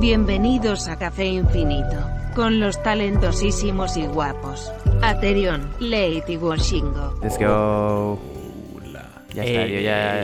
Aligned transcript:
Bienvenidos 0.00 0.88
a 0.88 0.96
Café 0.96 1.26
Infinito, 1.26 2.08
con 2.34 2.58
los 2.60 2.82
talentosísimos 2.82 3.96
y 3.96 4.06
guapos. 4.06 4.72
Aterion, 5.02 5.70
Late 5.78 6.24
y 6.32 6.36
Washingo. 6.36 7.18
Let's 7.22 7.38
go. 7.38 8.18
Hola. 8.76 9.08
Ya 9.34 9.44
está, 9.44 9.62
Ey. 9.64 9.74
yo 9.74 9.80
ya 9.80 10.20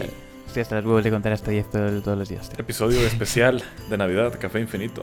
estoy 0.47 0.63
hasta 0.63 0.77
los 0.77 0.85
huevos 0.87 1.05
de 1.05 1.11
contar 1.11 1.33
hasta 1.33 1.51
10 1.51 1.71
todo- 1.71 2.03
todos 2.03 2.19
los 2.19 2.29
días. 2.29 2.49
tío. 2.49 2.59
Episodio 2.61 3.01
especial 3.07 3.63
de 3.91 3.97
Navidad, 3.99 4.33
Café 4.41 4.61
Infinito. 4.61 5.03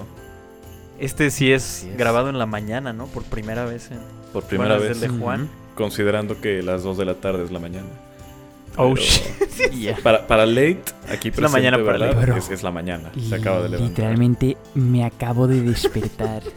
Este 0.99 1.30
sí 1.31 1.52
es, 1.52 1.88
grabado 1.98 2.30
en 2.30 2.40
la 2.40 2.45
mañana, 2.45 2.94
¿no? 2.94 3.08
Por 3.08 3.23
primera 3.23 3.66
vez. 3.66 3.91
En... 3.91 3.99
Por 4.31 4.44
primera 4.44 4.76
Bueno, 4.77 4.90
vez, 4.90 5.02
el 5.03 5.12
de 5.12 5.20
Juan. 5.20 5.49
considerando 5.76 6.40
que 6.41 6.63
las 6.63 6.84
2 6.84 6.98
de 6.98 7.05
la 7.05 7.16
tarde 7.16 7.44
es 7.44 7.52
la 7.52 7.59
mañana. 7.59 7.88
Oh, 8.78 8.94
Pero 8.94 8.96
shit. 8.96 9.24
Para, 10.04 10.26
para 10.28 10.46
late, 10.46 10.82
aquí 11.10 11.30
Es 11.30 11.38
la 11.38 11.48
presente, 11.48 11.50
mañana 11.50 11.78
para 11.78 11.92
¿verdad? 11.98 12.14
late. 12.16 12.26
Bro. 12.26 12.38
Es, 12.38 12.50
es 12.50 12.64
la 12.64 12.72
mañana. 12.72 13.12
Se 13.30 13.36
acaba 13.36 13.58
de 13.62 13.70
levantar. 13.70 13.90
Literalmente 13.90 14.58
me 14.76 15.04
acabo 15.04 15.48
de 15.48 15.62
despertar. 15.62 16.44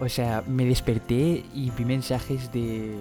O 0.00 0.08
sea, 0.08 0.42
me 0.46 0.66
desperté 0.66 1.44
y 1.54 1.70
vi 1.78 1.84
mensajes 1.84 2.52
de, 2.52 2.94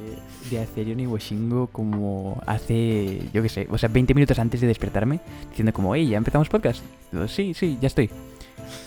de 0.52 0.60
Acerion 0.62 1.00
y 1.00 1.08
Washingo 1.08 1.68
como 1.68 2.40
hace, 2.46 3.20
yo 3.34 3.42
qué 3.42 3.50
sé, 3.50 3.68
o 3.70 3.78
sea, 3.80 3.90
20 3.90 4.14
minutos 4.14 4.38
antes 4.38 4.62
de 4.62 4.68
despertarme, 4.68 5.20
diciendo 5.50 5.74
como, 5.74 5.96
hey, 5.96 6.08
¿ya 6.08 6.18
empezamos 6.18 6.48
podcast? 6.50 6.82
Yo, 7.12 7.28
sí, 7.28 7.56
sí, 7.56 7.78
ya 7.82 7.88
estoy. 7.88 8.12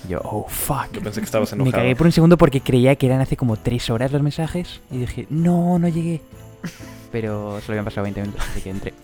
Y 0.06 0.12
yo, 0.12 0.20
oh, 0.22 0.46
fuck. 0.48 0.92
Yo 0.92 1.02
pensé 1.02 1.20
que 1.20 1.24
estabas 1.26 1.50
Me 1.52 1.64
enojado. 1.64 1.82
cagué 1.82 1.96
por 1.96 2.06
un 2.06 2.12
segundo 2.12 2.38
porque 2.38 2.60
creía 2.60 2.94
que 2.94 3.06
eran 3.06 3.20
hace 3.20 3.36
como 3.36 3.56
3 3.56 3.90
horas 3.90 4.12
los 4.12 4.22
mensajes 4.22 4.80
y 4.90 4.98
dije, 4.98 5.26
no, 5.28 5.78
no 5.80 5.88
llegué. 5.88 6.22
Pero 7.12 7.60
solo 7.60 7.72
habían 7.72 7.84
pasado 7.84 8.04
20 8.04 8.20
minutos, 8.22 8.42
así 8.50 8.60
que 8.62 8.70
entré. 8.70 8.94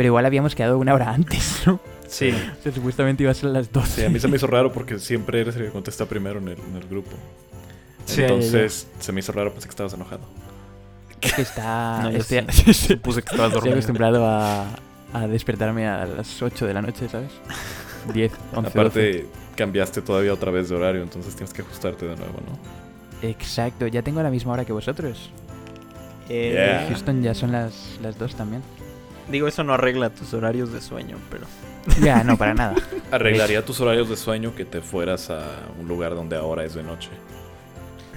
Pero 0.00 0.06
igual 0.06 0.24
habíamos 0.24 0.54
quedado 0.54 0.78
una 0.78 0.94
hora 0.94 1.10
antes, 1.10 1.60
¿no? 1.66 1.78
Sí. 2.08 2.30
O 2.30 2.62
sea, 2.62 2.72
supuestamente 2.72 3.22
iba 3.22 3.32
a 3.32 3.34
ser 3.34 3.50
a 3.50 3.52
las 3.52 3.70
12. 3.70 4.00
Sí, 4.00 4.06
a 4.06 4.08
mí 4.08 4.18
se 4.18 4.28
me 4.28 4.36
hizo 4.38 4.46
raro 4.46 4.72
porque 4.72 4.98
siempre 4.98 5.42
eres 5.42 5.56
el 5.56 5.66
que 5.66 5.70
contesta 5.70 6.06
primero 6.06 6.38
en 6.38 6.48
el, 6.48 6.56
en 6.58 6.76
el 6.76 6.88
grupo. 6.88 7.10
Sí. 8.06 8.22
Entonces 8.22 8.86
se 8.98 9.12
me 9.12 9.20
hizo 9.20 9.30
raro, 9.32 9.52
pensé 9.52 9.66
que 9.68 9.72
estabas 9.72 9.92
enojado. 9.92 10.22
Es 11.20 11.34
que 11.34 11.42
está... 11.42 12.00
No, 12.04 12.08
estoy, 12.08 12.46
sí. 12.48 12.72
Supuse 12.72 13.20
que 13.20 13.26
estabas 13.30 13.48
estoy 13.48 13.50
dormido. 13.52 13.74
acostumbrado 13.74 14.26
a, 14.26 14.68
a 15.12 15.26
despertarme 15.26 15.86
a 15.86 16.06
las 16.06 16.40
8 16.40 16.66
de 16.66 16.72
la 16.72 16.80
noche, 16.80 17.06
¿sabes? 17.06 17.32
10, 18.14 18.32
11, 18.54 18.70
Aparte, 18.70 19.26
cambiaste 19.54 20.00
todavía 20.00 20.32
otra 20.32 20.50
vez 20.50 20.70
de 20.70 20.76
horario, 20.76 21.02
entonces 21.02 21.36
tienes 21.36 21.52
que 21.52 21.60
ajustarte 21.60 22.06
de 22.06 22.16
nuevo, 22.16 22.40
¿no? 22.48 22.58
12. 23.20 23.28
Exacto, 23.28 23.86
ya 23.86 24.00
tengo 24.00 24.22
la 24.22 24.30
misma 24.30 24.54
hora 24.54 24.64
que 24.64 24.72
vosotros. 24.72 25.28
Eh, 26.30 26.52
Yeah. 26.54 26.86
Houston 26.88 27.22
ya 27.22 27.34
son 27.34 27.52
las, 27.52 27.98
las 28.00 28.18
2 28.18 28.34
también. 28.34 28.62
Digo, 29.30 29.46
eso 29.48 29.62
no 29.64 29.74
arregla 29.74 30.10
tus 30.10 30.32
horarios 30.34 30.72
de 30.72 30.80
sueño, 30.80 31.16
pero... 31.30 31.44
Ya, 32.02 32.22
no, 32.24 32.36
para 32.36 32.52
nada. 32.54 32.74
Arreglaría 33.10 33.64
tus 33.64 33.80
horarios 33.80 34.08
de 34.08 34.16
sueño 34.16 34.54
que 34.54 34.64
te 34.64 34.80
fueras 34.82 35.30
a 35.30 35.42
un 35.80 35.88
lugar 35.88 36.14
donde 36.14 36.36
ahora 36.36 36.64
es 36.64 36.74
de 36.74 36.82
noche. 36.82 37.08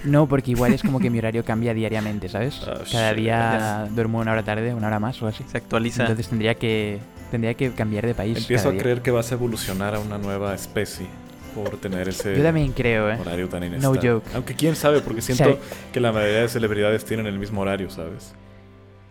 No, 0.04 0.26
porque 0.28 0.50
igual 0.50 0.74
es 0.74 0.82
como 0.82 1.00
que 1.00 1.08
mi 1.08 1.18
horario 1.18 1.44
cambia 1.44 1.72
diariamente, 1.72 2.28
¿sabes? 2.28 2.60
Oh, 2.62 2.74
Cada 2.92 3.12
shit. 3.12 3.18
día 3.20 3.88
duermo 3.90 4.18
una 4.18 4.32
hora 4.32 4.42
tarde, 4.42 4.74
una 4.74 4.88
hora 4.88 5.00
más 5.00 5.22
o 5.22 5.26
así. 5.26 5.42
Se 5.50 5.56
actualiza. 5.56 6.02
Entonces 6.02 6.28
tendría 6.28 6.54
que 6.56 6.98
tendría 7.30 7.54
que 7.54 7.72
cambiar 7.72 8.04
de 8.04 8.14
país. 8.14 8.36
Empiezo 8.36 8.68
a 8.68 8.72
día. 8.72 8.82
creer 8.82 9.00
que 9.02 9.10
vas 9.10 9.32
a 9.32 9.34
evolucionar 9.36 9.94
a 9.94 9.98
una 10.00 10.18
nueva 10.18 10.54
especie 10.54 11.06
por 11.54 11.78
tener 11.78 12.06
ese 12.08 12.36
Yo 12.36 12.42
también 12.42 12.72
creo, 12.72 13.10
¿eh? 13.10 13.16
horario 13.18 13.48
tan 13.48 13.60
No 13.60 13.66
inestable. 13.66 14.08
joke. 14.10 14.26
Aunque 14.34 14.54
quién 14.54 14.76
sabe, 14.76 15.00
porque 15.00 15.22
siento 15.22 15.44
Sabe- 15.44 15.58
que 15.90 16.00
la 16.00 16.12
mayoría 16.12 16.42
de 16.42 16.48
celebridades 16.50 17.04
tienen 17.06 17.24
el 17.26 17.38
mismo 17.38 17.62
horario, 17.62 17.88
¿sabes? 17.88 18.34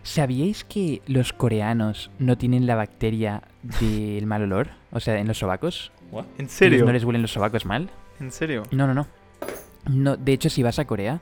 ¿Sabíais 0.04 0.64
que 0.64 1.00
los 1.06 1.32
coreanos 1.32 2.10
no 2.18 2.36
tienen 2.36 2.66
la 2.66 2.74
bacteria 2.76 3.42
del 3.80 4.26
mal 4.26 4.42
olor? 4.42 4.68
O 4.92 5.00
sea, 5.00 5.18
en 5.18 5.26
los 5.26 5.38
sobacos. 5.38 5.90
What? 6.12 6.26
¿En 6.38 6.42
¿Ellos 6.44 6.52
serio? 6.52 6.84
¿No 6.84 6.92
les 6.92 7.04
huelen 7.04 7.22
los 7.22 7.32
sobacos 7.32 7.64
mal? 7.64 7.88
¿En 8.20 8.30
serio? 8.30 8.64
No, 8.70 8.86
no, 8.86 8.92
no. 8.94 9.06
no 9.90 10.16
de 10.18 10.32
hecho, 10.34 10.50
si 10.50 10.62
vas 10.62 10.78
a 10.78 10.84
Corea, 10.84 11.20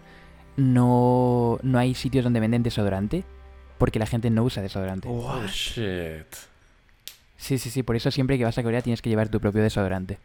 no, 0.57 1.59
no 1.63 1.79
hay 1.79 1.95
sitios 1.95 2.25
donde 2.25 2.41
venden 2.41 2.65
desodorante 2.65 3.25
porque 3.79 4.01
la 4.01 4.07
gente 4.07 4.31
no 4.31 4.43
usa 4.43 4.63
desodorante. 4.63 5.09
Oh, 5.09 5.27
What? 5.29 5.47
shit. 5.47 6.27
Sí, 7.37 7.59
sí, 7.59 7.71
sí. 7.71 7.83
Por 7.85 7.95
eso 7.97 8.11
siempre 8.11 8.37
que 8.37 8.45
vas 8.45 8.59
a 8.59 8.63
Corea 8.65 8.83
tienes 8.83 9.01
que 9.01 9.11
llevar 9.11 9.29
tu 9.29 9.41
propio 9.41 9.63
desodorante. 9.63 10.19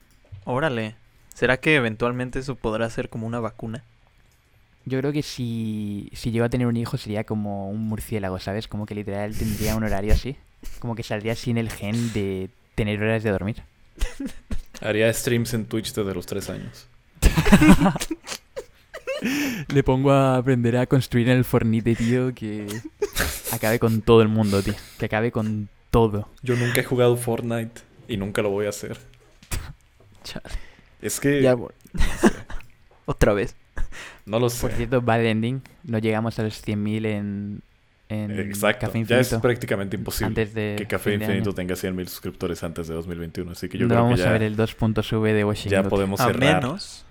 Órale. 0.45 0.95
¿Será 1.33 1.57
que 1.57 1.75
eventualmente 1.75 2.39
eso 2.39 2.55
podrá 2.55 2.89
ser 2.89 3.09
como 3.09 3.27
una 3.27 3.39
vacuna? 3.39 3.83
Yo 4.87 4.97
creo 4.99 5.11
que 5.11 5.21
si, 5.21 6.09
si 6.13 6.31
llego 6.31 6.45
a 6.45 6.49
tener 6.49 6.65
un 6.65 6.77
hijo 6.77 6.97
sería 6.97 7.25
como 7.25 7.69
un 7.69 7.89
murciélago, 7.89 8.39
¿sabes? 8.39 8.69
Como 8.69 8.85
que 8.85 8.95
literal 8.95 9.37
tendría 9.37 9.75
un 9.75 9.83
horario 9.83 10.13
así. 10.13 10.37
Como 10.79 10.95
que 10.95 11.03
saldría 11.03 11.35
sin 11.35 11.57
el 11.57 11.69
gen 11.69 12.13
de 12.13 12.49
tener 12.73 13.03
horas 13.03 13.21
de 13.21 13.31
dormir. 13.31 13.63
Haría 14.79 15.13
streams 15.13 15.53
en 15.53 15.65
Twitch 15.65 15.93
desde 15.93 16.13
los 16.13 16.25
tres 16.25 16.49
años. 16.49 16.87
Le 19.73 19.83
pongo 19.83 20.11
a 20.11 20.37
aprender 20.37 20.77
a 20.77 20.85
construir 20.85 21.27
en 21.27 21.37
el 21.37 21.43
Fornite, 21.43 21.95
tío, 21.95 22.33
que 22.33 22.65
acabe 23.51 23.79
con 23.79 24.01
todo 24.01 24.21
el 24.21 24.29
mundo, 24.29 24.63
tío. 24.63 24.75
Que 24.99 25.05
acabe 25.07 25.33
con 25.33 25.67
todo. 25.91 26.29
Yo 26.43 26.55
nunca 26.55 26.79
he 26.79 26.83
jugado 26.85 27.17
Fortnite 27.17 27.81
y 28.07 28.15
nunca 28.15 28.41
lo 28.41 28.51
voy 28.51 28.67
a 28.67 28.69
hacer. 28.69 28.97
Chale. 30.23 30.55
Es 31.01 31.19
que 31.19 31.41
Ya, 31.41 31.57
por 31.57 31.73
Otra 33.05 33.33
vez. 33.33 33.53
No 34.27 34.39
lo 34.39 34.49
sé. 34.49 34.61
por 34.61 34.71
cierto, 34.71 35.01
bad 35.01 35.25
ending. 35.25 35.61
No 35.83 35.97
llegamos 35.99 36.37
a 36.39 36.43
los 36.43 36.63
100.000 36.65 37.05
en, 37.07 37.61
en 38.09 38.39
Exacto. 38.39 38.85
Café 38.87 39.03
Ya 39.05 39.19
es 39.19 39.27
Infinito. 39.27 39.41
prácticamente 39.41 39.95
imposible 39.97 40.27
antes 40.27 40.53
de 40.53 40.75
que 40.77 40.85
Café 40.87 41.13
Infinito 41.15 41.53
tenga 41.53 41.75
100.000 41.75 42.07
suscriptores 42.07 42.63
antes 42.63 42.87
de 42.87 42.93
2021. 42.93 43.51
Así 43.51 43.67
que 43.69 43.77
yo 43.77 43.85
no 43.87 43.89
creo 43.95 44.03
vamos 44.03 44.19
que 44.19 44.23
ya, 44.23 44.29
a 44.29 44.33
ver 44.33 44.43
el 44.43 44.55
2.sv 44.57 45.33
de 45.33 45.43
Washington. 45.43 45.83
ya 45.83 45.89
podemos 45.89 46.19
A 46.21 46.27
cerrar. 46.27 46.61
menos 46.63 47.05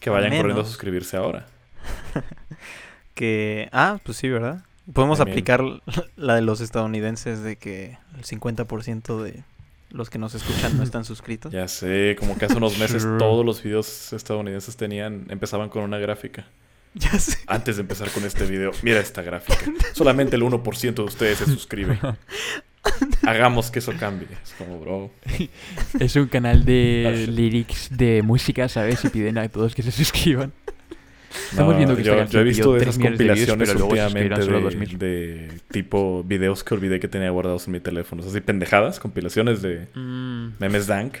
Que 0.00 0.10
vayan 0.10 0.32
a 0.32 0.36
corriendo 0.36 0.62
a 0.62 0.66
suscribirse 0.66 1.16
ahora. 1.16 1.46
que... 3.14 3.68
Ah, 3.72 3.98
pues 4.04 4.16
sí, 4.18 4.28
¿verdad? 4.28 4.64
Podemos 4.92 5.18
También. 5.18 5.34
aplicar 5.34 5.62
la 6.16 6.34
de 6.34 6.42
los 6.42 6.60
estadounidenses 6.60 7.42
de 7.42 7.56
que 7.56 7.98
el 8.16 8.24
50% 8.24 9.22
de 9.22 9.44
los 9.92 10.10
que 10.10 10.18
nos 10.18 10.34
escuchan 10.34 10.76
no 10.76 10.82
están 10.82 11.04
suscritos. 11.04 11.52
Ya 11.52 11.68
sé, 11.68 12.16
como 12.18 12.36
que 12.36 12.46
hace 12.46 12.56
unos 12.56 12.78
meses 12.78 13.06
todos 13.18 13.44
los 13.44 13.62
videos 13.62 14.12
estadounidenses 14.12 14.76
tenían, 14.76 15.26
empezaban 15.28 15.68
con 15.68 15.82
una 15.82 15.98
gráfica. 15.98 16.46
Ya 16.94 17.18
sé. 17.18 17.38
Antes 17.46 17.76
de 17.76 17.82
empezar 17.82 18.10
con 18.10 18.22
este 18.26 18.44
video, 18.44 18.70
mira 18.82 19.00
esta 19.00 19.22
gráfica. 19.22 19.64
Solamente 19.94 20.36
el 20.36 20.42
1% 20.42 20.94
de 20.94 21.02
ustedes 21.02 21.38
se 21.38 21.46
suscribe. 21.46 21.98
Hagamos 23.22 23.70
que 23.70 23.78
eso 23.78 23.94
cambie. 23.98 24.28
Es 24.44 24.52
como, 24.58 24.78
bro. 24.78 25.10
Es 25.98 26.16
un 26.16 26.26
canal 26.26 26.66
de 26.66 27.26
lyrics 27.30 27.88
de 27.96 28.20
música, 28.20 28.68
¿sabes? 28.68 29.02
Y 29.06 29.08
piden 29.08 29.38
a 29.38 29.48
todos 29.48 29.74
que 29.74 29.82
se 29.82 29.90
suscriban. 29.90 30.52
Estamos 31.50 31.72
No, 31.72 31.76
viendo 31.78 31.96
que 31.96 32.02
yo, 32.02 32.14
esta 32.14 32.26
yo 32.32 32.40
he 32.40 32.44
visto 32.44 32.72
de 32.74 32.82
esas 32.82 32.98
de 32.98 33.04
compilaciones 33.08 33.74
luego 33.74 33.94
se 33.94 34.02
últimamente 34.04 34.40
de, 34.46 34.60
2000. 34.60 34.98
de 34.98 35.48
tipo 35.70 36.22
videos 36.24 36.64
que 36.64 36.74
olvidé 36.74 37.00
que 37.00 37.08
tenía 37.08 37.30
guardados 37.30 37.66
en 37.66 37.72
mi 37.72 37.80
teléfono. 37.80 38.22
Así 38.24 38.40
pendejadas, 38.40 39.00
compilaciones 39.00 39.62
de 39.62 39.86
Mm, 39.94 40.54
memes 40.58 40.86
dank. 40.86 41.16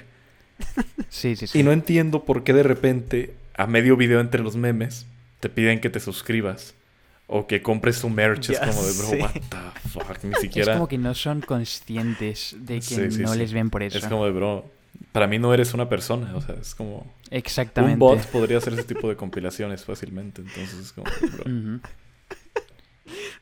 Sí, 1.08 1.36
sí, 1.36 1.46
sí. 1.46 1.58
Y 1.58 1.62
no 1.62 1.72
entiendo 1.72 2.24
por 2.24 2.44
qué 2.44 2.52
de 2.52 2.62
repente, 2.62 3.34
a 3.56 3.66
medio 3.66 3.96
video 3.96 4.20
entre 4.20 4.42
los 4.42 4.56
memes, 4.56 5.06
te 5.40 5.48
piden 5.48 5.80
que 5.80 5.90
te 5.90 6.00
suscribas. 6.00 6.74
O 7.28 7.46
que 7.46 7.62
compres 7.62 8.00
tu 8.00 8.10
merch. 8.10 8.50
Es 8.50 8.60
Ya 8.60 8.66
como 8.68 8.82
de, 8.84 8.92
bro, 8.92 9.08
sé. 9.08 9.18
what 9.22 9.30
the 9.32 9.88
fuck. 9.88 10.24
Ni 10.24 10.32
Es 10.34 10.40
siquiera... 10.40 10.74
como 10.74 10.86
que 10.88 10.98
no 10.98 11.14
son 11.14 11.40
conscientes 11.40 12.54
de 12.58 12.74
que 12.76 12.82
Sí, 12.82 13.10
sí, 13.10 13.22
no 13.22 13.32
sí. 13.32 13.38
les 13.38 13.52
ven 13.52 13.70
por 13.70 13.82
eso. 13.82 13.96
Es 13.98 14.04
como 14.06 14.26
de, 14.26 14.32
bro, 14.32 14.66
para 15.12 15.26
mí 15.26 15.38
no 15.38 15.52
eres 15.54 15.74
una 15.74 15.88
persona. 15.88 16.34
O 16.36 16.40
sea, 16.40 16.54
es 16.60 16.74
como... 16.74 17.06
Exactamente. 17.30 17.94
Un 17.94 17.98
bot 17.98 18.26
podría 18.26 18.58
hacer 18.58 18.72
ese 18.74 18.84
tipo 18.84 19.08
de 19.08 19.16
compilaciones 19.16 19.84
fácilmente. 19.84 20.42
Entonces 20.42 20.74
es 20.78 20.92
como, 20.92 21.06
bro. 21.32 21.80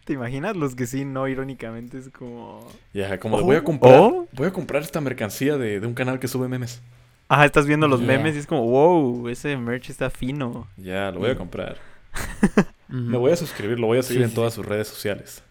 ¿Te 0.05 0.15
imaginas 0.15 0.57
los 0.57 0.75
que 0.75 0.87
sí, 0.87 1.05
no 1.05 1.29
irónicamente? 1.29 1.99
Es 1.99 2.09
como... 2.09 2.67
Ya, 2.93 3.19
como 3.21 3.37
de, 3.37 3.43
Oh, 3.43 3.47
voy 3.47 3.57
a 3.57 3.65
comprar... 3.65 4.01
oh. 4.01 4.27
Voy 4.33 4.47
a 4.49 4.53
comprar 4.53 4.83
esta 4.83 5.01
mercancía 5.01 5.57
de, 5.59 5.79
de 5.81 5.87
un 5.87 5.95
canal 5.95 6.19
que 6.19 6.29
sube 6.29 6.49
memes. 6.49 6.81
Ah, 7.29 7.45
estás 7.45 7.67
viendo 7.67 7.87
los 7.87 8.01
Yeah. 8.01 8.17
memes 8.17 8.35
y 8.35 8.39
es 8.39 8.47
como, 8.47 8.65
wow, 8.69 9.29
ese 9.29 9.57
merch 9.57 9.91
está 9.91 10.11
fino. 10.11 10.67
Ya, 10.77 11.11
lo 11.13 11.21
voy 11.21 11.31
a 11.31 11.37
comprar. 11.37 11.77
Me 12.89 13.17
voy 13.19 13.31
a 13.31 13.37
suscribir, 13.37 13.79
lo 13.79 13.87
voy 13.87 13.99
a 13.99 14.03
seguir 14.03 14.21
Sí, 14.23 14.25
en 14.25 14.29
sí, 14.31 14.35
todas 14.35 14.55
sus 14.55 14.67
redes 14.67 14.89
sociales. 14.89 15.45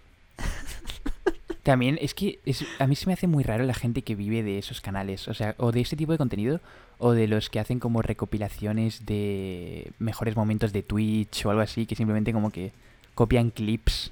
También 1.63 1.97
es 2.01 2.13
que 2.13 2.39
es- 2.45 2.65
a 2.79 2.88
mí 2.88 2.95
se 2.95 3.06
me 3.07 3.13
hace 3.13 3.27
muy 3.27 3.44
raro 3.44 3.63
la 3.65 3.73
gente 3.73 4.01
que 4.01 4.15
vive 4.15 4.44
de 4.44 4.57
esos 4.57 4.79
canales, 4.81 5.27
o 5.27 5.33
sea, 5.33 5.56
o 5.57 5.71
de 5.71 5.81
ese 5.81 5.95
tipo 5.95 6.11
de 6.11 6.17
contenido, 6.17 6.61
o 6.97 7.11
de 7.11 7.27
los 7.27 7.50
que 7.50 7.59
hacen 7.59 7.79
como 7.79 8.01
recopilaciones 8.01 9.06
de 9.06 9.91
mejores 10.00 10.35
momentos 10.35 10.71
de 10.73 10.83
Twitch 10.83 11.45
o 11.45 11.50
algo 11.50 11.61
así, 11.61 11.85
que 11.85 11.95
simplemente 11.95 12.33
como 12.33 12.50
que 12.51 12.71
copian 13.13 13.50
clips 13.51 14.11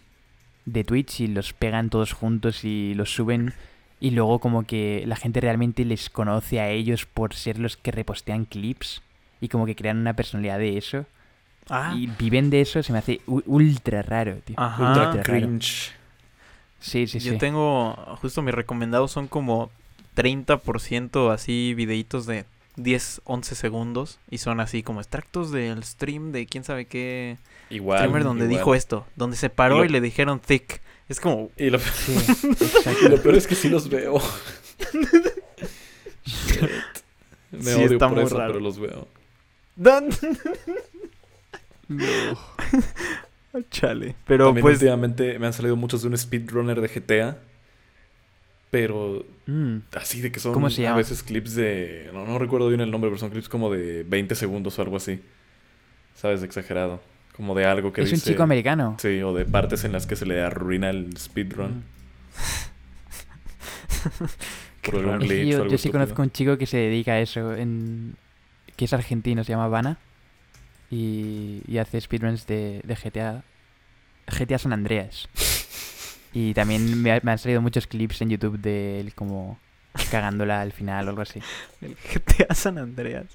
de 0.65 0.83
Twitch 0.83 1.21
y 1.21 1.27
los 1.27 1.53
pegan 1.53 1.89
todos 1.89 2.11
juntos 2.13 2.63
y 2.65 2.93
los 2.93 3.13
suben 3.13 3.53
y 3.99 4.11
luego 4.11 4.39
como 4.39 4.63
que 4.65 5.03
la 5.07 5.15
gente 5.15 5.39
realmente 5.41 5.85
les 5.85 6.09
conoce 6.09 6.59
a 6.59 6.69
ellos 6.69 7.05
por 7.05 7.33
ser 7.33 7.57
los 7.57 7.77
que 7.77 7.91
repostean 7.91 8.45
clips 8.45 9.01
y 9.41 9.47
como 9.47 9.65
que 9.65 9.75
crean 9.75 9.97
una 9.97 10.13
personalidad 10.13 10.59
de 10.59 10.77
eso 10.77 11.05
Ah, 11.69 11.93
y 11.97 12.07
viven 12.07 12.49
de 12.49 12.61
eso, 12.61 12.81
se 12.81 12.93
me 12.93 12.99
hace 12.99 13.19
ultra 13.27 14.01
raro, 14.01 14.35
tío. 14.45 14.55
Ajá. 14.57 14.87
Ultra 14.87 15.07
Ultra 15.07 15.23
raro. 15.23 15.45
Sí, 16.79 17.07
sí, 17.07 17.19
yo 17.19 17.33
sí. 17.33 17.37
tengo, 17.37 17.93
justo 18.21 18.41
mis 18.41 18.53
recomendados 18.53 19.11
son 19.11 19.27
como 19.27 19.69
30% 20.15 21.31
así 21.33 21.73
videitos 21.75 22.25
de 22.25 22.45
10, 22.75 23.21
11 23.25 23.55
segundos 23.55 24.19
y 24.29 24.37
son 24.37 24.59
así 24.59 24.83
como 24.83 24.99
extractos 25.01 25.51
del 25.51 25.83
stream 25.83 26.31
de 26.31 26.45
quién 26.45 26.63
sabe 26.63 26.85
qué 26.85 27.37
Igual. 27.71 27.99
streamer 27.99 28.23
donde 28.23 28.45
igual. 28.45 28.57
dijo 28.59 28.75
esto, 28.75 29.05
donde 29.15 29.35
se 29.37 29.49
paró 29.49 29.77
Y 29.77 29.79
lo- 29.79 29.85
y 29.85 29.89
le 29.89 30.01
dijeron 30.01 30.39
thick. 30.39 30.81
Es 31.09 31.19
como, 31.19 31.49
Y 31.57 31.69
lo, 31.69 31.79
Sí, 31.79 32.13
y 32.43 32.51
exacto. 32.53 33.09
lo 33.09 33.21
peor 33.21 33.35
es 33.35 33.47
que 33.47 33.55
sí 33.55 33.69
los 33.69 33.89
veo. 33.89 34.19
Shit. 36.25 36.61
Me 37.51 37.63
Sí, 37.63 37.73
odio 37.75 37.93
está 37.93 38.07
por 38.09 38.17
muy 38.17 38.25
eso, 38.25 38.37
raro. 38.37 38.53
pero 38.53 38.63
los 38.63 38.77
veo. 38.79 39.07
"Dan". 39.75 40.09
Chale. 43.69 44.15
Pero 44.25 44.45
También 44.45 44.61
pues 44.61 44.75
últimamente 44.77 45.37
me 45.39 45.47
han 45.47 45.53
salido 45.53 45.75
muchos 45.75 46.01
de 46.01 46.07
un 46.09 46.17
speedrunner 46.17 46.81
de 46.81 46.87
GTA. 46.89 47.37
Pero 48.69 49.25
Mm. 49.45 49.77
así 49.93 50.19
de 50.21 50.29
que 50.31 50.39
son 50.41 50.51
¿Cómo 50.53 50.69
se 50.69 50.85
a 50.87 50.93
veces 50.95 51.23
clips 51.23 51.55
de... 51.55 52.09
No, 52.13 52.25
no 52.25 52.37
recuerdo 52.37 52.67
bien 52.67 52.81
el 52.81 52.91
nombre, 52.91 53.09
pero 53.09 53.17
son 53.17 53.29
clips 53.29 53.47
como 53.47 53.71
de 53.71 54.03
20 54.03 54.35
segundos 54.35 54.77
o 54.77 54.81
algo 54.81 54.97
así. 54.97 55.21
¿Sabes? 56.15 56.43
Exagerado. 56.43 56.99
Como 57.35 57.55
de 57.55 57.65
algo 57.65 57.93
que 57.93 58.01
es 58.01 58.09
un 58.11 58.15
dice... 58.15 58.19
chico 58.19 58.43
americano. 58.43 58.97
Sí, 58.99 59.21
o 59.21 59.33
de 59.33 59.45
partes 59.45 59.83
en 59.85 59.91
las 59.93 60.05
que 60.07 60.15
se 60.17 60.25
le 60.25 60.41
arruina 60.41 60.89
el 60.89 61.15
speedrun. 61.17 61.83
Por 64.81 64.95
algún 64.97 65.21
Es 65.21 65.31
o 65.51 65.51
yo, 65.51 65.57
algo 65.61 65.69
yo 65.69 65.77
sí 65.77 65.89
estúpido. 65.89 65.89
conozco 65.89 66.21
un 66.21 66.31
chico 66.31 66.57
que 66.57 66.65
se 66.65 66.77
dedica 66.77 67.13
a 67.13 67.19
eso, 67.21 67.55
en, 67.55 68.15
que 68.75 68.85
es 68.85 68.93
argentino, 68.93 69.43
se 69.43 69.51
llama 69.53 69.67
Vana, 69.67 69.97
y, 70.89 71.61
y 71.67 71.77
hace 71.79 71.99
speedruns 72.01 72.47
de, 72.47 72.81
de 72.83 72.95
GTA, 72.95 73.43
GTA 74.27 74.57
San 74.57 74.73
Andreas. 74.73 75.27
Y 76.33 76.53
también 76.53 77.01
me, 77.01 77.11
ha- 77.13 77.19
me 77.23 77.31
han 77.31 77.37
salido 77.37 77.61
muchos 77.61 77.87
clips 77.87 78.21
en 78.21 78.29
YouTube 78.29 78.59
de 78.59 78.99
él 78.99 79.13
como 79.15 79.57
cagándola 80.11 80.61
al 80.61 80.71
final 80.71 81.07
o 81.07 81.09
algo 81.09 81.21
así. 81.21 81.39
el 81.81 81.95
GTA 81.95 82.53
San 82.53 82.77
Andreas. 82.77 83.25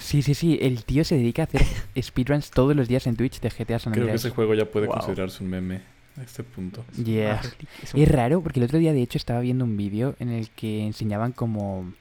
Sí, 0.00 0.22
sí, 0.22 0.34
sí, 0.34 0.58
el 0.62 0.84
tío 0.84 1.04
se 1.04 1.16
dedica 1.16 1.42
a 1.42 1.44
hacer 1.44 1.62
speedruns 2.02 2.50
todos 2.50 2.74
los 2.74 2.88
días 2.88 3.06
en 3.06 3.16
Twitch 3.16 3.40
de 3.40 3.50
GTA 3.50 3.78
San 3.78 3.92
Creo 3.92 4.06
que 4.06 4.10
Andreas. 4.12 4.24
ese 4.24 4.30
juego 4.34 4.54
ya 4.54 4.64
puede 4.66 4.86
Wow. 4.86 4.96
considerarse 4.96 5.42
un 5.44 5.50
meme 5.50 5.80
a 6.18 6.22
este 6.22 6.42
punto. 6.42 6.84
Yeah. 7.02 7.40
Ah, 7.42 7.48
es 7.82 7.94
un- 7.94 8.00
Es 8.00 8.08
raro 8.10 8.40
porque 8.42 8.60
el 8.60 8.64
otro 8.64 8.78
día 8.78 8.92
de 8.92 9.02
hecho 9.02 9.18
estaba 9.18 9.40
viendo 9.40 9.64
un 9.64 9.76
vídeo 9.76 10.16
en 10.18 10.30
el 10.30 10.48
que 10.50 10.84
enseñaban 10.86 11.32
como 11.32 11.92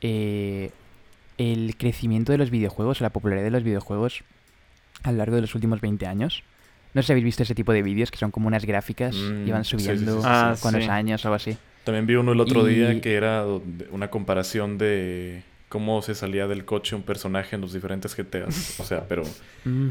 eh, 0.00 0.70
el 1.36 1.76
crecimiento 1.76 2.32
de 2.32 2.38
los 2.38 2.50
videojuegos, 2.50 3.00
la 3.00 3.10
popularidad 3.10 3.44
de 3.44 3.50
los 3.50 3.62
videojuegos 3.64 4.24
a 5.02 5.12
lo 5.12 5.18
largo 5.18 5.36
de 5.36 5.42
los 5.42 5.54
últimos 5.54 5.80
20 5.80 6.06
años. 6.06 6.42
No 6.98 7.02
sé 7.02 7.06
si 7.06 7.12
habéis 7.12 7.24
visto 7.26 7.44
ese 7.44 7.54
tipo 7.54 7.72
de 7.72 7.80
vídeos 7.82 8.10
que 8.10 8.18
son 8.18 8.32
como 8.32 8.48
unas 8.48 8.64
gráficas 8.64 9.14
Mm, 9.14 9.46
y 9.46 9.50
van 9.52 9.64
subiendo 9.64 10.16
sí, 10.16 10.20
sí, 10.22 10.26
Ah, 10.28 10.56
con 10.60 10.74
los 10.74 10.88
años 10.88 11.24
o 11.24 11.28
algo 11.28 11.36
así. 11.36 11.56
También 11.84 12.06
vi 12.06 12.16
uno 12.16 12.32
el 12.32 12.40
otro 12.40 12.64
día 12.64 13.00
que 13.00 13.14
era 13.14 13.44
una 13.92 14.10
comparación 14.10 14.78
de 14.78 15.44
cómo 15.68 16.02
se 16.02 16.16
salía 16.16 16.48
del 16.48 16.64
coche 16.64 16.96
un 16.96 17.02
personaje 17.02 17.54
en 17.54 17.62
los 17.62 17.72
diferentes 17.72 18.16
GTAs. 18.16 18.80
O 18.80 18.84
sea, 18.84 19.04
pero 19.06 19.22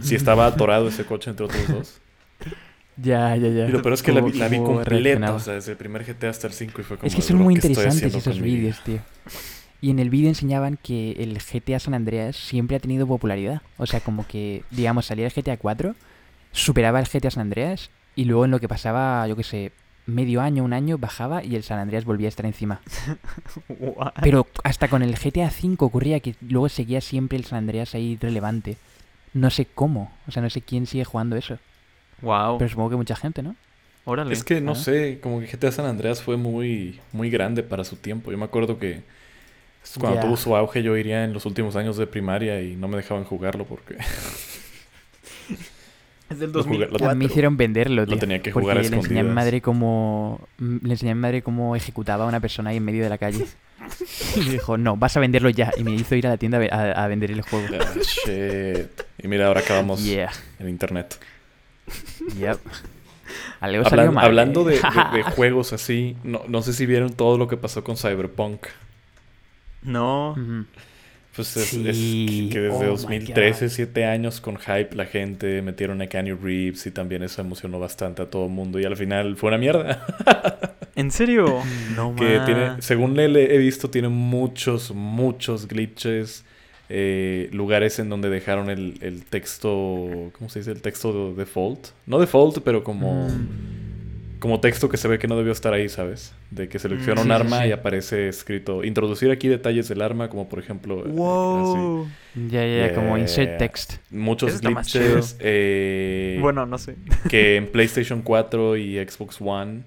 si 0.01 0.15
estaba 0.15 0.47
atorado 0.47 0.89
ese 0.89 1.05
coche 1.05 1.29
entre 1.29 1.45
otros 1.45 1.67
dos. 1.69 2.01
Ya, 2.99 3.35
ya, 3.35 3.49
ya. 3.49 3.67
Peor 3.67 3.93
es 3.93 4.01
que 4.01 4.11
la 4.11 4.21
vi, 4.21 4.33
la 4.33 4.47
vi 4.49 4.57
Cómo 4.57 4.73
completa, 4.73 5.31
o 5.35 5.39
sea, 5.39 5.53
desde 5.53 5.73
el 5.73 5.77
primer 5.77 6.03
GTA 6.03 6.31
hasta 6.31 6.47
el 6.47 6.53
5 6.53 6.81
y 6.81 6.83
fue 6.83 6.97
como... 6.97 7.07
Es 7.07 7.13
que 7.13 7.21
son 7.21 7.35
"Bro, 7.37 7.43
muy 7.45 7.53
¿qué 7.53 7.59
estoy 7.67 7.71
interesantes 7.73 8.11
esos 8.11 8.23
con 8.23 8.41
mi 8.41 8.47
vida?". 8.49 8.57
vídeos, 8.57 8.83
tío. 8.83 8.99
Y 9.81 9.91
en 9.91 9.99
el 9.99 10.09
vídeo 10.09 10.29
enseñaban 10.29 10.79
que 10.81 11.11
el 11.11 11.37
GTA 11.37 11.79
San 11.79 11.93
Andreas 11.93 12.35
siempre 12.35 12.75
ha 12.75 12.79
tenido 12.79 13.05
popularidad. 13.05 13.61
O 13.77 13.85
sea, 13.85 13.99
como 13.99 14.25
que, 14.27 14.63
digamos, 14.71 15.05
salía 15.05 15.27
el 15.27 15.31
GTA 15.31 15.57
4, 15.57 15.93
superaba 16.57 16.99
el 16.99 17.07
GTA 17.07 17.31
San 17.31 17.41
Andreas 17.41 17.89
y 18.15 18.25
luego 18.25 18.45
en 18.45 18.51
lo 18.51 18.59
que 18.59 18.67
pasaba, 18.67 19.27
yo 19.27 19.35
qué 19.35 19.43
sé, 19.43 19.71
medio 20.05 20.41
año, 20.41 20.63
un 20.63 20.73
año, 20.73 20.97
bajaba 20.97 21.43
y 21.43 21.55
el 21.55 21.63
San 21.63 21.79
Andreas 21.79 22.05
volvía 22.05 22.27
a 22.27 22.29
estar 22.29 22.45
encima. 22.45 22.79
What? 23.69 24.13
Pero 24.21 24.47
hasta 24.63 24.87
con 24.87 25.01
el 25.03 25.15
GTA 25.17 25.49
5 25.49 25.85
ocurría 25.85 26.19
que 26.19 26.35
luego 26.41 26.69
seguía 26.69 27.01
siempre 27.01 27.37
el 27.37 27.45
San 27.45 27.59
Andreas 27.59 27.93
ahí 27.95 28.17
relevante. 28.19 28.77
No 29.33 29.49
sé 29.49 29.65
cómo, 29.65 30.11
o 30.27 30.31
sea, 30.31 30.41
no 30.41 30.49
sé 30.49 30.61
quién 30.61 30.87
sigue 30.87 31.03
jugando 31.05 31.35
eso. 31.35 31.59
Wow. 32.21 32.57
Pero 32.57 32.69
supongo 32.69 32.89
que 32.91 32.95
mucha 32.95 33.15
gente, 33.15 33.43
¿no? 33.43 33.55
Órale. 34.05 34.33
Es 34.33 34.43
que 34.45 34.61
no 34.61 34.71
Ah. 34.71 34.75
sé, 34.75 35.19
como 35.21 35.41
que 35.41 35.47
GTA 35.47 35.71
San 35.71 35.85
Andreas 35.85 36.21
fue 36.23 36.37
muy, 36.37 36.99
muy 37.11 37.29
grande 37.29 37.61
para 37.61 37.83
su 37.83 37.97
tiempo. 37.97 38.31
Yo 38.31 38.37
me 38.37 38.45
acuerdo 38.45 38.79
que 38.79 39.03
cuando 39.99 40.21
tuvo 40.21 40.37
su 40.37 40.55
auge 40.55 40.81
yo 40.81 40.95
iría 40.97 41.23
en 41.25 41.33
los 41.33 41.45
últimos 41.45 41.75
años 41.75 41.97
de 41.97 42.07
primaria 42.07 42.61
y 42.61 42.75
no 42.75 42.87
me 42.87 42.97
dejaban 42.97 43.25
jugarlo 43.25 43.65
porque 43.65 43.97
es 46.29 46.39
del 46.39 46.51
lo 46.51 46.63
jugué- 46.63 46.79
lo- 46.79 46.97
2004. 46.97 47.09
A 47.09 47.13
mí 47.15 47.19
me 47.19 47.25
hicieron 47.25 47.57
venderlo, 47.57 48.01
lo 48.01 48.07
tío. 48.07 48.17
tenía 48.19 48.41
que 48.41 48.51
porque 48.51 48.63
jugar 48.65 48.77
a 48.77 48.81
le 48.81 48.87
enseñé 48.95 49.19
a 49.19 49.23
mi 49.23 49.29
madre 49.31 49.61
cómo 49.61 50.41
le 50.59 50.91
enseñé 50.93 51.11
a 51.11 51.15
mi 51.15 51.21
madre 51.21 51.41
cómo 51.41 51.75
ejecutaba 51.75 52.25
a 52.25 52.27
una 52.27 52.39
persona 52.39 52.69
ahí 52.71 52.77
en 52.77 52.85
medio 52.85 53.03
de 53.03 53.09
la 53.09 53.17
calle. 53.17 53.45
Y 54.35 54.39
me 54.41 54.51
dijo, 54.51 54.77
no, 54.77 54.97
vas 54.97 55.15
a 55.15 55.19
venderlo 55.21 55.49
ya. 55.49 55.71
Y 55.77 55.83
me 55.83 55.93
hizo 55.93 56.13
ir 56.15 56.27
a 56.27 56.31
la 56.31 56.37
tienda 56.37 56.57
a 56.57 56.59
ve- 56.59 56.69
a, 56.71 57.03
a 57.03 57.07
vender 57.07 57.31
el 57.31 57.41
juego. 57.41 57.67
Shit. 58.01 58.89
Y 59.23 59.27
mira, 59.27 59.47
ahora 59.47 59.61
acabamos 59.61 60.03
Yeah, 60.03 60.31
en 60.59 60.67
internet. 60.69 61.17
yep. 62.37 62.57
A 63.59 63.67
Leo 63.67 63.83
Hablan- 63.83 63.89
salió 63.89 64.11
mal. 64.11 64.25
hablando 64.25 64.63
de, 64.65 64.75
¿eh? 64.75 64.81
de- 65.13 65.17
de 65.17 65.23
juegos 65.31 65.71
así, 65.73 66.17
no, 66.23 66.41
no 66.47 66.61
sé 66.61 66.73
si 66.73 66.85
vieron 66.85 67.13
todo 67.13 67.37
lo 67.37 67.47
que 67.47 67.55
pasó 67.57 67.83
con 67.83 67.95
Cyberpunk. 67.97 68.67
No. 69.83 70.31
Ujú. 70.31 70.65
Pues 71.37 71.55
es, 71.55 71.67
Sí, 71.69 72.47
es 72.47 72.53
que, 72.53 72.59
desde 72.59 72.75
oh 72.77 72.81
my 72.81 72.87
2013, 72.87 73.65
God. 73.67 73.71
7 73.71 74.05
años 74.05 74.41
con 74.41 74.57
hype, 74.57 74.89
la 74.95 75.05
gente 75.05 75.61
metieron 75.61 76.01
a 76.01 76.07
Keanu 76.07 76.35
Reeves 76.35 76.85
y 76.87 76.91
también 76.91 77.23
eso 77.23 77.39
emocionó 77.41 77.79
bastante 77.79 78.21
a 78.23 78.29
todo 78.29 78.45
el 78.47 78.51
mundo. 78.51 78.79
Y 78.79 78.83
al 78.85 78.97
final 78.97 79.37
fue 79.37 79.47
una 79.49 79.57
mierda. 79.57 80.05
¿En 80.95 81.11
serio? 81.11 81.61
No 81.95 82.15
que 82.15 82.39
tiene, 82.45 82.81
según 82.81 83.15
le, 83.15 83.27
le 83.29 83.53
he 83.55 83.57
visto, 83.59 83.89
tiene 83.89 84.09
muchos, 84.09 84.91
muchos 84.93 85.67
glitches. 85.67 86.43
eh, 86.89 87.49
lugares 87.51 87.99
en 87.99 88.09
donde 88.09 88.29
dejaron 88.29 88.69
el, 88.69 88.97
el 89.01 89.23
texto, 89.25 90.31
¿cómo 90.37 90.49
se 90.49 90.59
dice? 90.59 90.71
El 90.71 90.81
texto 90.81 91.33
default. 91.35 91.89
No 92.07 92.19
default, 92.19 92.59
pero 92.63 92.83
como, 92.83 93.27
Mm. 93.27 93.76
Como 94.39 94.59
texto 94.59 94.89
que 94.89 94.97
se 94.97 95.07
ve 95.07 95.19
que 95.19 95.27
no 95.27 95.37
debió 95.37 95.51
estar 95.51 95.73
ahí, 95.73 95.89
¿sabes? 95.89 96.33
De 96.51 96.67
que 96.69 96.79
selecciona 96.79 97.21
Mm, 97.21 97.23
un 97.23 97.27
sí, 97.27 97.33
arma 97.33 97.61
sí. 97.63 97.67
y 97.67 97.71
aparece 97.71 98.27
escrito, 98.29 98.83
introducir 98.83 99.31
aquí 99.31 99.47
detalles 99.47 99.87
del 99.87 100.01
arma, 100.01 100.29
como 100.29 100.47
por 100.49 100.59
ejemplo... 100.59 101.05
eh. 101.05 101.09
Wow. 101.09 102.07
Ya, 102.49 102.65
ya, 102.65 102.93
como 102.93 103.17
insert 103.17 103.49
Yeah. 103.49 103.57
text. 103.57 103.93
Muchos 104.11 104.61
glitches 104.61 105.37
eh, 105.39 106.37
Bueno, 106.41 106.65
no 106.65 106.77
sé. 106.77 106.95
que 107.29 107.55
en 107.57 107.67
PlayStation 107.67 108.21
4 108.21 108.77
y 108.77 108.97
Xbox 109.05 109.37
One 109.41 109.83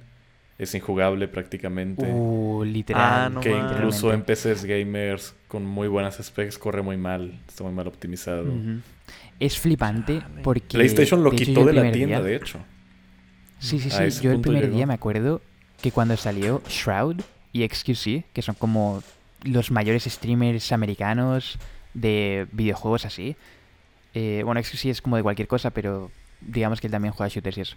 es 0.58 0.74
injugable 0.74 1.26
prácticamente. 1.28 2.04
Uh, 2.10 2.64
literal. 2.64 3.02
Ah, 3.02 3.30
no 3.32 3.40
que 3.40 3.50
incluso 3.50 4.12
en. 4.12 4.22
PCs 4.22 4.64
gamers 4.64 5.34
con 5.48 5.64
muy 5.64 5.88
buenas 5.88 6.18
specs 6.22 6.58
corre 6.58 6.82
muy 6.82 6.96
mal, 6.96 7.38
está 7.48 7.64
muy 7.64 7.72
mal 7.72 7.86
optimizado. 7.86 8.44
Es 9.38 9.58
flipante 9.58 10.20
porque... 10.42 10.76
PlayStation 10.76 11.24
lo 11.24 11.30
quitó 11.30 11.64
de 11.64 11.72
la 11.72 11.90
tienda, 11.92 12.18
día- 12.20 12.26
de 12.26 12.36
hecho. 12.36 12.58
Sí, 13.60 13.78
sí, 13.78 13.90
sí. 13.90 14.20
Yo 14.22 14.32
el 14.32 14.40
primer 14.40 14.64
llegó. 14.64 14.76
día 14.76 14.86
me 14.86 14.94
acuerdo 14.94 15.40
que 15.80 15.92
cuando 15.92 16.16
salió 16.16 16.62
Shroud 16.68 17.20
y 17.52 17.66
XQC, 17.68 18.24
que 18.32 18.42
son 18.42 18.54
como 18.54 19.02
los 19.44 19.70
mayores 19.70 20.04
streamers 20.04 20.72
americanos 20.72 21.58
de 21.94 22.46
videojuegos 22.52 23.04
así. 23.06 23.36
eh, 24.14 24.42
bueno, 24.44 24.62
XQC 24.62 24.86
es 24.86 25.02
como 25.02 25.16
de 25.16 25.22
cualquier 25.22 25.46
cosa, 25.48 25.70
pero 25.70 26.10
digamos 26.40 26.80
que 26.80 26.86
él 26.88 26.90
también 26.90 27.12
juega 27.14 27.28
shooters 27.28 27.58
y 27.58 27.60
eso. 27.60 27.76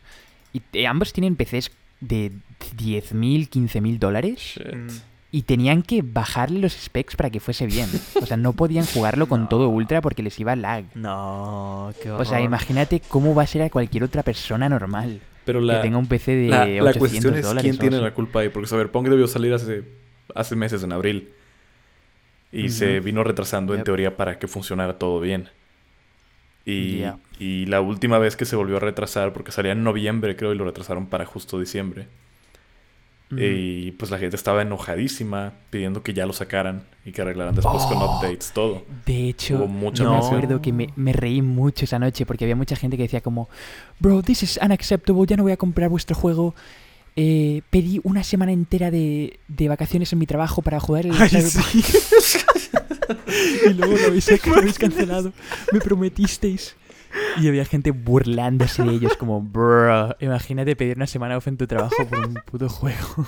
Y 0.53 0.61
eh, 0.73 0.87
ambos 0.87 1.13
tienen 1.13 1.35
PCs 1.35 1.71
de 1.99 2.31
10.000, 2.77 3.49
15.000 3.49 3.99
dólares 3.99 4.39
Shit. 4.39 4.75
Mm. 4.75 4.87
y 5.31 5.41
tenían 5.43 5.83
que 5.83 6.01
bajarle 6.01 6.59
los 6.59 6.73
specs 6.73 7.15
para 7.15 7.29
que 7.29 7.39
fuese 7.39 7.65
bien. 7.65 7.89
O 8.21 8.25
sea, 8.25 8.37
no 8.37 8.53
podían 8.53 8.85
jugarlo 8.85 9.27
con 9.27 9.47
todo 9.49 9.69
ultra 9.69 10.01
porque 10.01 10.23
les 10.23 10.39
iba 10.39 10.55
lag. 10.55 10.85
No, 10.95 11.93
qué 12.01 12.09
horror. 12.11 12.21
O 12.21 12.25
sea, 12.25 12.41
imagínate 12.41 12.99
cómo 12.99 13.33
va 13.35 13.43
a 13.43 13.47
ser 13.47 13.61
a 13.63 13.69
cualquier 13.69 14.03
otra 14.03 14.23
persona 14.23 14.69
normal 14.69 15.21
Pero 15.45 15.59
que 15.59 15.65
la, 15.65 15.81
tenga 15.81 15.97
un 15.97 16.07
PC 16.07 16.35
de 16.35 16.47
la, 16.47 16.63
800 16.63 16.83
la 16.83 16.99
cuestión 16.99 17.37
es 17.37 17.53
quién 17.61 17.77
tiene 17.77 17.99
la 17.99 18.13
culpa 18.13 18.39
ahí, 18.39 18.49
porque 18.49 18.67
Cyberpunk 18.67 19.07
debió 19.07 19.27
salir 19.27 19.53
hace, 19.53 19.83
hace 20.35 20.55
meses, 20.55 20.83
en 20.83 20.91
abril. 20.91 21.29
Y 22.51 22.69
se 22.69 22.99
vino 22.99 23.23
retrasando 23.23 23.73
en 23.73 23.83
teoría 23.83 24.15
para 24.15 24.37
que 24.37 24.47
funcionara 24.47 24.97
todo 24.99 25.19
bien. 25.19 25.49
Y, 26.65 27.01
y 27.39 27.65
la 27.65 27.81
última 27.81 28.19
vez 28.19 28.35
que 28.35 28.45
se 28.45 28.55
volvió 28.55 28.77
a 28.77 28.79
retrasar, 28.79 29.33
porque 29.33 29.51
salía 29.51 29.71
en 29.71 29.83
noviembre 29.83 30.35
creo, 30.35 30.53
y 30.53 30.55
lo 30.55 30.63
retrasaron 30.63 31.07
para 31.07 31.25
justo 31.25 31.59
diciembre. 31.59 32.07
Y 33.37 33.91
pues 33.91 34.11
la 34.11 34.17
gente 34.17 34.35
estaba 34.35 34.61
enojadísima 34.61 35.53
pidiendo 35.69 36.03
que 36.03 36.13
ya 36.13 36.25
lo 36.25 36.33
sacaran 36.33 36.83
y 37.05 37.11
que 37.11 37.21
arreglaran 37.21 37.55
después 37.55 37.83
con 37.83 37.97
Oh. 37.97 38.17
updates 38.17 38.51
todo. 38.53 38.83
De 39.05 39.29
hecho, 39.29 39.55
Hubo 39.57 39.67
mucha 39.67 40.03
acuerdo 40.17 40.61
que 40.61 40.71
me, 40.73 40.89
me 40.95 41.13
reí 41.13 41.41
mucho 41.41 41.85
esa 41.85 41.99
noche 41.99 42.25
porque 42.25 42.45
había 42.45 42.55
mucha 42.55 42.75
gente 42.75 42.97
que 42.97 43.03
decía 43.03 43.21
como, 43.21 43.49
bro, 43.99 44.21
this 44.23 44.43
is 44.43 44.59
unacceptable, 44.61 45.25
ya 45.27 45.37
no 45.37 45.43
voy 45.43 45.51
a 45.51 45.57
comprar 45.57 45.89
vuestro 45.89 46.15
juego. 46.15 46.55
Eh, 47.15 47.61
pedí 47.69 48.01
una 48.03 48.23
semana 48.23 48.51
entera 48.51 48.89
de, 48.89 49.39
de 49.47 49.67
vacaciones 49.67 50.11
en 50.13 50.19
mi 50.19 50.25
trabajo 50.25 50.63
para 50.63 50.79
jugar 50.79 51.05
el 51.05 51.11
Ay, 51.13 51.29
sí. 51.29 51.83
y 53.69 53.73
luego 53.73 53.95
lo 53.97 54.07
habéis, 54.07 54.45
lo 54.47 54.55
habéis 54.57 54.79
cancelado. 54.79 55.31
Me 55.71 55.79
prometisteis. 55.79 56.75
Y 57.39 57.47
había 57.47 57.65
gente 57.65 57.91
burlándose 57.91 58.83
de 58.83 58.91
ellos 58.91 59.15
como, 59.17 59.41
bro, 59.41 60.15
imagínate 60.19 60.75
pedir 60.75 60.97
una 60.97 61.07
semana 61.07 61.37
off 61.37 61.47
en 61.47 61.57
tu 61.57 61.65
trabajo 61.67 61.95
por 62.09 62.19
un 62.27 62.33
puto 62.45 62.69
juego. 62.69 62.97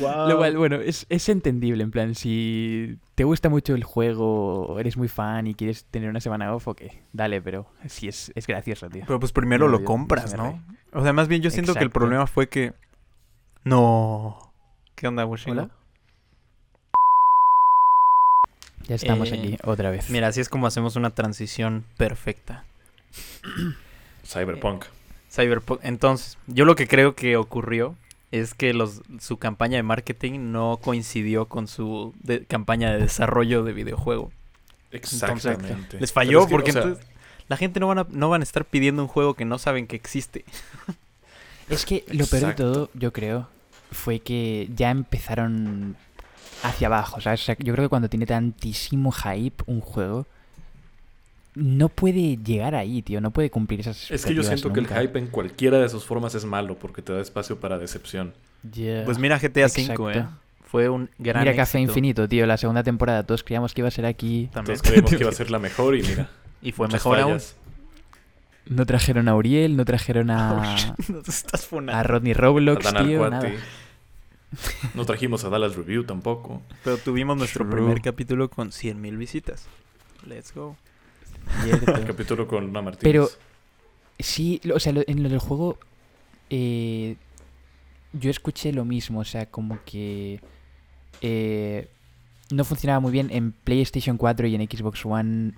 Wow. 0.00 0.28
Lo 0.28 0.36
cual, 0.36 0.56
bueno, 0.56 0.76
es, 0.76 1.06
es 1.08 1.28
entendible, 1.28 1.82
en 1.82 1.90
plan, 1.90 2.14
si 2.14 2.98
te 3.14 3.24
gusta 3.24 3.48
mucho 3.48 3.74
el 3.74 3.82
juego, 3.82 4.78
eres 4.78 4.96
muy 4.96 5.08
fan 5.08 5.46
y 5.48 5.54
quieres 5.54 5.86
tener 5.86 6.08
una 6.08 6.20
semana 6.20 6.54
off, 6.54 6.68
ok, 6.68 6.82
dale, 7.12 7.42
pero 7.42 7.66
sí 7.88 8.06
es, 8.08 8.30
es 8.36 8.46
gracioso, 8.46 8.88
tío. 8.88 9.02
Pero 9.06 9.18
pues 9.18 9.32
primero 9.32 9.66
lo 9.68 9.80
yo- 9.80 9.84
compras, 9.84 10.36
¿no? 10.36 10.62
O 10.92 11.02
sea, 11.02 11.12
más 11.12 11.26
bien 11.28 11.42
yo 11.42 11.50
siento 11.50 11.74
que 11.74 11.82
el 11.82 11.90
problema 11.90 12.26
fue 12.26 12.48
que... 12.48 12.74
No. 13.64 14.52
¿Qué 14.94 15.08
onda, 15.08 15.24
Bushingo? 15.24 15.62
¿Hola? 15.62 15.70
Ya 18.88 18.96
estamos 18.96 19.30
Eh, 19.32 19.34
aquí 19.38 19.58
otra 19.64 19.90
vez. 19.90 20.10
Mira, 20.10 20.28
así 20.28 20.40
es 20.40 20.48
como 20.48 20.66
hacemos 20.66 20.96
una 20.96 21.10
transición 21.10 21.84
perfecta. 21.96 22.64
Cyberpunk. 24.26 24.84
Cyberpunk. 25.30 25.80
Entonces, 25.82 26.38
yo 26.46 26.64
lo 26.64 26.76
que 26.76 26.86
creo 26.88 27.14
que 27.14 27.36
ocurrió 27.36 27.96
es 28.30 28.54
que 28.54 28.72
los, 28.74 29.02
su 29.20 29.36
campaña 29.38 29.76
de 29.76 29.82
marketing 29.82 30.50
no 30.52 30.78
coincidió 30.82 31.46
con 31.46 31.68
su 31.68 32.14
de- 32.22 32.44
campaña 32.44 32.92
de 32.92 32.98
desarrollo 33.00 33.62
de 33.64 33.72
videojuego. 33.72 34.32
Exactamente. 34.90 35.98
Les 36.00 36.12
falló 36.12 36.40
es 36.40 36.46
que, 36.46 36.50
porque 36.50 36.70
o 36.70 36.72
sea, 36.72 36.82
entonces 36.82 37.06
la 37.48 37.56
gente 37.56 37.80
no 37.80 37.88
van, 37.88 37.98
a, 37.98 38.06
no 38.10 38.28
van 38.28 38.40
a 38.40 38.44
estar 38.44 38.64
pidiendo 38.64 39.02
un 39.02 39.08
juego 39.08 39.34
que 39.34 39.44
no 39.44 39.58
saben 39.58 39.86
que 39.86 39.96
existe. 39.96 40.44
Es 41.68 41.84
que 41.84 42.04
lo 42.08 42.26
peor 42.26 42.46
de 42.48 42.54
todo, 42.54 42.90
yo 42.94 43.12
creo, 43.12 43.48
fue 43.90 44.20
que 44.20 44.68
ya 44.74 44.90
empezaron 44.90 45.96
hacia 46.64 46.86
abajo, 46.88 47.20
¿sabes? 47.20 47.42
O 47.42 47.44
sea, 47.44 47.56
yo 47.58 47.72
creo 47.72 47.84
que 47.84 47.88
cuando 47.88 48.08
tiene 48.08 48.26
tantísimo 48.26 49.12
hype 49.12 49.62
un 49.66 49.80
juego, 49.80 50.26
no 51.54 51.88
puede 51.88 52.38
llegar 52.38 52.74
ahí, 52.74 53.02
tío. 53.02 53.20
No 53.20 53.30
puede 53.30 53.50
cumplir 53.50 53.80
esas 53.80 54.10
Es 54.10 54.24
que 54.24 54.34
yo 54.34 54.40
expectativas 54.40 54.60
siento 54.60 54.72
que 54.72 54.80
el 54.80 55.06
hype 55.08 55.18
en 55.18 55.26
cualquiera 55.28 55.78
de 55.78 55.88
sus 55.88 56.04
formas 56.04 56.34
es 56.34 56.44
malo 56.44 56.76
porque 56.76 57.02
te 57.02 57.12
da 57.12 57.20
espacio 57.20 57.60
para 57.60 57.78
decepción. 57.78 58.34
Pues 59.04 59.18
mira 59.18 59.38
GTA 59.38 59.66
V. 59.66 60.18
¿eh? 60.18 60.26
Fue 60.66 60.88
un 60.88 61.08
gran 61.18 61.42
Mira 61.42 61.54
Café 61.54 61.78
éxito. 61.78 61.92
Infinito, 61.92 62.28
tío. 62.28 62.46
La 62.46 62.56
segunda 62.56 62.82
temporada. 62.82 63.22
Todos 63.22 63.44
creíamos 63.44 63.74
que 63.74 63.82
iba 63.82 63.88
a 63.88 63.92
ser 63.92 64.06
aquí. 64.06 64.48
También. 64.52 64.78
Creímos 64.78 65.10
que 65.10 65.20
iba 65.20 65.30
a 65.30 65.32
ser 65.34 65.50
la 65.50 65.58
mejor 65.58 65.96
y 65.96 66.02
mira. 66.02 66.30
Y 66.62 66.72
fue 66.72 66.88
mejor 66.88 67.20
aún. 67.20 67.38
No 68.66 68.86
trajeron 68.86 69.28
a 69.28 69.36
Uriel, 69.36 69.76
no 69.76 69.84
trajeron 69.84 70.30
a, 70.30 70.74
no 71.08 71.20
te 71.20 71.30
estás 71.30 71.66
funando. 71.66 72.00
a 72.00 72.02
Rodney 72.02 72.32
A 72.32 72.36
Roblox, 72.36 72.82
Dan 72.82 73.06
tío. 73.06 73.28
Nada. 73.28 73.52
No 74.94 75.04
trajimos 75.04 75.44
a 75.44 75.48
Dallas 75.48 75.76
Review 75.76 76.04
tampoco. 76.04 76.62
Pero 76.82 76.98
tuvimos 76.98 77.36
nuestro 77.36 77.64
True. 77.64 77.76
primer 77.76 78.00
capítulo 78.00 78.48
con 78.48 78.70
100.000 78.70 79.16
visitas. 79.16 79.66
Let's 80.26 80.54
go. 80.54 80.76
Cierto. 81.62 81.94
El 81.94 82.04
capítulo 82.06 82.46
con 82.46 82.66
Luna 82.66 82.82
Martínez. 82.82 83.02
Pero 83.02 83.28
sí, 84.18 84.60
o 84.72 84.80
sea, 84.80 84.92
en 85.06 85.22
lo 85.22 85.28
del 85.28 85.38
juego 85.38 85.78
eh, 86.50 87.16
yo 88.12 88.30
escuché 88.30 88.72
lo 88.72 88.84
mismo, 88.84 89.20
o 89.20 89.24
sea, 89.24 89.46
como 89.46 89.78
que 89.84 90.40
eh, 91.20 91.88
no 92.50 92.64
funcionaba 92.64 93.00
muy 93.00 93.12
bien 93.12 93.28
en 93.30 93.52
PlayStation 93.52 94.16
4 94.16 94.46
y 94.46 94.54
en 94.54 94.68
Xbox 94.68 95.04
One 95.04 95.54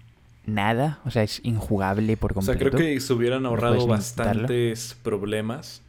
nada, 0.46 1.00
o 1.04 1.10
sea, 1.10 1.22
es 1.22 1.40
injugable 1.44 2.16
por 2.16 2.32
O 2.32 2.42
sea, 2.42 2.54
completo. 2.54 2.76
creo 2.76 2.94
que 2.94 3.00
se 3.00 3.12
hubieran 3.12 3.46
ahorrado 3.46 3.86
bastantes 3.86 4.96
problemas 5.02 5.82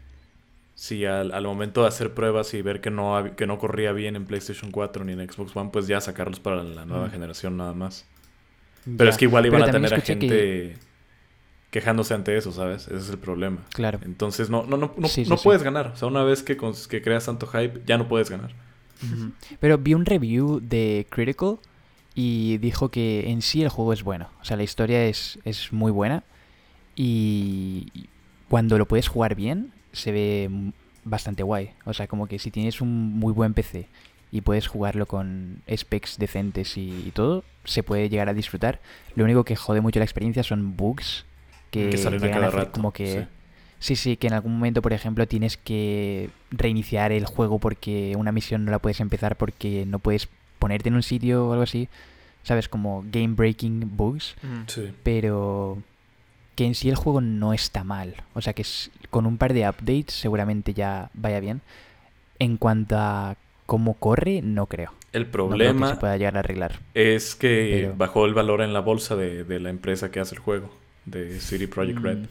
si 0.79 1.05
al, 1.05 1.31
al 1.33 1.43
momento 1.43 1.81
de 1.81 1.87
hacer 1.87 2.13
pruebas 2.13 2.53
y 2.53 2.61
ver 2.61 2.81
que 2.81 2.91
no, 2.91 3.31
que 3.35 3.47
no 3.47 3.57
corría 3.57 3.91
bien 3.93 4.15
en 4.15 4.25
PlayStation 4.25 4.69
4 4.69 5.03
ni 5.05 5.13
en 5.13 5.27
Xbox 5.27 5.55
One, 5.55 5.71
pues 5.73 5.87
ya 5.87 5.99
sacarlos 5.99 6.39
para 6.39 6.63
la 6.63 6.85
nueva 6.85 7.07
Mm. 7.07 7.11
generación 7.11 7.57
nada 7.57 7.73
más. 7.73 8.05
Pero 8.85 9.05
Ya. 9.05 9.09
es 9.09 9.17
que 9.17 9.25
igual 9.25 9.45
iban 9.47 9.61
Pero 9.61 9.69
a 9.69 9.73
tener 9.73 9.93
a 9.93 9.99
gente 10.01 10.27
que- 10.27 10.75
quejándose 11.71 12.13
ante 12.13 12.37
eso, 12.37 12.51
¿sabes? 12.51 12.83
Ese 12.87 12.95
es 12.97 13.09
el 13.09 13.17
problema. 13.17 13.57
Claro. 13.73 13.99
Entonces 14.05 14.49
no, 14.51 14.65
no, 14.67 14.77
no, 14.77 14.93
no, 14.97 15.07
Sí, 15.07 15.23
sí, 15.25 15.29
no 15.29 15.37
sí. 15.37 15.43
puedes 15.45 15.63
ganar. 15.63 15.87
O 15.87 15.95
sea, 15.97 16.07
una 16.07 16.23
vez 16.23 16.43
que, 16.43 16.55
que 16.55 17.01
creas 17.01 17.25
tanto 17.25 17.47
hype, 17.47 17.81
ya 17.87 17.97
no 17.97 18.07
puedes 18.07 18.29
ganar. 18.29 18.51
Pero 19.59 19.77
vi 19.79 19.93
un 19.95 20.05
review 20.05 20.59
de 20.61 21.05
Critical 21.09 21.57
y 22.15 22.57
dijo 22.59 22.89
que 22.89 23.29
en 23.31 23.41
sí 23.41 23.63
el 23.63 23.69
juego 23.69 23.93
es 23.93 24.03
bueno. 24.03 24.29
O 24.41 24.45
sea, 24.45 24.57
la 24.57 24.63
historia 24.63 25.05
es, 25.05 25.39
es 25.43 25.73
muy 25.73 25.91
buena. 25.91 26.23
Y 26.95 27.87
cuando 28.49 28.77
lo 28.77 28.87
puedes 28.87 29.07
jugar 29.07 29.35
bien, 29.35 29.71
se 29.97 30.11
ve 30.11 30.49
bastante 31.03 31.43
guay. 31.43 31.71
O 31.85 31.93
sea, 31.93 32.07
como 32.07 32.27
que 32.27 32.39
si 32.39 32.51
tienes 32.51 32.81
un 32.81 32.89
muy 33.19 33.33
buen 33.33 33.53
PC 33.53 33.87
y 34.31 34.41
puedes 34.41 34.67
jugarlo 34.67 35.05
con 35.05 35.61
specs 35.73 36.17
decentes 36.17 36.77
y, 36.77 37.03
y 37.07 37.11
todo, 37.11 37.43
se 37.63 37.83
puede 37.83 38.09
llegar 38.09 38.29
a 38.29 38.33
disfrutar. 38.33 38.79
Lo 39.15 39.23
único 39.23 39.43
que 39.43 39.55
jode 39.55 39.81
mucho 39.81 39.99
la 39.99 40.05
experiencia 40.05 40.43
son 40.43 40.75
bugs 40.75 41.25
que, 41.71 41.89
que 41.89 41.97
salen 41.97 42.23
a 42.23 42.31
cada 42.31 42.49
rato. 42.49 42.71
como 42.71 42.91
que... 42.91 43.21
sí. 43.21 43.27
Sí, 43.79 43.95
sí, 43.95 44.17
que 44.17 44.25
en 44.25 44.33
algún 44.33 44.53
momento, 44.53 44.81
por 44.81 44.91
ejemplo, 44.91 45.27
tienes 45.27 45.55
que 45.55 46.31
reiniciar 46.49 47.11
el 47.11 47.25
juego 47.25 47.59
porque 47.59 48.15
una 48.17 48.31
misión 48.31 48.65
no 48.65 48.71
la 48.71 48.79
puedes 48.79 48.99
empezar 49.01 49.37
porque 49.37 49.85
no 49.85 49.99
puedes 49.99 50.29
ponerte 50.57 50.89
en 50.89 50.95
un 50.95 51.03
sitio 51.03 51.47
o 51.47 51.51
algo 51.51 51.61
así. 51.63 51.87
¿Sabes? 52.41 52.69
Como 52.69 53.03
game 53.11 53.35
breaking 53.35 53.95
bugs. 53.95 54.35
Sí. 54.65 54.93
Pero 55.03 55.83
que 56.57 56.65
en 56.65 56.75
sí 56.75 56.89
el 56.89 56.95
juego 56.95 57.21
no 57.21 57.53
está 57.53 57.85
mal. 57.85 58.15
O 58.33 58.41
sea 58.41 58.51
que 58.51 58.63
es- 58.63 58.91
con 59.09 59.25
un 59.25 59.37
par 59.37 59.53
de 59.53 59.61
updates 59.69 60.13
seguramente 60.13 60.73
ya 60.73 61.09
vaya 61.13 61.39
bien. 61.39 61.61
En 62.39 62.57
cuanto 62.57 62.97
a 62.97 63.37
cómo 63.65 63.93
corre, 63.93 64.41
no 64.41 64.65
creo. 64.65 64.91
El 65.13 65.23
No 65.23 65.31
creo 65.31 65.45
que 65.47 65.49
problema 65.49 65.89
se 65.91 65.95
pueda 65.95 66.17
llegar 66.17 66.35
a 66.35 66.39
arreglar. 66.39 66.79
es 66.93 67.35
que 67.35 67.83
Pero- 67.85 67.95
bajó 67.95 68.25
el 68.25 68.33
valor 68.33 68.61
en 68.61 68.73
la 68.73 68.81
bolsa 68.81 69.15
de, 69.15 69.43
de 69.45 69.59
la 69.59 69.69
empresa 69.69 70.11
que 70.11 70.19
hace 70.19 70.35
el 70.35 70.39
juego, 70.41 70.69
de 71.05 71.39
City 71.39 71.67
Project 71.67 71.99
Red. 71.99 72.17
Mm, 72.17 72.25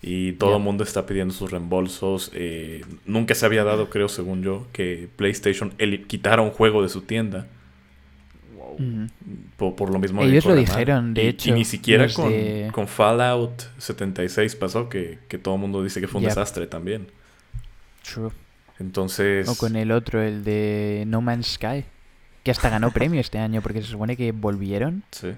Y 0.00 0.32
todo 0.34 0.56
el 0.58 0.62
mundo 0.62 0.84
está 0.84 1.06
pidiendo 1.06 1.34
sus 1.34 1.50
reembolsos. 1.50 2.30
eh, 2.34 2.84
nunca 3.04 3.34
se 3.34 3.44
había 3.44 3.64
dado, 3.64 3.90
creo, 3.90 4.08
según 4.08 4.42
yo, 4.44 4.66
que 4.72 5.08
PlayStation 5.16 5.72
quitara 6.06 6.40
un 6.42 6.50
juego 6.50 6.82
de 6.82 6.88
su 6.88 7.02
tienda. 7.02 7.48
Por, 9.56 9.74
por 9.76 9.90
lo 9.90 9.98
mismo. 9.98 10.22
de 10.22 10.28
Ellos 10.30 10.44
lo 10.44 10.54
dijeron, 10.54 11.14
de 11.14 11.24
Y- 11.24 11.26
hecho, 11.28 11.50
Y 11.50 11.52
ni 11.52 11.64
siquiera 11.64 12.06
con, 12.12 12.30
de- 12.30 12.70
con 12.72 12.86
Fallout 12.88 13.62
76 13.78 14.56
pasó, 14.56 14.88
que, 14.88 15.18
que 15.28 15.38
todo 15.38 15.54
el 15.54 15.60
mundo 15.60 15.82
dice 15.82 16.00
que 16.00 16.08
fue 16.08 16.20
un 16.20 16.26
desastre 16.26 16.66
también. 16.66 17.08
True. 18.02 18.30
Entonces. 18.78 19.48
O 19.48 19.56
con 19.56 19.76
el 19.76 19.90
otro, 19.92 20.22
el 20.22 20.44
de 20.44 21.04
No 21.06 21.20
Man's 21.20 21.46
Sky. 21.54 21.84
Que 22.44 22.50
hasta 22.50 22.70
ganó 22.70 22.90
premio 22.92 23.20
este 23.20 23.38
año 23.38 23.60
porque 23.62 23.82
se 23.82 23.88
supone 23.88 24.16
que 24.16 24.32
volvieron. 24.32 25.02
sí. 25.10 25.28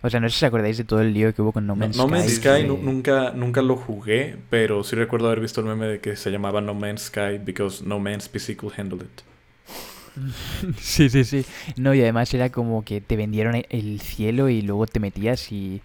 O 0.00 0.08
sea, 0.08 0.20
no 0.20 0.28
sé 0.28 0.38
si 0.38 0.44
os 0.44 0.48
acordáis 0.48 0.78
de 0.78 0.84
todo 0.84 1.00
el 1.00 1.12
lío 1.12 1.34
que 1.34 1.42
hubo 1.42 1.50
con 1.50 1.66
No 1.66 1.74
No, 1.74 1.80
Man's 1.80 1.96
No 1.96 2.04
Sky. 2.04 2.10
Man's 2.12 2.24
sí, 2.30 2.36
Sky 2.36 2.64
nu- 2.64 2.78
nunca, 2.80 3.32
nunca 3.32 3.62
lo 3.62 3.74
jugué, 3.74 4.36
pero 4.48 4.84
sí 4.84 4.94
recuerdo 4.94 5.26
haber 5.26 5.40
visto 5.40 5.60
el 5.60 5.66
meme 5.66 5.86
de 5.86 5.98
que 5.98 6.14
se 6.14 6.30
llamaba 6.30 6.60
No 6.60 6.72
Man's 6.72 7.06
Sky 7.06 7.38
because 7.44 7.84
no 7.84 7.98
man's 7.98 8.28
PC 8.28 8.56
could 8.56 8.72
handle 8.78 9.00
it. 9.04 9.22
Sí, 10.80 11.08
sí, 11.08 11.24
sí. 11.24 11.44
No, 11.76 11.94
y 11.94 12.02
además 12.02 12.32
era 12.34 12.50
como 12.50 12.84
que 12.84 13.00
te 13.00 13.16
vendieron 13.16 13.54
e-, 13.54 13.66
el 13.70 14.00
cielo 14.00 14.48
y 14.48 14.62
luego 14.62 14.86
te 14.86 15.00
metías 15.00 15.50
y... 15.52 15.80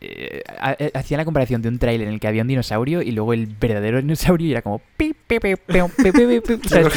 Eh, 0.00 0.42
eh, 0.78 0.90
hacían 0.92 1.16
la 1.16 1.24
comparación 1.24 1.62
de 1.62 1.70
un 1.70 1.78
tráiler 1.78 2.08
en 2.08 2.14
el 2.14 2.20
que 2.20 2.28
había 2.28 2.42
un 2.42 2.48
dinosaurio 2.48 3.00
y 3.00 3.10
luego 3.10 3.32
el 3.32 3.46
verdadero 3.46 4.00
dinosaurio 4.00 4.46
y 4.46 4.50
era 4.50 4.62
como... 4.62 4.82
¿Sabes? 6.68 6.92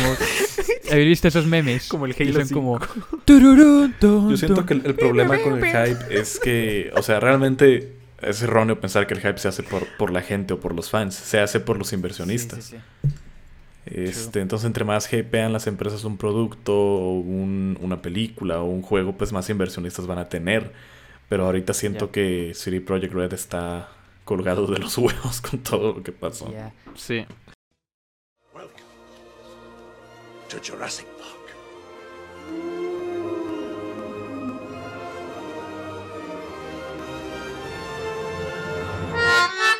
¿Habéis 0.91 1.07
visto 1.07 1.27
esos 1.29 1.45
memes? 1.45 1.87
Como 1.87 2.05
el 2.05 2.15
Halo 2.19 2.33
son 2.33 2.49
como... 2.49 2.79
Yo 3.27 4.37
siento 4.37 4.65
que 4.65 4.73
el, 4.73 4.95
problema 4.95 5.37
con 5.39 5.63
el 5.63 5.65
hype 5.65 6.19
es 6.19 6.37
que, 6.39 6.91
o 6.95 7.01
sea, 7.01 7.21
realmente 7.21 7.93
es 8.21 8.41
erróneo 8.41 8.79
pensar 8.79 9.07
que 9.07 9.13
el 9.13 9.21
hype 9.21 9.37
se 9.37 9.47
hace 9.47 9.63
por, 9.63 9.87
por 9.97 10.11
la 10.11 10.21
gente 10.21 10.53
o 10.53 10.59
por 10.59 10.75
los 10.75 10.89
fans, 10.89 11.15
se 11.15 11.39
hace 11.39 11.59
por 11.59 11.77
los 11.77 11.93
inversionistas. 11.93 12.65
Sí. 12.65 12.77
Este, 13.85 14.41
entonces, 14.41 14.65
entre 14.67 14.85
más 14.85 15.11
hypean 15.11 15.51
las 15.53 15.65
empresas 15.67 16.03
un 16.03 16.17
producto, 16.17 16.73
o 16.73 17.19
un- 17.19 17.77
una 17.81 18.01
película 18.01 18.59
o 18.61 18.65
un 18.65 18.81
juego, 18.81 19.13
pues 19.17 19.33
más 19.33 19.49
inversionistas 19.49 20.05
van 20.07 20.19
a 20.19 20.29
tener. 20.29 20.71
Pero 21.29 21.45
ahorita 21.45 21.73
siento 21.73 22.11
que 22.11 22.51
City 22.55 22.79
Project 22.79 23.13
Red 23.13 23.33
está 23.33 23.89
colgado 24.25 24.67
de 24.67 24.79
los 24.79 24.97
huevos 24.99 25.41
con 25.41 25.59
todo 25.59 25.93
lo 25.93 26.03
que 26.03 26.11
pasó. 26.11 26.53
Sí. 26.95 27.25
Welcome 28.53 28.83
to 30.49 30.57
Jurassic 30.63 31.07
Park. 31.17 31.31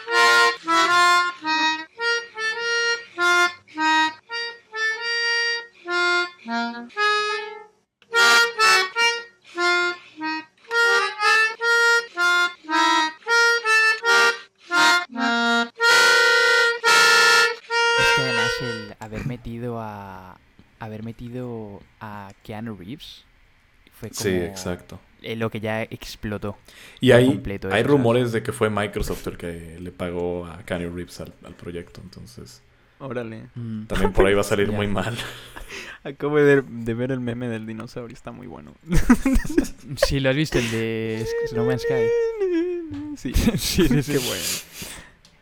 Haber 20.82 21.04
metido 21.04 21.82
a 22.00 22.32
Keanu 22.44 22.76
Reeves 22.76 23.24
fue 23.94 24.10
como... 24.10 24.20
Sí, 24.22 24.30
exacto. 24.36 25.00
eh, 25.22 25.36
Lo 25.36 25.50
que 25.50 25.60
ya 25.60 25.84
explotó. 25.84 26.58
Y 27.00 27.12
hay, 27.12 27.28
completo 27.28 27.70
hay 27.72 27.84
rumores 27.84 28.32
de 28.32 28.42
que 28.44 28.52
fue 28.52 28.70
Microsoft 28.70 29.26
el 29.28 29.38
que 29.38 29.78
le 29.80 29.92
pagó 29.92 30.46
a 30.46 30.64
Keanu 30.64 30.94
Reeves 30.96 31.20
al, 31.22 31.34
al 31.44 31.54
proyecto. 31.56 32.02
Entonces, 32.04 32.62
Órale. 33.00 33.48
Mm. 33.56 33.86
También 33.86 34.14
por 34.14 34.28
ahí 34.28 34.34
va 34.36 34.42
a 34.42 34.44
salir 34.44 34.72
muy 34.72 34.88
mal. 34.88 35.18
Acabo 36.04 36.38
de, 36.38 36.62
de 36.62 36.94
ver 36.94 37.12
el 37.12 37.20
meme 37.20 37.48
del 37.48 37.66
dinosaurio, 37.66 38.14
está 38.14 38.32
muy 38.32 38.48
bueno. 38.48 38.74
Sí, 39.98 40.20
lo 40.20 40.30
has 40.30 40.36
visto, 40.36 40.58
el 40.58 40.72
de 40.72 41.26
No 41.56 41.66
Man's 41.66 41.82
Sky. 41.84 41.94
Sí, 43.18 43.34
sí, 43.34 43.58
sí, 43.88 44.04
sí. 44.04 44.12
qué 44.14 44.18
bueno. 44.20 44.44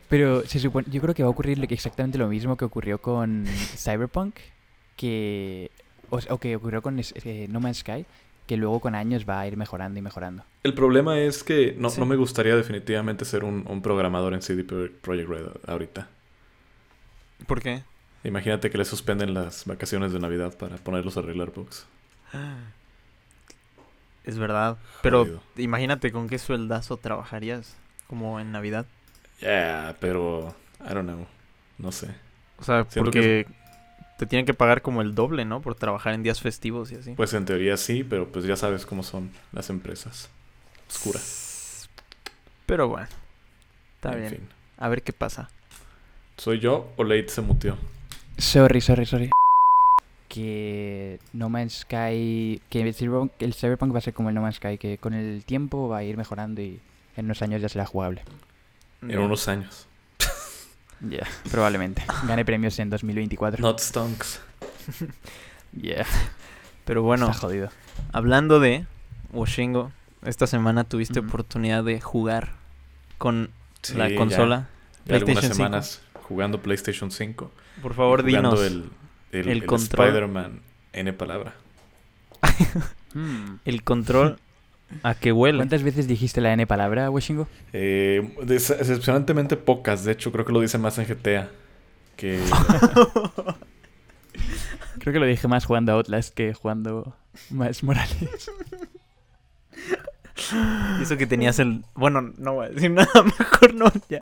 Pero 0.10 0.46
se 0.46 0.60
supone, 0.60 0.88
yo 0.90 1.02
creo 1.02 1.14
que 1.14 1.22
va 1.24 1.28
a 1.28 1.32
ocurrir 1.32 1.60
lo 1.60 1.68
que- 1.68 1.76
exactamente 1.76 2.18
lo 2.18 2.28
mismo 2.28 2.58
que 2.58 2.66
ocurrió 2.66 3.00
con 3.00 3.46
Cyberpunk, 3.78 4.36
que 5.00 5.72
o, 6.10 6.20
o 6.30 6.38
que 6.40 6.56
ocurrió 6.58 6.82
con 6.82 7.00
es- 7.00 7.14
eh, 7.24 7.48
No 7.50 7.60
Man's 7.62 7.78
Sky, 7.80 8.06
que 8.48 8.58
luego 8.58 8.80
con 8.82 8.96
años 8.96 9.24
va 9.30 9.40
a 9.40 9.48
ir 9.48 9.56
mejorando 9.56 9.98
y 9.98 10.02
mejorando. 10.02 10.44
El 10.64 10.74
problema 10.74 11.18
es 11.20 11.44
que 11.44 11.74
no, 11.78 11.90
Sí. 11.90 12.00
no 12.02 12.06
me 12.06 12.18
gustaría 12.18 12.56
definitivamente 12.56 13.24
ser 13.24 13.44
un, 13.46 13.64
un 13.68 13.82
programador 13.82 14.34
en 14.34 14.42
CD 14.42 14.64
Pro- 14.66 14.90
Projekt 15.02 15.30
Red 15.30 15.46
ahorita. 15.68 16.08
¿Por 17.48 17.62
qué? 17.62 17.84
Imagínate 18.26 18.70
que 18.70 18.78
le 18.78 18.84
suspenden 18.84 19.34
las 19.34 19.66
vacaciones 19.66 20.12
de 20.12 20.20
Navidad 20.20 20.58
para 20.58 20.76
ponerlos 20.78 21.16
a 21.16 21.22
arreglar 21.22 21.52
bugs. 21.52 21.86
Es 24.26 24.38
verdad. 24.38 24.78
Pero 25.02 25.22
Jodido. 25.24 25.42
imagínate 25.58 26.12
con 26.12 26.28
qué 26.28 26.38
sueldazo 26.38 26.98
trabajarías 26.98 27.76
como 28.08 28.40
en 28.40 28.52
Navidad. 28.52 28.86
Yeah, 29.40 29.96
pero 30.00 30.54
I 30.82 30.94
don't 30.94 31.08
know. 31.10 31.26
No 31.78 31.92
sé. 31.92 32.10
O 32.60 32.64
sea, 32.64 32.86
Siento 32.90 33.06
porque 33.06 33.48
te 34.20 34.26
tienen 34.26 34.46
que 34.46 34.54
pagar 34.54 34.82
como 34.82 35.02
el 35.02 35.16
doble, 35.16 35.46
¿no? 35.46 35.62
Por 35.62 35.76
trabajar 35.76 36.14
en 36.14 36.24
días 36.24 36.42
festivos 36.42 36.92
y 36.92 36.96
así. 36.96 37.14
Pues 37.14 37.34
en 37.34 37.46
teoría 37.46 37.78
sí, 37.78 38.04
pero 38.04 38.28
pues 38.28 38.44
ya 38.44 38.58
sabes 38.58 38.86
cómo 38.86 39.02
son 39.02 39.32
las 39.54 39.70
empresas. 39.70 40.30
Oscuras. 40.90 41.90
Pero 42.66 42.90
bueno, 42.90 43.08
está 43.96 44.12
en 44.12 44.20
bien. 44.20 44.32
fin. 44.32 44.50
A 44.78 44.90
ver 44.90 45.04
qué 45.04 45.14
pasa. 45.14 45.50
¿Soy 46.36 46.60
yo 46.60 46.92
o 46.98 47.06
Late 47.06 47.30
se 47.30 47.42
mutió? 47.42 47.78
Sorry, 48.38 48.82
sorry, 48.82 49.06
sorry. 49.06 49.30
Que 50.28 51.20
No 51.32 51.48
Man's 51.50 51.80
Sky, 51.80 52.62
que 52.70 52.82
el 52.82 52.94
Cyberpunk, 52.94 53.32
el 53.40 53.54
Cyberpunk 53.54 53.94
va 53.94 54.00
a 54.00 54.02
ser 54.02 54.14
como 54.14 54.28
el 54.28 54.36
No 54.36 54.42
Man's 54.42 54.58
Sky, 54.58 54.78
que 54.78 54.98
con 54.98 55.14
el 55.14 55.46
tiempo 55.46 55.88
va 55.88 56.00
a 56.00 56.04
ir 56.04 56.18
mejorando 56.18 56.62
y 56.62 56.82
en 57.16 57.26
unos 57.26 57.42
años 57.42 57.62
ya 57.62 57.70
será 57.70 57.86
jugable. 57.86 58.24
En 59.02 59.18
unos 59.18 59.48
años. 59.48 59.88
Ya, 61.02 61.26
probablemente. 61.50 62.04
Gane 62.28 62.44
premios 62.46 62.78
en 62.80 62.90
2024. 62.90 63.62
Not 63.62 63.80
stonks. 63.80 64.42
Yeah, 65.80 66.06
Pero 66.86 67.04
bueno, 67.04 67.28
está 67.30 67.40
jodido. 67.42 67.70
hablando 68.12 68.60
de 68.60 68.88
Washingo, 69.32 69.92
esta 70.26 70.48
semana 70.48 70.84
tuviste 70.84 71.20
Ujú. 71.20 71.30
oportunidad 71.30 71.84
de 71.84 72.02
jugar 72.02 72.54
con 73.20 73.52
Sí, 73.84 73.94
la 73.94 74.10
ya- 74.10 74.16
consola. 74.16 74.68
ya 75.06 75.16
algunas 75.18 75.36
PlayStation 75.42 75.54
5. 75.54 75.56
semanas 75.56 76.02
jugando 76.24 76.62
PlayStation 76.64 77.12
5. 77.12 77.52
Por 77.84 77.94
favor, 77.94 78.24
dinos. 78.24 78.60
el, 78.62 78.90
el, 79.32 79.40
el 79.42 79.48
el 79.50 79.66
control. 79.68 80.08
Spider-Man 80.08 80.62
N 80.94 81.14
palabra. 81.14 81.54
Mm. 83.14 83.56
El 83.66 83.84
control 83.84 84.40
a 85.04 85.16
qué 85.16 85.32
huele. 85.32 85.58
¿Cuántas 85.60 85.84
veces 85.84 86.08
dijiste 86.08 86.42
la 86.42 86.54
N 86.54 86.66
palabra, 86.68 87.10
Washingo? 87.10 87.48
Eh, 87.74 88.36
des- 88.44 88.68
decepcionantemente 88.78 89.56
pocas. 89.58 90.04
De 90.04 90.12
hecho, 90.14 90.32
creo 90.32 90.46
que 90.46 90.52
lo 90.54 90.62
dice 90.62 90.78
más 90.78 90.98
en 90.98 91.06
GTA. 91.06 91.50
Que 92.16 92.40
Creo 95.00 95.14
que 95.14 95.20
lo 95.20 95.26
dije 95.26 95.48
más 95.48 95.66
jugando 95.66 95.92
a 95.94 95.96
Outlast 95.96 96.34
que 96.34 96.54
jugando 96.54 97.16
más 97.50 97.84
Morales. 97.84 98.52
Y 101.00 101.02
Eso 101.04 101.18
que 101.18 101.26
tenías 101.28 101.60
el. 101.60 101.84
Bueno, 101.96 102.34
no 102.38 102.54
voy 102.56 102.66
a 102.68 102.70
decir 102.70 102.92
nada, 102.92 103.10
mejor 103.40 103.74
no. 103.74 103.86
Ya. 104.10 104.20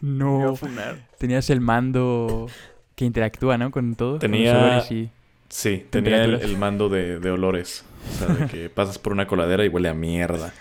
No, 0.00 0.56
funar. 0.56 0.98
tenías 1.18 1.48
el 1.50 1.60
mando 1.60 2.48
que 2.94 3.04
interactúa, 3.04 3.56
¿no? 3.58 3.70
Con 3.70 3.94
todo. 3.94 4.12
con 4.12 4.20
Tenía- 4.20 4.56
olores 4.58 4.90
y- 4.90 5.10
sí, 5.52 5.84
tenía 5.90 6.24
el, 6.24 6.56
mando 6.56 6.88
de, 6.88 7.18
de 7.18 7.30
olores. 7.30 7.84
O 8.14 8.18
sea, 8.18 8.26
de 8.34 8.46
que 8.46 8.70
pasas 8.74 8.98
por 8.98 9.12
una 9.12 9.26
coladera 9.26 9.64
y 9.64 9.68
huele 9.68 9.88
a 9.88 9.94
mierda. 9.94 10.52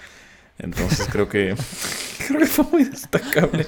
Entonces 0.59 1.07
creo 1.11 1.27
que 1.29 1.55
creo 2.27 2.39
que 2.39 2.45
fue 2.45 2.65
muy 2.71 2.83
destacable. 2.83 3.65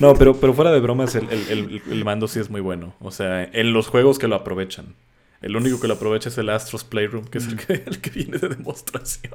No, 0.00 0.14
pero, 0.14 0.34
pero 0.40 0.52
fuera 0.54 0.72
de 0.72 0.80
bromas, 0.80 1.14
el, 1.14 1.28
el- 1.30 1.48
el- 1.50 1.82
el 1.90 2.04
mando 2.04 2.26
sí 2.28 2.40
es 2.40 2.50
muy 2.50 2.60
bueno. 2.60 2.94
O 3.00 3.10
sea, 3.10 3.44
en 3.44 3.72
los 3.72 3.88
juegos 3.88 4.18
que 4.18 4.26
lo 4.28 4.34
aprovechan. 4.36 4.94
El 5.42 5.56
único 5.56 5.78
que 5.78 5.88
lo 5.88 5.94
aprovecha 5.94 6.30
es 6.30 6.38
el 6.38 6.48
Astros 6.48 6.84
Playroom, 6.84 7.26
que 7.26 7.36
es 7.38 7.46
el 7.46 7.56
que, 7.56 7.74
el 7.86 8.00
que 8.00 8.08
viene 8.10 8.38
de 8.38 8.48
demostración. 8.48 9.34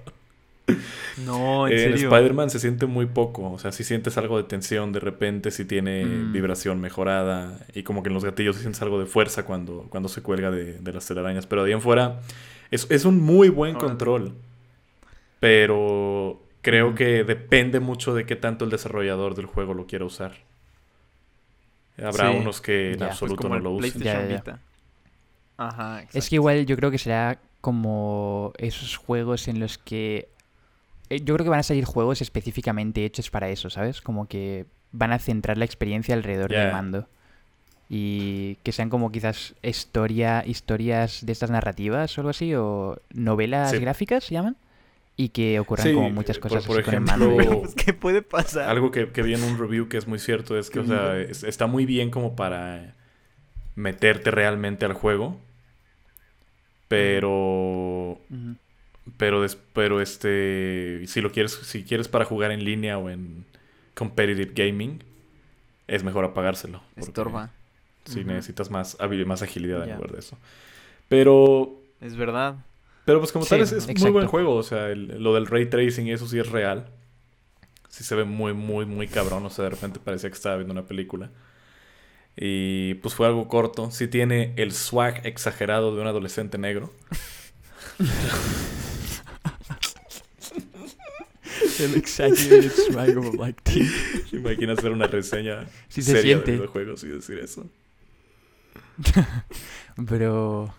No, 1.25 1.67
en. 1.67 1.93
Spider-Man 1.93 2.49
se 2.49 2.59
siente 2.59 2.85
muy 2.85 3.05
poco. 3.07 3.51
O 3.51 3.59
sea, 3.59 3.71
si 3.71 3.83
sientes 3.83 4.17
algo 4.17 4.37
de 4.37 4.43
tensión 4.43 4.91
de 4.93 4.99
repente, 4.99 5.51
si 5.51 5.65
tiene 5.65 6.05
Mm. 6.05 6.31
vibración 6.33 6.79
mejorada. 6.79 7.59
Y 7.73 7.83
como 7.83 8.03
que 8.03 8.09
en 8.09 8.13
los 8.13 8.23
gatillos 8.25 8.55
sí 8.55 8.61
sientes 8.61 8.81
algo 8.81 8.99
de 8.99 9.05
fuerza 9.05 9.43
cuando, 9.45 9.87
cuando 9.89 10.07
se 10.09 10.21
cuelga 10.21 10.51
de, 10.51 10.73
de 10.79 10.93
las 10.93 11.05
telarañas. 11.05 11.45
Pero 11.45 11.63
de 11.63 11.69
ahí 11.69 11.73
en 11.73 11.81
fuera, 11.81 12.21
es, 12.71 12.87
es 12.89 13.05
un 13.05 13.19
muy 13.21 13.49
buen 13.49 13.75
control. 13.75 14.33
Pero 15.39 16.41
creo 16.61 16.91
Mm. 16.91 16.95
que 16.95 17.23
depende 17.23 17.79
mucho 17.79 18.13
de 18.13 18.25
qué 18.25 18.35
tanto 18.35 18.65
el 18.65 18.71
desarrollador 18.71 19.35
del 19.35 19.45
juego 19.45 19.73
lo 19.73 19.85
quiera 19.87 20.05
usar. 20.05 20.33
Habrá 21.97 22.31
Sí. 22.31 22.37
unos 22.37 22.61
que 22.61 22.87
en 22.91 22.93
Ya. 22.93 22.97
Pues 22.99 23.11
absoluto 23.11 23.41
como 23.43 23.55
no 23.55 23.57
el 23.57 23.63
lo 23.63 23.71
usen. 23.71 24.01
Ya, 24.01 24.25
ya. 24.27 24.59
Ajá, 25.57 26.03
Es 26.13 26.29
que 26.29 26.35
igual 26.35 26.65
yo 26.65 26.75
creo 26.77 26.89
que 26.91 26.97
será 26.97 27.39
como 27.61 28.53
esos 28.57 28.95
juegos 28.95 29.49
en 29.49 29.59
los 29.59 29.77
que... 29.77 30.29
eh, 31.09 31.19
Yo 31.23 31.33
creo 31.35 31.43
que 31.45 31.49
van 31.49 31.59
a 31.59 31.63
salir 31.63 31.85
juegos 31.85 32.21
específicamente 32.21 33.05
hechos 33.05 33.29
para 33.29 33.49
eso, 33.49 33.69
¿sabes? 33.69 34.01
Como 34.01 34.27
que 34.27 34.65
van 34.91 35.11
a 35.11 35.19
centrar 35.19 35.57
la 35.57 35.65
experiencia 35.65 36.15
alrededor 36.15 36.49
del 36.51 36.71
mando. 36.71 37.07
Y 37.91 38.55
que 38.63 38.71
sean 38.71 38.89
como 38.89 39.11
quizás 39.11 39.55
historia, 39.63 40.43
historias 40.45 41.25
de 41.25 41.31
estas 41.31 41.49
narrativas 41.49 42.15
o 42.17 42.21
algo 42.21 42.29
así, 42.29 42.53
o 42.53 42.99
novelas 43.13 43.71
Sí. 43.71 43.79
gráficas 43.79 44.23
se 44.25 44.33
llaman. 44.35 44.57
Y 45.17 45.29
que 45.29 45.59
ocurran 45.59 45.87
Sí, 45.87 45.93
como 45.93 46.09
muchas 46.11 46.37
por- 46.39 46.49
cosas 46.51 46.65
por 46.65 46.77
así 46.77 46.85
con 46.85 46.93
el 46.93 47.03
ejemplo, 47.03 47.35
mando. 47.35 47.59
Pues, 47.61 47.75
¿qué 47.75 47.93
puede 47.93 48.21
pasar? 48.21 48.69
Algo 48.69 48.91
que, 48.91 49.09
que 49.11 49.21
vi 49.21 49.33
en 49.33 49.43
un 49.43 49.57
review 49.57 49.89
que 49.89 49.97
es 49.97 50.07
muy 50.07 50.17
cierto 50.19 50.57
es 50.57 50.69
que, 50.69 50.79
o 50.79 50.85
sea, 50.85 51.17
es- 51.19 51.43
está 51.43 51.65
muy 51.67 51.85
bien 51.85 52.09
como 52.11 52.35
para 52.35 52.95
meterte 53.75 54.31
realmente 54.31 54.85
al 54.85 54.93
juego. 54.93 55.37
Pero. 56.87 58.19
Pero, 59.17 59.41
des- 59.41 59.57
pero 59.73 60.01
este. 60.01 61.03
Si 61.07 61.21
lo 61.21 61.31
quieres. 61.31 61.53
Si 61.53 61.83
quieres 61.83 62.07
para 62.07 62.25
jugar 62.25 62.51
en 62.51 62.63
línea 62.63 62.97
o 62.97 63.09
en 63.09 63.45
competitive 63.95 64.51
gaming. 64.53 65.03
Es 65.87 66.03
mejor 66.03 66.23
apagárselo. 66.25 66.81
Estorba. 66.95 67.51
Si 68.05 68.19
Ujú. 68.19 68.29
necesitas 68.29 68.69
más, 68.69 68.97
más 69.25 69.41
agilidad 69.41 69.83
en 69.87 69.95
lugar 69.95 70.11
de 70.11 70.19
eso. 70.19 70.37
Pero. 71.07 71.73
Es 72.01 72.15
verdad. 72.15 72.55
Pero 73.05 73.19
pues 73.19 73.31
como 73.31 73.45
Sí, 73.45 73.49
tal 73.51 73.61
es, 73.61 73.71
es 73.71 73.99
muy 73.99 74.11
buen 74.11 74.27
juego. 74.27 74.55
O 74.55 74.63
sea, 74.63 74.89
el- 74.89 75.21
lo 75.23 75.33
del 75.33 75.47
ray 75.47 75.65
tracing 75.67 76.07
y 76.07 76.11
eso 76.11 76.27
sí 76.27 76.37
es 76.39 76.49
real. 76.49 76.87
Sí 77.87 78.03
se 78.03 78.13
ve 78.15 78.23
muy, 78.23 78.53
muy, 78.53 78.85
muy 78.85 79.07
cabrón. 79.07 79.45
O 79.45 79.49
sea, 79.49 79.63
de 79.65 79.71
repente 79.71 79.99
parecía 79.99 80.29
que 80.29 80.35
estaba 80.35 80.57
viendo 80.57 80.73
una 80.73 80.83
película. 80.85 81.31
Y 82.37 82.93
pues 82.95 83.15
fue 83.15 83.25
algo 83.27 83.47
corto. 83.47 83.89
Sí 83.91 84.07
tiene 84.07 84.53
el 84.57 84.71
swag 84.71 85.25
exagerado 85.25 85.95
de 85.95 86.01
un 86.01 86.07
adolescente 86.07 86.57
negro. 86.59 86.93
El 91.79 91.95
exaggerated 91.95 92.71
swag 92.71 93.17
of 93.17 93.25
a 93.25 93.31
black 93.31 93.63
teen. 93.63 93.89
Imagina 94.33 94.73
hacer 94.73 94.91
una 94.91 95.07
reseña 95.07 95.65
Sí 95.87 96.01
se 96.01 96.11
seria 96.13 96.35
siente. 96.37 96.51
de 96.51 96.57
videojuegos 96.57 97.03
y 97.03 97.07
decir 97.07 97.39
eso. 97.39 97.65
Pero... 100.07 100.73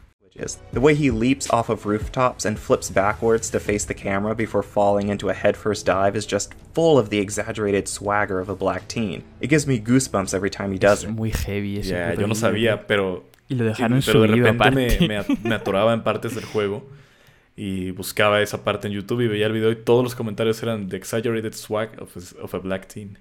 The 0.72 0.80
way 0.80 0.94
he 0.94 1.10
leaps 1.10 1.50
off 1.50 1.68
of 1.68 1.84
rooftops 1.84 2.46
and 2.46 2.58
flips 2.58 2.88
backwards 2.88 3.50
to 3.50 3.60
face 3.60 3.84
the 3.84 3.94
camera 3.94 4.34
before 4.34 4.62
falling 4.62 5.08
into 5.10 5.28
a 5.28 5.34
headfirst 5.34 5.84
dive 5.84 6.16
is 6.16 6.24
just 6.24 6.54
full 6.72 6.98
of 6.98 7.10
the 7.10 7.18
exaggerated 7.18 7.88
swagger 7.88 8.40
of 8.40 8.48
a 8.48 8.54
black 8.54 8.88
teen. 8.88 9.22
It 9.40 9.48
gives 9.50 9.66
me 9.66 9.78
goosebumps 9.78 10.32
every 10.32 10.48
time 10.48 10.72
he 10.72 10.78
does 10.78 11.02
Es 11.02 11.10
it. 11.10 11.14
muy 11.14 11.30
heavy 11.30 11.80
ese 11.80 11.92
puto 11.92 12.20
yo 12.22 12.26
no 12.26 12.34
sabía, 12.34 12.86
pero 12.86 13.24
Y 13.50 13.54
lo 13.56 13.64
Y- 13.64 13.68
dejaron 13.68 14.00
pero 14.06 14.20
de 14.22 14.28
repente 14.36 15.08
me, 15.08 15.24
me 15.42 15.54
atoraba 15.56 15.92
en 15.92 16.02
partes 16.02 16.34
del 16.34 16.44
juego 16.44 16.84
y 17.62 17.90
buscaba 17.90 18.40
esa 18.40 18.64
parte 18.64 18.86
en 18.88 18.94
YouTube 18.94 19.20
y 19.20 19.28
veía 19.28 19.46
el 19.46 19.52
video 19.52 19.70
y 19.70 19.76
todos 19.76 20.02
los 20.02 20.14
comentarios 20.14 20.62
eran 20.62 20.88
The 20.88 20.96
Exaggerated 20.96 21.52
Swag 21.52 21.90
of 22.00 22.16
a, 22.16 22.42
of 22.42 22.54
a 22.54 22.58
Black 22.58 22.86
Teen. 22.88 23.18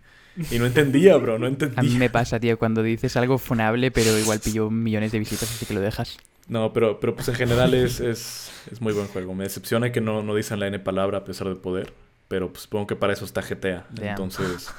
Y 0.49 0.59
no 0.59 0.65
entendía, 0.65 1.17
bro, 1.17 1.37
no 1.37 1.45
A 1.45 1.49
mí 1.49 1.55
entendía. 1.55 1.99
me 1.99 2.09
pasa, 2.09 2.39
tío, 2.39 2.57
cuando 2.57 2.81
dices 2.81 3.17
algo 3.17 3.37
funable, 3.37 3.91
pero 3.91 4.17
igual 4.17 4.39
pilló 4.39 4.69
millones 4.71 5.11
de 5.11 5.19
visitas, 5.19 5.51
así 5.51 5.65
que 5.65 5.73
lo 5.73 5.81
dejas. 5.81 6.17
No, 6.47 6.71
pero, 6.71 7.01
pero 7.01 7.15
pues 7.15 7.27
en 7.27 7.35
general 7.35 7.73
es, 7.73 7.99
es, 7.99 8.49
es 8.71 8.79
muy 8.79 8.93
buen 8.93 9.07
juego. 9.07 9.35
Me 9.35 9.43
decepciona 9.43 9.91
que 9.91 9.99
no, 9.99 10.23
no 10.23 10.33
dicen 10.33 10.61
la 10.61 10.67
N 10.67 10.79
palabra 10.79 11.17
a 11.17 11.23
pesar 11.25 11.49
de 11.49 11.55
poder, 11.55 11.91
pero 12.29 12.47
pues 12.53 12.61
supongo 12.63 12.87
que 12.87 12.95
para 12.95 13.11
eso 13.11 13.25
está 13.25 13.41
GTA. 13.41 13.87
Damn. 13.89 14.07
Entonces, 14.07 14.73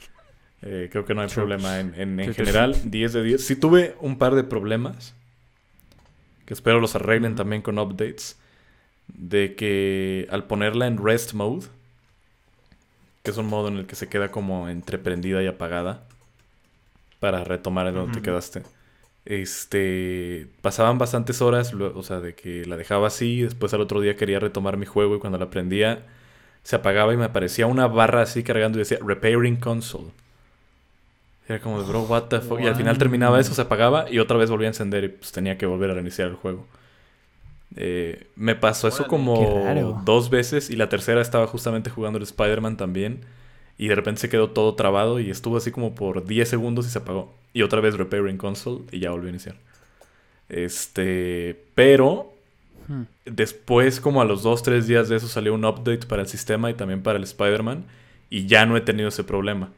eh, 0.62 0.88
creo 0.92 1.04
que 1.04 1.14
no 1.14 1.22
hay 1.22 1.26
True. 1.26 1.42
problema. 1.46 1.80
En, 1.80 1.94
en, 1.96 2.20
en 2.20 2.32
general, 2.32 2.76
10 2.84 3.12
de 3.12 3.22
10. 3.24 3.44
Sí 3.44 3.56
tuve 3.56 3.96
un 4.00 4.18
par 4.18 4.36
de 4.36 4.44
problemas, 4.44 5.16
que 6.46 6.54
espero 6.54 6.78
los 6.78 6.94
arreglen 6.94 7.34
también 7.34 7.60
con 7.60 7.76
updates, 7.76 8.36
de 9.14 9.54
que 9.54 10.26
al 10.30 10.44
ponerla 10.44 10.86
en 10.86 11.02
rest 11.02 11.32
mode, 11.32 11.66
que 13.22 13.30
es 13.30 13.36
un 13.36 13.46
modo 13.46 13.68
en 13.68 13.76
el 13.76 13.86
que 13.86 13.96
se 13.96 14.08
queda 14.08 14.30
como 14.30 14.68
entreprendida 14.68 15.42
y 15.42 15.46
apagada, 15.46 16.02
para 17.20 17.44
retomar 17.44 17.86
en 17.86 17.94
donde 17.94 18.14
te 18.14 18.22
quedaste. 18.22 18.62
Este, 19.26 20.48
pasaban 20.62 20.98
bastantes 20.98 21.42
horas, 21.42 21.74
o 21.74 22.02
sea, 22.02 22.20
de 22.20 22.34
que 22.34 22.64
la 22.64 22.76
dejaba 22.76 23.08
así, 23.08 23.42
después 23.42 23.74
al 23.74 23.82
otro 23.82 24.00
día 24.00 24.16
quería 24.16 24.40
retomar 24.40 24.76
mi 24.76 24.86
juego 24.86 25.16
y 25.16 25.18
cuando 25.18 25.38
la 25.38 25.50
prendía 25.50 26.06
se 26.62 26.76
apagaba 26.76 27.12
y 27.14 27.16
me 27.16 27.24
aparecía 27.24 27.66
una 27.66 27.86
barra 27.86 28.22
así 28.22 28.42
cargando 28.42 28.78
y 28.78 28.80
decía 28.80 28.98
repairing 29.04 29.56
console. 29.56 30.10
Era 31.48 31.60
como 31.60 31.82
de, 31.82 31.88
bro, 31.88 32.02
what 32.02 32.24
the 32.24 32.40
fuck. 32.40 32.60
Y 32.60 32.66
al 32.66 32.76
final 32.76 32.96
terminaba 32.96 33.40
eso, 33.40 33.54
se 33.54 33.62
apagaba 33.62 34.10
y 34.10 34.18
otra 34.18 34.36
vez 34.36 34.50
volvía 34.50 34.68
a 34.68 34.70
encender 34.70 35.04
y 35.04 35.08
pues 35.08 35.32
tenía 35.32 35.58
que 35.58 35.66
volver 35.66 35.90
a 35.90 35.94
reiniciar 35.94 36.28
el 36.28 36.36
juego. 36.36 36.66
Eh, 37.76 38.26
me 38.36 38.56
pasó 38.56 38.88
eso 38.88 39.06
como 39.06 39.94
dos 40.04 40.30
veces 40.30 40.70
y 40.70 40.76
la 40.76 40.88
tercera 40.88 41.20
estaba 41.22 41.46
justamente 41.46 41.90
jugando 41.90 42.18
el 42.18 42.24
Spider-Man 42.24 42.76
también. 42.76 43.24
Y 43.78 43.88
de 43.88 43.94
repente 43.94 44.20
se 44.22 44.28
quedó 44.28 44.50
todo 44.50 44.74
trabado 44.74 45.20
y 45.20 45.30
estuvo 45.30 45.56
así 45.56 45.70
como 45.72 45.94
por 45.94 46.26
10 46.26 46.48
segundos 46.48 46.86
y 46.86 46.90
se 46.90 46.98
apagó. 46.98 47.34
Y 47.54 47.62
otra 47.62 47.80
vez 47.80 47.96
repairing 47.96 48.36
console 48.38 48.84
y 48.92 49.00
ya 49.00 49.10
volvió 49.10 49.28
a 49.28 49.30
iniciar. 49.30 49.56
Este, 50.48 51.64
pero 51.74 52.34
Hmm. 52.88 53.04
después 53.26 54.00
como 54.00 54.22
a 54.22 54.24
los 54.24 54.42
2-3 54.42 54.86
días 54.86 55.08
de 55.08 55.16
eso 55.16 55.28
salió 55.28 55.54
un 55.54 55.64
update 55.64 56.06
para 56.06 56.22
el 56.22 56.28
sistema 56.28 56.70
y 56.70 56.74
también 56.74 57.02
para 57.02 57.18
el 57.18 57.24
Spider-Man 57.24 57.84
y 58.30 58.46
ya 58.46 58.66
no 58.66 58.76
he 58.76 58.80
tenido 58.80 59.08
ese 59.10 59.24
problema. 59.24 59.72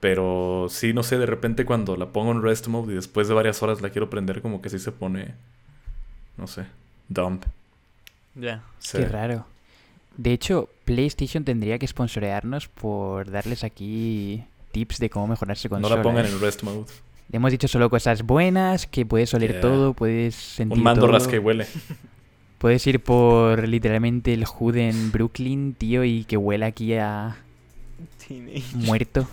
Pero 0.00 0.66
sí, 0.70 0.92
no 0.94 1.02
sé, 1.02 1.18
de 1.18 1.26
repente 1.26 1.64
cuando 1.66 1.96
la 1.96 2.12
pongo 2.12 2.32
en 2.32 2.42
rest 2.42 2.68
mode 2.68 2.92
y 2.92 2.96
después 2.96 3.28
de 3.28 3.34
varias 3.34 3.62
horas 3.62 3.82
la 3.82 3.90
quiero 3.90 4.10
prender 4.10 4.42
como 4.42 4.62
que 4.62 4.70
sí 4.70 4.78
se 4.78 4.92
pone, 4.92 5.34
no 6.36 6.46
sé, 6.46 6.66
dump. 7.12 7.44
Ya. 8.34 8.62
Sí. 8.78 8.98
Qué 8.98 9.06
raro. 9.06 9.46
De 10.16 10.32
hecho, 10.32 10.68
PlayStation 10.84 11.44
tendría 11.44 11.78
que 11.78 11.86
sponsorearnos 11.86 12.68
por 12.68 13.30
darles 13.30 13.64
aquí 13.64 14.44
tips 14.72 14.98
de 14.98 15.10
cómo 15.10 15.26
mejorar 15.28 15.56
su 15.56 15.68
No 15.68 15.76
consola. 15.76 15.96
la 15.96 16.02
pongan 16.02 16.26
en 16.26 16.40
rest 16.40 16.62
mode. 16.62 16.86
Le 17.30 17.36
hemos 17.36 17.50
dicho 17.50 17.66
solo 17.68 17.88
cosas 17.88 18.22
buenas, 18.22 18.86
que 18.86 19.06
puedes 19.06 19.32
oler 19.32 19.52
Yeah. 19.52 19.60
todo, 19.62 19.94
puedes 19.94 20.34
sentir 20.34 20.76
Un 20.78 20.84
mando 20.84 21.02
todo. 21.02 21.12
rasca 21.12 21.36
y 21.36 21.38
huele. 21.38 21.66
Puedes 22.58 22.86
ir 22.86 23.00
por 23.02 23.66
literalmente 23.66 24.32
el 24.32 24.44
hood 24.44 24.76
en 24.76 25.10
Brooklyn, 25.10 25.74
tío, 25.74 26.04
y 26.04 26.22
que 26.24 26.36
huela 26.36 26.66
aquí 26.66 26.94
a 26.94 27.36
muerto. 28.74 29.26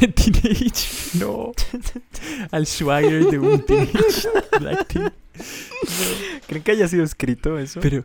Teenage, 0.00 1.18
no. 1.18 1.52
Al 2.50 2.66
swagger 2.66 3.24
de 3.26 3.38
un 3.38 3.60
teenage 3.64 4.28
black 4.60 4.86
teen. 4.88 5.12
¿Creen 6.46 6.62
que 6.62 6.72
haya 6.72 6.86
sido 6.88 7.02
escrito 7.04 7.58
eso? 7.58 7.80
Pero, 7.80 8.04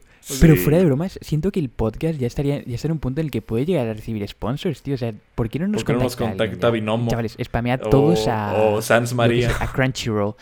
fuera 0.57 0.77
de 0.79 0.85
bromas, 0.85 1.17
siento 1.21 1.51
que 1.51 1.59
el 1.59 1.69
podcast 1.69 2.19
ya 2.19 2.27
estaría 2.27 2.63
ya 2.63 2.75
está 2.75 2.87
en 2.87 2.93
un 2.93 2.99
punto 2.99 3.21
en 3.21 3.27
el 3.27 3.31
que 3.31 3.41
puede 3.41 3.65
llegar 3.65 3.87
a 3.87 3.93
recibir 3.93 4.27
sponsors, 4.27 4.81
tío. 4.81 4.95
O 4.95 4.97
sea, 4.97 5.13
¿por 5.35 5.49
qué 5.49 5.59
no 5.59 5.67
nos 5.67 5.83
¿Por 5.83 5.87
qué 5.87 5.93
no 5.97 6.03
nos 6.03 6.15
contacta 6.15 6.43
alguien 6.43 6.49
contacta 6.59 6.67
ya? 6.67 6.71
Binomo? 6.71 7.09
Chavales, 7.09 7.37
spamea 7.43 7.77
todos 7.79 8.27
a... 8.27 8.53
o 8.55 8.81
Sans 8.81 9.09
yo 9.11 9.13
qué 9.13 9.17
María. 9.17 9.49
sé, 9.57 9.63
a 9.63 9.67
Crunchyroll. 9.71 10.35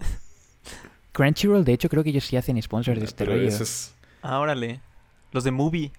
Crunchyroll, 1.12 1.64
de 1.64 1.72
hecho, 1.74 1.88
creo 1.88 2.02
que 2.02 2.10
ellos 2.10 2.24
sí 2.24 2.36
hacen 2.36 2.60
sponsors 2.60 2.98
de 2.98 3.04
este 3.06 3.24
Pero 3.24 3.36
rollo. 3.36 3.48
es- 3.48 3.94
Ah, 4.22 4.38
órale. 4.40 4.80
Los 5.32 5.44
de 5.44 5.50
Movie. 5.50 5.92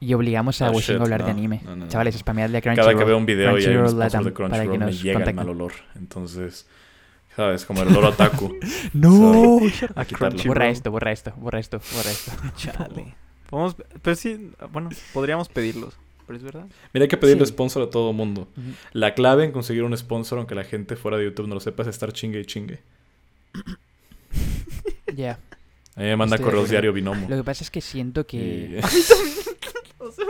Y 0.00 0.14
obligamos 0.14 0.62
a 0.62 0.70
Oh, 0.70 0.74
Wishing 0.76 0.98
a 0.98 1.02
hablar 1.02 1.24
de 1.24 1.30
anime. 1.30 1.60
no, 1.64 1.74
no. 1.74 1.88
Chavales, 1.88 2.16
spameadle 2.16 2.58
a 2.58 2.60
Crunchyroll. 2.60 2.86
Cada 2.92 2.98
que 2.98 3.04
veo 3.04 3.16
un 3.18 3.26
video 3.26 3.58
y 3.58 3.64
hay 3.64 3.76
un 3.76 3.98
Latam, 3.98 4.24
de 4.24 4.30
para 4.30 4.48
Crunchyroll 4.48 4.72
que 4.72 4.78
me 4.78 4.84
nos 4.86 5.02
llega 5.02 5.10
el 5.18 5.24
contacten. 5.24 5.36
mal 5.36 5.48
olor. 5.48 5.72
Entonces, 5.96 6.66
¿sabes? 7.34 7.64
Como 7.64 7.82
el 7.82 7.88
olor 7.88 8.06
a 8.06 8.12
taco. 8.16 8.52
¡No! 8.92 9.58
A. 9.96 10.06
Borra 10.46 10.68
esto, 10.68 10.90
borra 10.92 11.10
esto, 11.12 11.32
borra 11.36 11.58
esto, 11.58 11.80
borra 11.96 12.10
esto. 12.10 12.32
Chale. 12.56 13.14
Podemos, 13.50 13.76
pero 14.02 14.14
sí, 14.14 14.50
bueno, 14.72 14.90
podríamos 15.12 15.48
pedirlos. 15.48 15.94
Pero 16.26 16.36
es 16.36 16.42
verdad. 16.44 16.66
Mira, 16.92 17.04
hay 17.04 17.08
que 17.08 17.16
pedirle 17.16 17.46
Sí. 17.46 17.52
sponsor 17.52 17.82
a 17.82 17.88
todo 17.90 18.12
mundo. 18.12 18.46
La 18.92 19.14
clave 19.14 19.44
en 19.44 19.52
conseguir 19.52 19.82
un 19.84 19.96
sponsor, 19.96 20.36
aunque 20.38 20.54
la 20.54 20.64
gente 20.64 20.94
fuera 20.94 21.16
de 21.16 21.24
YouTube 21.24 21.48
no 21.48 21.54
lo 21.54 21.60
sepa, 21.60 21.82
es 21.84 21.88
estar 21.88 22.12
chingue 22.12 22.38
y 22.40 22.44
chingue. 22.44 22.80
Ya. 25.16 25.38
A 25.96 26.00
mí 26.00 26.06
me 26.06 26.16
manda 26.16 26.36
Estoy 26.36 26.44
correos 26.50 26.68
diario 26.70 26.92
binomo. 26.92 27.26
Lo 27.28 27.36
que 27.36 27.42
pasa 27.44 27.64
es 27.64 27.70
que 27.70 27.80
siento 27.80 28.26
que... 28.26 28.36
Y- 28.36 29.47
O 30.06 30.12
sea, 30.12 30.24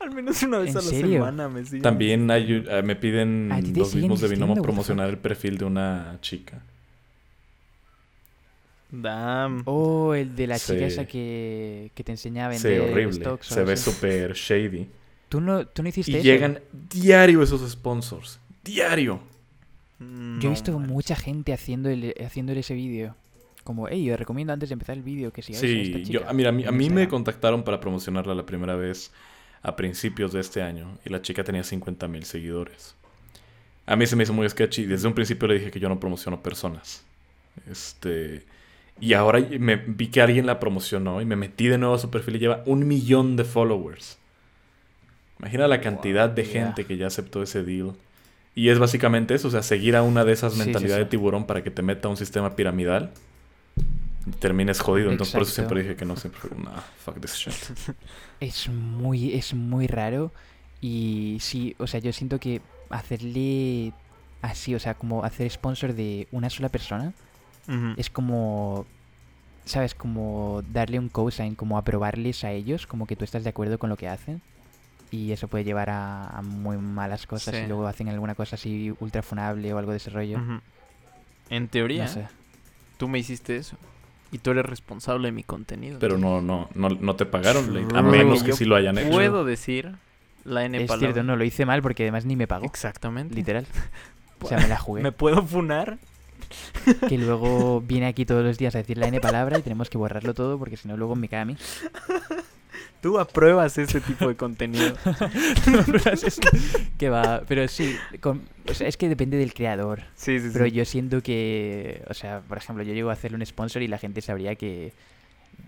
al 0.00 0.10
menos 0.14 0.42
una 0.42 0.58
vez 0.58 0.70
¿En 0.70 0.78
a 0.78 0.80
la 0.80 0.86
serio? 0.88 1.12
semana 1.14 1.48
me 1.48 1.64
siguen. 1.64 1.82
También 1.82 2.30
hay- 2.30 2.64
eh, 2.68 2.82
me 2.82 2.96
piden 2.96 3.50
¿A 3.52 3.60
ti 3.60 3.72
te 3.72 3.80
los 3.80 3.94
mismos 3.94 4.20
de 4.20 4.28
binomo 4.28 4.54
promocionar 4.62 5.08
el 5.10 5.18
perfil 5.18 5.58
de 5.58 5.64
una 5.66 6.18
chica. 6.22 6.62
Damn. 8.90 9.62
Oh, 9.66 10.14
el 10.14 10.34
de 10.36 10.46
la 10.46 10.58
chica 10.58 10.86
esa 10.86 11.04
que, 11.06 11.90
que 11.94 12.04
te 12.04 12.12
enseña 12.12 12.48
a 12.48 12.54
Sí, 12.54 12.68
horrible. 12.68 13.12
stocks 13.14 13.46
Se 13.48 13.64
ve 13.64 13.76
súper 13.76 14.32
shady. 14.34 14.88
¿Tú 15.28 15.40
no, 15.40 15.66
tú 15.66 15.82
no 15.82 15.88
hiciste 15.88 16.12
Y 16.12 16.14
eso? 16.16 16.22
llegan 16.24 16.60
diario 16.92 17.42
esos 17.42 17.68
sponsors. 17.70 18.38
Diario. 18.64 19.20
Yo 19.98 20.48
he 20.48 20.50
visto 20.50 20.78
mucha 20.78 21.16
gente 21.16 21.52
haciendo 21.52 21.88
el, 21.88 22.14
haciéndole 22.24 22.60
ese 22.60 22.74
vídeo. 22.74 23.16
Como, 23.66 23.88
hey, 23.88 24.04
yo 24.04 24.16
recomiendo 24.16 24.54
antes 24.54 24.70
de 24.70 24.74
empezar 24.74 24.96
el 24.96 25.02
vídeo 25.04 25.32
que 25.32 25.42
sigáis 25.42 25.76
a 25.76 25.82
esta 25.82 26.00
Sí, 26.00 26.04
chica. 26.04 26.20
yo, 26.20 26.22
ah, 26.28 26.32
mira, 26.32 26.50
a 26.50 26.52
mí, 26.52 26.64
a 26.66 26.72
mí 26.72 26.90
me 26.90 27.06
Instagram". 27.06 27.08
contactaron 27.08 27.64
para 27.64 27.80
promocionarla 27.80 28.34
la 28.34 28.46
primera 28.46 28.76
vez 28.76 29.12
a 29.62 29.76
principios 29.76 30.32
de 30.32 30.40
este 30.40 30.62
año 30.62 30.98
y 31.04 31.10
la 31.10 31.22
chica 31.22 31.44
tenía 31.44 31.64
50 31.64 32.08
mil 32.08 32.24
seguidores. 32.24 32.96
A 33.86 33.96
mí 33.96 34.06
se 34.06 34.16
me 34.16 34.24
hizo 34.24 34.32
muy 34.32 34.48
sketchy. 34.48 34.86
Desde 34.86 35.08
un 35.08 35.14
principio 35.14 35.48
le 35.48 35.54
dije 35.56 35.70
que 35.72 35.80
yo 35.80 35.88
no 35.90 36.00
promociono 36.00 36.42
personas. 36.42 37.04
Este. 37.70 38.44
Y 39.00 39.12
ahora 39.14 39.40
me 39.60 39.76
vi 39.76 40.08
que 40.08 40.22
alguien 40.22 40.46
la 40.46 40.58
promocionó 40.60 41.20
y 41.20 41.26
me 41.26 41.36
metí 41.36 41.68
de 41.68 41.78
nuevo 41.78 41.94
a 41.94 41.98
su 41.98 42.10
perfil 42.10 42.36
y 42.36 42.38
lleva 42.40 42.62
un 42.66 42.88
millón 42.88 43.36
de 43.36 43.44
followers. 43.44 44.18
Imagina 45.38 45.68
la 45.68 45.80
cantidad 45.80 46.30
de 46.30 46.44
gente 46.44 46.86
que 46.86 46.96
ya 46.96 47.08
aceptó 47.08 47.42
ese 47.42 47.62
deal. 47.62 47.92
Y 48.54 48.70
es 48.70 48.78
básicamente 48.78 49.34
eso, 49.34 49.48
o 49.48 49.50
sea, 49.50 49.62
seguir 49.62 49.96
a 49.96 50.02
una 50.02 50.24
de 50.24 50.32
esas 50.32 50.54
Sí, 50.54 50.60
sí, 50.60 50.64
mentalidades 50.64 51.00
sí. 51.00 51.04
de 51.04 51.10
tiburón 51.10 51.46
para 51.46 51.62
que 51.62 51.70
te 51.70 51.82
meta 51.82 52.08
a 52.08 52.10
un 52.10 52.16
sistema 52.16 52.56
piramidal 52.56 53.10
termines 54.40 54.80
jodido. 54.80 55.10
Entonces 55.10 55.32
por 55.34 55.42
eso 55.42 55.52
siempre 55.52 55.82
dije 55.82 55.96
que 55.96 56.04
no, 56.04 56.16
siempre 56.16 56.40
fue, 56.40 56.50
nah, 56.58 56.80
fuck 57.04 57.20
this 57.20 57.34
shit. 57.34 57.54
Es 58.40 58.68
muy, 58.68 59.34
es 59.34 59.54
muy 59.54 59.86
raro. 59.86 60.32
Y 60.80 61.38
sí, 61.40 61.74
o 61.78 61.86
sea, 61.86 62.00
yo 62.00 62.12
siento 62.12 62.38
que 62.38 62.60
hacerle 62.90 63.92
así, 64.42 64.74
o 64.74 64.78
sea, 64.78 64.94
como 64.94 65.24
hacer 65.24 65.50
sponsor 65.50 65.94
de 65.94 66.28
una 66.32 66.50
sola 66.50 66.68
persona, 66.68 67.12
es 67.96 68.10
como, 68.10 68.86
¿sabes? 69.64 69.94
Como 69.94 70.62
darle 70.72 70.98
un 71.00 71.08
cosign, 71.08 71.54
como 71.56 71.78
aprobarles 71.78 72.44
a 72.44 72.52
ellos, 72.52 72.86
como 72.86 73.06
que 73.06 73.16
tú 73.16 73.24
estás 73.24 73.42
de 73.42 73.50
acuerdo 73.50 73.78
con 73.78 73.90
lo 73.90 73.96
que 73.96 74.06
hacen. 74.08 74.40
Y 75.10 75.32
eso 75.32 75.48
puede 75.48 75.64
llevar 75.64 75.88
a, 75.90 76.26
a 76.28 76.42
muy 76.42 76.76
malas 76.76 77.26
cosas 77.26 77.54
Sí. 77.54 77.62
y 77.62 77.66
luego 77.66 77.86
hacen 77.86 78.08
alguna 78.08 78.34
cosa 78.34 78.56
así 78.56 78.92
ultra 79.00 79.22
funable 79.22 79.72
o 79.72 79.78
algo 79.78 79.92
de 79.92 79.96
ese 79.96 80.10
rollo. 80.10 80.38
En 81.48 81.68
teoría, 81.68 82.04
No 82.04 82.08
sé. 82.10 82.28
tú 82.98 83.08
me 83.08 83.18
hiciste 83.18 83.56
eso. 83.56 83.76
Y 84.32 84.38
tú 84.38 84.50
eres 84.50 84.66
responsable 84.66 85.28
de 85.28 85.32
mi 85.32 85.42
contenido. 85.44 85.98
Pero 85.98 86.18
no, 86.18 86.40
no, 86.42 86.68
no, 86.74 86.88
no 86.88 87.16
te 87.16 87.26
pagaron, 87.26 87.72
Late, 87.74 87.96
a 87.96 88.02
menos 88.02 88.42
que 88.42 88.52
sí 88.52 88.64
lo 88.64 88.74
hayan 88.76 88.98
hecho. 88.98 89.10
Puedo 89.10 89.44
decir 89.44 89.92
la 90.44 90.64
N 90.64 90.76
Es 90.78 90.88
palabra. 90.88 91.12
cierto, 91.12 91.22
no, 91.22 91.36
lo 91.36 91.44
hice 91.44 91.64
mal 91.64 91.80
porque 91.82 92.02
además 92.04 92.24
ni 92.24 92.36
me 92.36 92.46
pagó, 92.46 92.66
Exactamente. 92.66 93.34
literal. 93.34 93.66
O 94.38 94.48
sea, 94.48 94.58
me 94.58 94.68
la 94.68 94.78
jugué. 94.78 95.02
¿Me 95.02 95.12
puedo 95.12 95.42
funar? 95.46 95.96
Que 97.08 97.16
luego 97.16 97.80
viene 97.80 98.06
aquí 98.06 98.26
todos 98.26 98.44
los 98.44 98.58
días 98.58 98.74
a 98.74 98.78
decir 98.78 98.98
la 98.98 99.08
N 99.08 99.18
palabra 99.18 99.58
y 99.58 99.62
tenemos 99.62 99.88
que 99.88 99.96
borrarlo 99.96 100.34
todo 100.34 100.58
porque 100.58 100.76
si 100.76 100.86
no 100.88 100.96
luego 100.98 101.16
me 101.16 101.28
cae 101.28 101.40
a 101.40 101.44
mí. 101.46 101.56
Tú 103.02 103.18
apruebas 103.18 103.76
ese 103.78 104.00
tipo 104.00 104.26
de 104.28 104.36
contenido. 104.36 104.94
que 106.98 107.08
va, 107.08 107.42
pero 107.46 107.68
sí, 107.68 107.96
con- 108.20 108.42
o 108.68 108.74
sea, 108.74 108.88
es 108.88 108.96
que 108.96 109.08
depende 109.08 109.36
del 109.36 109.54
creador. 109.54 110.00
Sí, 110.16 110.38
sí, 110.40 110.46
sí. 110.46 110.50
Pero 110.52 110.66
yo 110.66 110.84
siento 110.84 111.22
que, 111.22 112.02
o 112.08 112.14
sea, 112.14 112.40
por 112.40 112.58
ejemplo, 112.58 112.82
yo 112.84 112.94
llego 112.94 113.10
a 113.10 113.12
hacerle 113.12 113.36
un 113.36 113.46
sponsor 113.46 113.82
y 113.82 113.88
la 113.88 113.98
gente 113.98 114.20
sabría 114.22 114.54
que 114.56 114.92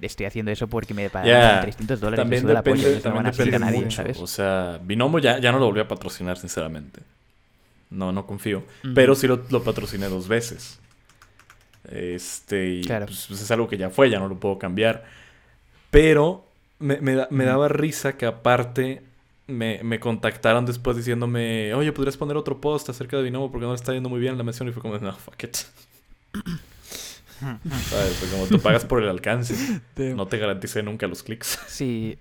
estoy 0.01 0.27
haciendo 0.27 0.51
eso 0.51 0.67
porque 0.69 0.95
me 0.95 1.11
pagan 1.11 1.29
Ya, 1.29 1.61
300 1.61 2.01
dólares. 2.01 2.23
También 2.23 2.47
depende, 2.47 2.83
no 2.83 2.89
lo 2.89 3.01
también 3.01 3.15
van 3.25 3.27
a 3.27 3.31
depende 3.31 3.57
a 3.57 3.59
nadie, 3.59 3.81
mucho. 3.83 3.97
¿sabes? 3.97 4.19
O 4.19 4.27
sea, 4.27 4.81
Binomo 4.83 5.19
ya, 5.19 5.39
ya 5.39 5.53
no 5.53 5.59
lo 5.59 5.67
volvió 5.67 5.83
a 5.83 5.89
patrocinar, 5.89 6.39
sinceramente. 6.39 7.01
No, 7.91 8.13
no 8.13 8.27
confío. 8.27 8.65
Pero 8.95 9.15
sí 9.15 9.27
lo, 9.27 9.45
lo 9.51 9.63
patrociné 9.63 10.09
dos 10.09 10.29
veces. 10.29 10.79
Este, 11.91 12.69
y 12.69 12.81
Claro. 12.83 13.07
pues, 13.07 13.27
pues, 13.29 13.41
es 13.41 13.51
algo 13.51 13.69
que 13.69 13.79
ya 13.79 13.91
fue, 13.91 14.11
ya 14.11 14.19
no 14.19 14.29
lo 14.29 14.37
puedo 14.39 14.59
cambiar. 14.59 15.05
Pero 15.91 16.45
me, 16.79 17.01
me 17.01 17.15
da- 17.15 17.29
me 17.31 17.45
daba 17.45 17.69
risa 17.69 18.17
que 18.17 18.27
aparte 18.27 19.03
me, 19.47 19.81
me 19.83 19.99
contactaron 20.01 20.67
después 20.67 20.97
diciéndome, 20.97 21.73
oye, 21.75 21.93
¿podrías 21.93 22.17
poner 22.17 22.37
otro 22.37 22.61
post 22.61 22.89
acerca 22.91 23.17
de 23.17 23.23
Binomo 23.25 23.51
porque 23.51 23.65
no 23.67 23.73
le 23.73 23.77
está 23.77 23.93
yendo 23.93 24.09
muy 24.09 24.21
bien 24.21 24.37
la 24.39 24.45
mención? 24.45 24.69
Y 24.69 24.73
fue 24.73 24.83
como, 24.83 24.99
no, 24.99 25.13
fuck 25.13 25.43
it. 25.45 25.57
¿Sabes? 27.41 28.17
Fue 28.17 28.29
como 28.31 28.47
tú 28.47 28.61
pagas 28.61 28.85
por 28.85 29.03
el 29.03 29.09
alcance. 29.09 29.55
No 29.97 30.27
te 30.27 30.39
garanticé 30.39 30.83
nunca 30.83 31.07
los 31.07 31.23
clics. 31.23 31.59
Sí, 31.69 32.19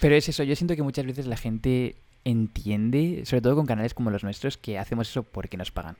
pero 0.00 0.14
es 0.14 0.28
eso, 0.28 0.42
yo 0.44 0.54
siento 0.54 0.76
que 0.76 0.82
muchas 0.82 1.06
veces 1.06 1.26
la 1.26 1.36
gente 1.36 1.96
entiende, 2.24 3.22
sobre 3.24 3.40
todo 3.40 3.56
con 3.56 3.66
canales 3.66 3.94
como 3.94 4.10
los 4.10 4.22
nuestros, 4.22 4.56
que 4.58 4.78
hacemos 4.78 5.08
eso 5.08 5.22
porque 5.22 5.56
nos 5.56 5.70
pagan. 5.70 5.96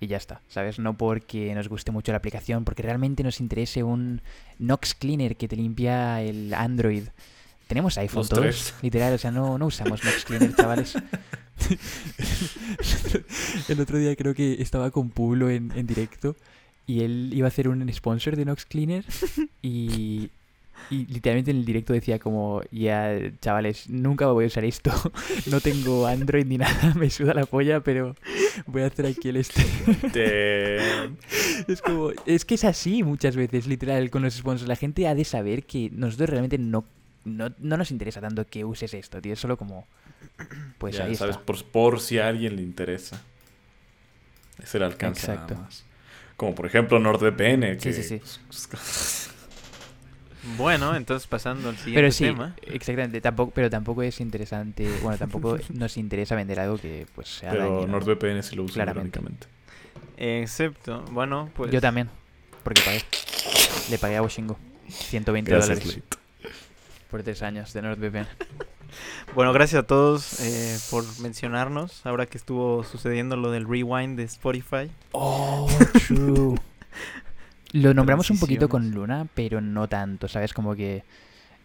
Y 0.00 0.06
ya 0.06 0.16
está, 0.16 0.40
¿sabes? 0.48 0.78
No 0.78 0.96
porque 0.96 1.54
nos 1.54 1.68
guste 1.68 1.92
mucho 1.92 2.10
la 2.12 2.18
aplicación, 2.18 2.64
porque 2.64 2.82
realmente 2.82 3.22
nos 3.22 3.38
interese 3.40 3.82
un 3.82 4.22
Nox 4.58 4.94
Cleaner 4.94 5.36
que 5.36 5.46
te 5.46 5.56
limpia 5.56 6.22
el 6.22 6.54
Android. 6.54 7.04
tenemos 7.66 7.98
iPhone 7.98 8.20
Los 8.20 8.28
todos, 8.30 8.42
tres. 8.42 8.74
literal, 8.80 9.12
o 9.12 9.18
sea, 9.18 9.30
no, 9.30 9.58
no 9.58 9.66
usamos 9.66 10.02
Nox 10.02 10.24
Cleaner, 10.24 10.54
chavales. 10.54 10.94
El 13.68 13.80
otro 13.80 13.98
día 13.98 14.16
creo 14.16 14.34
que 14.34 14.62
estaba 14.62 14.90
con 14.90 15.10
Pulo 15.10 15.50
en, 15.50 15.70
en 15.76 15.86
directo 15.86 16.34
y 16.86 17.04
él 17.04 17.30
iba 17.32 17.46
a 17.46 17.48
hacer 17.48 17.68
un 17.68 17.92
sponsor 17.92 18.34
de 18.36 18.44
Nox 18.44 18.64
Cleaner 18.64 19.04
y, 19.62 20.30
y 20.88 21.06
literalmente 21.06 21.50
en 21.50 21.58
el 21.58 21.64
directo 21.64 21.92
decía 21.92 22.18
como, 22.18 22.62
ya 22.70 23.16
chavales, 23.40 23.88
nunca 23.90 24.26
voy 24.28 24.44
a 24.44 24.46
usar 24.46 24.64
esto, 24.64 24.90
no 25.50 25.60
tengo 25.60 26.06
Android 26.06 26.46
ni 26.46 26.58
nada, 26.58 26.94
me 26.98 27.10
suda 27.10 27.34
la 27.34 27.46
polla, 27.46 27.80
pero 27.80 28.16
voy 28.66 28.82
a 28.82 28.86
hacer 28.86 29.06
aquí 29.06 29.28
el 29.28 29.36
este. 29.36 29.62
Es 31.68 31.82
como, 31.82 32.10
es 32.26 32.44
que 32.44 32.54
es 32.54 32.64
así 32.64 33.02
muchas 33.02 33.36
veces, 33.36 33.66
literal, 33.66 34.10
con 34.10 34.22
los 34.22 34.34
sponsors. 34.34 34.66
La 34.68 34.76
gente 34.76 35.06
ha 35.06 35.14
de 35.14 35.24
saber 35.24 35.64
que 35.64 35.90
nosotros 35.92 36.30
realmente 36.30 36.56
no, 36.58 36.84
no, 37.24 37.52
no 37.58 37.76
nos 37.76 37.90
interesa 37.90 38.20
tanto 38.20 38.46
que 38.46 38.64
uses 38.64 38.94
esto, 38.94 39.20
tío. 39.20 39.34
Es 39.34 39.38
solo 39.40 39.56
como, 39.56 39.86
pues 40.78 40.96
Ya, 40.96 41.04
ahí 41.04 41.14
¿sabes? 41.14 41.36
está. 41.36 41.44
Por, 41.46 41.62
por 41.66 42.00
si 42.00 42.18
a 42.18 42.28
alguien 42.28 42.56
le 42.56 42.62
interesa. 42.62 43.22
Ese 44.62 44.78
el 44.78 44.84
alcance 44.84 45.20
Exacto. 45.30 45.54
nada 45.54 45.66
más. 45.66 45.84
Como 46.36 46.54
por 46.54 46.66
ejemplo 46.66 46.98
NordVPN. 46.98 47.76
Que, 47.78 47.92
Sí, 47.92 48.02
sí, 48.02 48.02
sí. 48.02 49.30
Bueno, 50.56 50.96
entonces 50.96 51.26
pasando 51.26 51.68
al 51.68 51.76
siguiente 51.76 52.00
Pero 52.00 52.12
sí, 52.12 52.24
tema. 52.24 52.54
exactamente, 52.62 53.20
tampoco, 53.20 53.52
pero 53.54 53.68
tampoco 53.68 54.02
es 54.02 54.20
interesante, 54.20 54.88
bueno, 55.02 55.18
tampoco 55.18 55.58
nos 55.74 55.96
interesa 55.96 56.34
vender 56.34 56.60
algo 56.60 56.78
que 56.78 57.06
pues 57.14 57.28
sea 57.28 57.50
pero. 57.52 57.86
NordVPN 57.86 58.42
sí 58.42 58.56
lo 58.56 58.64
usa 58.64 58.84
Claramente. 58.84 59.20
Excepto, 60.16 61.02
bueno, 61.10 61.50
pues. 61.54 61.70
Yo 61.70 61.80
también, 61.80 62.08
porque 62.62 62.80
pagué. 62.82 63.02
Le 63.90 63.98
pagué 63.98 64.16
a 64.16 64.22
Washingo 64.22 64.58
120 64.88 65.50
Gracias, 65.50 65.78
dólares 65.78 65.96
Late. 65.96 66.52
por 67.10 67.22
tres 67.22 67.42
años 67.42 67.72
de 67.72 67.82
NordVPN. 67.82 68.26
Bueno, 69.36 69.52
gracias 69.52 69.84
a 69.84 69.86
todos 69.86 70.40
eh, 70.40 70.76
por 70.90 71.04
mencionarnos. 71.20 72.04
Ahora 72.04 72.26
que 72.26 72.36
estuvo 72.36 72.82
sucediendo 72.82 73.36
lo 73.36 73.52
del 73.52 73.68
rewind 73.68 74.16
de 74.16 74.24
Spotify. 74.24 74.90
Oh, 75.12 75.70
true. 76.08 76.56
Lo 77.72 77.94
nombramos 77.94 78.30
un 78.30 78.38
poquito 78.38 78.68
con. 78.68 78.90
Luna, 78.90 79.26
pero 79.34 79.60
no 79.60 79.88
tanto, 79.88 80.28
¿sabes? 80.28 80.52
Como 80.52 80.74
que 80.74 81.04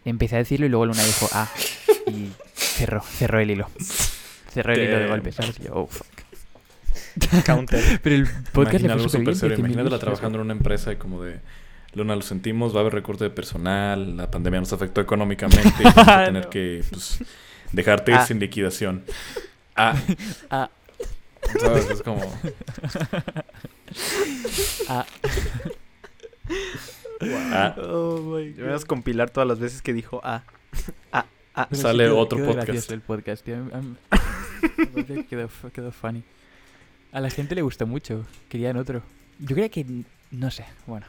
empecé 0.04 0.36
a 0.36 0.38
decirlo 0.38 0.66
y 0.66 0.68
luego 0.68 0.86
Luna 0.86 1.02
dijo 1.04 1.28
ah 1.32 1.48
y 2.06 2.28
cerró, 2.54 3.00
cerró 3.02 3.40
el 3.40 3.50
hilo. 3.50 3.68
Cerró 4.52 4.72
el 4.72 4.82
hilo 4.82 4.98
de 5.00 5.08
golpe, 5.08 5.32
¿sabes? 5.32 5.58
Y 5.60 5.64
yo, 5.64 5.74
oh, 5.74 5.86
fuck. 5.86 6.06
Counter. 7.44 8.00
Pero 8.02 8.14
el 8.16 8.26
podcast 8.52 8.72
le 8.74 8.86
Imagina 8.86 8.92
algo 8.94 9.08
súper 9.08 9.34
serio. 9.36 9.56
10.000 9.56 9.60
Imagínatela 9.60 9.98
trabajando 9.98 10.38
en 10.38 10.44
una 10.44 10.52
empresa 10.52 10.92
y 10.92 10.96
como 10.96 11.22
de... 11.22 11.40
Luna, 11.94 12.14
lo 12.14 12.22
sentimos, 12.22 12.74
va 12.74 12.78
a 12.78 12.80
haber 12.82 12.92
recorte 12.92 13.24
de 13.24 13.30
personal, 13.30 14.16
la 14.18 14.30
pandemia 14.30 14.60
nos 14.60 14.72
afectó 14.74 15.00
económicamente 15.00 15.72
y 15.80 15.84
vamos 15.84 16.08
a 16.08 16.24
tener 16.26 16.44
No. 16.44 16.50
que 16.50 16.84
pues, 16.90 17.18
dejarte 17.72 18.12
ir 18.12 18.18
Ah. 18.18 18.26
sin 18.26 18.38
liquidación. 18.38 19.02
Ah, 19.74 19.94
Ah, 20.50 20.68
¿sabes? 21.58 21.88
Es 21.90 22.02
como... 22.02 22.20
ah, 24.88 25.06
Ah, 27.52 27.74
Oh 27.78 28.20
my 28.20 28.50
God. 28.50 28.56
Debemos 28.56 28.84
compilar 28.84 29.30
todas 29.30 29.48
las 29.48 29.58
veces 29.58 29.80
que 29.82 29.92
dijo 29.92 30.20
ah. 30.22 30.42
Ah, 31.12 31.24
ah. 31.54 31.66
Pero 31.70 31.82
Sale 31.82 32.04
quedó- 32.04 32.18
otro 32.18 32.38
quedó 32.38 32.54
podcast. 32.54 32.90
el 32.90 33.00
podcast, 33.00 33.44
tío. 33.44 33.56
Quedó, 35.28 35.48
quedó 35.72 35.92
funny. 35.92 36.22
A 37.12 37.20
la 37.20 37.30
gente 37.30 37.54
le 37.54 37.62
gustó 37.62 37.86
mucho. 37.86 38.26
Querían 38.48 38.76
otro. 38.76 39.02
Yo 39.38 39.54
creía 39.54 39.68
que... 39.68 39.86
No 40.30 40.50
sé, 40.50 40.64
bueno. 40.86 41.06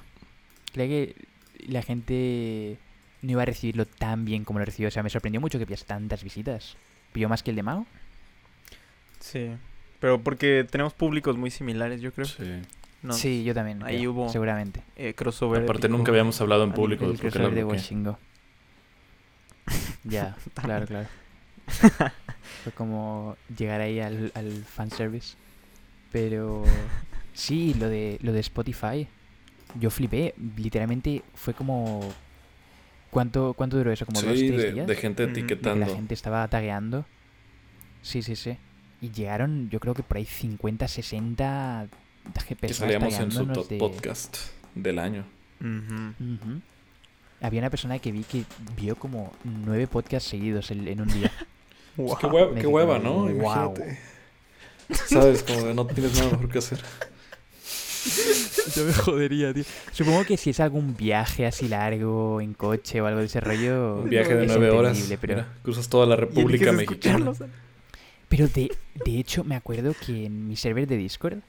Creía 0.74 0.88
que 1.06 1.16
la 1.68 1.82
gente 1.82 2.78
no 3.22 3.32
iba 3.32 3.42
a 3.42 3.46
recibirlo 3.46 3.86
tan 3.86 4.26
bien 4.26 4.44
como 4.46 4.60
lo 4.60 4.66
recibió. 4.66 4.88
O 4.90 4.92
sea, 4.92 5.02
me 5.04 5.10
sorprendió 5.10 5.42
mucho 5.42 5.58
que 5.60 5.66
pillas 5.66 5.86
tantas 5.86 6.24
visitas. 6.24 6.78
¿Pilló 7.14 7.30
más 7.30 7.42
que 7.44 7.50
el 7.50 7.56
de 7.56 7.64
Mao? 7.64 7.86
Sí. 9.20 9.50
Pero 10.00 10.22
porque 10.22 10.66
tenemos 10.70 10.94
públicos 10.94 11.36
muy 11.38 11.50
similares, 11.52 12.00
yo 12.02 12.12
creo. 12.12 12.26
sí. 12.28 12.62
No. 13.04 13.14
Sí, 13.14 13.44
yo 13.44 13.54
también. 13.54 13.84
Ahí 13.84 13.98
creo, 13.98 14.12
hubo- 14.12 14.30
Seguramente. 14.30 14.84
Eh, 14.96 15.14
crossover. 15.14 15.64
Aparte 15.64 15.88
nunca 15.90 16.12
habíamos 16.12 16.40
hablado 16.42 16.64
en 16.64 16.72
público 16.74 17.06
de 17.06 17.12
El 17.12 17.18
la 17.18 17.22
crossover 17.22 17.54
de. 17.56 17.64
Washingo. 17.64 18.18
Ya, 20.04 20.36
claro, 20.54 20.86
claro. 20.86 21.08
Fue 22.64 22.72
como 22.74 23.36
llegar 23.58 23.82
ahí 23.82 24.00
al, 24.00 24.32
al 24.36 24.64
fanservice. 24.64 25.36
Pero 26.12 26.64
sí, 27.34 27.74
lo 27.74 27.90
de, 27.90 28.18
lo 28.22 28.32
de 28.32 28.40
Spotify. 28.40 29.08
Yo 29.80 29.90
flipé. 29.90 30.34
Literalmente 30.56 31.24
fue 31.36 31.54
como... 31.54 32.00
¿Cuánto, 33.12 33.54
cuánto 33.54 33.78
duró 33.78 33.92
eso? 33.92 34.06
¿Como 34.06 34.22
dos, 34.22 34.38
Sí, 34.38 34.48
tres 34.48 34.62
de, 34.62 34.72
días? 34.74 34.88
de 34.88 34.96
gente 34.96 35.24
Mm, 35.24 35.28
la 35.28 35.34
De 35.34 35.40
etiquetando. 35.40 35.86
la 35.86 35.94
gente 35.94 36.14
estaba 36.14 36.48
tagueando. 36.48 37.06
Sí, 38.02 38.22
sí, 38.22 38.36
sí. 38.36 38.58
Y 39.02 39.12
llegaron, 39.12 39.70
yo 39.70 39.80
creo 39.80 39.94
que 39.94 40.04
por 40.04 40.18
ahí 40.18 40.26
50, 40.26 40.88
60 40.88 41.88
Que 42.60 42.74
salíamos 42.74 43.14
en 43.20 43.32
su 43.32 43.46
top 43.48 43.68
de- 43.68 43.78
podcast 43.78 44.38
del 44.76 45.00
año. 45.00 45.26
Había 47.42 47.60
una 47.62 47.70
persona 47.70 48.00
que 48.00 48.12
vi 48.12 48.24
que 48.24 48.44
vio 48.76 48.96
como 48.96 49.32
nueve 49.44 49.88
podcasts 49.88 50.30
seguidos 50.30 50.72
en, 50.72 50.88
en 50.88 51.02
un 51.02 51.08
día. 51.08 51.32
Pues 51.98 52.14
qué, 52.20 52.28
Wow. 52.28 52.36
hue- 52.40 52.54
Me 52.54 52.62
qué 52.62 52.68
hueva, 52.68 53.00
¿no? 53.00 53.28
"Guau". 53.28 53.74
Imagínate. 53.76 54.00
¿Sabes? 55.08 55.42
Como 55.42 55.64
de 55.64 55.74
no 55.74 55.88
tienes 55.88 56.14
nada 56.16 56.30
mejor 56.30 56.48
que 56.50 56.60
hacer. 56.60 56.80
Yo 58.76 58.86
me 58.86 58.94
jodería, 58.94 59.52
tío. 59.52 59.64
Supongo 59.94 60.24
que 60.24 60.38
si 60.38 60.52
es 60.52 60.60
algún 60.60 60.96
viaje 60.96 61.48
así 61.48 61.68
largo, 61.68 62.40
en 62.40 62.54
coche 62.54 63.02
o 63.02 63.08
algo 63.08 63.20
de 63.22 63.26
ese 63.26 63.40
rollo. 63.40 63.96
Un 64.04 64.12
viaje 64.12 64.36
de 64.36 64.46
nueve 64.46 64.70
horas. 64.70 65.12
Pero, 65.20 65.36
Mira, 65.38 65.48
cruzas 65.64 65.90
toda 65.90 66.06
la 66.06 66.16
República 66.16 66.72
Mexicana. 66.72 67.34
pero 68.30 68.48
de, 68.48 68.72
de 69.04 69.18
hecho, 69.20 69.44
me 69.44 69.56
acuerdo 69.56 69.96
que 70.06 70.26
en 70.28 70.48
mi 70.48 70.56
server 70.56 70.86
de 70.88 70.98
Discord, 70.98 71.40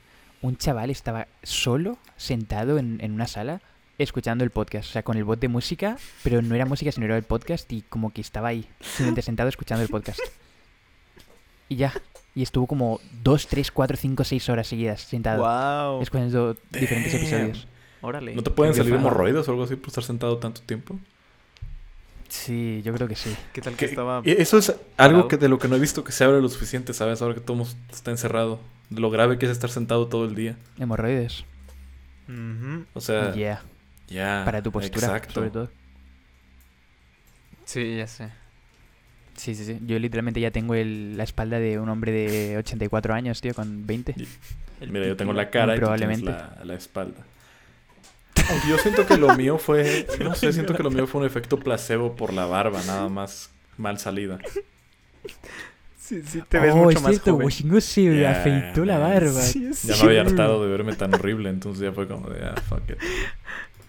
un 0.42 0.56
chaval 0.56 0.90
estaba 0.90 1.26
solo, 1.42 1.98
sentado 2.16 2.78
en, 2.78 2.98
en 3.02 3.12
una 3.12 3.26
sala, 3.26 3.60
escuchando 3.98 4.44
el 4.44 4.50
podcast. 4.50 4.88
O 4.90 4.92
sea, 4.92 5.02
con 5.02 5.16
el 5.16 5.24
bot 5.24 5.40
de 5.40 5.48
música, 5.48 5.96
pero 6.22 6.42
no 6.42 6.54
era 6.54 6.64
música, 6.66 6.92
sino 6.92 7.06
era 7.06 7.16
el 7.16 7.24
podcast 7.24 7.70
y 7.72 7.82
como 7.82 8.12
que 8.12 8.20
estaba 8.20 8.48
ahí, 8.48 8.68
simplemente 8.80 9.22
sentado 9.22 9.48
escuchando 9.48 9.82
el 9.82 9.88
podcast. 9.88 10.20
Y 11.68 11.76
ya. 11.76 11.92
Y 12.34 12.42
estuvo 12.42 12.66
como 12.68 13.00
dos, 13.24 13.46
tres, 13.48 13.72
cuatro, 13.72 13.96
cinco, 13.96 14.22
seis 14.22 14.48
horas 14.48 14.68
seguidas 14.68 15.00
sentado. 15.00 15.42
Wow. 15.42 16.02
escuchando 16.02 16.56
diferentes 16.70 17.14
episodios. 17.14 17.66
Órale. 18.00 18.34
¿No 18.36 18.42
te 18.42 18.50
pueden 18.50 18.74
salir 18.74 18.92
fan. 18.92 19.00
hemorroides 19.00 19.48
o 19.48 19.50
algo 19.50 19.64
así 19.64 19.74
por 19.74 19.88
estar 19.88 20.04
sentado 20.04 20.38
tanto 20.38 20.60
tiempo? 20.60 20.98
Sí, 22.28 22.80
yo 22.84 22.92
creo 22.94 23.08
que 23.08 23.16
sí. 23.16 23.34
¿Qué 23.52 23.60
tal 23.60 23.72
que 23.74 23.86
Que- 23.86 23.90
estaba? 23.92 24.20
y 24.24 24.30
eso 24.32 24.58
es 24.58 24.72
algo 24.96 25.26
que 25.28 25.36
de 25.36 25.48
lo 25.48 25.58
que 25.58 25.66
no 25.66 25.76
he 25.76 25.80
visto 25.80 26.04
que 26.04 26.12
se 26.12 26.22
abre 26.24 26.40
lo 26.40 26.48
suficiente, 26.48 26.92
¿sabes? 26.94 27.22
Ahora 27.22 27.34
que 27.34 27.40
todo 27.40 27.56
mundo 27.56 27.72
está 27.90 28.10
encerrado. 28.10 28.60
De 28.90 29.00
lo 29.00 29.10
grave 29.10 29.38
que 29.38 29.46
es 29.46 29.52
estar 29.52 29.70
sentado 29.70 30.06
todo 30.08 30.24
el 30.24 30.34
día. 30.34 30.56
Hemorroides. 30.78 31.44
Ujú. 32.28 32.84
O 32.94 33.00
sea, 33.00 33.34
Yeah. 33.34 33.62
ya. 34.08 34.42
Para 34.44 34.62
tu 34.62 34.70
postura, 34.72 35.06
Exacto. 35.06 35.34
sobre 35.34 35.50
todo. 35.50 35.70
Sí, 37.64 37.96
ya 37.96 38.06
sé. 38.06 38.30
Sí, 39.36 39.54
sí, 39.54 39.64
sí. 39.64 39.78
Yo 39.86 39.98
literalmente 39.98 40.40
ya 40.40 40.50
tengo 40.50 40.74
el- 40.74 41.16
la 41.16 41.24
espalda 41.24 41.58
de 41.58 41.78
un 41.78 41.88
hombre 41.88 42.12
de 42.12 42.56
84 42.56 43.14
años, 43.14 43.40
tío, 43.40 43.54
con 43.54 43.86
20. 43.86 44.14
El 44.80 44.90
Mira, 44.90 45.06
yo 45.06 45.16
tengo 45.16 45.32
la 45.32 45.50
cara 45.50 45.76
y 45.76 45.80
tú 45.80 45.86
tienes 45.94 46.20
Probablemente. 46.22 46.30
la, 46.30 46.64
la 46.64 46.74
espalda. 46.74 47.24
Aunque 48.50 48.68
yo 48.68 48.78
siento 48.78 49.06
que 49.06 49.16
lo 49.18 49.36
mío 49.36 49.58
fue. 49.58 50.06
No 50.24 50.34
sé, 50.34 50.52
siento 50.52 50.74
que 50.74 50.82
lo 50.82 50.90
mío 50.90 51.06
fue 51.06 51.20
un 51.20 51.26
efecto 51.26 51.58
placebo 51.58 52.16
por 52.16 52.32
la 52.32 52.46
barba, 52.46 52.80
nada 52.86 53.08
más 53.08 53.50
mal 53.76 53.98
salida. 53.98 54.38
Sí, 56.08 56.22
sí, 56.22 56.42
te 56.48 56.58
ves 56.58 56.72
oh, 56.72 56.76
mucho 56.78 56.96
es 56.96 57.02
más 57.02 57.10
cierto, 57.12 57.32
joven. 57.32 57.80
Se 57.80 58.20
Ya, 58.20 58.30
afeitó 58.30 58.84
la 58.86 58.98
barba. 58.98 59.42
Sí, 59.42 59.66
es 59.66 59.82
Ya 59.82 59.94
me 59.96 60.02
había 60.10 60.22
hartado 60.22 60.62
de 60.64 60.70
verme 60.70 60.94
tan 60.94 61.12
horrible, 61.14 61.50
entonces 61.50 61.82
ya 61.82 61.92
fue 61.92 62.08
como 62.08 62.28
de, 62.30 62.46
ah, 62.46 62.54
fuck 62.68 62.88
it. 62.88 62.96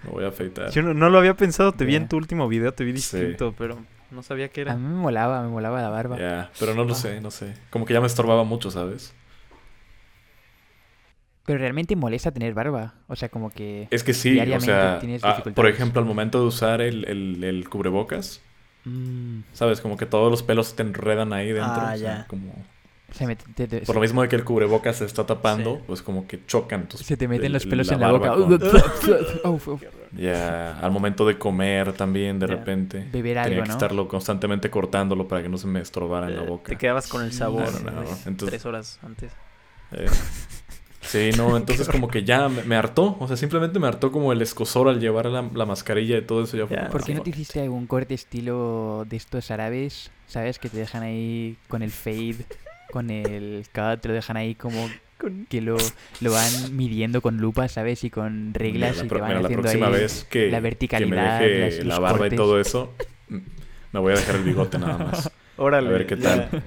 Me 0.03 0.11
voy 0.11 0.25
a 0.25 0.27
afeitar. 0.27 0.69
Yo 0.71 0.81
no, 0.81 0.93
no 0.93 1.09
lo 1.09 1.17
había 1.17 1.35
pensado, 1.35 1.71
te 1.71 1.85
vi 1.85 1.95
en 1.95 2.07
tu 2.09 2.17
último 2.17 2.47
video, 2.49 2.73
te 2.73 2.83
vi 2.83 2.91
Sí. 2.97 3.17
distinto, 3.17 3.53
pero 3.57 3.77
no 4.11 4.21
sabía 4.23 4.49
qué 4.49 4.61
A 4.61 4.63
era. 4.63 4.75
mí 4.75 4.85
me 4.87 4.95
molaba, 4.95 5.41
me 5.41 5.47
molaba 5.47 5.81
la 5.81 5.89
barba. 5.89 6.17
Ya, 6.17 6.51
pero 6.59 6.73
no 6.73 6.83
lo 6.83 6.91
Ah. 6.93 6.95
sé, 6.97 7.21
no 7.21 7.31
sé. 7.31 7.53
Como 7.69 7.85
que 7.85 7.93
ya 7.93 8.01
me 8.01 8.07
estorbaba 8.07 8.43
mucho, 8.43 8.69
¿sabes? 8.71 9.13
Pero 11.45 11.59
realmente 11.59 11.95
molesta 11.95 12.31
tener 12.31 12.53
barba. 12.53 12.95
O 13.07 13.15
sea, 13.15 13.29
como 13.29 13.49
que... 13.49 13.87
Es 13.91 14.03
que 14.03 14.13
sí, 14.13 14.39
o 14.39 14.59
sea, 14.59 14.99
tienes 14.99 15.23
ah, 15.23 15.41
por 15.55 15.67
ejemplo, 15.67 15.99
al 16.01 16.05
momento 16.07 16.39
de 16.41 16.45
usar 16.47 16.79
el, 16.81 17.05
el, 17.07 17.43
el 17.43 17.67
cubrebocas, 17.69 18.41
mm, 18.85 19.39
¿sabes? 19.53 19.81
Como 19.81 19.97
que 19.97 20.05
todos 20.05 20.29
los 20.31 20.43
pelos 20.43 20.67
se 20.67 20.75
te 20.75 20.83
enredan 20.83 21.33
ahí 21.33 21.47
dentro. 21.51 21.71
Ah, 21.81 21.93
o 21.95 21.97
sea, 21.97 22.17
ya. 22.19 22.27
como... 22.27 22.53
se, 23.11 23.25
me- 23.27 23.35
te, 23.35 23.67
te- 23.67 23.81
Por 23.81 23.95
lo 23.95 24.01
mismo 24.01 24.21
de 24.21 24.29
que 24.29 24.35
el 24.35 24.43
cubrebocas 24.43 24.97
se 24.97 25.05
está 25.05 25.25
tapando, 25.25 25.75
Sí. 25.77 25.81
pues 25.87 26.01
como 26.03 26.27
que 26.27 26.45
chocan 26.45 26.87
tus 26.87 27.01
se 27.01 27.17
te 27.17 27.27
meten 27.27 27.47
el- 27.47 27.53
los 27.53 27.65
pelos 27.65 27.87
la 27.87 27.93
en 27.95 27.99
la 28.01 28.11
boca. 28.11 28.33
con- 28.33 28.53
Uf, 29.53 29.67
uf. 29.67 29.83
Ya, 30.11 30.79
al 30.79 30.91
momento 30.91 31.25
de 31.27 31.37
comer 31.37 31.93
también, 31.93 32.39
de 32.39 32.47
repente. 32.47 32.99
Beber 33.11 33.13
Tenía 33.35 33.41
algo, 33.43 33.61
que 33.63 33.67
¿no? 33.67 33.73
estarlo 33.73 34.07
constantemente 34.07 34.69
cortándolo 34.69 35.27
para 35.27 35.41
que 35.43 35.49
no 35.49 35.57
se 35.57 35.67
me 35.67 35.81
estorbara 35.81 36.27
en 36.27 36.35
la 36.37 36.43
Eh, 36.43 36.47
boca. 36.47 36.69
Te 36.69 36.77
quedabas 36.77 37.07
con 37.07 37.23
el 37.23 37.31
sabor. 37.33 37.69
¿no? 37.83 38.01
Entonces- 38.25 38.49
tres 38.49 38.65
horas 38.65 38.99
antes. 39.03 39.31
Eh, 39.91 40.05
Sí, 41.01 41.31
no, 41.37 41.55
entonces 41.57 41.87
como 41.87 42.07
que 42.07 42.23
ya 42.23 42.49
me, 42.49 42.63
me 42.63 42.75
hartó. 42.75 43.17
O 43.19 43.27
sea, 43.27 43.37
simplemente 43.37 43.79
me 43.79 43.87
hartó 43.87 44.11
como 44.11 44.31
el 44.33 44.41
escosor 44.41 44.89
al 44.89 44.99
llevar 44.99 45.25
la, 45.27 45.47
la 45.53 45.65
mascarilla 45.65 46.17
y 46.17 46.21
todo 46.23 46.43
eso. 46.43 46.57
Ya 46.57 46.89
¿Por 46.89 47.03
qué 47.03 47.13
no 47.13 47.21
"Ah, 47.21 47.23
te 47.23 47.29
hiciste 47.31 47.61
algún 47.61 47.87
corte 47.87 48.13
estilo 48.13 49.05
de 49.09 49.17
estos 49.17 49.49
árabes? 49.51 50.11
¿Sabes? 50.27 50.59
Que 50.59 50.69
te 50.69 50.77
dejan 50.77 51.03
ahí 51.03 51.57
con 51.67 51.81
el 51.81 51.91
fade, 51.91 52.37
con 52.91 53.09
el 53.09 53.65
cut, 53.73 54.01
te 54.01 54.07
lo 54.09 54.13
dejan 54.13 54.37
ahí 54.37 54.55
como 54.55 54.89
que 55.49 55.59
lo, 55.61 55.75
lo 56.21 56.31
van 56.31 56.75
midiendo 56.77 57.21
con 57.21 57.37
lupa, 57.37 57.67
¿sabes? 57.67 58.03
Y 58.03 58.09
con 58.09 58.47
Mira, 58.47 58.59
reglas 58.59 58.97
la, 58.97 59.05
y 59.05 59.07
te 59.09 59.15
van 59.15 59.27
mira, 59.29 59.41
la 59.41 59.47
haciendo 59.47 59.61
próxima 59.63 59.87
ahí 59.87 59.93
vez 59.93 60.23
que, 60.29 60.49
la 60.51 60.57
que 60.57 60.61
verticalidad, 60.61 61.39
me 61.41 61.47
deje 61.47 61.77
las- 61.77 61.85
la 61.87 61.99
barba 61.99 62.27
y 62.27 62.29
todo 62.31 62.59
eso, 62.59 62.93
mm, 63.27 63.37
me 63.93 63.99
voy 63.99 64.13
a 64.13 64.15
dejar 64.17 64.35
el 64.35 64.43
bigote 64.43 64.77
nada 64.79 64.97
más. 64.97 65.31
Órale. 65.57 65.89
A 65.89 65.91
ver 65.91 66.07
qué 66.07 66.15
ya. 66.15 66.49
tal. 66.49 66.63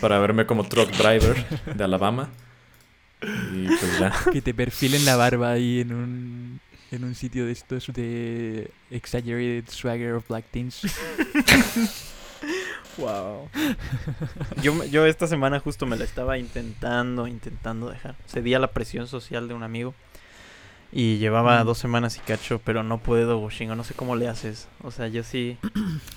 Para 0.00 0.18
verme 0.20 0.46
como 0.46 0.64
truck 0.64 0.90
driver 0.92 1.36
de 1.76 1.84
Alabama. 1.84 2.30
Y 3.22 3.66
pues 3.66 3.98
ya. 3.98 4.12
Que 4.32 4.40
te 4.42 4.54
perfilen 4.54 5.04
la 5.04 5.16
barba 5.16 5.52
ahí 5.52 5.80
en 5.80 5.92
un, 5.92 6.60
en 6.90 7.04
un 7.04 7.14
sitio 7.14 7.46
de 7.46 7.52
estos 7.52 7.86
de 7.92 8.70
Exaggerated 8.90 9.68
Swagger 9.70 10.14
of 10.14 10.28
Black 10.28 10.44
Teens. 10.50 10.80
Wow. 12.96 13.48
Yo, 14.62 14.74
me- 14.74 14.90
yo 14.90 15.06
esta 15.06 15.26
semana 15.26 15.60
justo 15.60 15.86
me 15.86 15.96
la 15.96 16.04
estaba 16.04 16.38
intentando, 16.38 17.26
intentando 17.26 17.88
dejar. 17.88 18.14
Cedí 18.26 18.52
a 18.54 18.58
la 18.58 18.72
presión 18.72 19.06
social 19.06 19.48
de 19.48 19.54
un 19.54 19.62
amigo. 19.62 19.94
Y 20.92 21.18
llevaba 21.18 21.62
Mm. 21.62 21.66
dos 21.66 21.78
semanas 21.78 22.16
y 22.16 22.20
cacho, 22.20 22.60
pero 22.64 22.82
no 22.82 22.98
puedo, 22.98 23.48
Shingo. 23.48 23.74
No 23.76 23.84
sé 23.84 23.94
cómo 23.94 24.16
le 24.16 24.26
haces. 24.28 24.68
O 24.82 24.90
sea, 24.90 25.06
yo 25.08 25.22
sí. 25.22 25.56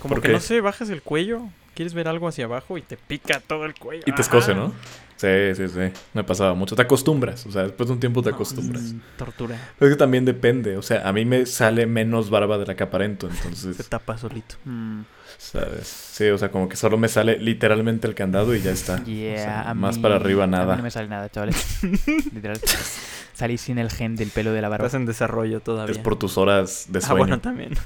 Como 0.02 0.16
¿Por 0.16 0.22
que 0.22 0.30
qué? 0.30 0.34
no 0.34 0.39
sé, 0.39 0.62
bajas 0.62 0.89
el 0.89 1.02
cuello, 1.04 1.44
quieres 1.76 1.94
ver 1.94 2.08
algo 2.08 2.28
hacia 2.28 2.46
abajo 2.46 2.78
y 2.78 2.82
te 2.82 2.98
pica 2.98 3.39
todo 3.39 3.66
el 3.66 3.76
cuello. 3.76 4.04
Y 4.08 4.12
te 4.13 4.22
escoce, 4.22 4.52
Ajá. 4.54 4.60
¿no? 4.62 4.74
Sí, 5.23 5.55
sí, 5.55 5.69
sí. 5.69 5.99
Me 6.13 6.23
pasaba 6.25 6.53
mucho. 6.53 6.75
Te 6.75 6.81
acostumbras. 6.81 7.45
O 7.45 7.51
sea, 7.51 7.63
después 7.63 7.88
de 7.88 7.93
un 7.93 7.99
tiempo 8.01 8.21
te 8.21 8.29
No, 8.29 8.36
acostumbras. 8.36 8.83
es 8.83 8.95
Tortura. 9.17 9.57
Pero 9.79 9.89
es 9.89 9.95
que 9.95 9.99
también 9.99 10.25
depende. 10.25 10.75
O 10.75 10.81
sea, 10.81 11.07
a 11.07 11.13
mí 11.13 11.23
me 11.23 11.45
sale 11.45 11.86
menos 11.86 12.29
barba 12.29 12.57
de 12.57 12.65
la 12.65 12.75
que 12.75 12.83
aparento. 12.83 13.29
Se 13.31 13.38
Entonces, 13.47 13.88
tapa 13.88 14.17
solito. 14.17 14.55
¿sabes? 15.38 15.88
Sí, 15.88 16.25
o 16.29 16.38
sea, 16.38 16.51
como 16.51 16.67
que 16.69 16.75
solo 16.75 16.97
me 16.97 17.07
sale 17.07 17.38
literalmente 17.38 18.07
el 18.07 18.15
candado 18.15 18.53
y 18.55 18.62
ya 18.62 18.71
está. 18.71 18.95
O 18.95 19.05
Yeah, 19.05 19.38
sea, 19.38 19.69
a 19.69 19.73
más 19.73 19.97
mí- 19.97 20.03
para 20.03 20.15
arriba 20.15 20.43
A 20.43 20.47
mí 20.47 20.51
nada. 20.51 20.75
no 20.75 20.83
me 20.83 20.91
sale 20.91 21.07
nada, 21.07 21.29
chavales. 21.29 21.79
Literal. 22.33 22.59
Salí 23.33 23.57
sin 23.57 23.77
el 23.77 23.89
gen 23.91 24.15
del 24.15 24.29
pelo 24.29 24.51
de 24.51 24.62
la 24.62 24.69
barba. 24.69 24.86
Estás 24.86 24.99
en 24.99 25.05
desarrollo 25.05 25.59
todavía. 25.62 25.91
Es 25.93 25.97
por 25.99 26.17
tus 26.19 26.38
horas 26.38 26.86
de 26.89 26.99
Ah, 26.99 27.01
sueño. 27.01 27.17
bueno, 27.17 27.39
también. 27.39 27.71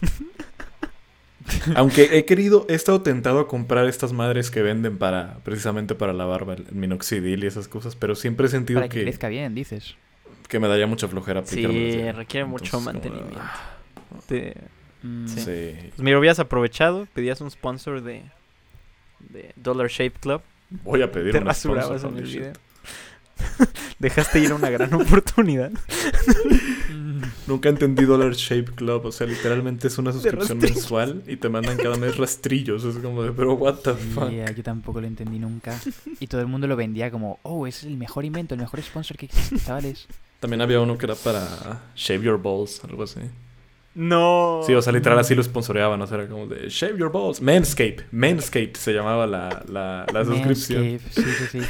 Aunque 1.76 2.18
he 2.18 2.26
querido, 2.26 2.66
he 2.70 2.74
estado 2.76 3.02
tentado 3.02 3.40
a 3.40 3.48
comprar 3.48 3.88
estas 3.88 4.14
madres 4.14 4.52
que 4.52 4.62
venden 4.62 4.98
para, 4.98 5.38
precisamente 5.44 5.96
para 5.96 6.14
la 6.14 6.26
barba, 6.26 6.54
el 6.56 6.66
minoxidil 6.72 7.44
y 7.44 7.48
esas 7.48 7.68
cosas, 7.68 7.96
pero 7.96 8.16
siempre 8.16 8.48
he 8.48 8.50
sentido 8.50 8.80
Para 8.80 8.90
que 8.90 9.00
que, 9.00 9.04
crezca 9.06 9.30
bien, 9.30 9.56
dices. 9.56 9.96
que 10.50 10.60
me 10.60 10.68
daría 10.68 10.88
mucha 10.88 11.08
flojera 11.08 11.42
Sí, 11.46 11.64
aplicarme. 11.66 12.12
requiere 12.14 12.46
mucho 12.46 12.72
como, 12.72 12.86
mantenimiento. 12.86 13.40
ah, 13.40 13.74
Te- 14.28 14.56
Mm, 15.04 15.28
Sí. 15.28 15.42
Sí. 15.42 15.76
Pues 15.90 16.00
mira, 16.00 16.18
hubieras 16.18 16.40
aprovechado, 16.40 17.08
pedías 17.14 17.40
un 17.40 17.52
sponsor 17.52 18.02
de, 18.02 18.24
de 19.20 19.52
Dollar 19.56 19.90
Shave 19.90 20.12
Club, 20.20 20.42
Voy 20.84 21.04
a 21.04 21.12
pedir 21.12 21.32
te 21.34 21.38
un 21.38 21.46
rasurabas 21.46 22.02
sponsor, 22.02 22.12
en 22.12 22.26
el 22.26 22.32
video. 22.32 22.54
Dejaste 24.00 24.40
ir 24.40 24.54
una 24.54 24.70
gran 24.72 24.92
oportunidad. 24.96 25.72
Nunca 27.48 27.70
entendí 27.70 28.04
Dollar 28.04 28.34
Shape 28.34 28.74
Club, 28.74 29.06
o 29.06 29.12
sea, 29.12 29.26
literalmente 29.26 29.88
es 29.88 29.98
una 29.98 30.12
suscripción 30.12 30.58
mensual 30.58 31.24
y 31.28 31.38
te 31.38 31.48
mandan 31.48 31.78
cada 31.78 31.96
mes 31.96 32.18
rastrillos, 32.18 32.84
es 32.84 32.98
como 32.98 33.24
de, 33.24 33.32
pero 33.32 33.54
what 33.54 33.76
the 33.76 33.94
fuck. 33.94 34.30
Yeah, 34.30 34.52
yo 34.52 34.64
tampoco 34.64 35.00
lo 35.00 35.08
entendí 35.08 35.40
nunca. 35.40 35.80
Y 36.20 36.28
todo 36.28 36.42
el 36.42 36.48
mundo 36.48 36.68
lo 36.68 36.76
vendía 36.76 37.10
como, 37.10 37.40
oh, 37.44 37.66
es 37.66 37.84
el 37.86 37.96
mejor 37.96 38.26
invento, 38.26 38.54
el 38.54 38.60
mejor 38.60 38.82
sponsor 38.82 39.16
que 39.16 39.28
existe, 39.28 39.58
chavales. 39.60 40.08
También 40.42 40.62
había 40.62 40.82
uno 40.82 40.98
que 40.98 41.06
era 41.06 41.16
para 41.16 41.84
Shave 41.96 42.24
Your 42.24 42.42
Balls, 42.42 42.84
algo 42.84 43.04
así. 43.04 43.22
No. 43.96 44.62
Sí, 44.66 44.74
o 44.74 44.82
sea, 44.82 44.94
literal 44.94 45.18
así 45.18 45.34
lo 45.34 45.42
sponsoreaban, 45.42 46.02
o 46.02 46.06
sea, 46.06 46.18
era 46.18 46.28
como 46.28 46.48
de 46.48 46.70
Shave 46.70 47.00
Your 47.00 47.12
Balls. 47.12 47.42
Manscape, 47.42 48.06
Manscape 48.12 48.74
se 48.76 48.94
llamaba 48.94 49.26
la, 49.26 49.64
la, 49.70 50.06
la 50.14 50.26
suscripción. 50.26 50.84
Manscaped, 50.84 51.24
sí, 51.24 51.32
sí, 51.40 51.60
sí. 51.62 51.68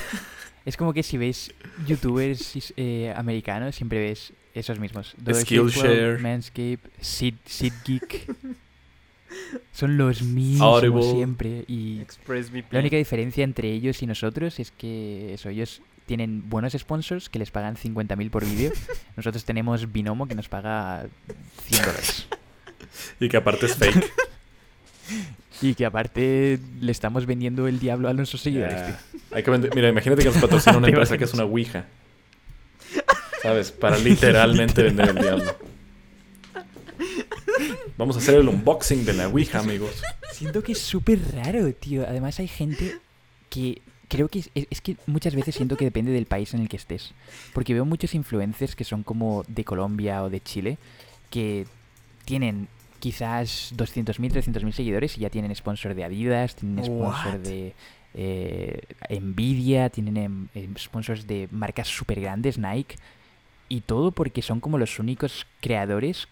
Es 0.65 0.75
como 0.75 0.91
que 0.91 1.03
si 1.03 1.17
ves 1.17 1.53
youtubers 1.85 2.73
eh, 2.75 3.13
americanos, 3.15 3.73
siempre 3.75 3.99
ves 3.99 4.33
esos 4.59 4.79
mismos. 4.79 5.15
Skillshare. 5.33 6.17
Manscaped, 6.19 6.89
Sid, 7.01 7.35
Sid 7.45 7.73
Geek. 7.85 8.35
Son 9.73 9.97
los 9.97 10.21
mismos 10.21 10.83
Audible. 10.83 11.03
siempre. 11.11 11.65
Y 11.67 12.01
la 12.71 12.79
única 12.79 12.95
diferencia 12.97 13.43
entre 13.43 13.71
ellos 13.71 14.01
y 14.01 14.07
nosotros 14.07 14.59
es 14.59 14.71
que 14.71 15.33
eso, 15.33 15.49
ellos 15.49 15.81
tienen 16.05 16.49
buenos 16.49 16.73
sponsors 16.73 17.29
que 17.29 17.37
les 17.37 17.51
pagan 17.51 17.75
50.000 17.75 18.29
por 18.29 18.45
vídeo. 18.45 18.71
Nosotros 19.17 19.43
tenemos 19.43 19.91
Binomo 19.91 20.27
que 20.27 20.35
nos 20.35 20.47
paga 20.47 21.05
100 21.67 21.81
dólares. 21.85 22.27
Y 23.19 23.27
que 23.29 23.37
aparte 23.37 23.65
es 23.65 23.75
fake. 23.75 24.11
Y 25.59 25.73
que 25.73 25.85
aparte 25.87 26.59
le 26.81 26.91
estamos 26.91 27.25
vendiendo 27.25 27.67
el 27.67 27.79
diablo 27.79 28.09
a 28.09 28.13
nuestros 28.13 28.41
seguidores. 28.41 28.75
Tío. 28.85 28.95
Hay 29.31 29.41
que 29.41 29.49
vender- 29.49 29.71
Mira, 29.73 29.89
imagínate 29.89 30.21
que 30.21 30.29
nos 30.29 30.37
patrocina 30.37 30.77
una 30.77 30.87
empresa 30.87 31.17
que 31.17 31.23
es 31.23 31.33
una 31.33 31.45
Ouija. 31.45 31.85
¿Sabes? 33.47 33.71
Para 33.71 33.97
literalmente 33.97 34.83
vender 34.83 35.09
el 35.09 35.15
diablo. 35.15 35.55
Vamos 37.97 38.17
a 38.17 38.19
hacer 38.19 38.35
el 38.35 38.49
unboxing 38.49 39.05
de 39.05 39.13
la 39.13 39.27
Ouija, 39.29 39.59
amigos. 39.59 40.03
Siento 40.33 40.61
que 40.61 40.73
es 40.73 40.79
súper 40.79 41.19
raro, 41.33 41.71
tío. 41.73 42.05
Además 42.07 42.39
hay 42.39 42.47
gente 42.49 42.97
que 43.49 43.81
creo 44.09 44.27
que 44.27 44.43
es, 44.53 44.81
que 44.81 44.97
muchas 45.05 45.33
veces 45.33 45.55
siento 45.55 45.77
que 45.77 45.85
depende 45.85 46.11
del 46.11 46.25
país 46.25 46.53
en 46.53 46.59
el 46.61 46.67
que 46.69 46.75
estés. 46.77 47.13
Porque 47.53 47.73
veo 47.73 47.85
muchos 47.85 48.13
influencers 48.15 48.75
que 48.75 48.83
son 48.83 49.03
como 49.03 49.43
de 49.47 49.63
Colombia 49.63 50.23
o 50.23 50.29
de 50.29 50.41
Chile 50.41 50.77
que 51.29 51.65
tienen 52.25 52.67
quizás 52.99 53.73
200.000, 53.77 54.33
300.000 54.33 54.71
seguidores 54.73 55.17
y 55.17 55.21
ya 55.21 55.29
tienen 55.29 55.55
sponsor 55.55 55.93
de 55.95 56.03
Adidas, 56.03 56.55
tienen 56.55 56.83
sponsor 56.83 57.39
de 57.39 57.73
eh, 58.13 58.81
Nvidia, 59.21 59.89
tienen 59.89 60.17
em- 60.17 60.47
em, 60.53 60.75
sponsors 60.77 61.25
de 61.27 61.47
marcas 61.51 61.87
súper 61.87 62.19
grandes, 62.19 62.57
Nike. 62.57 62.95
Y 63.69 63.81
todo 63.81 64.11
porque 64.11 64.41
son 64.41 64.59
como 64.59 64.77
los 64.77 64.99
únicos 64.99 65.45
creadores 65.61 66.27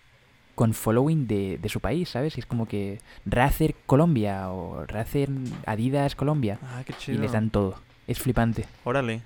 con 0.56 0.74
following 0.74 1.28
de, 1.28 1.58
de 1.62 1.70
su 1.70 1.82
país, 1.82 2.10
¿sabes? 2.10 2.38
Y 2.38 2.40
es 2.40 2.46
como 2.46 2.66
que 2.68 3.00
Razer 3.26 3.76
Colombia 3.86 4.50
o 4.52 4.86
Razer 4.86 5.30
Adidas 5.66 6.16
Colombia. 6.16 6.60
Ah, 6.64 6.84
qué 6.86 6.94
Y 6.94 6.96
chido. 6.98 7.22
les 7.22 7.34
dan 7.34 7.50
todo. 7.50 7.76
Es 8.08 8.20
flipante. 8.20 8.66
Órale. 8.86 9.22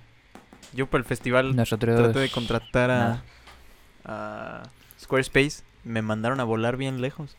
Yo 0.73 0.87
para 0.87 0.99
el 1.01 1.05
festival 1.05 1.55
Nosotros... 1.55 1.95
traté 1.97 2.19
de 2.19 2.29
contratar 2.29 2.89
a, 2.91 3.23
a 4.05 4.63
Squarespace. 4.99 5.63
Me 5.83 6.01
mandaron 6.01 6.39
a 6.39 6.43
volar 6.45 6.77
bien 6.77 6.99
lejos. 7.01 7.37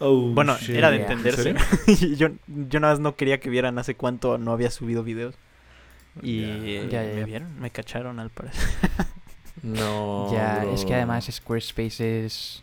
Oh, 0.00 0.32
Bueno, 0.32 0.56
shit. 0.58 0.70
era 0.76 0.90
de 0.90 1.02
entenderse. 1.02 1.50
¿En 1.50 1.56
Y 1.86 2.16
yo, 2.16 2.28
yo 2.48 2.80
nada 2.80 2.94
más 2.94 3.00
no 3.00 3.14
quería 3.14 3.38
que 3.38 3.50
vieran 3.50 3.78
hace 3.78 3.94
cuánto 3.94 4.38
no 4.38 4.52
había 4.52 4.70
subido 4.70 5.04
videos. 5.04 5.34
Y 6.22 6.42
eh, 6.44 7.12
me 7.14 7.24
vieron, 7.24 7.60
me 7.60 7.70
cacharon 7.70 8.18
al 8.18 8.30
parecer. 8.30 8.68
No. 9.62 10.32
ya, 10.32 10.64
es 10.72 10.84
que 10.84 10.94
además 10.94 11.28
Squarespace 11.30 12.24
es, 12.26 12.62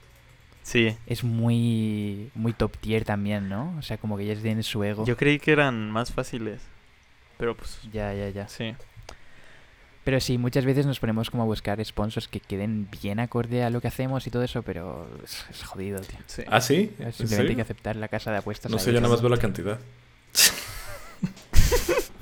Sí. 0.63 0.95
es 1.06 1.23
muy, 1.23 2.30
muy 2.36 2.54
top 2.54 2.76
tier 2.78 3.06
también, 3.06 3.47
¿no? 3.50 3.76
O 3.78 3.82
sea, 3.82 3.97
como 3.97 4.17
que 4.17 4.23
ellos 4.23 4.41
tienen 4.41 4.63
su 4.63 4.84
ego. 4.84 5.06
Yo 5.06 5.15
creí 5.15 5.39
que 5.39 5.52
eran 5.52 5.89
más 5.91 6.12
fáciles. 6.12 6.62
Pero 7.38 7.56
pues, 7.56 7.80
Ya, 7.93 8.13
ya, 8.13 8.30
ya. 8.30 8.47
sí. 8.47 8.76
Pero 10.04 10.19
sí, 10.21 10.38
muchas 10.38 10.63
veces 10.63 10.86
nos 10.86 11.00
ponemos 11.02 11.30
como 11.30 11.43
a 11.43 11.45
buscar 11.45 11.84
sponsors 11.84 12.30
que 12.30 12.39
queden 12.39 12.88
bien 13.02 13.19
acorde 13.19 13.63
a 13.63 13.69
lo 13.69 13.82
que 13.82 13.89
hacemos 13.89 14.26
y 14.26 14.30
todo 14.32 14.41
eso, 14.43 14.63
pero 14.63 15.06
es, 15.23 15.45
es 15.52 15.63
jodido, 15.63 16.00
tío. 16.00 16.17
sí. 16.28 16.43
¿Ah, 16.47 16.62
sí? 16.62 16.93
¿En 17.00 17.12
Simplemente 17.12 17.50
hay 17.52 17.56
que 17.58 17.62
aceptar 17.62 17.95
la 17.97 18.08
casa 18.08 18.32
de 18.32 18.38
apuestas. 18.38 18.71
No 18.71 18.80
sé, 18.80 18.93
yo 18.93 19.02
nada 19.02 19.12
más 19.12 19.21
veo 19.21 19.30
la 19.30 19.38
cantidad. 19.38 19.78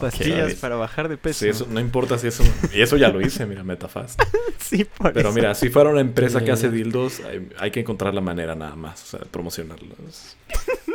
Pastillas 0.00 0.52
Ok. 0.54 0.58
para 0.60 0.76
bajar 0.76 1.08
de 1.08 1.16
peso. 1.16 1.40
Sí, 1.40 1.48
eso 1.48 1.66
no 1.70 1.80
importa 1.80 2.18
si 2.18 2.26
eso. 2.28 2.42
Y 2.74 2.80
eso 2.82 2.96
ya 2.96 3.08
lo 3.08 3.20
hice, 3.20 3.46
mira, 3.46 3.62
Metafast. 3.64 4.20
Sí, 4.58 4.84
por 4.84 5.12
Pero 5.12 5.28
eso. 5.28 5.36
mira, 5.36 5.54
si 5.54 5.68
fuera 5.68 5.90
una 5.90 6.00
empresa 6.00 6.42
que 6.44 6.50
hace 6.50 6.70
dildos, 6.70 7.20
hay, 7.20 7.48
hay 7.58 7.70
que 7.70 7.80
encontrar 7.80 8.12
la 8.14 8.20
manera 8.20 8.54
nada 8.56 8.74
más, 8.74 9.02
o 9.04 9.06
sea, 9.06 9.20
de 9.20 9.26
promocionarlos. 9.26 10.36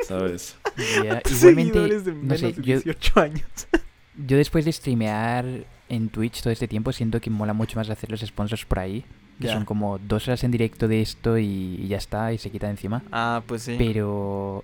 ¿Sabes? 0.08 0.58
Seguidores 1.26 1.32
Igualmente, 1.32 1.80
de 2.02 2.12
no 2.14 2.22
menos 2.22 2.40
sé, 2.40 2.48
de 2.48 2.54
yo, 2.54 2.62
18 2.82 3.20
años. 3.20 3.44
yo 4.28 4.38
después 4.38 4.66
de 4.66 4.72
streamear 4.74 5.46
en 5.90 6.10
Twitch 6.10 6.42
todo 6.42 6.52
este 6.52 6.68
tiempo 6.68 6.92
siento 6.92 7.20
que 7.22 7.30
mola 7.30 7.54
mucho 7.54 7.78
más 7.78 7.90
hacer 7.90 8.10
los 8.12 8.22
sponsors 8.22 8.66
por 8.66 8.80
ahí. 8.80 9.06
Que 9.40 9.48
son 9.48 9.66
como 9.66 9.98
dos 9.98 10.28
horas 10.28 10.44
en 10.44 10.52
directo 10.52 10.88
de 10.88 11.02
esto 11.02 11.36
y, 11.40 11.80
y 11.82 11.88
ya 11.88 11.98
está, 11.98 12.32
y 12.32 12.38
se 12.38 12.52
quita 12.52 12.68
de 12.68 12.74
encima. 12.74 13.02
Ah, 13.12 13.42
pues 13.48 13.64
sí. 13.64 13.76
Pero 13.76 14.64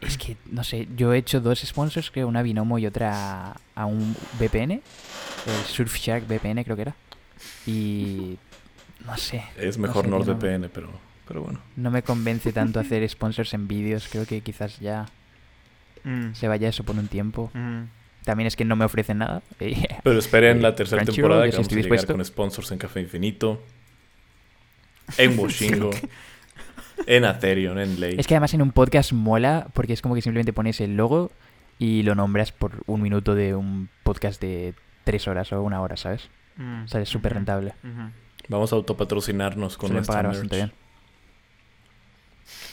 es 0.00 0.18
que, 0.18 0.36
no 0.50 0.64
sé, 0.64 0.88
yo 0.96 1.12
he 1.12 1.18
hecho 1.18 1.40
dos 1.40 1.60
sponsors, 1.60 2.10
creo, 2.10 2.28
una 2.28 2.42
Binomo 2.42 2.78
y 2.78 2.86
otra 2.86 3.54
a 3.74 3.86
un 3.86 4.16
VPN. 4.38 4.72
El 4.72 5.64
Surfshark 5.66 6.26
VPN 6.26 6.64
creo 6.64 6.76
que 6.76 6.82
era. 6.82 6.94
Y 7.66 8.38
no 9.06 9.16
sé, 9.16 9.44
Es 9.58 9.76
No 9.78 9.86
mejor 9.86 10.04
sé, 10.04 10.10
no. 10.10 10.18
NordVPN, 10.18 10.70
pero, 10.72 10.90
pero 11.28 11.42
bueno. 11.42 11.60
no 11.76 11.90
me 11.90 12.02
convence 12.02 12.52
tanto 12.52 12.80
hacer 12.80 13.06
sponsors 13.08 13.52
en 13.54 13.68
vídeos. 13.68 14.08
Creo 14.10 14.26
que 14.26 14.40
quizás 14.40 14.78
ya 14.80 15.06
Mm, 16.06 16.34
se 16.34 16.48
vaya 16.48 16.68
eso 16.68 16.84
por 16.84 16.96
un 16.96 17.08
tiempo. 17.08 17.50
mm. 17.54 17.82
También 18.26 18.46
es 18.46 18.56
que 18.56 18.64
no 18.66 18.76
me 18.76 18.84
ofrecen 18.84 19.18
nada. 19.18 19.42
eh, 19.60 19.86
Pero 20.04 20.18
esperen 20.18 20.58
Eh, 20.58 20.60
la 20.60 20.74
tercera 20.74 21.02
Crunchyroll, 21.02 21.30
temporada 21.30 21.50
que 21.50 21.56
vamos 21.56 21.66
a 21.66 21.70
llegar 21.70 21.82
dispuesto. 21.82 22.12
con 22.14 22.24
sponsors 22.24 22.72
en 22.72 22.78
Café 22.78 23.00
Infinito. 23.00 23.62
En 25.18 25.38
Washingo. 25.38 25.90
en 27.06 27.24
Atherion, 27.24 27.78
en 27.78 28.00
Ley. 28.00 28.16
Es 28.18 28.26
que 28.26 28.34
además 28.34 28.54
en 28.54 28.62
un 28.62 28.72
podcast 28.72 29.12
mola 29.12 29.68
porque 29.72 29.92
es 29.92 30.02
como 30.02 30.14
que 30.14 30.22
simplemente 30.22 30.52
pones 30.52 30.80
el 30.80 30.96
logo 30.96 31.30
y 31.78 32.02
lo 32.02 32.14
nombras 32.14 32.52
por 32.52 32.72
un 32.86 33.02
minuto 33.02 33.34
de 33.34 33.54
un 33.54 33.88
podcast 34.02 34.40
de 34.40 34.74
tres 35.04 35.26
horas 35.28 35.52
o 35.52 35.62
una 35.62 35.80
hora, 35.80 35.96
¿sabes? 35.96 36.28
Mm, 36.56 36.84
O 36.84 36.88
sea, 36.88 37.00
es 37.00 37.08
súper 37.08 37.34
rentable. 37.34 37.74
Vamos 38.48 38.72
a 38.72 38.76
autopatrocinarnos 38.76 39.76
con 39.76 39.92
nuestra 39.92 40.12
pagar 40.12 40.24
merch. 40.26 40.36
bastante 40.36 40.56
bien. 40.56 40.72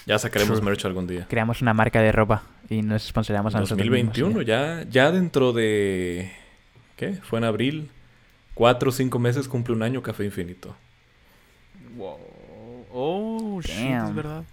Ya 0.06 0.20
sacaremos 0.20 0.58
True. 0.60 0.70
merch 0.70 0.86
algún 0.86 1.08
día. 1.08 1.26
Creamos 1.30 1.62
una 1.62 1.74
marca 1.74 2.02
de 2.02 2.12
ropa 2.12 2.44
y 2.70 2.82
nos 2.82 3.04
sponsoramos 3.04 3.56
a 3.56 3.60
nosotros 3.60 3.88
mismos, 3.90 4.08
2021, 4.16 4.42
y 4.42 4.46
ya, 4.46 4.84
ya 4.90 5.12
dentro 5.12 5.54
de... 5.54 6.32
¿Qué? 6.98 7.14
Fue 7.24 7.40
en 7.40 7.46
abril. 7.46 7.90
Cuatro 8.54 8.90
o 8.90 8.92
cinco 8.92 9.18
meses 9.18 9.48
cumple 9.48 9.74
un 9.74 9.82
año 9.82 10.02
Café 10.04 10.26
Infinito. 10.26 10.76
Wow. 11.96 12.18
Oh, 12.94 13.60
shit, 13.62 13.76
es 13.76 14.16
verdad. 14.16 14.44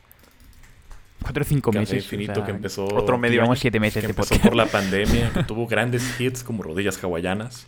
Cuatro 1.23 1.43
o 1.43 1.45
cinco 1.47 1.71
Café 1.73 1.81
meses. 1.81 2.05
Infinito 2.05 2.33
o 2.33 2.35
sea, 2.37 2.45
que 2.45 2.51
empezó... 2.53 2.85
otro 2.87 3.19
medio 3.19 3.43
año. 3.43 3.57
siete 3.57 3.81
meses 3.81 4.01
que 4.03 4.07
de 4.07 4.13
empezó 4.13 4.39
por 4.41 4.55
la 4.55 4.67
pandemia, 4.67 5.31
que 5.33 5.43
tuvo 5.47 5.67
grandes 5.67 6.19
hits 6.21 6.45
como 6.45 6.63
Rodillas 6.63 7.03
Hawaianas, 7.03 7.67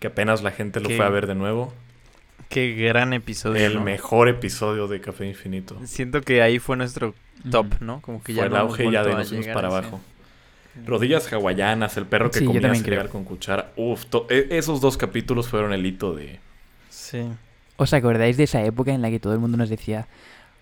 que 0.00 0.08
apenas 0.08 0.42
la 0.42 0.50
gente 0.50 0.80
lo 0.80 0.88
¿Qué? 0.88 0.96
fue 0.96 1.04
a 1.06 1.08
ver 1.08 1.26
de 1.26 1.34
nuevo. 1.34 1.72
Qué 2.50 2.74
gran 2.74 3.14
episodio. 3.14 3.64
El 3.64 3.76
¿no? 3.76 3.80
mejor 3.80 4.28
episodio 4.28 4.86
de 4.86 5.00
Café 5.00 5.26
Infinito. 5.26 5.80
Siento 5.86 6.20
que 6.20 6.42
ahí 6.42 6.58
fue 6.58 6.76
nuestro 6.76 7.14
top. 7.50 7.66
¿no? 7.80 8.02
Como 8.02 8.22
que 8.22 8.34
Fue 8.34 8.42
ya 8.42 8.44
el 8.46 8.50
no 8.52 8.58
auge 8.58 8.90
ya 8.90 9.02
de 9.02 9.14
nos 9.14 9.28
fuimos 9.28 9.46
para 9.48 9.68
ese- 9.68 9.76
abajo. 9.78 10.00
Rodillas 10.86 11.32
hawaianas, 11.32 11.96
el 11.96 12.04
perro 12.06 12.30
que 12.30 12.40
Sí, 12.40 12.44
comía 12.44 12.74
cereal 12.74 13.08
con 13.08 13.24
cuchara. 13.24 13.70
Uf, 13.76 14.06
to- 14.06 14.26
e- 14.28 14.48
esos 14.50 14.80
dos 14.80 14.96
capítulos 14.96 15.48
fueron 15.48 15.72
el 15.72 15.86
hito 15.86 16.14
de... 16.14 16.40
Sí. 16.90 17.28
¿Os 17.76 17.92
acordáis 17.92 18.36
de 18.36 18.44
esa 18.44 18.62
época 18.64 18.92
en 18.92 19.02
la 19.02 19.10
que 19.10 19.18
todo 19.20 19.32
el 19.32 19.40
mundo 19.40 19.56
nos 19.56 19.68
decía 19.68 20.06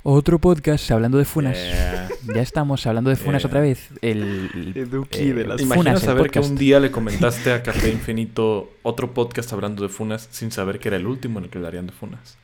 otro 0.02 0.38
podcast 0.38 0.90
hablando 0.90 1.18
de 1.18 1.24
funas? 1.24 1.56
Yeah. 1.56 2.08
Ya 2.34 2.40
estamos 2.42 2.86
hablando 2.86 3.10
de 3.10 3.16
funas 3.16 3.42
Yeah. 3.42 3.48
otra 3.48 3.60
vez. 3.60 3.88
El, 4.00 4.50
el- 4.54 4.72
Eduki 4.76 5.18
eh, 5.30 5.34
de 5.34 5.46
las 5.46 5.60
Funas, 5.60 5.76
Imagina 5.76 6.00
saber 6.00 6.30
que 6.30 6.40
un 6.40 6.56
día 6.56 6.80
le 6.80 6.90
comentaste 6.92 7.52
a 7.52 7.62
Café 7.62 7.90
Infinito 7.90 8.72
otro 8.82 9.12
podcast 9.12 9.52
hablando 9.52 9.82
de 9.82 9.88
funas 9.88 10.28
sin 10.30 10.50
saber 10.50 10.78
que 10.78 10.88
era 10.88 10.96
el 10.96 11.06
último 11.06 11.38
en 11.38 11.44
el 11.44 11.50
que 11.50 11.58
hablarían 11.58 11.86
de 11.86 11.92
funas. 11.92 12.36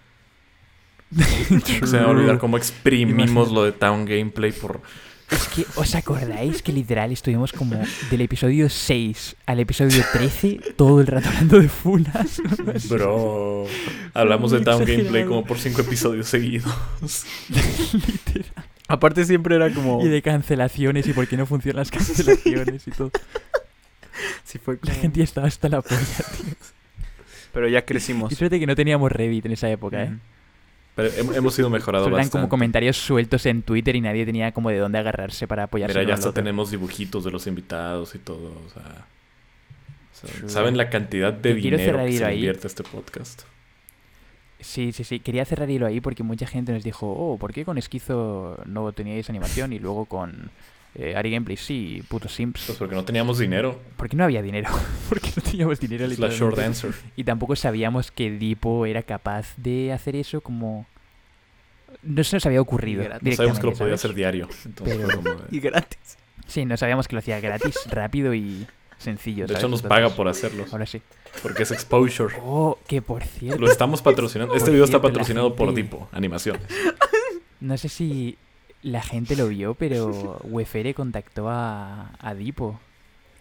Se 1.64 1.86
me 1.96 1.98
va 2.00 2.04
a 2.04 2.10
olvidar 2.10 2.38
cómo 2.38 2.58
exprimimos 2.58 3.50
lo 3.50 3.64
de 3.64 3.72
Town 3.72 4.04
Gameplay 4.04 4.52
por... 4.52 4.80
Es 5.30 5.46
que, 5.48 5.66
¿os 5.74 5.94
acordáis 5.94 6.62
que 6.62 6.72
literal 6.72 7.12
estuvimos 7.12 7.52
como 7.52 7.76
del 8.10 8.20
episodio 8.22 8.68
6 8.70 9.36
al 9.46 9.60
episodio 9.60 10.02
13 10.12 10.60
todo 10.76 11.00
el 11.02 11.06
rato 11.06 11.28
hablando 11.28 11.60
de 11.60 11.68
funas? 11.68 12.40
Bro, 12.88 13.66
hablamos 14.14 14.50
de 14.52 14.60
Town. 14.60 14.84
Gameplay 14.84 15.26
como 15.26 15.44
por 15.44 15.58
cinco 15.58 15.82
episodios 15.82 16.28
seguidos. 16.28 16.72
Aparte 18.88 19.24
siempre 19.26 19.56
era 19.56 19.70
como... 19.72 20.02
y 20.04 20.08
de 20.08 20.22
cancelaciones 20.22 21.06
y 21.06 21.12
por 21.12 21.26
qué 21.28 21.36
no 21.36 21.44
funcionan 21.44 21.80
las 21.80 21.90
cancelaciones 21.90 22.88
y 22.88 22.90
todo. 22.90 23.10
Sí 24.44 24.58
fue 24.58 24.74
La 24.76 24.80
como- 24.92 24.94
gente 25.02 25.18
ya 25.18 25.24
estaba 25.24 25.46
hasta 25.46 25.68
la 25.68 25.82
polla, 25.82 26.00
tío. 26.36 26.54
Pero 27.52 27.68
ya 27.68 27.84
crecimos. 27.84 28.32
Y 28.32 28.34
suerte 28.34 28.58
que 28.58 28.66
no 28.66 28.74
teníamos 28.74 29.12
Reddit 29.12 29.44
en 29.46 29.52
esa 29.52 29.68
época, 29.70 30.04
¿eh? 30.04 30.12
Pero 30.98 31.10
hem- 31.10 31.36
hemos 31.36 31.56
ido 31.58 31.70
mejorado 31.70 32.04
Solo 32.06 32.16
eran 32.16 32.24
bastante. 32.26 32.40
como 32.42 32.48
comentarios 32.48 32.96
sueltos 32.96 33.46
en 33.46 33.62
Twitter 33.62 33.94
y 33.94 34.00
nadie 34.00 34.26
tenía 34.26 34.50
como 34.52 34.68
de 34.70 34.78
dónde 34.78 34.98
agarrarse 34.98 35.46
para 35.46 35.62
apoyarse. 35.62 35.96
Mira, 35.96 36.08
ya 36.08 36.14
hasta 36.14 36.32
tenemos 36.34 36.70
dibujitos 36.72 37.22
de 37.24 37.30
los 37.30 37.46
invitados 37.46 38.14
y 38.16 38.18
todo. 38.18 38.52
O 38.66 38.70
sea. 38.70 39.06
¿saben 40.48 40.76
la 40.76 40.90
cantidad 40.90 41.32
de 41.32 41.50
Y 41.50 41.54
dinero 41.54 41.98
que 42.04 42.12
se 42.12 42.24
ahí. 42.24 42.34
invierte 42.38 42.66
este 42.66 42.82
podcast? 42.82 43.42
Sí, 44.58 44.90
sí, 44.90 45.04
sí. 45.04 45.20
Quería 45.20 45.44
cerrar 45.44 45.70
hilo 45.70 45.86
ahí 45.86 46.00
porque 46.00 46.24
mucha 46.24 46.46
gente 46.48 46.72
nos 46.72 46.82
dijo, 46.82 47.06
oh, 47.06 47.38
¿por 47.38 47.52
qué 47.52 47.64
con 47.64 47.78
Esquizo 47.78 48.58
no 48.66 48.90
teníais 48.92 49.30
animación? 49.30 49.72
Y 49.72 49.78
luego 49.78 50.06
con 50.06 50.50
eh, 50.98 51.14
Ari 51.16 51.30
Gameplay 51.30 51.56
sí, 51.56 52.02
putos 52.08 52.34
simps. 52.34 52.64
Pues 52.66 52.76
porque 52.78 52.94
no 52.96 53.04
teníamos 53.04 53.38
dinero. 53.38 53.80
Porque 53.96 54.16
no 54.16 54.24
había 54.24 54.42
dinero. 54.42 54.68
porque 55.08 55.30
no 55.36 55.42
teníamos 55.42 55.78
dinero. 55.80 56.04
Es 56.04 56.18
la 56.18 56.28
short 56.28 56.58
answer. 56.58 56.92
Y 57.16 57.24
tampoco 57.24 57.54
sabíamos 57.56 58.10
que 58.10 58.30
Dipo 58.30 58.84
era 58.84 59.02
capaz 59.02 59.54
de 59.56 59.92
hacer 59.92 60.16
eso 60.16 60.40
como... 60.40 60.86
No 62.02 62.22
se 62.24 62.36
nos 62.36 62.44
había 62.46 62.60
ocurrido. 62.60 63.04
No 63.22 63.32
sabíamos 63.32 63.58
que 63.60 63.66
lo 63.66 63.72
podía 63.72 63.76
¿sabes? 63.96 64.00
hacer 64.04 64.14
diario. 64.14 64.48
Entonces 64.64 64.96
Pero- 64.96 65.08
fue 65.08 65.16
como 65.22 65.34
de- 65.42 65.46
Y 65.56 65.60
gratis. 65.60 66.18
Sí, 66.46 66.64
no 66.64 66.76
sabíamos 66.76 67.06
que 67.08 67.14
lo 67.14 67.20
hacía 67.20 67.40
gratis, 67.40 67.76
rápido 67.90 68.34
y 68.34 68.66
sencillo. 68.98 69.44
De 69.44 69.48
¿sabes? 69.48 69.60
hecho, 69.60 69.68
nos 69.68 69.80
Entonces, 69.80 69.88
paga 70.04 70.16
por 70.16 70.28
hacerlo. 70.28 70.64
Ahora 70.72 70.86
sí. 70.86 71.00
Porque 71.42 71.62
es 71.62 71.70
exposure. 71.70 72.34
Oh, 72.42 72.78
que 72.88 73.02
por 73.02 73.22
cierto... 73.22 73.60
Lo 73.60 73.70
estamos 73.70 74.02
patrocinando. 74.02 74.54
Este 74.54 74.70
video 74.70 74.84
está 74.84 74.94
cierto, 74.98 75.08
patrocinado 75.08 75.54
por 75.54 75.68
gente- 75.68 75.82
Tipo, 75.82 76.08
animación. 76.12 76.58
No 77.60 77.76
sé 77.78 77.88
si 77.88 78.36
la 78.82 79.02
gente 79.02 79.36
lo 79.36 79.48
vio, 79.48 79.74
pero 79.74 80.38
Wefere 80.44 80.94
contactó 80.94 81.48
a, 81.48 82.12
a 82.18 82.34
Dipo 82.34 82.78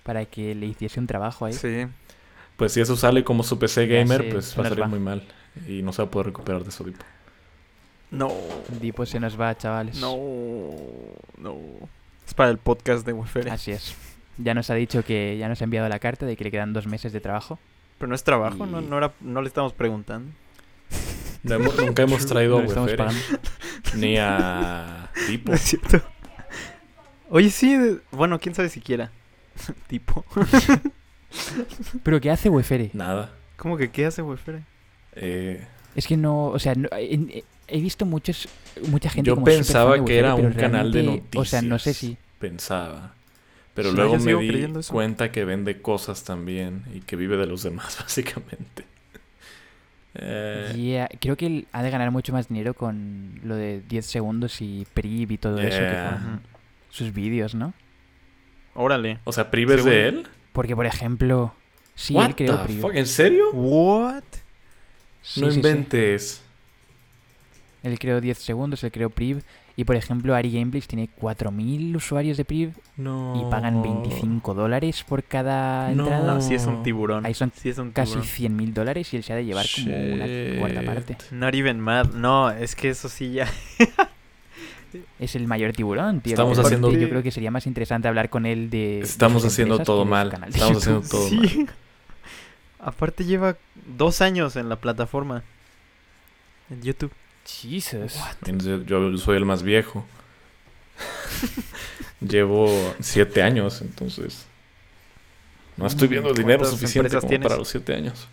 para 0.03 0.25
que 0.25 0.55
le 0.55 0.67
hiciese 0.67 0.99
un 0.99 1.07
trabajo 1.07 1.45
ahí. 1.45 1.53
Sí. 1.53 1.85
Pues 2.55 2.73
si 2.73 2.81
eso 2.81 2.95
sale 2.95 3.23
como 3.23 3.43
su 3.43 3.59
PC 3.59 3.87
gamer, 3.87 4.29
pues 4.29 4.57
va 4.57 4.63
a 4.63 4.69
salir 4.69 4.83
va. 4.83 4.87
muy 4.87 4.99
mal. 4.99 5.23
Y 5.67 5.81
no 5.81 5.93
se 5.93 6.01
va 6.01 6.07
a 6.07 6.11
poder 6.11 6.27
recuperar 6.27 6.63
de 6.63 6.69
eso, 6.69 6.83
Tipo. 6.83 7.03
No. 8.09 8.31
Dipo 8.79 9.05
se 9.05 9.19
nos 9.19 9.39
va, 9.39 9.55
chavales. 9.57 9.99
No. 9.99 10.17
No. 11.37 11.57
Es 12.25 12.33
para 12.33 12.49
el 12.49 12.57
podcast 12.57 13.05
de 13.05 13.13
Wefere. 13.13 13.51
Así 13.51 13.71
es. 13.71 13.95
Ya 14.37 14.53
nos 14.53 14.69
ha 14.69 14.75
dicho 14.75 15.03
que 15.03 15.37
ya 15.37 15.47
nos 15.49 15.61
ha 15.61 15.63
enviado 15.63 15.89
la 15.89 15.99
carta 15.99 16.25
de 16.25 16.35
que 16.35 16.43
le 16.43 16.51
quedan 16.51 16.73
dos 16.73 16.87
meses 16.87 17.11
de 17.11 17.19
trabajo. 17.19 17.59
Pero 17.97 18.09
no 18.09 18.15
es 18.15 18.23
trabajo, 18.23 18.67
no, 18.67 18.79
no, 18.79 18.97
era, 18.97 19.11
no 19.21 19.41
le 19.41 19.47
estamos 19.47 19.73
preguntando. 19.73 20.31
No 21.43 21.55
hemos- 21.55 21.77
nunca 21.77 22.03
hemos 22.03 22.25
traído 22.27 22.61
No 22.61 22.71
a 22.81 22.83
Wefere, 22.83 23.05
ni 23.95 24.17
a 24.17 25.09
Tipo. 25.27 25.49
No 25.51 25.55
es 25.55 25.61
cierto. 25.61 26.01
Oye, 27.29 27.49
sí, 27.49 27.77
bueno, 28.11 28.39
quién 28.39 28.55
sabe 28.55 28.69
siquiera. 28.69 29.11
tipo. 29.87 30.23
¿Pero 32.03 32.21
qué 32.21 32.31
hace 32.31 32.49
Wefere? 32.49 32.89
Nada. 32.93 33.33
¿Cómo 33.57 33.77
que 33.77 33.89
qué 33.91 34.05
hace 34.05 34.21
Wefere? 34.21 34.63
Eh, 35.15 35.65
Es 35.95 36.07
que 36.07 36.15
no, 36.15 36.45
o 36.47 36.59
sea, 36.59 36.75
no- 36.75 36.89
en- 36.91 37.29
eh, 37.33 37.43
he 37.67 37.81
visto 37.81 38.05
muchos, 38.05 38.47
mucha 38.89 39.09
gente 39.09 39.27
Yo 39.29 39.35
como 39.35 39.45
pensaba 39.45 40.03
que 40.05 40.17
era 40.19 40.35
un 40.35 40.53
canal 40.53 40.91
de 40.91 41.01
realmente, 41.01 41.37
O 41.37 41.43
sea, 41.45 41.61
no 41.61 41.79
sé 41.79 41.89
noticias. 41.89 41.97
si... 41.97 42.17
pensaba. 42.39 43.13
Pero 43.73 43.89
Sí, 43.91 43.95
luego 43.95 44.13
me 44.13 44.19
sigo 44.21 44.39
di 44.39 44.67
cuenta 44.89 45.31
que 45.31 45.43
vende 45.45 45.81
cosas 45.81 46.23
también 46.23 46.83
y 46.93 47.01
que 47.01 47.15
vive 47.15 47.37
de 47.37 47.45
los 47.47 47.63
demás, 47.63 47.97
básicamente. 48.01 48.85
Eh, 50.15 50.73
Yeah, 50.75 51.09
creo 51.19 51.35
que 51.37 51.45
él 51.45 51.67
ha 51.71 51.83
de 51.83 51.89
ganar 51.91 52.09
mucho 52.11 52.33
más 52.33 52.47
dinero 52.49 52.73
con 52.73 53.39
lo 53.43 53.55
de 53.55 53.81
10 53.81 54.05
segundos 54.05 54.61
y 54.61 54.85
PRIV 54.93 55.31
y 55.33 55.37
todo 55.37 55.59
eso 55.59 55.77
que 55.79 56.15
Ujú. 56.15 56.39
sus 56.89 57.13
vídeos, 57.13 57.53
¿no? 57.55 57.73
Órale. 58.73 59.19
O 59.25 59.31
sea, 59.33 59.49
¿Prives 59.51 59.77
Según- 59.77 59.89
de 59.91 60.07
él? 60.07 60.27
Porque, 60.53 60.75
por 60.75 60.85
ejemplo, 60.85 61.53
sí, 61.95 62.13
What 62.15 62.27
él 62.29 62.35
creó 62.35 62.57
the 62.57 62.63
PRIV. 62.63 62.81
fuck? 62.81 62.95
¿En 62.95 63.05
serio? 63.07 63.51
What? 63.51 64.23
Sí, 65.21 65.41
no 65.41 65.47
sí, 65.47 65.53
sí. 65.53 65.57
inventes. 65.59 66.41
Él 67.83 67.99
creó 67.99 68.19
10 68.21 68.37
segundos, 68.39 68.83
él 68.83 68.91
creó 68.91 69.09
PRIV. 69.09 69.43
Y, 69.79 69.83
por 69.85 69.95
ejemplo, 69.95 70.33
Ari 70.33 70.51
Gameplays 70.51 70.87
tiene 70.87 71.07
4.000 71.21 71.95
usuarios 71.95 72.35
de 72.35 72.45
PRIV 72.45 72.73
No. 72.97 73.39
y 73.39 73.51
pagan 73.51 73.83
25 73.83 74.55
dólares 74.55 75.03
por 75.07 75.23
cada 75.23 75.91
No. 75.93 76.03
entrada. 76.05 76.33
No, 76.33 76.41
sí 76.41 76.55
es 76.55 76.65
un 76.65 76.81
tiburón. 76.81 77.25
Ahí 77.27 77.35
son 77.35 77.51
Sí 77.55 77.69
es 77.69 77.77
un 77.77 77.91
casi 77.91 78.13
tiburón. 78.13 78.27
100.000 78.57 78.73
dólares 78.73 79.13
y 79.13 79.17
él 79.17 79.23
se 79.23 79.33
ha 79.33 79.35
de 79.35 79.45
llevar 79.45 79.67
como 79.75 79.95
una 79.95 80.59
cuarta 80.59 80.81
parte. 80.81 81.17
Not 81.29 81.53
even 81.53 81.79
mad. 81.79 82.07
No, 82.13 82.49
es 82.49 82.75
que 82.75 82.89
eso 82.89 83.07
sí 83.07 83.31
ya. 83.33 83.47
Es 85.19 85.35
el 85.35 85.45
mayor 85.47 85.73
tiburón, 85.73 86.21
tío. 86.21 86.33
Estamos 86.33 86.57
haciendo- 86.57 86.91
Yo 86.91 87.09
creo 87.09 87.21
que 87.21 87.29
sería 87.29 87.51
más 87.51 87.67
interesante 87.67 88.07
hablar 88.07 88.29
con 88.29 88.45
él 88.45 88.69
de. 88.69 89.01
Estamos 89.01 89.43
haciendo 89.45 89.79
todo 89.79 90.05
mal. 90.05 90.29
Estamos 90.47 90.57
YouTube. 90.57 90.77
haciendo 90.77 91.01
todo 91.07 91.29
mal. 91.31 91.49
sí. 91.49 91.65
Aparte 92.79 93.25
lleva 93.25 93.57
dos 93.97 94.21
años 94.21 94.55
en 94.55 94.69
la 94.69 94.77
plataforma. 94.77 95.43
En 96.69 96.81
YouTube. 96.81 97.11
Jesus. 97.47 98.15
Yo, 98.45 98.83
yo 98.83 99.17
soy 99.17 99.37
el 99.37 99.45
más 99.45 99.63
viejo. 99.63 100.05
Llevo 102.19 102.93
siete 102.99 103.41
años, 103.43 103.81
entonces. 103.81 104.45
No 105.77 105.85
estoy 105.85 106.07
viendo 106.07 106.29
el 106.29 106.35
dinero 106.35 106.59
¿Cuántas 106.59 106.79
suficiente 106.79 107.15
como 107.15 107.29
tienes? 107.29 107.47
para 107.47 107.57
los 107.59 107.67
siete 107.67 107.93
años. 107.93 108.27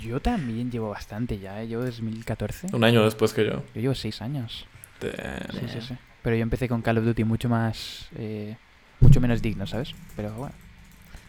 Yo 0.00 0.20
también 0.20 0.70
llevo 0.70 0.90
bastante 0.90 1.38
ya, 1.38 1.62
¿eh? 1.62 1.68
Llevo 1.68 1.82
desde 1.84 1.98
2014. 2.02 2.68
Un 2.72 2.82
año 2.82 3.04
después 3.04 3.32
que 3.32 3.44
yo. 3.44 3.62
Yo 3.74 3.80
llevo 3.80 3.94
6 3.94 4.20
años. 4.22 4.66
Damn. 5.00 5.52
Sí, 5.52 5.66
sí, 5.72 5.86
sí. 5.88 5.94
Pero 6.22 6.34
yo 6.34 6.42
empecé 6.42 6.68
con 6.68 6.82
Call 6.82 6.98
of 6.98 7.04
Duty 7.04 7.22
mucho 7.24 7.48
más. 7.48 8.08
eh, 8.16 8.56
mucho 8.98 9.20
menos 9.20 9.40
digno, 9.42 9.66
¿sabes? 9.66 9.94
Pero 10.16 10.32
bueno. 10.32 10.54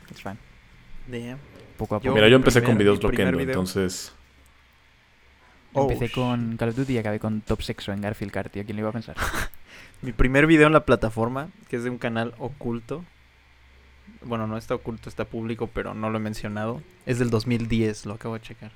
It's 0.09 0.21
fine. 0.23 0.37
Damn. 1.07 1.37
Poco 1.77 1.95
a 1.95 1.99
Yo- 1.99 2.03
poco. 2.05 2.15
Mira, 2.15 2.27
yo 2.29 2.37
empecé 2.37 2.59
primer- 2.61 2.71
con 2.73 2.77
videos 2.79 2.99
bloqueando, 2.99 3.37
video. 3.37 3.51
entonces. 3.53 4.13
Oh, 5.73 5.83
Empecé 5.83 6.07
sh- 6.07 6.13
con 6.15 6.57
Call 6.57 6.69
of 6.69 6.75
Duty 6.75 6.93
y 6.93 6.97
acabé 6.97 7.19
con 7.19 7.41
Top 7.41 7.61
Sexo 7.61 7.91
en 7.91 8.01
Garfield 8.01 8.31
Kart, 8.31 8.51
tío. 8.51 8.63
¿Quién 8.65 8.77
lo 8.77 8.81
iba 8.81 8.89
a 8.89 8.93
pensar? 8.93 9.15
Mi 10.01 10.11
primer 10.13 10.47
video 10.47 10.67
en 10.67 10.73
la 10.73 10.85
plataforma, 10.85 11.49
que 11.69 11.75
es 11.77 11.83
de 11.83 11.89
un 11.89 11.97
canal 11.97 12.33
oculto. 12.39 13.03
Bueno, 14.21 14.47
no 14.47 14.57
está 14.57 14.75
oculto, 14.75 15.09
está 15.09 15.25
público, 15.25 15.69
pero 15.73 15.93
no 15.93 16.09
lo 16.09 16.17
he 16.17 16.21
mencionado. 16.21 16.81
Es 17.05 17.19
del 17.19 17.29
2010, 17.29 18.05
lo 18.05 18.13
acabo 18.13 18.35
de 18.35 18.41
checar. 18.41 18.71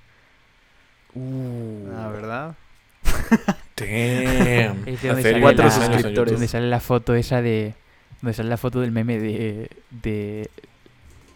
Uh, 1.13 1.89
Ah, 1.95 2.07
¿verdad? 2.09 2.55
Damn. 3.75 4.87
Es 4.87 5.01
de 5.01 5.07
donde 5.07 5.07
La 5.07 5.11
sale 5.11 5.21
serie 5.23 5.41
Cuatro 5.41 5.65
la- 5.65 5.71
suscriptores. 5.71 6.31
Donde 6.33 6.47
sale 6.47 6.67
la 6.69 6.79
foto 6.79 7.15
esa 7.15 7.41
de. 7.41 7.73
Donde 8.21 8.33
sale 8.33 8.49
la 8.49 8.57
foto 8.57 8.81
del 8.81 8.91
meme 8.91 9.19
de. 9.19 9.69
de 9.89 10.49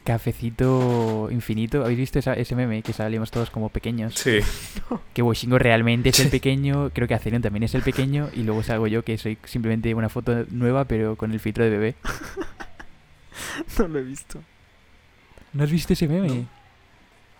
Cafecito 0.05 1.27
infinito. 1.31 1.81
¿Habéis 1.83 1.97
visto 1.99 2.19
esa- 2.19 2.35
ese 2.35 2.55
meme? 2.55 2.81
Que 2.83 2.93
salimos 2.93 3.31
todos 3.31 3.49
como 3.49 3.67
pequeños. 3.69 4.13
Sí. 4.15 4.39
Que 5.13 5.21
Washingo 5.21 5.57
realmente 5.59 6.09
es 6.09 6.19
el 6.19 6.29
pequeño. 6.29 6.91
Creo 6.93 7.07
que 7.07 7.13
Acerion 7.15 7.41
también 7.41 7.63
es 7.63 7.73
el 7.75 7.81
pequeño. 7.81 8.29
Y 8.33 8.43
luego 8.43 8.63
salgo 8.63 8.87
yo 8.87 9.03
que 9.03 9.17
soy 9.17 9.37
simplemente 9.45 9.93
una 9.93 10.09
foto 10.09 10.45
nueva, 10.51 10.85
pero 10.85 11.15
con 11.17 11.31
el 11.33 11.39
filtro 11.39 11.63
de 11.65 11.69
bebé. 11.71 11.95
No 13.79 13.87
lo 13.87 13.99
he 13.99 14.03
visto. 14.03 14.41
¿No 15.53 15.63
has 15.63 15.71
visto 15.71 15.91
ese 15.93 16.07
meme? 16.07 16.45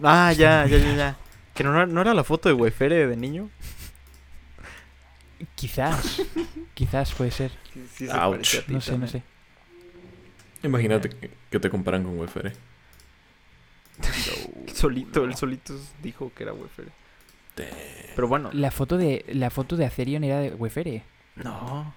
Ah, 0.04 0.34
ya, 0.34 0.66
ya, 0.66 0.78
ya, 0.78 0.94
ya. 0.96 1.18
¿Que 1.54 1.64
no, 1.64 1.86
no 1.86 2.02
era 2.02 2.14
la 2.14 2.24
foto 2.26 2.50
de 2.50 2.56
Wefere 2.56 3.08
de 3.08 3.16
niño? 3.16 3.50
Quizás. 5.56 6.22
Quizás 6.74 7.14
puede 7.14 7.32
ser. 7.32 7.52
Sí, 7.74 7.86
sí 7.96 8.08
se 8.08 8.12
Ouch. 8.14 8.32
parece 8.32 8.58
a 8.60 8.62
ti 8.66 8.74
No 8.74 8.82
sé, 8.82 8.98
no 8.98 9.08
sé. 9.08 9.24
Imagínate 10.66 11.10
que, 11.10 11.32
que 11.50 11.60
te 11.60 11.70
comparan 11.70 12.04
con 12.04 12.18
Wefere. 12.20 12.54
Solito, 14.74 15.24
el 15.24 15.36
solito 15.36 15.74
dijo 16.02 16.32
que 16.36 16.44
era 16.44 16.54
Wefere. 16.54 16.90
Pero 18.16 18.28
bueno. 18.28 18.50
La 18.54 18.72
foto 18.72 18.98
de 18.98 19.26
la 19.30 19.50
foto 19.50 19.78
de 19.78 19.86
Acerion 19.86 20.24
era 20.24 20.40
de 20.40 20.50
Wefere. 20.54 21.04
No. 21.38 21.94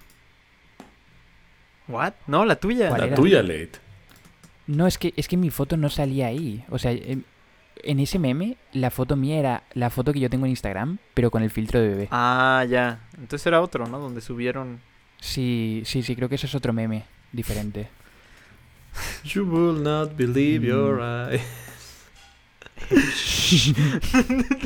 ¿What? 1.87 2.13
No, 2.27 2.45
la 2.45 2.55
tuya. 2.55 2.89
¿Cuál 2.89 3.01
La 3.01 3.07
era? 3.07 3.15
tuya, 3.15 3.41
Late. 3.41 3.71
No, 4.67 4.87
es 4.87 4.97
que, 4.97 5.13
es 5.17 5.27
que 5.27 5.37
mi 5.37 5.49
foto 5.49 5.75
no 5.75 5.89
salía 5.89 6.27
ahí. 6.27 6.63
O 6.69 6.77
sea, 6.77 6.91
em, 6.91 7.23
en 7.83 7.99
ese 7.99 8.19
meme, 8.19 8.57
la 8.71 8.91
foto 8.91 9.15
mía 9.15 9.39
era 9.39 9.63
la 9.73 9.89
foto 9.89 10.13
que 10.13 10.19
yo 10.19 10.29
tengo 10.29 10.45
en 10.45 10.51
Instagram, 10.51 10.99
pero 11.13 11.31
con 11.31 11.41
el 11.43 11.49
filtro 11.49 11.81
de 11.81 11.89
bebé. 11.89 12.07
Ah, 12.11 12.65
ya. 12.69 12.99
Entonces 13.17 13.45
era 13.47 13.61
otro, 13.61 13.87
¿no? 13.87 13.99
Donde 13.99 14.21
subieron. 14.21 14.79
Sí, 15.19 15.81
sí, 15.85 16.03
sí, 16.03 16.15
creo 16.15 16.29
que 16.29 16.35
eso 16.35 16.47
es 16.47 16.55
otro 16.55 16.71
meme 16.71 17.03
diferente. 17.33 17.89
You 19.23 19.43
will 19.45 19.81
not 19.81 20.15
believe 20.17 20.65
your 20.65 20.99
Mm. 20.99 21.31
eyes. 21.31 21.41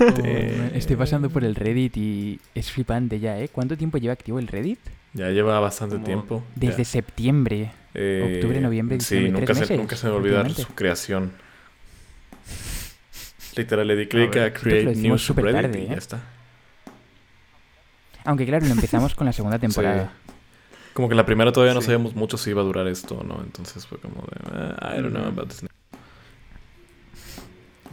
Oh, 0.00 0.22
man, 0.22 0.72
Estoy 0.74 0.96
pasando 0.96 1.30
por 1.30 1.44
el 1.44 1.54
Reddit 1.54 1.96
y 1.96 2.40
es 2.54 2.70
flipante 2.72 3.20
ya, 3.20 3.38
¿eh? 3.38 3.48
¿Cuánto 3.48 3.76
tiempo 3.76 3.98
lleva 3.98 4.14
activo 4.14 4.38
el 4.38 4.46
Reddit? 4.48 4.78
Ya 5.14 5.28
lleva 5.30 5.58
bastante 5.60 5.94
Como 5.96 6.06
tiempo. 6.06 6.44
Desde 6.54 6.78
Ya. 6.78 6.84
septiembre. 6.84 7.72
Eh, 7.94 8.34
octubre, 8.36 8.60
noviembre, 8.60 8.98
Sí, 9.00 9.16
diciembre, 9.16 9.32
nunca 9.32 9.46
tres 9.46 9.56
se, 9.58 9.62
meses, 9.62 9.78
nunca 9.78 9.96
se 9.96 10.06
me 10.06 10.10
va 10.10 10.16
a 10.16 10.20
olvidar 10.20 10.46
últimamente. 10.46 10.70
su 10.70 10.74
creación. 10.74 11.32
Literal, 13.56 13.86
le 13.88 13.96
di 13.96 14.06
clic 14.06 14.34
ver, 14.34 14.44
a 14.44 14.52
Create 14.52 14.86
decimos 14.86 15.02
New 15.02 15.18
súper 15.18 15.44
Subreddit 15.44 15.62
tarde, 15.62 15.80
y 15.80 15.84
¿eh? 15.84 15.88
ya 15.90 15.96
está. 15.96 16.20
Aunque 18.24 18.46
claro, 18.46 18.66
lo 18.66 18.72
empezamos 18.72 19.14
con 19.14 19.26
la 19.26 19.32
segunda 19.32 19.58
temporada. 19.66 20.12
Como 20.94 21.08
que 21.08 21.14
la 21.14 21.24
primera 21.26 21.52
todavía 21.52 21.74
no 21.74 21.80
Sí. 21.80 21.86
sabíamos 21.86 22.14
mucho 22.14 22.36
si 22.36 22.50
iba 22.50 22.62
a 22.62 22.64
durar 22.64 22.86
esto 22.88 23.16
o 23.16 23.22
no. 23.24 23.40
Entonces 23.42 23.86
fue 23.86 23.98
como 23.98 24.22
de... 24.22 24.36
"Ah, 24.80 24.94
I 24.96 25.00
don't 25.02 25.14
know 25.14 25.24
about 25.26 25.48
this. 25.48 25.64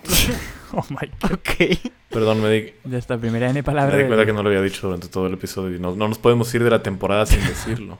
Oh 0.73 0.83
my 0.89 1.07
god. 1.21 1.31
Ok. 1.33 1.79
Perdón, 2.09 2.41
me 2.41 2.49
di, 2.49 2.73
Ya 2.85 2.97
está, 2.97 3.17
primera 3.17 3.45
N 3.47 3.53
me 3.53 3.63
palabra. 3.63 3.97
di 3.97 4.05
cuenta 4.05 4.25
que 4.25 4.33
no 4.33 4.43
lo 4.43 4.49
había 4.49 4.61
dicho 4.61 4.81
durante 4.87 5.07
todo 5.07 5.27
el 5.27 5.33
episodio. 5.33 5.75
Y 5.77 5.79
no, 5.79 5.95
no 5.95 6.07
nos 6.09 6.17
podemos 6.19 6.53
ir 6.53 6.63
de 6.63 6.69
la 6.69 6.83
temporada 6.83 7.25
sin 7.25 7.39
decirlo. 7.47 7.97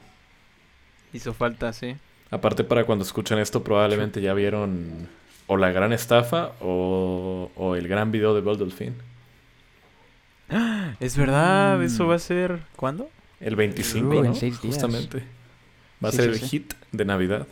Hizo 1.13 1.33
falta, 1.33 1.71
sí. 1.73 1.95
Aparte, 2.29 2.63
para 2.65 2.83
cuando 2.83 3.05
escuchen 3.05 3.39
esto, 3.39 3.63
probablemente 3.63 4.21
ya 4.21 4.33
vieron 4.33 5.07
o 5.47 5.55
la 5.55 5.71
gran 5.71 5.93
estafa 5.93 6.51
o, 6.59 7.49
o 7.55 7.75
el 7.75 7.87
gran 7.87 8.11
video 8.11 8.33
de 8.35 8.41
Bell 8.41 8.57
Delfín. 8.57 8.95
Es 10.99 11.15
verdad, 11.17 11.77
Mm. 11.77 11.83
eso 11.83 12.07
va 12.07 12.15
a 12.15 12.19
ser. 12.19 12.59
¿Cuándo? 12.75 13.09
El 13.39 13.55
25, 13.55 14.07
Uh, 14.07 14.23
¿no? 14.23 14.33
días. 14.33 14.57
Justamente. 14.57 15.23
Va 16.03 16.09
a 16.09 16.11
ser 16.11 16.25
sí, 16.25 16.29
el 16.29 16.39
sí. 16.39 16.47
hit 16.47 16.73
de 16.91 17.05
Navidad. 17.05 17.47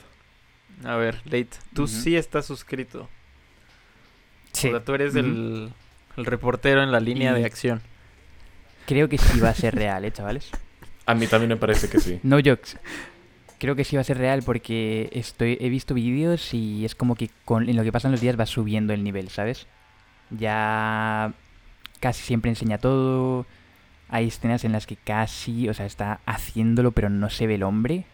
A 0.84 0.96
ver, 0.98 1.22
Late, 1.26 1.50
tú 1.74 1.88
sí 1.88 2.16
estás 2.16 2.46
suscrito. 2.46 3.10
Sí. 4.52 4.68
O 4.68 4.72
sea, 4.72 4.84
tú 4.84 4.94
eres 4.94 5.16
el, 5.16 5.72
el 6.18 6.26
reportero 6.26 6.84
en 6.84 6.92
la 6.92 7.00
línea 7.00 7.32
Y- 7.38 7.42
de 7.42 7.46
acción. 7.46 7.82
Creo 8.86 9.10
que 9.10 9.18
sí 9.18 9.40
va 9.40 9.50
a 9.50 9.56
ser 9.56 9.74
real, 9.74 10.06
¿eh, 10.06 10.12
chavales? 10.12 10.52
A 11.08 11.16
mí 11.16 11.26
también 11.28 11.50
me 11.50 11.58
parece 11.58 11.90
que 11.90 12.00
sí. 12.00 12.20
No 12.24 12.38
jokes. 12.38 12.78
Creo 13.58 13.76
que 13.76 13.84
sí 13.84 13.96
va 13.96 14.02
a 14.02 14.06
ser 14.06 14.18
real 14.18 14.44
porque 14.44 15.10
estoy 15.14 15.58
he 15.60 15.70
visto 15.70 15.94
vídeos 15.94 16.54
y 16.54 16.86
es 16.86 16.94
como 16.94 17.16
que 17.16 17.30
con, 17.46 17.68
en 17.70 17.76
lo 17.78 17.84
que 17.84 17.92
pasan 17.92 18.12
los 18.12 18.22
días 18.22 18.40
va 18.40 18.46
subiendo 18.46 18.94
el 18.94 19.04
nivel, 19.04 19.30
¿sabes? 19.30 19.66
Ya 20.30 21.34
casi 22.00 22.22
siempre 22.24 22.50
enseña 22.50 22.78
todo. 22.78 23.46
Hay 24.10 24.28
escenas 24.28 24.64
en 24.64 24.72
las 24.72 24.86
que 24.86 24.95
casi, 24.95 25.68
o 25.70 25.74
sea, 25.74 25.86
está 25.86 26.20
haciéndolo 26.26 26.91
pero 26.91 27.10
no 27.10 27.30
se 27.30 27.47
ve 27.47 27.56
el 27.56 27.64
hombre. 27.64 28.06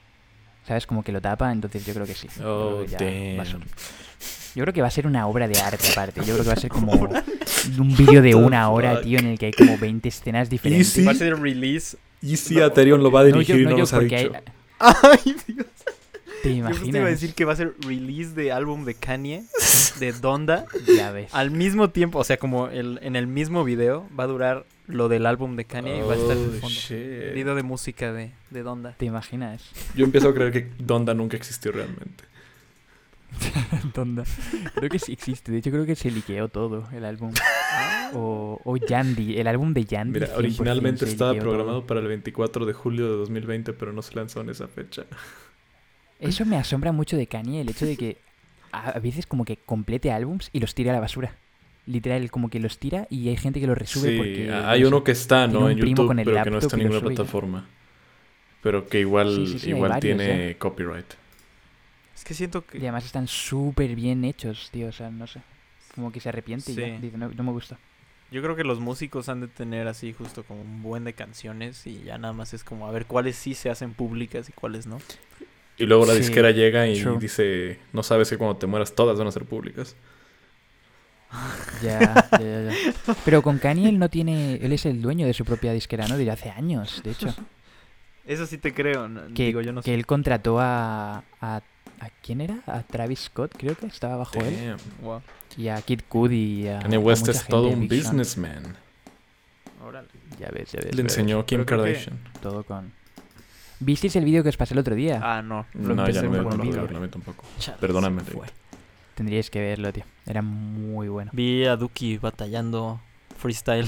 ¿Sabes? 0.67 0.85
Como 0.85 1.03
que 1.03 1.11
lo 1.11 1.21
tapa, 1.21 1.51
entonces 1.51 1.85
yo 1.85 1.93
creo 1.93 2.05
que 2.05 2.13
sí. 2.13 2.27
Yo 2.37 2.41
creo 2.43 2.81
Oh, 2.81 2.85
que 2.85 3.35
va 3.37 3.43
Yo 3.43 4.61
creo 4.63 4.73
que 4.73 4.81
va 4.81 4.87
a 4.87 4.91
ser 4.91 5.07
una 5.07 5.25
obra 5.27 5.47
de 5.47 5.59
arte 5.59 5.87
aparte. 5.91 6.19
Yo 6.23 6.33
creo 6.33 6.43
que 6.43 6.47
va 6.49 6.53
a 6.53 6.57
ser 6.59 6.69
como 6.69 6.91
un 7.79 7.95
vídeo 7.97 8.21
de 8.21 8.35
una 8.35 8.69
hora, 8.69 9.01
tío, 9.01 9.17
en 9.19 9.25
el 9.27 9.39
que 9.39 9.47
hay 9.47 9.51
como 9.53 9.77
20 9.77 10.07
escenas 10.07 10.49
diferentes. 10.49 10.89
Sí. 10.89 11.03
Va 11.03 11.11
a 11.11 11.15
ser 11.15 11.39
release. 11.39 11.97
Y 12.21 12.37
si 12.37 12.61
Aterion 12.61 13.01
lo 13.01 13.09
va 13.09 13.21
a 13.21 13.23
No, 13.23 13.27
dirigir 13.39 13.61
y 13.61 13.65
no, 13.65 13.77
nos 13.77 13.91
ha 13.93 13.99
dicho. 13.99 14.15
hay- 14.15 14.29
Ay, 14.79 15.35
Dios. 15.47 15.65
¿Te 16.43 16.55
Yo 16.57 16.65
justo 16.67 16.77
imaginas? 16.79 16.95
iba 16.99 17.05
a 17.07 17.09
decir 17.11 17.33
que 17.33 17.45
va 17.45 17.53
a 17.53 17.55
ser 17.55 17.73
release 17.85 18.33
de 18.33 18.51
álbum 18.51 18.85
de 18.85 18.95
Kanye, 18.95 19.43
de 19.99 20.11
Donda, 20.13 20.65
Ya 20.95 21.11
ves. 21.11 21.33
al 21.33 21.51
mismo 21.51 21.89
tiempo, 21.89 22.19
o 22.19 22.23
sea, 22.23 22.37
como 22.37 22.67
el, 22.67 22.99
en 23.03 23.15
el 23.15 23.27
mismo 23.27 23.63
video 23.63 24.07
va 24.19 24.23
a 24.25 24.27
durar 24.27 24.65
lo 24.87 25.07
del 25.09 25.25
álbum 25.25 25.55
de 25.55 25.65
Kanye 25.65 25.99
y 25.99 26.01
va 26.01 26.13
a 26.13 26.17
estar 26.17 26.35
en 26.37 26.43
el 26.43 26.49
Oh, 26.49 26.59
fondo. 26.61 26.67
shit. 26.69 27.33
Video 27.33 27.55
de 27.55 27.63
música 27.63 28.11
de, 28.11 28.31
de 28.49 28.63
Donda. 28.63 28.93
¿Te 28.97 29.05
imaginas? 29.05 29.63
Yo 29.95 30.03
empiezo 30.05 30.29
a 30.29 30.33
creer 30.33 30.51
que 30.51 30.71
Donda 30.79 31.13
nunca 31.13 31.37
existió 31.37 31.71
realmente. 31.71 32.25
Donda. 33.95 34.23
Creo 34.75 34.89
que 34.89 34.99
sí 34.99 35.13
existe. 35.13 35.51
De 35.51 35.59
hecho, 35.59 35.71
creo 35.71 35.85
que 35.85 35.95
se 35.95 36.11
liqueó 36.11 36.49
todo 36.49 36.87
el 36.93 37.05
álbum. 37.05 37.33
O, 38.13 38.59
o 38.65 38.75
Yandy, 38.77 39.37
el 39.39 39.47
álbum 39.47 39.73
de 39.73 39.85
Yandy. 39.85 40.19
Mira, 40.19 40.27
100% 40.33 40.37
originalmente 40.37 41.05
estaba 41.05 41.31
todo. 41.31 41.41
programado 41.41 41.87
para 41.87 42.01
el 42.01 42.07
24 42.07 42.65
de 42.65 42.73
julio 42.73 43.05
de 43.09 43.15
2020, 43.17 43.71
pero 43.73 43.93
no 43.93 44.01
se 44.01 44.15
lanzó 44.15 44.41
en 44.41 44.49
esa 44.49 44.67
fecha. 44.67 45.05
Eso 46.21 46.45
me 46.45 46.57
asombra 46.57 46.91
mucho 46.91 47.17
de 47.17 47.27
Kanye, 47.27 47.61
el 47.61 47.69
hecho 47.69 47.85
de 47.85 47.97
que 47.97 48.17
a 48.71 48.99
veces 48.99 49.25
como 49.25 49.43
que 49.45 49.57
complete 49.57 50.11
álbums 50.11 50.49
y 50.53 50.59
los 50.59 50.73
tira 50.75 50.91
a 50.91 50.95
la 50.95 50.99
basura. 51.01 51.35
Literal, 51.87 52.29
como 52.31 52.49
que 52.49 52.59
los 52.59 52.77
tira 52.77 53.07
y 53.09 53.27
hay 53.29 53.37
gente 53.37 53.59
que 53.59 53.67
los 53.67 53.77
resube 53.77 54.11
Sí, 54.11 54.17
porque... 54.17 54.51
hay 54.53 54.83
no 54.83 54.87
uno 54.87 54.97
sé. 54.99 55.03
que 55.03 55.11
está, 55.11 55.47
¿no? 55.47 55.65
un 55.65 55.71
En 55.71 55.79
primo 55.79 56.03
YouTube, 56.03 56.07
con 56.07 56.19
el 56.19 56.25
pero 56.25 56.43
que 56.43 56.49
no 56.51 56.57
está 56.59 56.75
en 56.75 56.81
y 56.81 56.83
ninguna 56.85 57.01
plataforma. 57.01 57.67
Pero 58.61 58.87
que 58.87 58.99
igual, 58.99 59.35
Sí, 59.35 59.47
sí, 59.47 59.59
sí, 59.59 59.71
hay 59.71 59.77
igual 59.77 59.89
varios, 59.89 60.17
tiene 60.17 60.57
copyright. 60.57 61.13
Es 62.15 62.23
que 62.23 62.33
siento 62.33 62.63
Y 62.73 62.79
que... 62.79 62.79
además 62.79 63.05
están 63.05 63.27
súper 63.27 63.95
bien 63.95 64.23
hechos, 64.25 64.69
tío. 64.71 64.87
O 64.87 64.91
sea, 64.91 65.09
no 65.09 65.27
sé. 65.27 65.41
Como 65.95 66.11
que 66.11 66.19
se 66.19 66.29
arrepiente 66.29 66.71
y 66.71 66.75
ya. 66.75 66.99
Dice, 66.99 67.17
no, 67.17 67.29
no 67.29 67.43
me 67.43 67.51
gusta. 67.51 67.77
Yo 68.31 68.41
creo 68.41 68.55
que 68.55 68.63
los 68.63 68.79
músicos 68.79 69.27
han 69.27 69.41
de 69.41 69.47
tener 69.47 69.87
así 69.87 70.13
justo 70.13 70.43
como 70.43 70.61
un 70.61 70.81
buen 70.83 71.03
de 71.03 71.13
canciones 71.13 71.85
y 71.85 72.03
ya 72.03 72.17
nada 72.17 72.33
más 72.33 72.53
es 72.53 72.63
como 72.63 72.87
a 72.87 72.91
ver 72.91 73.05
cuáles 73.05 73.35
sí 73.35 73.55
se 73.55 73.69
hacen 73.69 73.93
públicas 73.93 74.47
y 74.49 74.53
cuáles 74.53 74.87
no. 74.87 74.99
Y 75.81 75.85
luego 75.85 76.05
la 76.05 76.13
Sí, 76.13 76.19
disquera 76.19 76.51
llega 76.51 76.87
y 76.87 77.01
true. 77.01 77.17
dice, 77.19 77.79
no 77.93 78.03
sabes 78.03 78.29
que 78.29 78.37
cuando 78.37 78.57
te 78.57 78.67
mueras 78.67 78.93
todas 78.93 79.17
van 79.17 79.27
a 79.27 79.31
ser 79.31 79.45
públicas. 79.45 79.95
Ya, 81.81 82.27
ya, 82.31 82.39
ya, 82.39 82.71
ya. 82.71 83.15
Pero 83.23 83.41
con 83.41 83.57
Kanye 83.57 83.87
él 83.89 83.97
no 83.99 84.09
tiene... 84.09 84.55
Él 84.55 84.73
es 84.73 84.85
el 84.85 85.01
dueño 85.01 85.25
de 85.25 85.33
su 85.33 85.45
propia 85.45 85.71
disquera, 85.71 86.07
¿no? 86.07 86.17
Desde 86.17 86.31
hace 86.31 86.49
años, 86.49 87.01
de 87.03 87.11
hecho. 87.11 87.33
Eso 88.25 88.45
sí 88.45 88.57
te 88.57 88.73
creo, 88.73 89.07
no- 89.07 89.33
que, 89.33 89.45
digo 89.45 89.61
yo 89.61 89.71
no 89.71 89.81
que 89.81 89.85
sé. 89.91 89.93
él 89.95 90.05
contrató 90.05 90.59
a, 90.59 91.23
a... 91.41 91.61
¿A 92.01 92.09
quién 92.23 92.41
era? 92.41 92.57
A 92.65 92.81
Travis 92.81 93.19
Scott, 93.19 93.53
creo 93.57 93.75
que 93.75 93.85
estaba 93.85 94.15
bajo 94.17 94.39
él. 94.39 94.75
Wow, 95.03 95.21
Y 95.55 95.67
a 95.67 95.79
Kid 95.83 96.01
Cudi 96.09 96.63
y 96.63 96.67
a... 96.67 96.79
Kanye 96.79 96.95
a 96.97 96.99
West 96.99 97.27
mucha 97.27 97.31
es 97.39 97.45
todo 97.47 97.67
un 97.67 97.87
businessman. 97.87 98.75
órale. 99.85 100.07
Ya 100.39 100.49
ves, 100.49 100.71
ya 100.71 100.79
ves. 100.83 100.95
Le 100.95 101.01
enseñó 101.03 101.45
Kim 101.45 101.63
Kardashian. 101.63 102.17
Todo 102.41 102.63
con... 102.63 102.91
¿Visteis 103.81 104.15
el 104.15 104.25
vídeo 104.25 104.43
que 104.43 104.49
os 104.49 104.57
pasé 104.57 104.73
el 104.75 104.79
otro 104.79 104.95
día? 104.95 105.19
Ah, 105.23 105.41
no. 105.41 105.65
Lo 105.73 105.95
No, 105.95 106.07
ya 106.07 106.21
no 106.21 106.29
me 106.29 106.37
verlo, 106.39 106.97
a 106.97 106.99
mí 106.99 107.07
tampoco. 107.07 107.43
Perdóname, 107.79 108.21
me. 108.21 108.47
Tendríais 109.15 109.49
que 109.49 109.59
verlo, 109.59 109.91
tío. 109.91 110.03
Era 110.25 110.41
muy 110.41 111.07
bueno. 111.09 111.31
Vi 111.33 111.65
a 111.65 111.75
Duki 111.75 112.17
batallando 112.17 113.01
freestyle. 113.37 113.87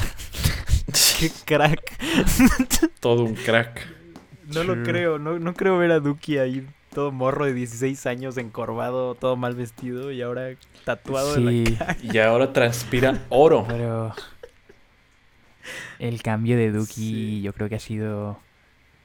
Qué 1.19 1.31
crack. 1.45 1.97
Todo 2.99 3.23
un 3.23 3.35
crack. 3.35 3.87
No 4.53 4.63
lo 4.63 4.83
creo, 4.83 5.19
no, 5.19 5.39
no 5.39 5.53
creo 5.53 5.77
ver 5.77 5.91
a 5.91 5.99
Duki 5.99 6.37
ahí 6.37 6.67
todo 6.93 7.11
morro 7.11 7.45
de 7.45 7.53
16 7.53 8.05
años, 8.05 8.37
encorvado, 8.37 9.15
todo 9.15 9.35
mal 9.35 9.55
vestido 9.55 10.11
y 10.11 10.21
ahora 10.21 10.49
tatuado 10.85 11.33
Sí, 11.33 11.65
la 11.65 11.77
cara. 11.77 11.97
Y 12.03 12.17
ahora 12.19 12.53
transpira 12.53 13.19
oro. 13.29 13.65
pero... 13.67 14.13
El 15.97 16.21
cambio 16.21 16.57
de 16.57 16.71
Duki 16.71 16.93
Sí. 16.93 17.41
yo 17.41 17.53
creo 17.53 17.69
que 17.69 17.75
ha 17.75 17.79
sido 17.79 18.39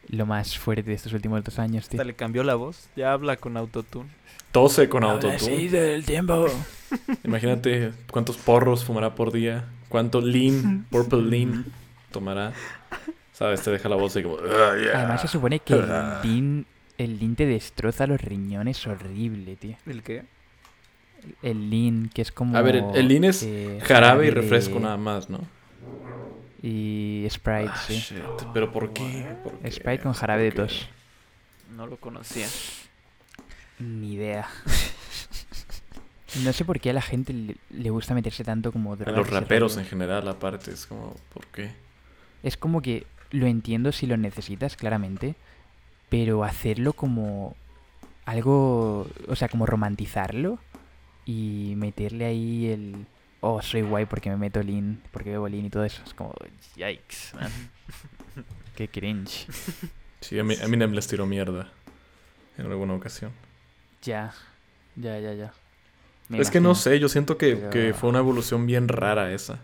lo 0.08 0.26
más 0.26 0.56
fuerte 0.58 0.82
de 0.82 0.94
estos 0.94 1.12
últimos 1.12 1.42
dos 1.44 1.58
años, 1.58 1.88
tío. 1.88 2.00
Hasta 2.00 2.04
le 2.06 2.14
cambió 2.14 2.42
la 2.42 2.54
voz. 2.54 2.88
Ya 2.96 3.12
habla 3.12 3.36
con 3.36 3.56
autotune. 3.56 4.08
Tose 4.52 4.88
con 4.88 5.04
Ahora 5.04 5.38
sí, 5.38 5.50
autotune. 5.50 5.68
del 5.68 6.04
tiempo. 6.04 6.46
Imagínate 7.24 7.92
cuántos 8.10 8.36
porros 8.38 8.84
fumará 8.84 9.14
por 9.14 9.32
día. 9.32 9.66
Cuánto 9.88 10.20
lean, 10.20 10.86
purple 10.90 11.22
lean 11.22 11.66
tomará. 12.10 12.52
¿Sabes? 13.32 13.62
Te 13.62 13.70
deja 13.70 13.88
la 13.88 13.96
voz 13.96 14.14
de 14.14 14.22
como... 14.22 14.36
"Ah, 14.38 14.74
yeah". 14.82 14.98
Además 14.98 15.20
se 15.22 15.28
supone 15.28 15.60
que 15.60 15.74
el 15.74 15.86
lean, 15.86 16.66
el 16.96 17.18
lean 17.18 17.36
te 17.36 17.46
destroza 17.46 18.06
los 18.06 18.20
riñones 18.20 18.84
horrible, 18.86 19.56
tío. 19.56 19.76
¿El 19.86 20.02
qué? 20.02 20.24
El 21.42 21.70
lean, 21.70 22.10
que 22.12 22.22
es 22.22 22.32
como... 22.32 22.56
A 22.56 22.62
ver, 22.62 22.76
el- 22.76 22.84
el 22.96 23.08
lean 23.08 23.24
es 23.24 23.42
eh, 23.44 23.78
Jarabe 23.84 24.24
y 24.24 24.28
de- 24.28 24.34
refresco 24.34 24.80
nada 24.80 24.96
más, 24.96 25.28
¿no? 25.30 25.40
Y 26.62 27.26
Sprite, 27.30 27.70
Ah, 27.72 27.84
sí. 27.86 27.94
shit. 27.98 28.22
Pero 28.52 28.72
¿por 28.72 28.92
qué? 28.92 29.36
¿Por 29.44 29.58
qué? 29.58 29.70
Sprite 29.70 30.02
con 30.02 30.12
jarabe 30.12 30.42
de 30.44 30.52
¿Por 30.52 30.66
tos. 30.66 30.88
No 31.76 31.86
lo 31.86 31.96
conocía. 31.98 32.48
Ni 33.78 34.14
idea. 34.14 34.48
No 36.44 36.52
sé 36.52 36.66
por 36.66 36.78
qué 36.78 36.90
a 36.90 36.92
la 36.92 37.00
gente 37.00 37.32
le, 37.32 37.56
le 37.70 37.88
gusta 37.90 38.12
meterse 38.12 38.44
tanto 38.44 38.70
como 38.70 38.92
A 38.92 38.96
drogas 38.96 39.16
los 39.16 39.26
y 39.28 39.30
ese 39.30 39.40
raperos 39.40 39.76
en 39.78 39.86
general, 39.86 40.28
aparte, 40.28 40.70
es 40.70 40.84
como, 40.86 41.16
¿por 41.32 41.46
qué? 41.46 41.72
Es 42.42 42.58
como 42.58 42.82
que 42.82 43.06
lo 43.30 43.46
entiendo 43.46 43.92
si 43.92 44.06
lo 44.06 44.16
necesitas, 44.18 44.76
claramente, 44.76 45.36
pero 46.10 46.44
hacerlo 46.44 46.92
como 46.92 47.56
algo, 48.26 49.08
o 49.26 49.36
sea, 49.36 49.48
como 49.48 49.64
romantizarlo 49.64 50.58
y 51.24 51.72
meterle 51.78 52.26
ahí 52.26 52.66
el, 52.66 53.06
oh, 53.40 53.60
soy 53.62 53.82
guay 53.82 54.06
porque 54.06 54.30
me 54.30 54.36
meto 54.36 54.62
lean, 54.62 55.00
porque 55.12 55.30
bebo 55.30 55.48
lean 55.48 55.66
y 55.66 55.70
todo 55.70 55.84
eso, 55.84 56.02
es 56.06 56.14
como, 56.14 56.34
yikes, 56.76 57.34
man. 57.34 57.50
Qué 58.76 58.88
cringe. 58.88 59.46
Sí, 60.20 60.38
a 60.38 60.44
mí, 60.44 60.54
Eminem 60.60 60.92
les 60.92 61.06
tiró 61.08 61.26
mierda 61.26 61.68
en 62.56 62.66
alguna 62.66 62.94
ocasión. 62.94 63.32
Ya, 64.02 64.32
ya, 64.96 65.18
ya, 65.18 65.34
ya. 65.34 65.52
Me 66.28 66.40
es 66.40 66.50
que 66.50 66.60
no 66.60 66.74
sé, 66.74 66.98
yo 67.00 67.08
siento 67.08 67.38
que, 67.38 67.56
Pero- 67.56 67.70
que 67.70 67.94
fue 67.94 68.10
una 68.10 68.18
evolución 68.18 68.66
bien 68.66 68.86
rara 68.88 69.32
esa. 69.32 69.60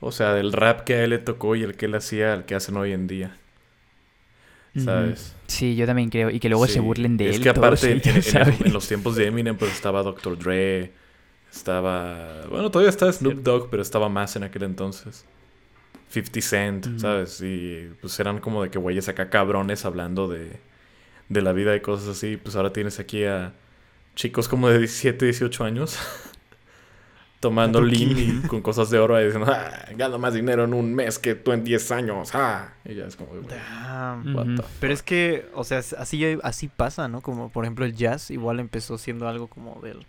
O 0.00 0.12
sea, 0.12 0.34
del 0.34 0.52
rap 0.52 0.84
que 0.84 0.94
a 0.94 1.04
él 1.04 1.10
le 1.10 1.18
tocó 1.18 1.56
y 1.56 1.62
el 1.62 1.74
que 1.76 1.86
él 1.86 1.94
hacía 1.94 2.32
al 2.34 2.44
que 2.44 2.54
hacen 2.54 2.76
hoy 2.76 2.92
en 2.92 3.06
día. 3.06 3.36
¿Sabes? 4.78 5.34
Sí, 5.46 5.74
yo 5.74 5.86
también 5.86 6.10
creo. 6.10 6.28
Y 6.28 6.38
que 6.38 6.50
luego 6.50 6.66
se 6.66 6.80
burlen 6.80 7.16
de 7.16 7.30
es 7.30 7.36
él. 7.36 7.42
que 7.42 7.52
todos 7.54 7.58
aparte, 7.82 7.92
en, 7.92 7.98
ellos, 7.98 8.26
en- 8.26 8.32
¿sabes? 8.32 8.60
en 8.60 8.72
los 8.74 8.86
tiempos 8.86 9.16
de 9.16 9.26
Eminem, 9.26 9.56
pues 9.56 9.72
estaba 9.72 10.02
Dr. 10.02 10.38
Dre, 10.38 10.92
estaba... 11.56 12.46
Bueno, 12.48 12.70
todavía 12.70 12.90
está 12.90 13.10
Snoop 13.12 13.42
Dogg, 13.42 13.70
pero 13.70 13.82
estaba 13.82 14.08
más 14.08 14.36
en 14.36 14.44
aquel 14.44 14.64
entonces. 14.64 15.24
50 16.10 16.40
Cent. 16.40 16.98
¿sabes? 16.98 17.40
Y 17.42 17.90
pues 18.00 18.18
eran 18.20 18.38
como 18.38 18.62
de 18.62 18.70
que 18.70 18.78
güeyes 18.78 19.08
acá 19.08 19.30
cabrones 19.30 19.84
hablando 19.84 20.28
de, 20.28 20.60
de 21.28 21.42
la 21.42 21.52
vida 21.52 21.74
y 21.74 21.80
cosas 21.80 22.08
así. 22.08 22.36
Pues 22.36 22.56
ahora 22.56 22.72
tienes 22.72 23.00
aquí 23.00 23.24
a 23.24 23.52
chicos 24.14 24.48
como 24.48 24.68
de 24.68 24.78
17, 24.78 25.24
18 25.24 25.64
años 25.64 25.98
tomando 27.40 27.82
lean 27.82 28.18
y 28.18 28.48
con 28.48 28.62
cosas 28.62 28.90
de 28.90 28.98
oro 28.98 29.20
y 29.20 29.24
diciendo, 29.24 29.52
ah, 29.52 29.70
gano 29.94 30.18
más 30.18 30.34
dinero 30.34 30.64
en 30.64 30.74
un 30.74 30.94
mes 30.94 31.18
que 31.18 31.34
tú 31.34 31.52
en 31.52 31.64
10 31.64 31.90
años, 31.92 32.30
ah. 32.34 32.72
Y 32.84 32.94
ya 32.94 33.04
es 33.04 33.14
como, 33.14 33.30
güey, 33.30 33.42
what 34.34 34.46
the 34.56 34.64
Pero 34.80 34.94
es 34.94 35.02
que, 35.02 35.48
o 35.54 35.64
sea, 35.64 35.78
así, 35.78 36.38
así 36.42 36.68
pasa, 36.68 37.08
¿no? 37.08 37.20
Como 37.20 37.50
por 37.50 37.64
ejemplo 37.64 37.84
el 37.84 37.94
jazz 37.94 38.30
igual 38.30 38.58
empezó 38.58 38.98
siendo 38.98 39.28
algo 39.28 39.48
como 39.48 39.80
del, 39.82 40.06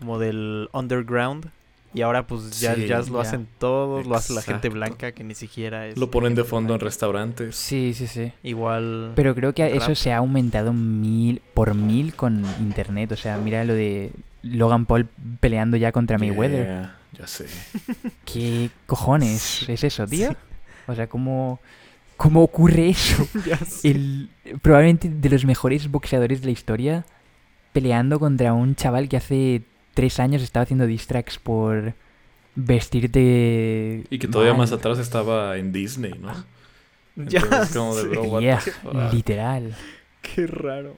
como 0.00 0.18
del 0.18 0.68
underground. 0.72 1.50
Y 1.92 2.02
ahora 2.02 2.26
pues 2.26 2.60
ya 2.60 2.74
Sí, 2.76 2.86
jazz 2.86 3.08
lo 3.08 3.20
ya. 3.20 3.28
hacen 3.28 3.48
todos, 3.58 4.06
lo 4.06 4.14
hace 4.14 4.32
la 4.32 4.42
gente 4.42 4.68
blanca 4.68 5.10
que 5.10 5.24
ni 5.24 5.34
siquiera 5.34 5.88
es... 5.88 5.98
Lo 5.98 6.08
ponen 6.10 6.36
de 6.36 6.44
fondo 6.44 6.74
en 6.74 6.80
restaurantes. 6.80 7.56
Sí, 7.56 7.94
sí, 7.94 8.06
sí. 8.06 8.32
Igual... 8.44 9.12
Pero 9.16 9.34
creo 9.34 9.52
que 9.54 9.76
eso 9.76 9.94
se 9.96 10.12
ha 10.12 10.18
aumentado 10.18 10.72
mil 10.72 11.42
por 11.52 11.74
mil 11.74 12.14
con 12.14 12.44
internet. 12.60 13.10
O 13.10 13.16
sea, 13.16 13.38
mira 13.38 13.64
lo 13.64 13.74
de 13.74 14.12
Logan 14.42 14.86
Paul 14.86 15.08
peleando 15.40 15.76
ya 15.76 15.90
contra 15.90 16.16
Mayweather. 16.16 16.90
Ya 17.18 17.26
sé. 17.26 17.46
¿Qué 18.24 18.70
cojones 18.86 19.68
es 19.68 19.82
eso, 19.82 20.06
tío? 20.06 20.36
O 20.86 20.94
sea, 20.94 21.08
¿cómo, 21.08 21.58
cómo 22.16 22.42
ocurre 22.44 22.90
eso? 22.90 23.26
Ya 23.46 23.56
sé. 23.56 23.90
El, 23.90 24.30
probablemente 24.62 25.08
de 25.08 25.28
los 25.28 25.44
mejores 25.44 25.90
boxeadores 25.90 26.40
de 26.40 26.46
la 26.46 26.52
historia 26.52 27.04
peleando 27.72 28.20
contra 28.20 28.52
un 28.52 28.76
chaval 28.76 29.08
que 29.08 29.16
hace 29.16 29.62
tres 30.00 30.18
años 30.18 30.40
estaba 30.42 30.62
haciendo 30.64 30.86
distracks 30.86 31.38
por 31.38 31.92
vestirte 32.54 34.04
Y 34.10 34.18
que 34.18 34.28
todavía 34.28 34.52
mal. 34.54 34.60
más 34.62 34.72
atrás 34.72 34.98
estaba 34.98 35.56
en 35.58 35.72
Disney, 35.72 36.14
¿no? 36.18 36.32
Ya 37.16 37.40
Entonces, 37.40 37.76
como 37.76 37.94
de, 37.96 38.02
sé. 38.02 38.08
bro, 38.08 38.22
what 38.24 38.40
Yeah, 38.40 38.60
the 38.64 38.70
fuck? 38.70 39.12
literal. 39.12 39.74
Qué 40.22 40.46
raro. 40.46 40.96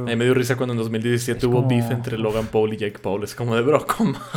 A 0.00 0.04
mí 0.04 0.16
me 0.16 0.24
dio 0.24 0.34
risa 0.34 0.56
cuando 0.56 0.72
en 0.72 0.78
2017 0.78 1.38
Es 1.38 1.44
hubo 1.44 1.56
como- 1.62 1.68
beef 1.68 1.90
entre 1.90 2.18
Logan 2.18 2.46
Paul 2.48 2.72
y 2.74 2.76
Jake 2.76 2.98
Paul. 2.98 3.22
Es 3.24 3.34
como 3.34 3.54
de, 3.54 3.62
bro, 3.62 3.86
¿cómo? 3.86 4.18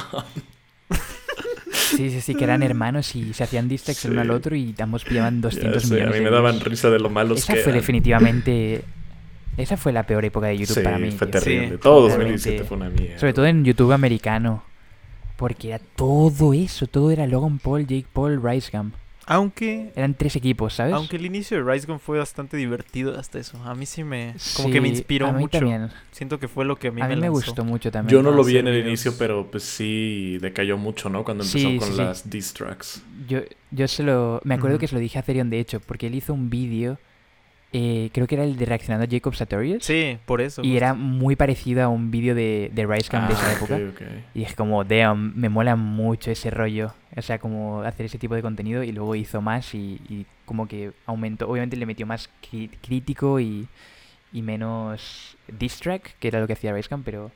Sí, 1.95 2.09
sí, 2.09 2.21
sí, 2.21 2.33
que 2.35 2.43
eran 2.43 2.63
hermanos 2.63 3.15
y 3.15 3.33
se 3.33 3.43
hacían 3.43 3.67
distracks 3.69 4.05
el 4.05 4.11
uno 4.11 4.21
al 4.21 4.27
Sí. 4.27 4.33
otro 4.33 4.55
y 4.55 4.73
ambos 4.79 5.03
pillaban 5.03 5.41
200 5.41 5.83
Ya 5.83 5.89
millones 5.95 6.07
a 6.15 6.17
mí 6.17 6.23
de 6.25 6.29
me 6.29 6.35
daban 6.35 6.59
risa 6.59 6.89
de 6.89 6.99
lo 6.99 7.09
malos 7.09 7.39
Esa 7.39 7.53
que 7.53 7.59
fue 7.61 7.69
eran. 7.71 7.81
definitivamente... 7.81 8.83
Esa 9.57 9.77
fue 9.77 9.91
la 9.93 10.03
peor 10.03 10.25
época 10.25 10.47
de 10.47 10.57
YouTube 10.57 10.75
Sí, 10.77 10.81
para 10.81 10.97
mí. 10.97 11.11
fue 11.11 11.27
tío. 11.27 11.39
terrible. 11.39 11.69
Sí, 11.69 11.77
Todo 11.81 12.07
realmente. 12.07 12.31
2017 12.33 12.63
fue 12.63 12.77
una 12.77 12.89
mierda. 12.89 13.19
Sobre 13.19 13.33
todo 13.33 13.45
en 13.45 13.63
YouTube 13.63 13.91
americano. 13.91 14.63
Porque 15.37 15.69
era 15.69 15.79
todo 15.95 16.53
eso, 16.53 16.87
todo 16.87 17.11
era 17.11 17.27
Logan 17.27 17.59
Paul, 17.59 17.81
Jake 17.85 18.05
Paul, 18.13 18.41
Rice 18.43 18.75
Gum. 18.75 18.91
Aunque... 19.25 19.91
Eran 19.95 20.15
tres 20.15 20.35
equipos, 20.35 20.73
¿sabes? 20.73 20.93
Aunque 20.93 21.15
el 21.15 21.25
inicio 21.25 21.57
de 21.63 21.71
Rise 21.71 21.87
Gun 21.87 21.99
fue 21.99 22.17
bastante 22.17 22.57
divertido 22.57 23.17
hasta 23.17 23.39
eso. 23.39 23.57
A 23.63 23.73
mí 23.73 23.85
sí 23.85 24.03
me... 24.03 24.35
Como 24.57 24.69
que 24.69 24.81
me 24.81 24.89
inspiró 24.89 25.27
a 25.27 25.31
mí 25.31 25.39
mucho. 25.41 25.59
También. 25.59 25.89
Siento 26.11 26.39
que 26.39 26.47
fue 26.49 26.65
lo 26.65 26.75
que 26.75 26.89
a 26.89 26.91
mí 26.91 27.01
A 27.01 27.05
me 27.07 27.15
mí 27.15 27.21
me 27.21 27.27
lanzó. 27.27 27.45
gustó 27.47 27.63
mucho 27.63 27.89
también. 27.89 28.11
Yo 28.11 28.21
no 28.21 28.31
lo 28.31 28.43
vi 28.43 28.57
en 28.57 28.67
el 28.67 28.73
videos. 28.73 28.87
inicio, 28.89 29.13
pero 29.17 29.49
pues 29.49 29.63
sí 29.63 30.37
decayó 30.41 30.77
mucho, 30.77 31.09
¿no? 31.09 31.23
Cuando 31.23 31.43
empezó 31.45 31.57
Sí, 31.69 31.77
con 31.77 31.87
sí, 31.87 31.93
sí. 31.93 31.99
las 32.01 32.29
diss 32.29 32.53
tracks. 32.53 33.01
Yo, 33.27 33.39
yo 33.71 33.87
se 33.87 34.03
lo... 34.03 34.41
Me 34.43 34.55
acuerdo 34.55 34.77
que 34.77 34.87
se 34.89 34.95
lo 34.95 34.99
dije 34.99 35.17
a 35.19 35.21
Therion, 35.21 35.49
de 35.49 35.59
hecho, 35.59 35.79
porque 35.79 36.07
él 36.07 36.15
hizo 36.15 36.33
un 36.33 36.49
vídeo, 36.49 36.99
eh, 37.73 38.09
creo 38.13 38.27
que 38.27 38.35
era 38.35 38.43
el 38.43 38.55
de 38.55 38.65
reaccionando 38.65 39.05
a 39.05 39.09
Jacob 39.09 39.35
Sartorius. 39.35 39.83
Sí, 39.83 40.17
por 40.25 40.39
eso. 40.41 40.61
Y 40.61 40.67
justo. 40.69 40.77
era 40.77 40.93
muy 40.93 41.35
parecido 41.35 41.83
a 41.83 41.87
un 41.89 42.11
vídeo 42.11 42.35
de, 42.35 42.69
de 42.73 42.85
Rice 42.85 43.09
Gum 43.11 43.27
de 43.27 43.33
esa 43.33 43.49
Ah, 43.49 43.53
época. 43.53 43.75
ok, 43.75 43.81
ok. 43.93 44.01
Y 44.35 44.39
dije 44.39 44.55
como, 44.55 44.83
damn, 44.83 45.33
me 45.35 45.49
mola 45.49 45.75
mucho 45.75 46.31
ese 46.31 46.49
rollo. 46.51 46.93
O 47.15 47.21
sea, 47.21 47.39
como 47.39 47.81
hacer 47.81 48.05
ese 48.05 48.17
tipo 48.17 48.35
de 48.35 48.41
contenido 48.41 48.83
y 48.83 48.91
luego 48.91 49.15
hizo 49.15 49.41
más 49.41 49.73
y, 49.75 49.99
y 50.09 50.25
como 50.45 50.67
que 50.67 50.91
aumentó. 51.05 51.49
Obviamente 51.49 51.75
le 51.75 51.85
metió 51.85 52.05
más 52.05 52.29
crítico 52.81 53.39
y, 53.39 53.67
y 54.31 54.41
menos 54.41 55.37
diss 55.47 55.79
track, 55.79 56.15
que 56.19 56.27
era 56.27 56.39
lo 56.39 56.47
que 56.47 56.53
hacía 56.53 56.73
Rice 56.73 56.89
Gum, 56.89 57.03
pero... 57.03 57.31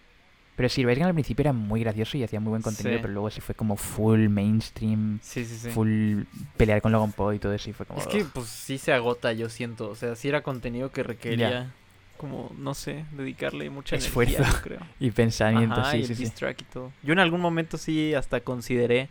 Pero 0.57 0.67
Gum 0.75 1.03
al 1.05 1.13
principio 1.13 1.43
era 1.43 1.53
muy 1.53 1.79
gracioso 1.81 2.17
y 2.17 2.23
hacía 2.23 2.39
muy 2.41 2.49
buen 2.49 2.61
contenido, 2.63 2.97
Sí. 2.97 3.01
pero 3.01 3.13
luego 3.13 3.29
se 3.29 3.39
fue 3.41 3.55
como 3.55 3.77
full 3.77 4.27
mainstream, 4.27 5.19
Sí, 5.21 5.45
sí, 5.45 5.55
sí. 5.55 5.69
full 5.69 6.23
pelear 6.57 6.81
con 6.81 6.91
Logan 6.91 7.11
Paul 7.13 7.35
y 7.35 7.39
todo 7.39 7.53
eso 7.53 7.69
y 7.69 7.73
fue 7.73 7.85
como... 7.85 7.99
Es 8.01 8.07
que 8.07 8.25
pues 8.25 8.47
sí 8.47 8.77
se 8.79 8.91
agota, 8.91 9.31
yo 9.33 9.47
siento. 9.49 9.87
O 9.89 9.95
sea, 9.95 10.15
sí 10.15 10.27
era 10.27 10.41
contenido 10.41 10.91
que 10.91 11.03
requería 11.03 11.71
como, 12.17 12.51
no 12.57 12.73
sé, 12.73 13.05
dedicarle 13.11 13.69
mucha 13.69 13.95
Esfuerzo. 13.95 14.37
energía, 14.37 14.55
yo 14.57 14.61
creo. 14.63 14.79
Y 14.99 15.11
pensamiento, 15.11 15.79
Ajá, 15.79 15.91
sí, 15.91 15.97
y 15.97 16.01
el 16.01 16.07
sí, 16.07 16.13
y 16.61 16.63
todo. 16.65 16.91
Yo 17.03 17.13
en 17.13 17.19
algún 17.19 17.39
momento 17.39 17.77
sí 17.77 18.15
hasta 18.15 18.39
consideré 18.39 19.09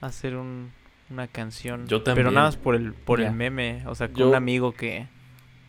hacer 0.00 0.36
un, 0.36 0.70
una 1.10 1.26
canción. 1.28 1.82
Yo 1.86 2.02
Pero 2.02 2.14
también. 2.16 2.34
nada 2.34 2.46
más 2.46 2.56
por 2.56 2.74
el, 2.76 2.94
por 2.94 3.20
el 3.20 3.32
meme, 3.32 3.82
o 3.86 3.94
sea, 3.94 4.08
con 4.08 4.16
Yo- 4.16 4.28
un 4.30 4.34
amigo 4.34 4.72
que, 4.72 5.06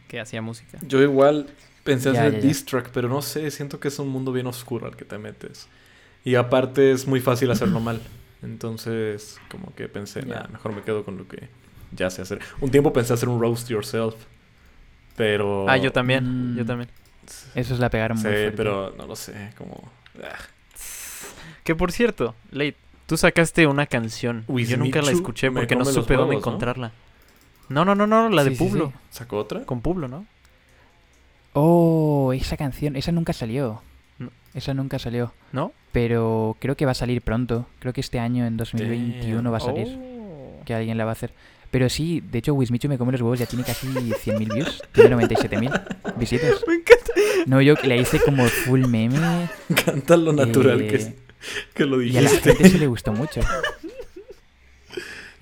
que 0.07 0.21
hacía 0.21 0.41
música. 0.41 0.77
Yo 0.81 1.01
igual 1.01 1.47
pensé 1.83 2.11
Ya, 2.13 2.21
hacer 2.21 2.33
ya, 2.33 2.39
ya. 2.39 2.47
diss 2.47 2.65
track, 2.65 2.89
pero 2.93 3.07
no 3.09 3.21
sé, 3.21 3.49
siento 3.51 3.79
que 3.79 3.87
es 3.89 3.99
un 3.99 4.09
mundo 4.09 4.31
bien 4.31 4.47
oscuro 4.47 4.85
al 4.87 4.95
que 4.95 5.05
te 5.05 5.17
metes. 5.17 5.67
Y 6.25 6.35
aparte 6.35 6.91
es 6.91 7.07
muy 7.07 7.19
fácil 7.19 7.51
hacerlo 7.51 7.79
mal. 7.79 7.99
Entonces, 8.41 9.39
como 9.49 9.73
que 9.75 9.87
pensé. 9.89 10.25
"Nah, 10.25 10.47
mejor 10.51 10.73
me 10.73 10.81
quedo 10.81 11.03
con 11.05 11.17
lo 11.17 11.27
que 11.27 11.49
ya 11.91 12.09
sé 12.09 12.21
hacer. 12.21 12.39
Un 12.61 12.71
tiempo 12.71 12.91
pensé 12.93 13.13
hacer 13.13 13.29
un 13.29 13.39
roast 13.39 13.69
yourself, 13.69 14.15
pero... 15.15 15.69
Ah, 15.69 15.77
yo 15.77 15.91
también, 15.91 16.55
yo 16.57 16.63
Mm. 16.63 16.67
también. 16.67 16.89
Esos 17.55 17.79
la 17.79 17.89
pegaron 17.89 18.17
Sí, 18.17 18.25
muy 18.25 18.33
fuerte. 18.33 18.57
pero 18.57 18.93
no 18.97 19.05
lo 19.07 19.15
sé, 19.15 19.51
como... 19.57 19.91
ah. 20.23 20.35
Que 21.63 21.75
por 21.75 21.91
cierto, 21.93 22.35
Late, 22.51 22.75
tú 23.05 23.15
sacaste 23.15 23.67
una 23.67 23.85
canción. 23.85 24.43
With 24.47 24.67
yo 24.67 24.77
nunca 24.77 25.01
la 25.01 25.11
escuché 25.11 25.49
porque 25.51 25.75
no 25.75 25.85
supe 25.85 26.15
dónde 26.15 26.35
encontrarla. 26.35 26.91
No, 27.69 27.85
no, 27.85 27.95
no, 27.95 28.05
no, 28.07 28.29
la 28.29 28.43
de 28.43 28.49
Sí, 28.51 28.55
sí, 28.57 28.63
sí. 28.63 28.69
Publo. 28.69 28.93
¿Sacó 29.09 29.37
otra? 29.37 29.63
Con 29.65 29.81
Publo, 29.81 30.07
¿no? 30.09 30.25
Oh, 31.53 32.33
esa 32.33 32.57
canción, 32.57 32.95
esa 32.95 33.11
nunca 33.11 33.33
salió. 33.33 33.81
No. 34.19 34.29
Esa 34.53 34.73
nunca 34.73 34.99
salió. 34.99 35.33
¿No? 35.51 35.71
Pero 35.91 36.57
creo 36.59 36.75
que 36.75 36.85
va 36.85 36.91
a 36.91 36.95
salir 36.95 37.21
pronto. 37.21 37.67
Creo 37.79 37.93
que 37.93 38.01
este 38.01 38.19
año, 38.19 38.45
en 38.45 38.57
2021, 38.57 39.51
va 39.51 39.57
a 39.57 39.61
salir. 39.61 39.87
Oh. 39.99 40.63
Que 40.65 40.73
alguien 40.73 40.97
la 40.97 41.05
va 41.05 41.11
a 41.11 41.13
hacer. 41.13 41.33
Pero 41.69 41.89
sí, 41.89 42.21
de 42.21 42.39
hecho, 42.39 42.53
Wismichu 42.53 42.87
me 42.87 42.97
come 42.97 43.11
los 43.11 43.21
huevos 43.21 43.39
ya 43.39 43.45
tiene 43.47 43.63
casi 43.65 43.87
100.000 43.87 44.53
views. 44.53 44.81
Tiene 44.91 45.15
97.000 45.15 46.15
visitas. 46.17 46.63
Me 46.67 46.75
encanta. 46.75 47.13
No, 47.47 47.61
yo 47.61 47.75
le 47.83 47.97
hice 47.97 48.19
como 48.19 48.45
full 48.45 48.85
meme. 48.85 49.49
Canta 49.83 50.15
lo 50.17 50.33
natural 50.33 50.81
eh, 50.81 50.87
que, 50.87 51.15
que 51.73 51.85
lo 51.85 52.01
Y 52.01 52.15
a 52.17 52.21
la 52.21 52.29
dijiste. 52.29 52.55
gente 52.55 52.69
sí 52.69 52.77
le 52.77 52.87
gustó 52.87 53.11
mucho. 53.11 53.41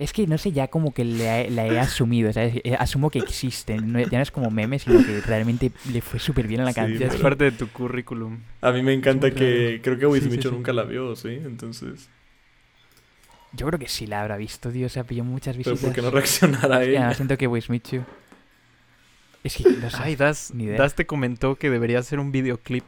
Es 0.02 0.12
que 0.12 0.26
no 0.26 0.36
sé, 0.38 0.50
ya 0.52 0.66
como 0.68 0.92
que 0.92 1.04
la 1.04 1.42
he 1.42 1.78
asumido, 1.78 2.32
¿sabes? 2.32 2.56
Eh, 2.64 2.74
Asumo 2.78 3.08
que 3.10 3.20
existen. 3.20 3.92
No, 3.92 4.00
ya 4.00 4.18
no 4.18 4.22
es 4.22 4.30
como 4.32 4.50
meme, 4.50 4.78
sino 4.78 4.98
que 5.04 5.20
realmente 5.20 5.70
le 5.92 6.00
fue 6.00 6.18
súper 6.18 6.48
bien 6.48 6.60
a 6.60 6.64
la 6.64 6.70
Sí, 6.72 6.76
canción. 6.76 6.98
Ya 6.98 7.06
es 7.06 7.12
pero- 7.12 7.22
parte 7.22 7.44
de 7.44 7.52
tu 7.52 7.68
currículum. 7.68 8.40
A 8.60 8.72
mí 8.72 8.82
me 8.82 8.92
encanta 8.94 9.30
que 9.30 9.80
creo 9.82 9.96
que 9.98 10.06
Sí, 10.06 10.10
Wismicho 10.12 10.42
sí, 10.42 10.48
sí. 10.48 10.54
nunca 10.54 10.72
la 10.72 10.82
vio, 10.84 11.14
¿sí? 11.14 11.28
Entonces, 11.28 12.08
Yo 13.54 13.66
creo 13.66 13.78
que 13.78 13.86
sí 13.88 14.06
la 14.06 14.22
habrá 14.22 14.36
visto, 14.38 14.70
tío. 14.70 14.86
O 14.86 14.88
sea, 14.88 15.04
pilló 15.04 15.24
muchas 15.24 15.56
pero 15.56 15.70
visitas. 15.76 15.80
¿por 15.80 15.94
qué 15.94 16.00
no 16.48 16.58
además 16.62 16.82
ella? 16.88 17.14
siento 17.14 17.36
que 17.38 17.46
Wismichu. 17.46 18.02
Es 19.44 19.56
que 19.56 19.64
no 19.70 19.90
sé. 19.90 19.96
Ay, 20.00 20.16
Das, 20.16 20.52
ni 20.54 20.64
idea. 20.64 20.78
Das 20.78 20.94
te 20.94 21.04
comentó 21.06 21.56
que 21.56 21.68
debería 21.70 21.98
hacer 21.98 22.18
un 22.18 22.32
videoclip. 22.32 22.84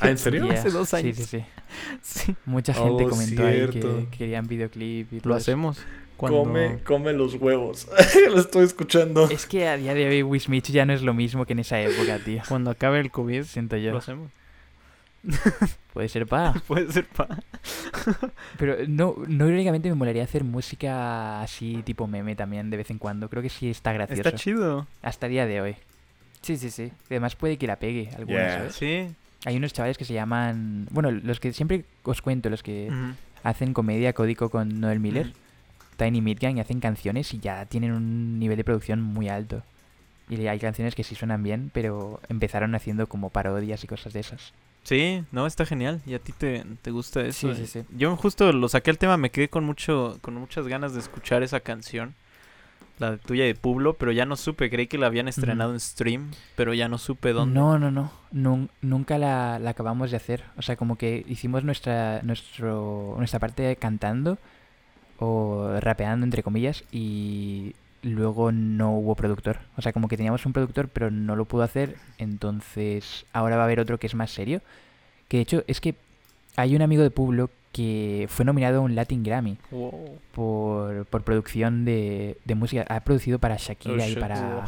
Ah, 0.00 0.08
¿en 0.10 0.18
serio? 0.18 0.44
Yeah, 0.46 0.54
hace 0.54 0.70
dos 0.70 0.94
años. 0.94 1.16
Sí, 1.16 1.24
sí, 1.24 1.38
Sí. 1.38 1.44
Mucha 2.46 2.74
gente 2.74 3.04
Oh, 3.04 3.08
comentó 3.08 3.46
ahí 3.46 3.68
que 3.68 4.06
querían 4.16 4.46
videoclip 4.46 5.12
y 5.12 5.20
todo 5.20 5.30
Lo 5.30 5.36
eso. 5.36 5.42
hacemos. 5.50 5.78
Cuando... 6.16 6.44
Come, 6.44 6.78
come 6.84 7.12
los 7.12 7.34
huevos. 7.34 7.88
lo 8.30 8.38
estoy 8.40 8.64
escuchando. 8.64 9.28
Es 9.28 9.46
que 9.46 9.66
a 9.66 9.76
día 9.76 9.92
de 9.94 10.06
hoy 10.08 10.22
Wismichu 10.22 10.72
ya 10.72 10.84
no 10.86 10.92
es 10.92 11.02
lo 11.02 11.14
mismo 11.14 11.46
que 11.46 11.52
en 11.54 11.58
esa 11.60 11.80
época, 11.80 12.18
tío. 12.24 12.42
Cuando 12.48 12.70
acabe 12.70 13.00
el 13.00 13.10
COVID, 13.10 13.42
Siento 13.44 13.76
lo 13.76 13.82
yo. 13.82 13.96
hacemos. 13.96 14.30
Puede 15.92 16.08
ser 16.08 16.26
pa. 16.26 16.52
Puede 16.66 16.90
ser 16.92 17.06
pa. 17.06 17.28
Pero 18.58 18.76
no, 18.88 19.14
no 19.28 19.46
irónicamente 19.46 19.88
me 19.88 19.94
molaría 19.94 20.24
hacer 20.24 20.42
música 20.42 21.40
así 21.42 21.82
tipo 21.84 22.06
meme 22.08 22.34
también 22.34 22.70
de 22.70 22.76
vez 22.76 22.90
en 22.90 22.98
cuando. 22.98 23.28
Creo 23.28 23.42
que 23.42 23.48
sí 23.48 23.70
está 23.70 23.92
gracioso. 23.92 24.20
Está 24.22 24.34
chido. 24.34 24.86
Hasta 25.02 25.26
el 25.26 25.32
día 25.32 25.46
de 25.46 25.60
hoy. 25.60 25.76
Sí, 26.40 26.56
sí, 26.56 26.70
sí. 26.70 26.90
Además 27.08 27.36
puede 27.36 27.56
que 27.56 27.66
la 27.68 27.76
pegue 27.76 28.10
alguna, 28.16 28.38
Yeah. 28.38 28.58
¿sabes? 28.58 28.74
Sí. 28.74 29.06
Hay 29.44 29.56
unos 29.56 29.72
chavales 29.72 29.98
que 29.98 30.04
se 30.04 30.14
llaman... 30.14 30.86
Bueno, 30.90 31.10
los 31.10 31.40
que 31.40 31.52
siempre 31.52 31.84
os 32.04 32.22
cuento, 32.22 32.48
los 32.50 32.62
que 32.62 32.90
hacen 33.42 33.74
comedia 33.74 34.12
código 34.12 34.50
con 34.50 34.80
Noel 34.80 35.00
Miller, 35.00 35.26
Ujú. 35.28 35.36
Tiny 35.96 36.20
Midgang, 36.20 36.56
y 36.56 36.60
hacen 36.60 36.80
canciones 36.80 37.32
y 37.34 37.40
ya 37.40 37.66
tienen 37.66 37.92
un 37.92 38.38
nivel 38.38 38.56
de 38.56 38.64
producción 38.64 39.02
muy 39.02 39.28
alto. 39.28 39.62
Y 40.28 40.46
hay 40.46 40.58
canciones 40.58 40.94
que 40.94 41.04
sí 41.04 41.14
suenan 41.14 41.42
bien, 41.42 41.70
pero 41.74 42.20
empezaron 42.28 42.74
haciendo 42.74 43.06
como 43.08 43.30
parodias 43.30 43.82
y 43.84 43.86
cosas 43.86 44.12
de 44.12 44.20
esas. 44.20 44.52
Sí, 44.84 45.24
no, 45.30 45.46
está 45.46 45.66
genial. 45.66 46.00
¿Y 46.06 46.14
a 46.14 46.18
ti 46.18 46.32
te, 46.32 46.64
te 46.80 46.90
gusta 46.90 47.20
eso? 47.20 47.54
Sí, 47.54 47.66
sí, 47.66 47.66
sí. 47.66 47.84
Yo 47.96 48.16
justo 48.16 48.52
lo 48.52 48.68
saqué 48.68 48.90
el 48.90 48.98
tema, 48.98 49.16
me 49.16 49.30
quedé 49.30 49.48
con 49.48 49.64
mucho, 49.64 50.18
con 50.22 50.34
muchas 50.34 50.66
ganas 50.66 50.94
de 50.94 51.00
escuchar 51.00 51.42
esa 51.42 51.60
canción. 51.60 52.14
La 53.02 53.16
tuya 53.18 53.44
de 53.44 53.54
Pueblo, 53.54 53.94
pero 53.94 54.12
ya 54.12 54.24
no 54.26 54.36
supe. 54.36 54.70
Creí 54.70 54.86
que 54.86 54.96
la 54.98 55.06
habían 55.08 55.26
estrenado 55.28 55.72
en 55.72 55.80
stream, 55.80 56.30
pero 56.56 56.72
ya 56.74 56.88
no 56.88 56.98
supe 56.98 57.32
dónde. 57.32 57.58
No, 57.58 57.78
no, 57.78 57.90
no. 57.90 58.12
Nun- 58.32 58.70
nunca 58.80 59.18
la, 59.18 59.58
la 59.58 59.70
acabamos 59.70 60.10
de 60.10 60.16
hacer. 60.16 60.44
O 60.56 60.62
sea, 60.62 60.76
como 60.76 60.96
que 60.96 61.24
hicimos 61.28 61.64
nuestra, 61.64 62.20
nuestro, 62.22 63.14
nuestra 63.18 63.38
parte 63.40 63.76
cantando 63.76 64.38
o 65.18 65.76
rapeando, 65.80 66.24
entre 66.24 66.42
comillas, 66.42 66.84
y 66.92 67.74
luego 68.02 68.50
no 68.52 68.92
hubo 68.96 69.14
productor. 69.14 69.60
O 69.76 69.82
sea, 69.82 69.92
como 69.92 70.08
que 70.08 70.16
teníamos 70.16 70.44
un 70.46 70.52
productor, 70.52 70.88
pero 70.88 71.10
no 71.10 71.36
lo 71.36 71.44
pudo 71.44 71.62
hacer. 71.62 71.96
Entonces, 72.18 73.24
ahora 73.32 73.56
va 73.56 73.62
a 73.62 73.64
haber 73.66 73.80
otro 73.80 73.98
que 73.98 74.06
es 74.06 74.14
más 74.14 74.30
serio. 74.30 74.60
Que 75.28 75.36
de 75.38 75.42
hecho, 75.44 75.64
es 75.66 75.80
que 75.80 75.94
hay 76.56 76.74
un 76.76 76.82
amigo 76.82 77.02
de 77.02 77.10
Pueblo 77.10 77.50
que 77.72 78.26
fue 78.28 78.44
nominado 78.44 78.78
a 78.78 78.80
un 78.80 78.94
Latin 78.94 79.22
Grammy 79.22 79.56
Wow. 79.70 80.18
por, 80.32 81.06
por 81.06 81.22
producción 81.24 81.84
de, 81.84 82.36
de 82.44 82.54
música. 82.54 82.84
Ha 82.88 83.00
producido 83.00 83.38
para 83.38 83.56
Shakira 83.56 84.06
y 84.06 84.10
shit. 84.10 84.20
para 84.20 84.64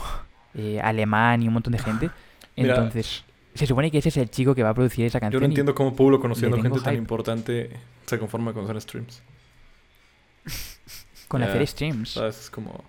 eh, 0.55 0.81
Alemán 0.83 1.43
y 1.43 1.49
un 1.49 1.55
montón 1.55 1.73
de 1.75 1.79
gente. 1.79 2.11
Mira. 2.57 2.75
Entonces, 2.77 3.25
se 3.55 3.67
supone 3.67 3.91
que 3.91 3.99
ese 3.99 4.09
es 4.09 4.17
el 4.17 4.31
chico 4.31 4.55
que 4.55 4.63
va 4.63 4.71
a 4.71 4.75
producir 4.75 5.05
esa 5.05 5.19
Yo 5.19 5.21
canción. 5.21 5.43
no 5.43 5.47
y- 5.49 5.51
entiendo 5.51 5.75
cómo 5.75 5.95
Pueblo, 5.95 6.19
conociendo 6.21 6.61
gente 6.63 6.81
tan 6.81 6.95
importante, 6.97 7.71
se 8.07 8.19
conforma 8.19 8.53
con 8.53 8.65
hacer 8.65 8.81
streams. 8.81 9.23
con 11.29 11.43
hacer 11.43 11.67
streams. 11.67 12.11
¿Sabes? 12.11 12.41
Es 12.41 12.51
como... 12.51 12.85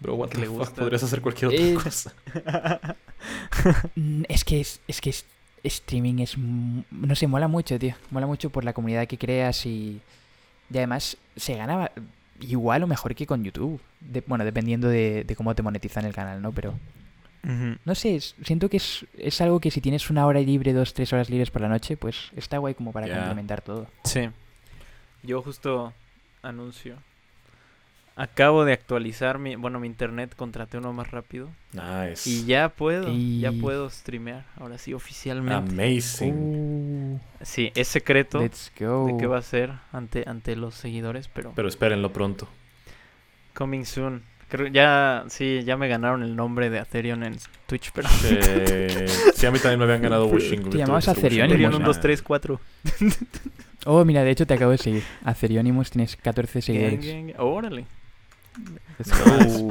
Bro, 0.00 0.16
what 0.16 0.28
the 0.30 0.38
le 0.38 0.46
fuck, 0.46 0.58
gusta. 0.58 0.80
podrías 0.80 1.02
hacer 1.04 1.20
cualquier 1.20 1.50
otra 1.52 1.82
cosa. 1.82 2.12
Mm, 3.94 4.24
Es 4.28 4.44
que 4.44 4.60
es, 4.60 4.80
es 4.88 5.00
que 5.00 5.10
es- 5.10 5.24
streaming 5.64 6.18
es 6.20 6.36
no 6.38 7.14
sé, 7.14 7.26
mola 7.26 7.48
mucho, 7.48 7.78
tío. 7.78 7.94
Mola 8.10 8.26
mucho 8.26 8.50
por 8.50 8.64
la 8.64 8.72
comunidad 8.72 9.06
que 9.06 9.18
creas 9.18 9.64
y, 9.66 10.00
y 10.70 10.76
además 10.76 11.16
se 11.36 11.54
gana 11.56 11.90
igual 12.40 12.82
o 12.82 12.86
mejor 12.86 13.14
que 13.14 13.26
con 13.26 13.44
YouTube. 13.44 13.80
De- 14.00 14.22
bueno, 14.26 14.44
dependiendo 14.44 14.88
de, 14.88 15.24
de 15.24 15.36
cómo 15.36 15.54
te 15.54 15.62
monetizan 15.62 16.04
el 16.04 16.12
canal, 16.14 16.42
¿no? 16.42 16.52
Pero 16.52 16.74
no 17.84 17.94
sé, 17.96 18.14
es- 18.16 18.34
siento 18.44 18.68
que 18.68 18.76
es, 18.76 19.04
es 19.18 19.40
algo 19.40 19.58
que 19.60 19.70
si 19.70 19.80
tienes 19.80 20.10
una 20.10 20.26
hora 20.26 20.40
libre, 20.40 20.72
dos, 20.72 20.94
tres 20.94 21.12
horas 21.12 21.28
libres 21.30 21.50
por 21.50 21.60
la 21.62 21.68
noche, 21.68 21.96
pues 21.96 22.30
está 22.36 22.58
guay 22.58 22.74
como 22.74 22.92
para 22.92 23.06
complementar 23.18 23.62
todo. 23.62 23.86
Sí. 24.04 24.28
Yo 25.24 25.42
justo 25.42 25.92
anuncio. 26.42 26.96
Acabo 28.14 28.64
de 28.66 28.74
actualizar 28.74 29.38
mi, 29.38 29.56
bueno, 29.56 29.80
mi 29.80 29.86
internet, 29.86 30.34
contraté 30.36 30.76
uno 30.78 30.92
más 30.92 31.10
rápido. 31.10 31.48
Nice. 31.72 32.28
Y 32.28 32.44
ya 32.44 32.68
puedo, 32.68 33.08
ya 33.10 33.52
puedo 33.52 33.88
streamear, 33.88 34.44
ahora 34.60 34.76
sí, 34.76 34.92
oficialmente. 34.92 35.72
Amazing. 35.72 36.34
Uh, 36.34 37.20
Sí, 37.42 37.72
es 37.74 37.88
secreto 37.88 38.40
let's 38.40 38.70
go. 38.78 39.06
de 39.06 39.16
qué 39.16 39.26
va 39.26 39.38
a 39.38 39.42
ser 39.42 39.72
ante, 39.92 40.24
ante 40.26 40.54
los 40.56 40.74
seguidores, 40.74 41.28
pero 41.28 41.52
Pero 41.56 41.68
espérenlo 41.68 42.12
pronto. 42.12 42.48
coming 43.54 43.84
soon. 43.84 44.22
Creo 44.48 44.66
ya, 44.66 45.24
sí, 45.28 45.62
ya 45.64 45.78
me 45.78 45.88
ganaron 45.88 46.22
el 46.22 46.36
nombre 46.36 46.68
de 46.68 46.78
Atherion 46.78 47.22
en 47.24 47.38
Twitch, 47.66 47.90
pero... 47.94 48.06
Sí, 48.10 48.26
a 49.46 49.50
mí 49.50 49.58
también 49.58 49.78
me 49.78 49.84
habían 49.84 50.02
ganado 50.02 50.26
Wishing. 50.26 50.68
¿Te 50.68 50.76
llamabas 50.76 51.08
Atherion? 51.08 51.46
Atherion? 51.46 51.70
Atherion 51.70 51.74
1, 51.76 51.86
2, 51.86 52.00
3, 52.00 52.22
4. 52.22 52.60
Oh, 53.86 54.04
mira, 54.04 54.22
de 54.22 54.30
hecho 54.30 54.46
te 54.46 54.52
acabo 54.54 54.70
de 54.72 54.78
seguir. 54.78 55.02
Atherionimus 55.24 55.90
tienes 55.90 56.16
14 56.16 56.60
seguidores. 56.60 57.34
Órale. 57.38 57.86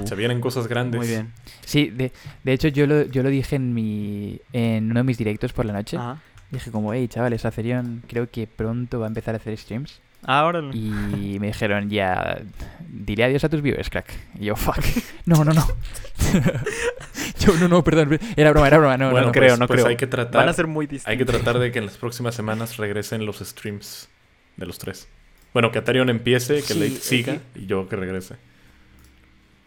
Se 0.05 0.15
vienen 0.15 0.41
cosas 0.41 0.67
grandes. 0.67 0.99
Muy 0.99 1.07
bien. 1.07 1.31
Sí, 1.65 1.89
de, 1.89 2.11
de 2.43 2.53
hecho 2.53 2.67
yo 2.67 2.87
lo, 2.87 3.05
yo 3.05 3.23
lo 3.23 3.29
dije 3.29 3.55
en 3.55 3.73
mi 3.73 4.41
en 4.53 4.91
uno 4.91 4.99
de 5.01 5.03
mis 5.03 5.17
directos 5.17 5.53
por 5.53 5.65
la 5.65 5.73
noche. 5.73 5.97
Ajá. 5.97 6.19
Dije 6.51 6.69
como, 6.69 6.93
hey 6.93 7.07
chavales, 7.07 7.45
Acerion 7.45 8.03
creo 8.07 8.29
que 8.29 8.45
pronto 8.45 8.99
va 8.99 9.05
a 9.05 9.07
empezar 9.07 9.35
a 9.35 9.37
hacer 9.37 9.57
streams. 9.57 10.01
Ah, 10.23 10.45
órale. 10.45 10.75
Y 10.77 11.37
me 11.39 11.47
dijeron, 11.47 11.89
ya, 11.89 12.41
diré 12.87 13.23
adiós 13.23 13.43
a 13.43 13.49
tus 13.49 13.61
viewers, 13.61 13.89
crack. 13.89 14.13
Y 14.39 14.45
yo, 14.45 14.55
fuck. 14.55 14.83
No, 15.25 15.43
no, 15.43 15.53
no. 15.53 15.65
yo, 17.39 17.53
no, 17.59 17.67
no, 17.67 17.83
perdón. 17.83 18.19
Era 18.35 18.51
broma, 18.51 18.67
era 18.67 18.77
broma. 18.77 18.97
No, 18.97 19.11
bueno, 19.11 19.27
no, 19.27 19.31
creo, 19.31 19.49
pues, 19.49 19.59
no 19.59 19.67
pues 19.67 19.77
creo. 19.79 19.89
hay 19.89 19.95
que 19.95 20.07
tratar. 20.07 20.41
Van 20.41 20.49
a 20.49 20.53
ser 20.53 20.67
muy 20.67 20.85
distintos. 20.85 21.07
Hay 21.09 21.17
que 21.17 21.25
tratar 21.25 21.57
de 21.57 21.71
que 21.71 21.79
en 21.79 21.85
las 21.85 21.97
próximas 21.97 22.35
semanas 22.35 22.77
regresen 22.77 23.25
los 23.25 23.39
streams 23.39 24.09
de 24.57 24.65
los 24.65 24.77
tres. 24.77 25.07
Bueno, 25.53 25.71
que 25.71 25.79
Atherion 25.79 26.09
empiece, 26.09 26.55
que 26.55 26.61
Sí, 26.61 26.79
Late 26.79 27.01
siga 27.01 27.37
y 27.55 27.65
yo 27.65 27.87
que 27.87 27.95
regrese. 27.95 28.35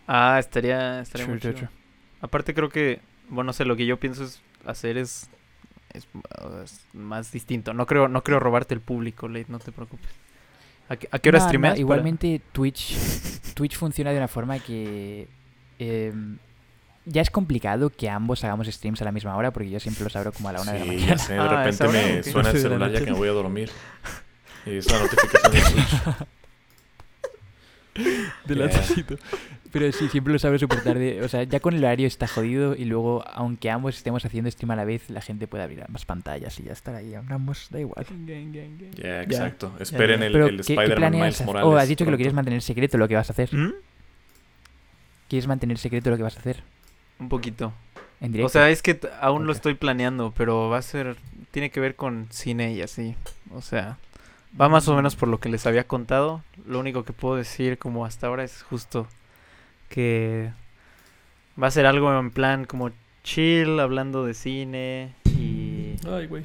Ah, 0.06 0.36
estaría, 0.38 1.00
estaría 1.00 1.26
muy 1.26 1.40
chido. 1.40 1.68
Aparte 2.20 2.54
creo 2.54 2.68
que, 2.68 3.00
bueno, 3.28 3.48
no 3.48 3.52
sé, 3.52 3.64
lo 3.64 3.76
que 3.76 3.86
yo 3.86 3.98
pienso 3.98 4.24
es 4.24 4.40
hacer 4.66 4.96
es, 4.98 5.28
es, 5.92 6.06
es 6.64 6.80
más 6.94 7.30
distinto. 7.32 7.72
No 7.74 7.86
creo, 7.86 8.08
no 8.08 8.22
creo 8.22 8.38
robarte 8.40 8.74
el 8.74 8.80
público, 8.80 9.28
Late, 9.28 9.46
no 9.48 9.58
te 9.58 9.72
preocupes. 9.72 10.10
¿A 10.88 10.96
qué, 10.96 11.08
a 11.10 11.18
qué 11.18 11.28
hora 11.30 11.38
No, 11.38 11.44
no, 11.44 11.48
streameas? 11.48 11.72
para- 11.72 11.80
igualmente 11.80 12.40
Twitch, 12.52 12.94
Twitch 13.54 13.76
funciona 13.76 14.10
de 14.10 14.18
una 14.18 14.28
forma 14.28 14.58
que 14.58 15.28
em, 15.78 16.36
ya 17.06 17.22
es 17.22 17.30
complicado 17.30 17.88
que 17.90 18.10
ambos 18.10 18.44
hagamos 18.44 18.66
streams 18.66 19.00
a 19.00 19.04
la 19.06 19.12
misma 19.12 19.34
hora 19.36 19.50
porque 19.50 19.70
yo 19.70 19.80
siempre 19.80 20.04
los 20.04 20.14
abro 20.16 20.32
como 20.32 20.50
a 20.50 20.52
la 20.52 20.60
una 20.60 20.72
de 20.72 20.80
la 20.80 20.84
mañana. 20.84 21.06
ya 21.06 21.18
sé, 21.18 21.32
de 21.34 21.38
Ah, 21.38 21.44
¿a 21.60 21.64
repente 21.64 21.88
me 21.88 22.22
suena 22.22 22.50
el 22.50 22.58
celular 22.58 22.92
ya 22.92 22.98
que 23.00 23.06
me 23.10 23.16
voy 23.16 23.28
a 23.28 23.32
dormir. 23.32 23.70
Y 24.66 24.76
es 24.78 24.90
la 24.90 24.98
notificación 24.98 25.52
de 25.52 25.60
Twitch. 25.60 26.16
de 28.46 28.54
la 28.56 28.68
Yeah. 28.70 29.18
Pero 29.74 29.90
sí, 29.90 30.08
siempre 30.08 30.32
lo 30.32 30.38
sabe 30.38 30.58
súper 30.60 30.82
tarde. 30.84 31.20
O 31.22 31.28
sea, 31.28 31.42
ya 31.42 31.58
con 31.58 31.74
el 31.74 31.84
horario 31.84 32.06
está 32.06 32.28
jodido 32.28 32.76
y 32.76 32.84
luego, 32.84 33.24
aunque 33.26 33.70
ambos 33.70 33.96
estemos 33.96 34.24
haciendo 34.24 34.48
stream 34.48 34.70
a 34.70 34.76
la 34.76 34.84
vez, 34.84 35.10
la 35.10 35.20
gente 35.20 35.48
puede 35.48 35.64
abrir 35.64 35.82
ambas 35.82 36.04
pantallas 36.04 36.58
y 36.60 36.62
ya 36.62 36.72
estar 36.72 36.94
ahí. 36.94 37.12
Ambos, 37.28 37.66
da 37.70 37.80
igual. 37.80 38.06
Ya, 38.96 39.22
exacto. 39.22 39.72
Ya, 39.76 39.82
Esperen 39.82 40.20
ya. 40.20 40.26
el, 40.26 40.36
el 40.36 40.56
¿qué- 40.58 40.62
¿qué, 40.64 40.72
Spider-Man 40.74 41.12
Miles? 41.12 41.44
Morales. 41.44 41.66
Oh, 41.66 41.76
has 41.76 41.88
dicho 41.88 42.04
que 42.04 42.12
lo 42.12 42.16
quieres 42.16 42.34
mantener 42.34 42.62
secreto 42.62 42.96
lo 42.98 43.08
que 43.08 43.16
vas 43.16 43.28
a 43.28 43.32
hacer. 43.32 43.52
¿Mm? 43.52 43.72
¿Quieres 45.28 45.46
mantener 45.48 45.76
secreto 45.78 46.08
lo 46.10 46.16
que 46.16 46.22
vas 46.22 46.36
a 46.36 46.40
hacer? 46.40 46.62
Un 47.18 47.28
poquito. 47.28 47.72
En 48.20 48.30
directo. 48.30 48.46
O 48.46 48.50
sea, 48.50 48.70
es 48.70 48.80
que 48.80 49.00
aún 49.20 49.46
lo 49.46 49.52
estoy 49.52 49.74
planeando, 49.74 50.32
pero 50.36 50.68
va 50.68 50.78
a 50.78 50.82
ser, 50.82 51.16
tiene 51.50 51.70
que 51.70 51.80
ver 51.80 51.96
con 51.96 52.28
cine 52.30 52.72
y 52.74 52.80
así. 52.82 53.16
O 53.52 53.60
sea, 53.60 53.98
va 54.58 54.68
más 54.68 54.86
o 54.86 54.94
menos 54.94 55.16
por 55.16 55.28
lo 55.28 55.40
que 55.40 55.48
les 55.48 55.66
había 55.66 55.84
contado. 55.84 56.42
Lo 56.64 56.78
único 56.78 57.04
que 57.04 57.12
puedo 57.12 57.34
decir 57.36 57.76
como 57.78 58.04
hasta 58.06 58.28
ahora 58.28 58.44
es 58.44 58.62
justo 58.62 59.08
que 59.94 60.50
va 61.62 61.68
a 61.68 61.70
ser 61.70 61.86
algo 61.86 62.18
en 62.18 62.30
plan 62.32 62.64
como 62.64 62.90
chill, 63.22 63.78
hablando 63.78 64.24
de 64.26 64.34
cine 64.34 65.14
y 65.24 65.94
Ay, 66.08 66.26
güey. 66.26 66.44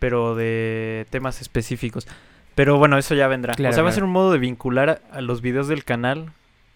pero 0.00 0.34
de 0.34 1.06
temas 1.10 1.40
específicos. 1.40 2.08
Pero 2.56 2.76
bueno, 2.78 2.98
eso 2.98 3.14
ya 3.14 3.28
vendrá. 3.28 3.54
Claro, 3.54 3.70
o 3.70 3.74
sea, 3.74 3.84
va 3.84 3.90
a 3.90 3.92
ser 3.92 4.02
un 4.02 4.10
modo 4.10 4.32
de 4.32 4.38
vincular 4.38 4.90
a, 4.90 5.16
a 5.16 5.20
los 5.20 5.40
videos 5.40 5.68
del 5.68 5.84
canal, 5.84 6.32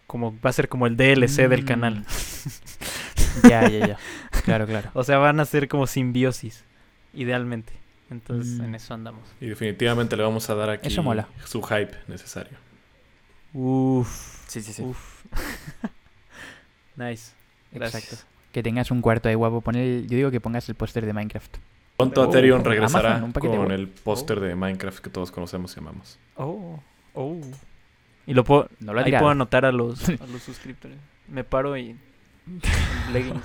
como 0.07 0.39
va 0.41 0.51
a 0.51 0.53
ser 0.53 0.69
como 0.69 0.87
el 0.87 0.97
DLC 0.97 1.49
del 1.49 1.63
Mm. 1.63 1.67
canal. 1.67 2.05
Ya, 3.49 3.67
ya, 3.67 3.87
ya. 3.87 3.97
Claro, 4.45 4.67
claro. 4.67 4.91
O 4.93 5.05
sea, 5.05 5.17
van 5.17 5.41
a 5.41 5.47
ser 5.47 5.67
como 5.67 5.87
simbiosis, 5.87 6.65
idealmente. 7.15 7.73
Entonces, 8.11 8.59
Mm. 8.61 8.65
en 8.65 8.75
eso 8.75 8.93
andamos. 8.93 9.23
Y 9.41 9.47
definitivamente 9.47 10.17
le 10.19 10.23
vamos 10.23 10.51
a 10.51 10.55
dar 10.55 10.69
aquí 10.69 10.89
Eso 10.89 11.03
mola. 11.03 11.29
su 11.47 11.63
hype 11.63 11.93
necesario. 12.09 12.59
Uf. 13.55 14.45
Sí, 14.49 14.61
sí, 14.61 14.73
sí. 14.75 14.83
Uf. 14.83 14.99
nice. 16.97 17.33
Gracias. 17.73 18.05
Exacto. 18.05 18.27
Que 18.53 18.63
tengas 18.63 18.91
un 18.91 19.01
cuarto 19.01 19.29
ahí 19.29 19.35
guapo. 19.35 19.61
Pon 19.61 19.77
el- 19.77 20.07
yo 20.09 20.17
digo 20.17 20.31
que 20.31 20.41
pongas 20.41 20.69
el 20.69 20.75
póster 20.75 21.07
de 21.07 21.13
Minecraft. 21.13 21.57
Pronto 21.97 22.23
Oh, 22.23 22.25
Aterion 22.29 22.65
regresará 22.65 23.17
Amazon, 23.17 23.33
con 23.33 23.71
el 23.71 23.89
póster 23.89 24.41
de 24.41 24.55
Minecraft 24.55 24.99
que 24.99 25.11
todos 25.11 25.31
conocemos 25.31 25.75
y 25.77 25.81
amamos. 25.81 26.19
Oh. 26.37 26.81
Oh. 27.15 27.41
Y 28.27 28.35
lo 28.35 28.45
puedo, 28.45 28.69
No 28.81 28.93
lo 28.95 29.01
ahí 29.01 29.11
puedo 29.13 29.29
anotar 29.29 29.65
a 29.65 29.73
los, 29.73 30.09
a 30.09 30.27
los 30.27 30.43
suscriptores. 30.43 30.99
Me 31.29 31.45
paro 31.45 31.77
y. 31.77 31.97
leggings. 33.13 33.45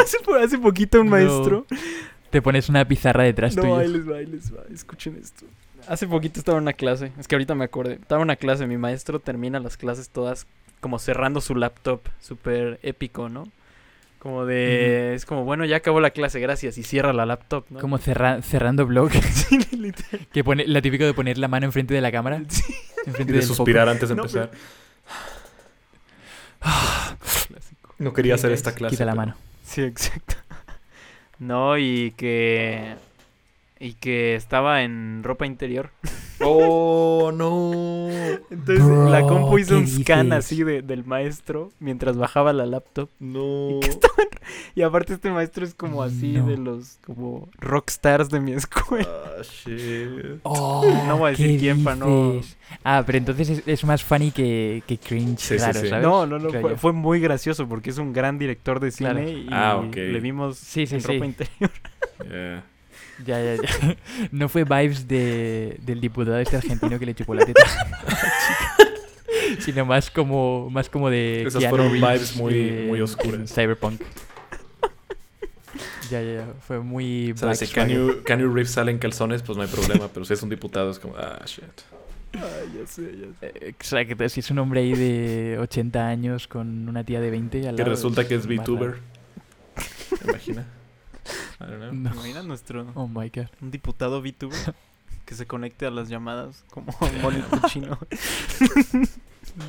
hace, 0.00 0.18
po- 0.24 0.34
hace 0.34 0.58
poquito 0.58 1.00
un 1.00 1.06
No. 1.06 1.12
maestro. 1.12 1.66
Te 2.30 2.42
pones 2.42 2.68
una 2.68 2.86
pizarra 2.86 3.22
detrás 3.24 3.56
No, 3.56 3.62
tuyo. 3.62 3.76
ahí 3.78 3.88
les 3.88 4.08
va, 4.10 4.16
ahí 4.16 4.26
les 4.26 4.52
va. 4.54 4.62
Escuchen 4.72 5.16
esto. 5.20 5.46
Hace 5.88 6.06
poquito 6.06 6.38
estaba 6.40 6.58
en 6.58 6.62
una 6.62 6.72
clase. 6.72 7.12
Es 7.18 7.28
que 7.28 7.34
ahorita 7.34 7.54
me 7.54 7.64
acordé. 7.64 7.94
Estaba 7.94 8.20
en 8.20 8.24
una 8.24 8.36
clase. 8.36 8.66
Mi 8.66 8.76
maestro 8.78 9.20
termina 9.20 9.60
las 9.60 9.76
clases 9.76 10.08
todas 10.10 10.46
como 10.80 10.98
cerrando 10.98 11.40
su 11.40 11.54
laptop. 11.54 12.00
Súper 12.20 12.78
épico, 12.82 13.28
¿no? 13.28 13.44
Como 14.18 14.46
de. 14.46 15.14
Es 15.14 15.26
como, 15.26 15.44
bueno, 15.44 15.64
ya 15.66 15.76
acabó 15.76 16.00
la 16.00 16.10
clase, 16.10 16.40
gracias. 16.40 16.78
Y 16.78 16.82
cierra 16.82 17.12
la 17.12 17.26
laptop, 17.26 17.66
¿no? 17.70 17.80
Como 17.80 17.98
cerra- 17.98 18.40
cerrando 18.42 18.86
blog. 18.86 19.10
Sí, 19.22 19.58
literal. 19.76 20.26
que 20.32 20.42
pone 20.42 20.66
la 20.66 20.80
típico 20.80 21.04
de 21.04 21.12
poner 21.12 21.36
la 21.38 21.48
mano 21.48 21.66
enfrente 21.66 21.92
de 21.92 22.00
la 22.00 22.10
cámara. 22.10 22.40
Sí. 22.48 22.62
Y 23.04 23.08
Enfrente 23.10 23.32
de 23.34 23.38
del 23.40 23.46
foco. 23.48 23.56
suspirar 23.56 23.88
antes 23.88 24.08
de 24.08 24.14
No, 24.14 24.22
empezar. 24.22 24.50
Clásico. 27.48 27.94
No 27.98 28.12
quería 28.12 28.34
hacer 28.36 28.52
esta 28.52 28.74
clase. 28.74 28.94
Quita 28.96 29.04
la 29.04 29.12
pero- 29.12 29.20
mano. 29.26 29.36
Sí, 29.64 29.82
exacto. 29.82 30.34
No, 31.38 31.76
y 31.76 32.12
que. 32.16 32.94
Y 33.84 33.92
que 33.94 34.34
estaba 34.34 34.82
en 34.82 35.22
ropa 35.22 35.46
interior. 35.46 35.90
Oh, 36.46 37.30
no. 37.32 38.08
Entonces 38.50 38.84
Bro, 38.84 39.08
la 39.08 39.22
compu 39.22 39.56
hizo 39.58 39.76
¿qué 39.76 39.80
un 39.80 39.86
scan 39.88 40.26
dices? 40.26 40.38
así 40.44 40.62
de, 40.64 40.82
del 40.82 41.04
maestro 41.04 41.70
mientras 41.78 42.16
bajaba 42.18 42.52
la 42.52 42.66
laptop. 42.66 43.08
No. 43.20 43.78
Y 44.74 44.82
aparte 44.82 45.14
este 45.14 45.30
maestro 45.30 45.64
es 45.64 45.74
como 45.74 46.02
así 46.02 46.32
No. 46.32 46.46
de 46.46 46.58
los 46.58 46.98
como 47.06 47.48
rockstars 47.60 48.28
de 48.30 48.40
mi 48.40 48.52
escuela. 48.52 49.08
Ah, 49.08 49.42
shit. 49.42 50.40
Oh, 50.42 50.84
No 51.06 51.18
voy 51.18 51.28
a 51.28 51.30
decir 51.30 51.52
¿qué 51.52 51.58
quién 51.58 51.84
pa' 51.84 51.94
no-? 51.94 52.40
Ah, 52.82 53.04
pero 53.06 53.16
entonces 53.18 53.48
es, 53.48 53.62
es 53.66 53.84
más 53.84 54.02
funny 54.02 54.30
que, 54.32 54.82
que 54.86 54.98
cringe 54.98 55.38
Sí, 55.38 55.58
sí, 55.58 55.64
raro, 55.64 55.80
sí. 55.80 55.88
¿sabes? 55.88 56.04
No, 56.04 56.26
no, 56.26 56.38
no, 56.40 56.76
fue, 56.76 56.92
muy 56.92 57.20
gracioso 57.20 57.66
porque 57.68 57.90
es 57.90 57.98
un 57.98 58.12
gran 58.12 58.38
director 58.38 58.80
de 58.80 58.90
cine 58.90 59.10
Claro. 59.12 59.28
y 59.30 59.46
Ah, 59.50 59.76
ok. 59.76 59.94
le 59.94 60.20
vimos 60.20 60.58
Sí, 60.58 60.86
sí, 60.86 60.96
en 60.96 61.00
sí. 61.00 61.06
ropa 61.06 61.24
interior. 61.26 61.70
Yeah. 62.28 62.64
Ya, 63.26 63.40
ya, 63.42 63.56
ya. 63.56 63.96
No 64.32 64.48
fue 64.48 64.64
vibes 64.64 65.06
de, 65.06 65.78
del 65.82 66.00
diputado 66.00 66.38
este 66.38 66.56
argentino 66.56 66.98
que 66.98 67.06
le 67.06 67.14
chupó 67.14 67.34
la 67.34 67.44
teta. 67.44 67.62
Sino 69.60 69.84
más 69.84 70.10
como, 70.10 70.68
más 70.70 70.88
como 70.88 71.10
de. 71.10 71.42
Esas 71.42 71.60
Keanu 71.60 71.76
fueron 71.76 71.92
Reeves 71.92 72.10
vibes 72.32 72.36
muy- 72.36 72.68
en- 72.68 72.86
muy 72.88 73.00
oscuras. 73.00 73.40
en 73.40 73.48
Cyberpunk. 73.48 74.00
Ya, 76.10 76.20
ya, 76.22 76.32
ya. 76.34 76.46
Fue 76.66 76.80
muy. 76.80 77.32
O 77.32 77.36
sea, 77.36 77.54
si. 77.54 77.66
Keanu, 77.66 78.22
Keanu 78.24 78.52
Reeves 78.52 78.70
sale 78.72 78.90
en 78.90 78.98
calzones, 78.98 79.42
pues 79.42 79.56
no 79.56 79.62
hay 79.64 79.68
problema. 79.70 80.08
Pero 80.12 80.24
si 80.24 80.34
es 80.34 80.42
un 80.42 80.50
diputado, 80.50 80.90
es 80.90 80.98
como, 80.98 81.16
ah, 81.16 81.40
shit. 81.46 81.64
ya 82.32 82.86
sé, 82.86 83.02
ya 83.16 83.26
sé. 83.40 83.46
Eh, 83.46 83.68
Exacto, 83.68 84.28
si 84.28 84.40
es 84.40 84.50
un 84.50 84.58
hombre 84.58 84.80
ahí 84.80 84.92
de 84.94 85.56
80 85.60 86.06
años 86.06 86.46
con 86.48 86.88
una 86.88 87.04
tía 87.04 87.20
de 87.20 87.30
20 87.30 87.68
al 87.68 87.76
Que 87.76 87.82
lado, 87.82 87.90
resulta 87.94 88.26
que 88.26 88.34
es 88.34 88.46
VTuber. 88.46 88.96
¿Te 90.20 90.28
imaginas? 90.30 90.66
No. 91.60 92.10
Imagina 92.12 92.42
nuestro 92.42 92.86
Oh 92.94 93.08
my 93.08 93.30
god. 93.30 93.46
un 93.62 93.70
diputado 93.70 94.20
VTuber 94.20 94.74
que 95.24 95.34
se 95.34 95.46
conecte 95.46 95.86
a 95.86 95.90
las 95.90 96.08
llamadas 96.08 96.64
como 96.70 96.92
un 97.00 97.22
monito 97.22 97.60
chino. 97.68 97.98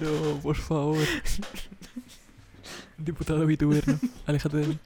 No, 0.01 0.39
por 0.41 0.55
favor. 0.55 0.97
Diputado 2.97 3.45
VTuber, 3.45 3.87
¿no? 3.87 3.99
Aléjate 4.25 4.57
de 4.57 4.67
mí. 4.67 4.79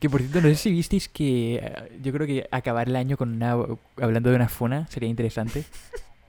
Que 0.00 0.10
por 0.10 0.20
cierto, 0.20 0.40
no 0.40 0.48
sé 0.48 0.56
si 0.56 0.70
visteis 0.70 1.08
que 1.08 1.56
eh, 1.62 1.98
yo 2.02 2.12
creo 2.12 2.26
que 2.26 2.48
acabar 2.50 2.88
el 2.88 2.96
año 2.96 3.16
con 3.16 3.30
una 3.34 3.52
hablando 4.00 4.30
de 4.30 4.36
una 4.36 4.48
funa 4.48 4.86
sería 4.88 5.08
interesante. 5.08 5.64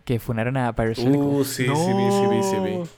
Que 0.06 0.20
funaron 0.20 0.58
a 0.58 0.74
Parasol. 0.74 1.16
Uh, 1.16 1.44
sí, 1.46 1.64
sí 1.66 1.70
vi, 1.72 2.12
sí 2.12 2.28
vi, 2.30 2.44
sí 2.44 2.56
vi. 2.64 2.90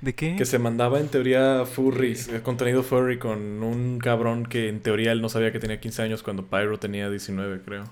¿De 0.00 0.14
qué? 0.14 0.36
Que 0.36 0.44
se 0.44 0.58
mandaba 0.58 1.00
en 1.00 1.08
teoría 1.08 1.64
furries, 1.66 2.28
eh, 2.28 2.40
contenido 2.42 2.82
furry 2.84 3.18
con 3.18 3.62
un 3.62 3.98
cabrón 3.98 4.46
que 4.46 4.68
en 4.68 4.80
teoría 4.80 5.10
él 5.12 5.20
no 5.20 5.28
sabía 5.28 5.50
que 5.52 5.58
tenía 5.58 5.80
15 5.80 6.02
años 6.02 6.22
cuando 6.22 6.44
Pyro 6.46 6.78
tenía 6.78 7.10
19, 7.10 7.60
creo. 7.64 7.84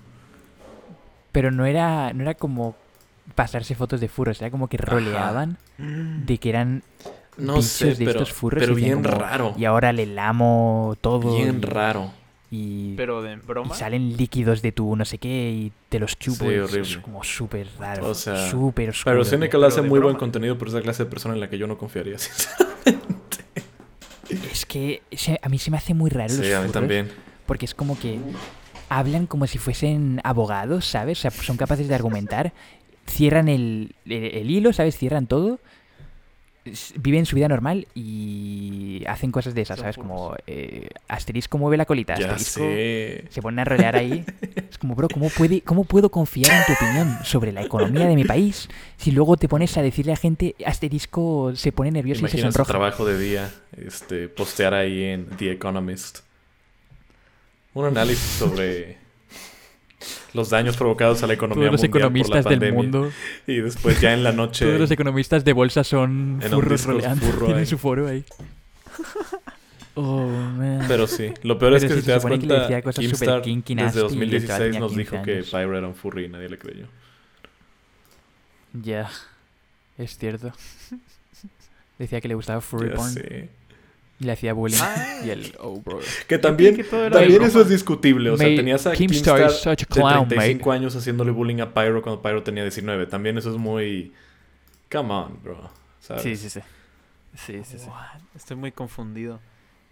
Pero 1.31 1.51
no 1.51 1.65
era, 1.65 2.13
no 2.13 2.23
era 2.23 2.33
como 2.33 2.75
pasarse 3.35 3.75
fotos 3.75 3.99
de 3.99 4.07
furros, 4.07 4.41
era 4.41 4.49
como 4.49 4.67
que 4.69 4.77
roleaban 4.77 5.57
de 5.77 6.37
que 6.37 6.49
eran 6.49 6.81
No 7.37 7.55
bichos 7.55 7.65
sé, 7.67 7.87
de 7.93 8.05
pero, 8.05 8.11
estos 8.11 8.31
furros. 8.31 8.63
pero 8.63 8.73
bien 8.75 9.03
como, 9.03 9.15
raro. 9.17 9.53
Y 9.57 9.65
ahora 9.65 9.91
le 9.91 10.05
lamo 10.05 10.95
todo. 11.01 11.35
Bien 11.35 11.57
y- 11.61 11.65
raro. 11.65 12.11
Y, 12.49 12.95
Pero 12.95 13.21
de 13.21 13.33
y 13.33 13.35
broma. 13.35 13.75
salen 13.75 14.15
líquidos 14.15 14.61
de 14.61 14.71
tu 14.71 14.95
no 14.95 15.03
sé 15.03 15.17
qué 15.17 15.51
y 15.51 15.71
te 15.89 15.99
los 15.99 16.17
chupo. 16.17 16.45
Sí, 16.45 16.77
y 16.77 16.79
es 16.79 16.97
como 16.97 17.23
súper 17.23 17.67
raro. 17.77 18.07
O 18.09 18.13
sea, 18.13 18.49
súper 18.49 18.89
oscuro. 18.91 19.15
Pero 19.15 19.25
Cynical 19.25 19.59
pero 19.61 19.67
hace 19.67 19.81
muy 19.81 19.99
buen 19.99 20.15
contenido, 20.15 20.57
pero 20.57 20.69
es 20.69 20.73
la 20.75 20.81
clase 20.81 21.03
de 21.03 21.09
persona 21.09 21.33
en 21.33 21.41
la 21.41 21.49
que 21.49 21.57
yo 21.57 21.67
no 21.67 21.77
confiaría. 21.77 22.15
Es 24.51 24.65
que 24.65 25.01
se- 25.11 25.39
a 25.41 25.49
mí 25.49 25.57
se 25.57 25.71
me 25.71 25.77
hace 25.77 25.93
muy 25.93 26.09
raro 26.09 26.33
los 26.33 26.45
sí, 26.45 26.51
a 26.51 26.57
mí 26.59 26.67
furros, 26.67 26.73
también. 26.73 27.09
Porque 27.45 27.65
es 27.65 27.73
como 27.73 27.97
que 27.97 28.19
hablan 28.89 29.25
como 29.25 29.47
si 29.47 29.57
fuesen 29.57 30.19
abogados, 30.23 30.85
¿sabes? 30.85 31.19
O 31.19 31.21
sea, 31.21 31.31
son 31.31 31.55
capaces 31.57 31.87
de 31.87 31.95
argumentar. 31.95 32.53
Cierran 33.09 33.47
el, 33.47 33.95
el- 34.05 34.35
el 34.35 34.51
hilo, 34.51 34.73
¿sabes? 34.73 34.97
Cierran 34.97 35.27
todo. 35.27 35.59
Viven 36.99 37.25
su 37.25 37.35
vida 37.35 37.47
normal 37.47 37.87
y 37.95 39.03
hacen 39.07 39.31
cosas 39.31 39.53
de 39.53 39.61
esas, 39.61 39.77
Son 39.77 39.83
¿sabes? 39.83 39.95
puros. 39.95 40.09
Como 40.11 40.35
eh, 40.47 40.89
asterisco 41.07 41.57
mueve 41.57 41.77
la 41.77 41.85
colita, 41.85 42.15
Ya 42.17 42.27
asterisco 42.33 42.59
sé. 42.61 43.23
se 43.29 43.41
ponen 43.41 43.59
a 43.59 43.65
rolear 43.65 43.95
ahí. 43.95 44.25
Es 44.69 44.77
como, 44.77 44.95
bro, 44.95 45.07
¿cómo, 45.07 45.29
puede, 45.29 45.61
¿cómo 45.61 45.83
puedo 45.85 46.09
confiar 46.09 46.51
en 46.51 46.65
tu 46.65 46.73
opinión 46.73 47.17
sobre 47.23 47.51
la 47.51 47.61
economía 47.63 48.05
de 48.07 48.15
mi 48.15 48.23
país 48.25 48.69
si 48.97 49.11
luego 49.11 49.37
te 49.37 49.47
pones 49.47 49.77
a 49.77 49.81
decirle 49.81 50.13
a 50.13 50.17
gente, 50.17 50.55
asterisco 50.65 51.53
se 51.55 51.71
pone 51.71 51.91
nervioso 51.91 52.25
y 52.25 52.29
se 52.29 52.39
sonroja? 52.39 52.69
trabajo 52.71 53.05
de 53.05 53.17
día, 53.19 53.51
este, 53.77 54.27
postear 54.27 54.73
ahí 54.73 55.03
en 55.03 55.25
The 55.37 55.51
Economist. 55.51 56.19
Un 57.73 57.85
análisis 57.85 58.23
sobre 58.23 58.97
los 60.37 60.49
daños 60.49 60.77
provocados 60.77 61.21
a 61.23 61.27
la 61.27 61.33
economía 61.33 61.69
Todos 61.69 61.81
los 61.81 61.81
mundial 61.81 61.91
por 61.91 61.99
la 61.99 62.07
economistas 62.07 62.45
del 62.45 62.59
pandemia. 62.59 62.81
mundo, 62.81 63.11
Y 63.45 63.57
después 63.57 63.99
ya 63.99 64.13
en 64.13 64.23
la 64.23 64.31
noche... 64.31 64.65
todos 64.65 64.79
los 64.79 64.91
economistas 64.91 65.43
de 65.43 65.51
bolsa 65.53 65.83
son 65.83 66.39
furros 66.49 66.85
roleando. 66.85 67.25
furro 67.25 67.45
Tienen 67.47 67.59
ahí. 67.61 67.65
su 67.65 67.77
foro 67.77 68.07
ahí. 68.07 68.23
Oh, 69.99 70.27
man. 70.27 70.85
Pero 70.87 71.07
sí, 71.07 71.33
lo 71.41 71.57
peor 71.57 71.73
es 71.73 71.83
que 71.83 71.89
si 71.95 72.01
te 72.03 72.11
das 72.11 72.21
que 72.23 72.27
cuenta, 72.27 72.67
súper 72.67 72.93
Keemstar 72.93 73.41
kinky, 73.41 73.73
desde 73.73 74.03
nasty, 74.03 74.15
y 74.19 74.21
el 74.35 74.45
chaval 74.47 74.59
2016 74.59 74.59
tenía 74.59 74.79
nos 74.79 74.91
15 74.91 74.99
dijo 75.01 75.23
que. 75.23 75.41
Pyro 75.41 75.75
era 75.79 75.87
un 75.87 75.95
furry 75.95 76.25
y 76.25 76.29
nadie 76.29 76.49
le 76.49 76.59
creyó. 76.59 76.85
Ya, 78.73 79.09
es 79.97 80.15
cierto. 80.17 80.51
Decía 81.97 82.21
que 82.21 82.27
le 82.27 82.35
gustaba 82.35 82.61
furry 82.61 82.89
Ya 82.89 82.95
porn 82.95 83.09
sé. 83.11 83.49
Y 84.19 84.23
le 84.25 84.31
hacía 84.31 84.53
bullying. 84.53 84.77
Ah. 84.81 85.21
y 85.25 85.29
el, 85.29 85.55
oh, 85.59 85.79
bro. 85.81 85.99
Que 86.27 86.37
también, 86.37 86.75
que 86.75 86.83
de 86.83 87.09
también 87.11 87.43
eso 87.43 87.61
es 87.61 87.69
discutible. 87.69 88.29
O 88.31 88.37
sea, 88.37 88.47
Mate, 88.47 88.57
tenías 88.57 88.85
a 88.87 88.93
is 88.95 89.21
such 89.21 89.67
a 89.67 89.75
de 89.75 89.85
clown, 89.85 90.27
35 90.27 90.71
años 90.71 90.95
haciéndole 90.95 91.31
bullying 91.31 91.59
a 91.61 91.73
Pyro 91.73 92.01
cuando 92.01 92.21
Pyro 92.21 92.43
tenía 92.43 92.63
19. 92.63 93.05
También 93.07 93.37
eso 93.37 93.51
es 93.51 93.57
muy... 93.57 94.13
Come 94.91 95.13
on, 95.13 95.39
bro. 95.43 95.69
¿sabes? 95.99 96.23
Sí, 96.23 96.35
sí, 96.35 96.49
sí. 96.49 96.59
Sí, 97.35 97.61
sí, 97.63 97.77
sí. 97.77 97.87
What? 97.87 98.21
Estoy 98.35 98.57
muy 98.57 98.71
confundido. 98.71 99.39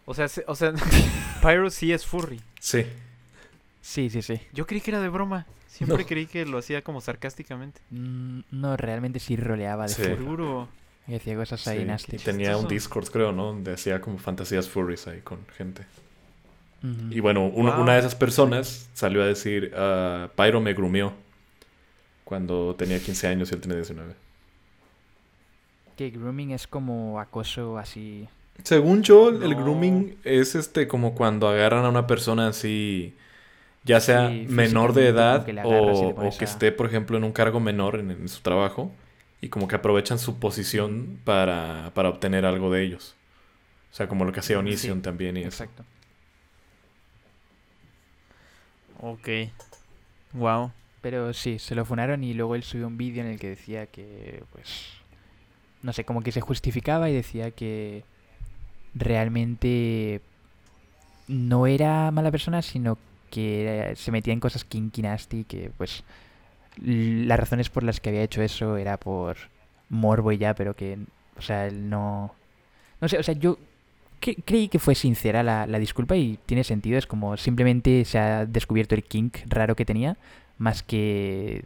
O 0.06 0.14
sea, 0.14 0.28
se- 0.28 0.44
o 0.48 0.56
sea, 0.56 0.74
Pyro 1.42 1.70
sí 1.70 1.92
es 1.92 2.06
furry. 2.06 2.40
Sí. 2.60 2.86
Sí, 3.82 4.10
sí, 4.10 4.22
sí. 4.22 4.40
Yo 4.54 4.66
creí 4.66 4.82
que 4.82 4.92
era 4.92 5.02
de 5.02 5.10
broma. 5.10 5.46
Siempre 5.68 5.98
No. 6.00 6.06
creí 6.06 6.26
que 6.26 6.46
lo 6.46 6.58
hacía 6.58 6.82
como 6.82 7.02
sarcásticamente. 7.02 7.82
Mm, 7.92 8.40
No, 8.52 8.78
realmente 8.78 9.20
sí 9.20 9.36
roleaba 9.36 9.84
de 9.84 9.90
Sí. 9.94 10.02
furro. 10.04 10.16
Seguro. 10.16 10.70
Y 11.08 11.16
hacía 11.16 11.36
cosas 11.36 11.68
ahí 11.68 11.80
sí. 11.80 11.86
nasty. 11.86 12.16
Y 12.16 12.20
tenía 12.20 12.58
un. 12.58 12.68
Discord, 12.68 13.10
creo, 13.10 13.32
¿no? 13.32 13.46
Donde 13.48 13.74
hacía 13.74 14.02
como 14.02 14.18
fantasías 14.18 14.68
furries 14.70 15.08
ahí 15.08 15.22
con 15.22 15.40
gente. 15.58 15.84
Y 17.10 17.20
bueno, 17.20 17.50
Wow. 17.50 17.82
una 17.82 17.94
de 17.94 18.00
esas 18.00 18.14
personas 18.14 18.90
salió 18.94 19.24
a 19.24 19.26
decir, 19.26 19.72
ah, 19.76 20.30
Pyro 20.36 20.62
me 20.62 20.74
grumió 20.76 21.14
cuando 22.24 22.76
tenía 22.76 23.00
15 23.00 23.28
años 23.28 23.52
y 23.52 23.56
él 23.56 23.62
tenía 23.62 23.78
19. 23.78 24.14
Que 25.96 26.10
grooming 26.10 26.52
es 26.52 26.68
como 26.68 27.20
acoso 27.20 27.78
así. 27.78 28.28
Según 28.64 29.02
yo, 29.04 29.30
el 29.30 29.56
grooming 29.56 30.18
es 30.24 30.56
este 30.56 30.88
como 30.88 31.16
cuando 31.16 31.48
agarran 31.48 31.86
a 31.86 31.90
una 31.90 32.08
persona 32.08 32.48
así, 32.50 33.14
ya 33.84 34.00
sea 34.00 34.30
Sí, 34.30 34.46
menor 34.50 34.94
de 34.94 35.08
edad 35.08 35.46
o, 35.64 36.30
que 36.38 36.46
esté, 36.46 36.72
por 36.72 36.86
ejemplo, 36.88 37.18
en 37.18 37.24
un 37.24 37.32
cargo 37.32 37.60
menor 37.60 37.96
en, 38.00 38.12
en 38.12 38.30
su 38.30 38.42
trabajo 38.42 38.92
y 39.42 39.50
como 39.50 39.68
que 39.68 39.76
aprovechan 39.76 40.20
su 40.20 40.40
posición 40.40 41.20
para, 41.24 41.92
para 41.94 42.10
obtener 42.10 42.46
algo 42.46 42.72
de 42.72 42.84
ellos. 42.84 43.16
O 43.92 43.96
sea, 43.96 44.08
como 44.08 44.26
lo 44.26 44.32
que 44.32 44.40
hacía 44.40 44.60
Onision 44.60 44.98
Sí, 44.98 45.04
también 45.04 45.38
y 45.38 45.42
eso. 45.42 45.64
Exacto. 45.64 45.84
Ok. 49.02 49.30
Wow. 50.34 50.72
Pero 51.02 51.34
sí, 51.34 51.60
se 51.60 51.76
lo 51.76 51.86
funaron 51.86 52.24
y 52.24 52.34
luego 52.34 52.56
él 52.56 52.64
subió 52.64 52.88
un 52.88 52.98
vídeo 52.98 53.24
en 53.24 53.30
el 53.30 53.40
que 53.40 53.50
decía 53.50 53.86
que, 53.86 54.44
pues, 54.52 54.88
no 55.84 55.94
sé, 55.94 56.04
como 56.04 56.22
que 56.22 56.32
se 56.32 56.42
justificaba 56.42 57.10
y 57.10 57.14
decía 57.14 57.52
que 57.52 58.04
realmente 58.96 60.22
no 61.28 61.68
era 61.68 62.10
mala 62.12 62.32
persona, 62.32 62.62
sino 62.62 62.98
que 63.30 63.94
se 63.96 64.12
metía 64.12 64.34
en 64.34 64.40
cosas 64.40 64.64
kinky 64.64 65.02
nasty, 65.02 65.44
que 65.44 65.72
pues 65.78 66.04
las 66.84 67.40
razones 67.40 67.70
por 67.70 67.84
las 67.84 68.00
que 68.00 68.10
había 68.10 68.24
hecho 68.24 68.42
eso 68.42 68.78
era 68.78 68.98
por 68.98 69.38
morbo 69.90 70.32
y 70.32 70.38
ya, 70.38 70.54
pero 70.56 70.76
que, 70.76 70.98
o 71.38 71.42
sea, 71.42 71.68
él 71.68 71.90
no... 71.90 72.34
No 73.02 73.08
sé, 73.08 73.18
o 73.18 73.24
sea, 73.24 73.34
yo 73.36 73.58
cre- 74.22 74.42
creí 74.46 74.68
que 74.68 74.80
fue 74.80 74.96
sincera 74.96 75.44
la, 75.44 75.68
la 75.68 75.80
disculpa 75.80 76.16
y 76.16 76.40
tiene 76.46 76.64
sentido, 76.64 76.98
es 76.98 77.08
como 77.08 77.38
simplemente 77.38 78.06
se 78.06 78.18
ha 78.20 78.46
descubierto 78.46 78.96
el 78.96 79.04
kink 79.04 79.38
raro 79.48 79.76
que 79.76 79.86
tenía, 79.86 80.18
más 80.58 80.84
que... 80.84 81.66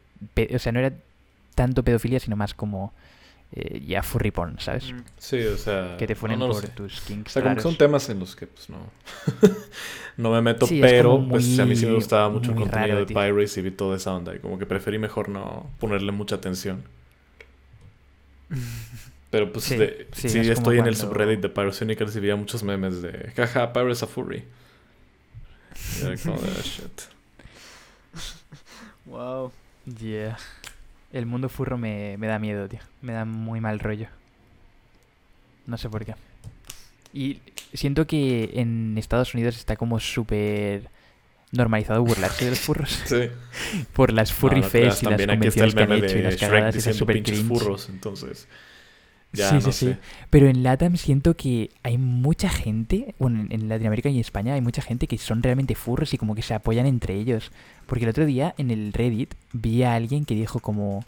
O 0.54 0.60
sea, 0.60 0.72
no 0.72 0.80
era 0.80 0.94
tanto 1.56 1.84
pedofilia, 1.84 2.20
sino 2.20 2.36
más 2.36 2.54
como 2.54 2.94
eh, 3.52 3.82
ya 3.86 4.04
furry 4.04 4.32
porn, 4.32 4.60
¿sabes? 4.60 4.92
Mm. 4.94 5.00
Sí, 5.18 5.40
o 5.46 5.58
sea. 5.58 5.96
Que 5.98 6.06
te 6.08 6.14
no, 6.14 6.20
funen 6.20 6.40
no 6.40 6.48
lo 6.48 6.54
por 6.54 6.62
sé. 6.64 6.68
tus 6.70 7.00
O 7.02 7.06
kinks 7.06 7.32
sea, 7.34 7.42
como 7.44 7.56
que 7.56 7.62
son 7.62 7.78
temas 7.78 8.08
en 8.10 8.20
los 8.20 8.36
que 8.36 8.48
pues 8.48 8.70
no. 8.70 8.78
no 10.18 10.32
me 10.32 10.42
meto, 10.42 10.68
Sí, 10.68 10.80
pero 10.82 11.26
pues 11.28 11.58
a 11.60 11.66
mí 11.66 11.76
sí 11.76 11.86
me 11.86 11.94
gustaba 11.94 12.30
mucho 12.30 12.52
el 12.52 12.58
contenido 12.58 12.88
raro, 12.88 13.00
de 13.00 13.06
tío. 13.08 13.16
Pirates 13.20 13.58
y 13.58 13.62
vi 13.62 13.72
toda 13.72 13.98
esa 13.98 14.14
onda. 14.14 14.36
Y 14.36 14.40
como 14.40 14.60
que 14.60 14.66
preferí 14.66 15.00
mejor 15.00 15.30
no 15.30 15.70
ponerle 15.80 16.12
mucha 16.12 16.36
atención. 16.36 16.84
Pero 19.32 19.52
pues 19.54 19.66
Sí, 19.66 19.78
de- 19.78 20.08
sí, 20.14 20.28
sí, 20.28 20.40
es 20.40 20.48
como 20.48 20.54
estoy 20.72 20.80
en 20.80 20.88
el 20.88 20.96
subreddit 20.96 21.40
de 21.40 21.50
Pirates 21.50 22.16
y 22.16 22.20
veía 22.20 22.36
muchos 22.36 22.64
memes 22.64 23.02
de 23.04 23.32
jaja, 23.36 23.72
Pirates 23.74 24.02
a 24.04 24.08
furry. 24.08 24.44
Y 26.00 26.06
era 26.06 26.18
como 26.18 26.40
de, 26.42 26.48
"Ah, 26.50 26.62
shit. 26.64 27.02
Wow. 29.06 29.52
Yeah. 30.00 30.38
El 31.12 31.26
mundo 31.26 31.50
furro 31.50 31.78
me, 31.78 32.18
me 32.18 32.28
da 32.28 32.40
miedo, 32.40 32.68
tío. 32.68 32.80
Me 33.02 33.14
da 33.14 33.26
muy 33.26 33.62
mal 33.62 33.80
rollo. 33.80 34.08
No 35.66 35.78
sé 35.78 35.90
por 35.90 36.06
qué. 36.06 36.16
Y 37.14 37.40
siento 37.74 38.06
que 38.06 38.52
en 38.56 38.98
Estados 38.98 39.34
Unidos 39.34 39.58
está 39.58 39.76
como 39.76 40.00
súper 40.00 40.90
normalizado 41.52 42.04
burlarse 42.04 42.46
de 42.46 42.52
los 42.52 42.60
furros. 42.60 43.02
Sí. 43.06 43.30
por 43.94 44.14
las 44.14 44.34
furry 44.34 44.62
No, 44.62 44.70
no 44.70 44.80
y 44.80 44.84
las 44.86 45.28
convenciones 45.28 45.76
que 45.76 45.84
han 45.84 45.92
hecho 45.94 46.18
y 46.18 46.22
las 46.22 46.36
Shrek 46.36 46.50
cagadas 46.52 46.76
esas 46.76 46.94
diciendo 46.94 47.00
súper 47.00 47.24
cringe. 47.24 47.48
furros, 47.48 47.90
entonces. 47.90 48.48
Ya, 49.32 49.50
sí, 49.50 49.62
no 49.62 49.72
sí, 49.72 49.72
sí. 49.72 49.98
Pero 50.30 50.48
en 50.48 50.64
LATAM 50.64 50.98
siento 50.98 51.36
que 51.38 51.70
hay 51.84 51.98
mucha 52.00 52.50
gente, 52.50 53.14
bueno, 53.20 53.46
en- 53.50 53.70
Latinoamérica 53.70 54.10
y 54.10 54.16
en 54.16 54.22
España 54.22 54.54
hay 54.56 54.62
mucha 54.62 54.82
gente 54.82 55.08
que 55.08 55.18
son 55.20 55.44
realmente 55.44 55.76
furros 55.76 56.14
y 56.14 56.18
como 56.18 56.34
que 56.36 56.42
se 56.42 56.54
apoyan 56.56 56.86
entre 56.88 57.16
ellos. 57.16 57.52
Porque 57.86 58.06
el 58.06 58.10
otro 58.10 58.26
día 58.26 58.56
en 58.58 58.72
el 58.72 58.92
Reddit 58.94 59.34
vi 59.54 59.84
a 59.84 59.94
alguien 59.96 60.26
que 60.26 60.36
dijo 60.36 60.60
como... 60.60 61.04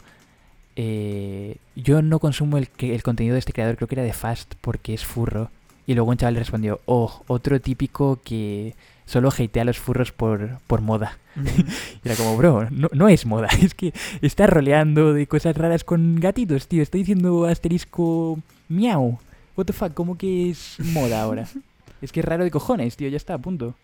eh, 0.76 1.56
yo 1.76 2.02
no 2.02 2.18
consumo 2.18 2.58
el, 2.58 2.68
el 2.78 3.02
contenido 3.02 3.34
de 3.34 3.40
este 3.40 3.52
creador, 3.52 3.76
creo 3.76 3.88
que 3.88 3.94
era 3.96 4.02
de 4.04 4.12
Fast 4.12 4.54
porque 4.60 4.94
es 4.94 5.04
furro. 5.04 5.50
Y 5.86 5.94
luego 5.94 6.10
un 6.10 6.16
chaval 6.16 6.34
le 6.34 6.40
respondió, 6.40 6.80
oh, 6.86 7.22
otro 7.26 7.60
típico 7.60 8.20
que 8.24 8.74
solo 9.12 9.28
hatea 9.28 9.62
a 9.62 9.66
los 9.66 9.78
furros 9.78 10.10
por, 10.10 10.58
por 10.66 10.80
moda. 10.80 11.18
Y 11.36 12.08
era 12.08 12.16
como, 12.16 12.36
bro, 12.36 12.68
no, 12.70 12.88
no 12.92 13.08
es 13.08 13.26
moda, 13.26 13.48
es 13.62 13.74
que 13.74 13.92
está 14.22 14.46
roleando 14.46 15.12
de 15.12 15.26
cosas 15.26 15.56
raras 15.56 15.84
con 15.84 16.16
gatitos, 16.18 16.66
tío. 16.66 16.82
Está 16.82 16.96
diciendo 16.96 17.44
asterisco 17.44 18.38
miau. 18.68 19.18
What 19.54 19.66
the 19.66 19.74
fuck, 19.74 19.92
¿cómo 19.92 20.16
que 20.16 20.50
es 20.50 20.76
moda 20.78 21.22
ahora? 21.22 21.46
Es 22.02 22.10
que 22.10 22.18
es 22.18 22.26
raro 22.26 22.42
de 22.42 22.50
cojones, 22.50 22.96
tío, 22.96 23.08
ya 23.08 23.16
está, 23.16 23.38
punto. 23.38 23.76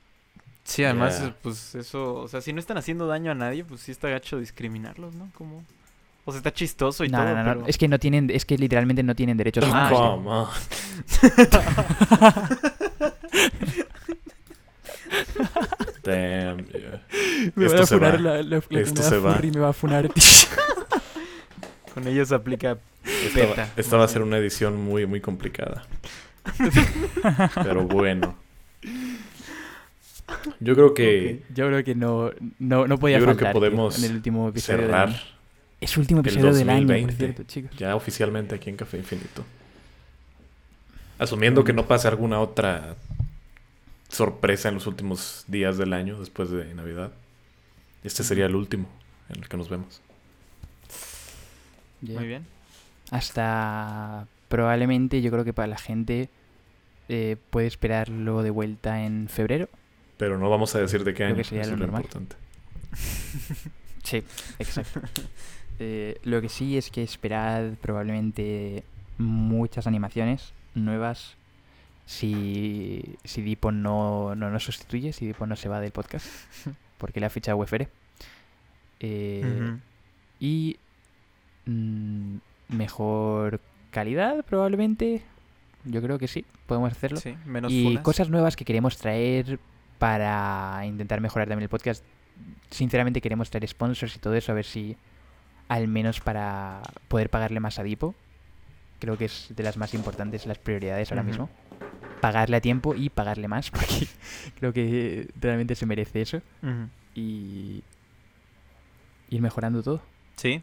Sí, 0.64 0.82
además, 0.82 1.22
pues 1.40 1.76
eso, 1.76 2.16
o 2.16 2.26
sea, 2.26 2.40
si 2.40 2.52
no 2.52 2.58
están 2.58 2.76
haciendo 2.76 3.06
daño 3.06 3.30
a 3.30 3.34
nadie, 3.36 3.62
pues 3.64 3.80
sí 3.80 3.92
está 3.92 4.08
gacho 4.08 4.40
discriminarlos, 4.40 5.14
¿no? 5.14 5.28
Como... 5.38 5.62
O 6.24 6.32
sea, 6.32 6.38
está 6.38 6.52
chistoso 6.52 7.04
y 7.04 7.10
No, 7.10 7.18
todo, 7.18 7.28
no, 7.28 7.44
no, 7.44 7.54
pero... 7.54 7.66
es 7.68 7.78
que 7.78 7.86
no 7.86 8.00
tienen, 8.00 8.28
es 8.30 8.44
que 8.44 8.58
literalmente 8.58 9.04
no 9.04 9.14
tienen 9.14 9.36
derechos 9.36 9.64
Oh, 9.64 10.16
humanos. 10.16 10.48
Damn, 16.04 16.66
yeah. 16.68 17.02
Me 17.54 17.66
Esto 17.66 17.76
van 17.76 17.82
a 17.82 17.86
funar 17.86 18.14
va. 18.16 18.18
la, 18.18 18.42
la, 18.42 18.60
la 18.70 18.80
Esto 18.80 19.02
se 19.02 19.18
va. 19.18 19.38
me 19.42 19.50
va 19.60 19.68
a 19.70 19.72
funar. 19.72 20.08
Con 21.94 22.06
ellos 22.06 22.30
aplica 22.32 22.78
Esta, 23.04 23.46
va- 23.46 23.68
esta 23.76 23.96
va 23.96 24.04
a 24.04 24.08
ser 24.08 24.22
una 24.22 24.38
edición 24.38 24.76
muy, 24.80 25.06
muy 25.06 25.20
complicada. 25.20 25.84
Pero 27.62 27.82
bueno. 27.84 28.36
Yo 30.60 30.74
creo 30.74 30.94
que 30.94 31.42
Yo 31.54 31.66
creo 31.68 31.82
que 31.84 31.94
no, 31.94 32.30
no, 32.58 32.86
no 32.86 32.98
podía 32.98 33.18
Yo 33.18 33.24
creo 33.24 33.36
que 33.36 33.44
faltar 33.44 33.52
tío, 33.54 33.60
podemos 33.60 33.98
en 33.98 34.04
el 34.10 34.16
último 34.16 34.48
episodio 34.48 34.78
del 34.78 34.86
cerrar 34.86 35.08
año. 35.08 35.18
Es 35.80 35.92
el 35.94 36.00
último 36.00 36.20
el 36.20 36.26
episodio 36.26 36.54
del 36.54 36.70
año, 36.70 36.86
por 36.86 36.96
2020. 36.96 37.16
cierto, 37.16 37.42
chicos. 37.44 37.70
ya 37.78 37.94
oficialmente 37.96 38.54
aquí 38.54 38.68
en 38.70 38.76
Café 38.76 38.98
Infinito. 38.98 39.44
Asumiendo 41.18 41.64
que 41.64 41.72
no 41.72 41.86
pase 41.86 42.08
alguna 42.08 42.40
otra 42.40 42.94
sorpresa 44.08 44.68
en 44.68 44.74
los 44.74 44.86
últimos 44.86 45.44
días 45.48 45.76
del 45.78 45.92
año 45.92 46.18
después 46.18 46.50
de 46.50 46.74
Navidad. 46.74 47.12
Este 48.04 48.24
sería 48.24 48.46
el 48.46 48.54
último 48.54 48.88
en 49.28 49.42
el 49.42 49.48
que 49.48 49.56
nos 49.56 49.68
vemos. 49.68 50.00
Yeah. 52.00 52.18
muy 52.18 52.28
bien. 52.28 52.46
Hasta 53.10 54.26
probablemente 54.48 55.20
yo 55.20 55.30
creo 55.30 55.44
que 55.44 55.52
para 55.52 55.66
la 55.68 55.78
gente 55.78 56.28
eh, 57.08 57.36
puede 57.50 57.66
esperarlo 57.66 58.42
de 58.42 58.50
vuelta 58.50 59.04
en 59.04 59.28
febrero. 59.28 59.68
Pero 60.16 60.38
no 60.38 60.48
vamos 60.50 60.74
a 60.74 60.80
decir 60.80 61.04
de 61.04 61.12
qué 61.12 61.18
Creo 61.18 61.28
año. 61.28 61.36
que 61.36 61.44
sería 61.44 61.62
eso 61.62 61.70
lo 61.70 61.74
es 61.76 61.80
lo 61.80 61.86
normal. 61.86 62.02
importante. 62.02 62.36
Sí, 64.04 64.22
exacto. 64.58 65.00
Eh, 65.80 66.18
lo 66.24 66.40
que 66.40 66.48
sí 66.48 66.76
es 66.76 66.90
que 66.90 67.04
esperad 67.04 67.74
probablemente 67.80 68.82
muchas 69.16 69.86
animaciones 69.86 70.52
nuevas 70.74 71.36
si, 72.08 73.18
si 73.22 73.42
Dipo 73.42 73.70
no, 73.70 74.34
no 74.34 74.50
nos 74.50 74.64
sustituye, 74.64 75.12
si 75.12 75.26
Dipo 75.26 75.46
no 75.46 75.56
se 75.56 75.68
va 75.68 75.78
del 75.78 75.92
podcast, 75.92 76.26
porque 76.98 77.20
le 77.20 77.26
ha 77.26 77.30
fichado 77.30 77.58
UFR. 77.58 77.86
Eh. 79.00 79.76
Y 80.40 80.78
mm, 81.66 82.36
mejor 82.70 83.60
calidad 83.90 84.42
probablemente. 84.46 85.22
Yo 85.84 86.00
creo 86.00 86.18
que 86.18 86.28
sí, 86.28 86.46
podemos 86.66 86.92
hacerlo. 86.92 87.20
Sí, 87.20 87.36
menos 87.44 87.70
y 87.70 87.84
funas. 87.84 88.02
cosas 88.02 88.30
nuevas 88.30 88.56
que 88.56 88.64
queremos 88.64 88.96
traer 88.96 89.60
para 89.98 90.80
intentar 90.86 91.20
mejorar 91.20 91.46
también 91.46 91.64
el 91.64 91.68
podcast. 91.68 92.02
Sinceramente 92.70 93.20
queremos 93.20 93.50
traer 93.50 93.68
sponsors 93.68 94.16
y 94.16 94.18
todo 94.18 94.32
eso, 94.32 94.52
a 94.52 94.54
ver 94.54 94.64
si 94.64 94.96
al 95.68 95.88
menos 95.88 96.20
para 96.20 96.80
poder 97.08 97.28
pagarle 97.28 97.60
más 97.60 97.78
a 97.78 97.82
Dipo. 97.82 98.14
Creo 98.98 99.16
que 99.16 99.26
es 99.26 99.46
de 99.54 99.62
las 99.62 99.76
más 99.76 99.94
importantes, 99.94 100.46
las 100.46 100.58
prioridades 100.58 101.10
ahora 101.12 101.22
mismo. 101.22 101.48
Pagarle 102.20 102.56
a 102.56 102.60
tiempo 102.60 102.94
y 102.94 103.10
pagarle 103.10 103.46
más, 103.48 103.70
porque 103.70 104.06
creo 104.58 104.72
que 104.72 105.28
realmente 105.40 105.74
se 105.74 105.86
merece 105.86 106.22
eso. 106.22 106.42
Y 107.14 107.82
ir 109.30 109.40
mejorando 109.42 109.82
todo. 109.82 110.00
Sí, 110.36 110.62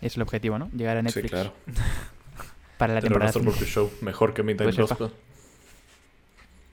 Es 0.00 0.16
el 0.16 0.22
objetivo, 0.22 0.58
¿no? 0.58 0.68
Llegar 0.72 0.96
a 0.96 1.00
Sí, 1.00 1.04
Netflix 1.06 1.30
claro. 1.30 1.52
para 2.78 2.94
la 2.94 3.00
Tener 3.00 3.12
temporada. 3.18 3.32
nuestro 3.32 3.40
cinco. 3.42 3.52
propio 3.52 3.66
show. 3.66 3.90
Mejor 4.02 4.34
que 4.34 4.42
Midnight 4.42 4.74
Pues. 4.76 4.88
Gospel. 4.88 5.08
Sí, 5.08 5.14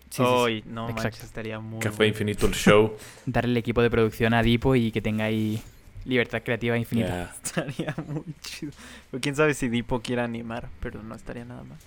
sí, 0.10 0.16
sí. 0.18 0.22
Hoy, 0.24 0.64
no 0.68 0.90
Exacto. 0.90 1.04
manches, 1.04 1.24
estaría 1.24 1.60
muy 1.60 1.80
Café 1.80 1.96
bueno. 1.98 2.10
Infinito, 2.10 2.46
el 2.48 2.54
show. 2.54 2.96
Darle 3.26 3.52
el 3.52 3.58
equipo 3.58 3.82
de 3.82 3.90
producción 3.90 4.34
a 4.34 4.44
Dipo 4.44 4.76
y 4.76 4.92
que 4.92 5.02
tenga 5.02 5.26
ahí 5.26 5.62
libertad 6.06 6.42
creativa 6.44 6.78
infinita. 6.78 7.08
Ya. 7.10 7.36
Estaría 7.44 7.96
muy 8.08 8.24
chido. 8.42 8.72
Pero 9.10 9.22
quién 9.22 9.36
sabe 9.36 9.54
si 9.54 9.70
Dipo 9.70 10.02
quiera 10.02 10.24
animar, 10.24 10.70
pero 10.80 11.02
no 11.04 11.16
estaría 11.16 11.46
nada 11.46 11.64
mal. 11.64 11.78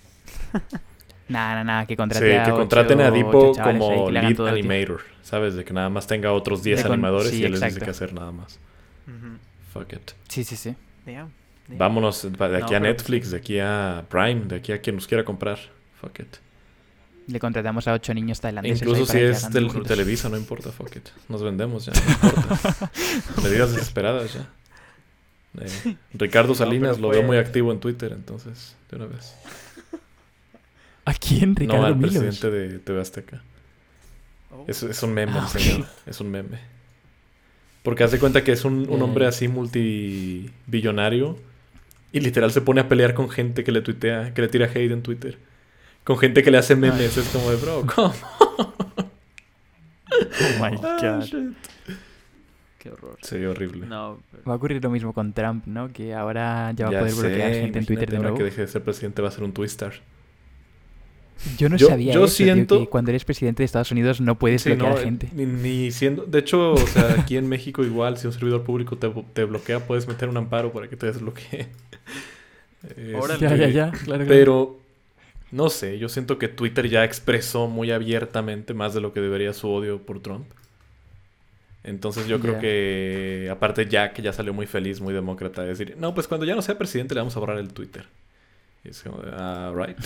Nada, 1.27 1.63
nada, 1.63 1.87
que 1.87 1.93
Sí, 1.93 1.97
contrate 1.97 2.37
a 2.39 2.43
que 2.43 2.51
ocho- 2.51 2.59
contraten 2.59 3.01
a 3.01 3.05
ocho 3.05 3.13
Dipo 3.15 3.51
chavales 3.55 3.81
ahí 3.81 3.87
como 3.97 4.11
lead 4.11 4.39
animator. 4.47 5.01
¿Sabes? 5.23 5.55
De 5.55 5.65
que 5.65 5.73
nada 5.73 5.89
más 5.89 6.05
tenga 6.05 6.31
otros 6.31 6.61
10 6.61 6.77
De 6.77 6.83
con- 6.83 6.91
animadores 6.93 7.31
sí, 7.31 7.41
y 7.41 7.45
él 7.45 7.51
les 7.53 7.61
dice 7.61 7.65
exacto. 7.79 7.85
qué 7.85 7.89
hacer 7.91 8.13
nada 8.13 8.31
más. 8.31 8.59
Ujú. 9.07 9.37
Fuck 9.73 9.93
it. 9.93 10.11
Sí, 10.27 10.43
sí, 10.43 10.55
sí. 10.55 10.75
Damn, 11.03 11.31
damn. 11.67 11.77
Vámonos 11.79 12.31
de 12.31 12.57
aquí 12.57 12.71
No, 12.73 12.77
a 12.77 12.79
Netflix, 12.79 13.31
de 13.31 13.37
aquí 13.37 13.57
a 13.59 14.05
Prime, 14.07 14.41
de 14.45 14.55
aquí 14.57 14.71
a 14.71 14.79
quien 14.81 14.97
nos 14.97 15.07
quiera 15.07 15.25
comprar. 15.25 15.57
Fuck 15.99 16.19
it. 16.19 16.35
Le 17.27 17.39
contratamos 17.39 17.87
a 17.87 17.93
ocho 17.93 18.13
niños 18.13 18.39
tailandeses. 18.39 18.81
Incluso 18.81 19.05
si 19.11 19.17
es 19.19 19.49
del. 19.51 19.71
Televisa, 19.83 20.29
no 20.29 20.37
importa, 20.37 20.71
fuck 20.71 20.95
it. 20.95 21.07
Nos 21.27 21.41
vendemos 21.41 21.85
ya, 21.87 21.93
no 21.93 22.29
importa. 22.29 22.91
Medidas 23.43 23.71
desesperadas 23.73 24.33
ya. 24.33 24.47
Eh, 25.59 25.95
Ricardo 26.13 26.53
Salinas 26.53 26.99
lo 26.99 27.09
veo 27.09 27.23
muy 27.23 27.37
activo 27.37 27.71
en 27.71 27.79
Twitter, 27.79 28.11
entonces, 28.13 28.75
de 28.91 28.97
una 28.97 29.05
vez. 29.07 29.33
¿A 31.05 31.13
quién? 31.13 31.55
Ricardo 31.55 31.81
no 31.81 31.87
al 31.87 31.95
Milos. 31.95 32.11
presidente 32.13 32.51
de 32.51 32.79
TV 32.79 33.01
Azteca. 33.01 33.41
Oh. 34.51 34.65
Es, 34.67 34.83
es 34.83 35.01
un 35.03 35.13
meme, 35.13 35.33
Ah, 35.35 35.47
señor. 35.47 35.85
Es 36.05 36.19
un 36.19 36.29
meme. 36.31 36.59
Porque 37.83 38.03
hace 38.03 38.19
cuenta 38.19 38.43
que 38.43 38.51
es 38.51 38.65
un, 38.65 38.87
un 38.89 38.99
Eh. 38.99 39.03
hombre 39.03 39.25
así 39.27 39.47
multibillonario 39.47 41.37
y 42.11 42.19
literal 42.19 42.51
se 42.51 42.61
pone 42.61 42.81
a 42.81 42.87
pelear 42.89 43.13
con 43.13 43.29
gente 43.29 43.63
que 43.63 43.71
le 43.71 43.81
tuitea, 43.81 44.33
que 44.33 44.41
le 44.41 44.47
tira 44.47 44.65
hate 44.67 44.91
en 44.91 45.01
Twitter. 45.03 45.37
Con 46.05 46.17
gente 46.17 46.41
que 46.43 46.51
le 46.51 46.57
hace 46.59 46.75
memes. 46.77 47.17
Es 47.17 47.27
como 47.29 47.49
de, 47.51 47.57
bro, 47.57 47.85
¿cómo? 47.95 48.13
Oh 50.11 50.63
my 50.63 50.77
Ah, 50.83 50.97
god. 51.01 51.23
shit. 51.23 51.53
Qué 52.79 52.89
horror. 52.89 53.17
Sí, 53.23 53.43
horrible. 53.43 53.87
No, 53.87 54.19
pero- 54.31 54.43
Va 54.47 54.53
a 54.53 54.55
ocurrir 54.57 54.81
lo 54.83 54.89
mismo 54.91 55.11
con 55.13 55.33
Trump, 55.33 55.65
¿no? 55.65 55.91
Que 55.91 56.13
ahora 56.13 56.71
ya 56.75 56.85
va 56.85 56.91
Ya 56.91 56.97
a 56.99 57.01
poder 57.01 57.13
sé, 57.15 57.21
bloquear 57.27 57.51
gente 57.53 57.79
en 57.79 57.85
Twitter 57.85 58.09
de 58.11 58.17
ahora 58.17 58.29
nuevo. 58.29 58.37
que 58.37 58.43
deje 58.45 58.61
de 58.61 58.67
ser 58.67 58.83
presidente 58.83 59.21
va 59.21 59.29
a 59.29 59.31
ser 59.31 59.43
un 59.43 59.51
twistar. 59.53 59.93
Yo 61.57 61.67
no 61.67 61.75
Yo- 61.77 61.87
sabía 61.89 62.13
yo 62.13 62.25
eso, 62.25 62.37
tío, 62.37 62.45
siento- 62.53 62.79
que 62.79 62.87
cuando 62.87 63.11
eres 63.11 63.25
presidente 63.25 63.61
de 63.63 63.65
Estados 63.65 63.91
Unidos 63.91 64.21
no 64.21 64.35
puedes 64.37 64.61
Sí, 64.61 64.69
bloquear 64.69 64.95
no, 64.95 65.01
gente. 65.01 65.29
Ni, 65.33 65.45
ni 65.45 65.91
siendo... 65.91 66.25
De 66.25 66.39
hecho, 66.39 66.73
o 66.73 66.77
sea, 66.87 67.15
aquí 67.19 67.35
en 67.37 67.49
México 67.49 67.83
igual, 67.83 68.17
si 68.17 68.27
un 68.27 68.33
servidor 68.33 68.63
público 68.63 68.97
te, 68.97 69.09
te 69.33 69.43
bloquea, 69.43 69.79
puedes 69.85 70.07
meter 70.07 70.29
un 70.29 70.37
amparo 70.37 70.71
para 70.71 70.87
que 70.87 70.95
te 70.95 71.07
desbloquee. 71.07 71.67
Órale. 73.19 73.39
Ya, 73.41 73.49
ya, 73.49 73.55
Este, 73.55 73.73
ya, 73.73 73.91
claro. 73.91 74.03
claro. 74.05 74.25
Pero, 74.27 74.79
no 75.51 75.69
sé, 75.69 75.99
yo 75.99 76.09
siento 76.09 76.37
que 76.37 76.47
Twitter 76.47 76.89
ya 76.89 77.03
expresó 77.03 77.67
muy 77.67 77.91
abiertamente 77.91 78.73
más 78.73 78.93
de 78.93 79.01
lo 79.01 79.13
que 79.13 79.21
debería 79.21 79.53
su 79.53 79.69
odio 79.69 80.01
por 80.01 80.19
Trump. 80.19 80.47
Entonces 81.83 82.27
yo 82.27 82.39
creo 82.39 82.59
que, 82.59 83.47
aparte 83.51 83.87
Jack 83.87 84.19
ya 84.19 84.33
salió 84.33 84.53
muy 84.53 84.65
feliz, 84.65 85.01
muy 85.01 85.13
demócrata, 85.13 85.61
de 85.61 85.67
decir, 85.67 85.95
no, 85.99 86.15
pues 86.15 86.27
cuando 86.27 86.45
ya 86.45 86.55
no 86.55 86.63
sea 86.63 86.79
presidente 86.79 87.13
le 87.13 87.21
vamos 87.21 87.37
a 87.37 87.39
borrar 87.39 87.59
el 87.59 87.73
Twitter. 87.73 88.07
Y 88.83 88.89
es 88.89 89.03
como, 89.03 89.21
ah, 89.33 89.71
right. 89.75 89.97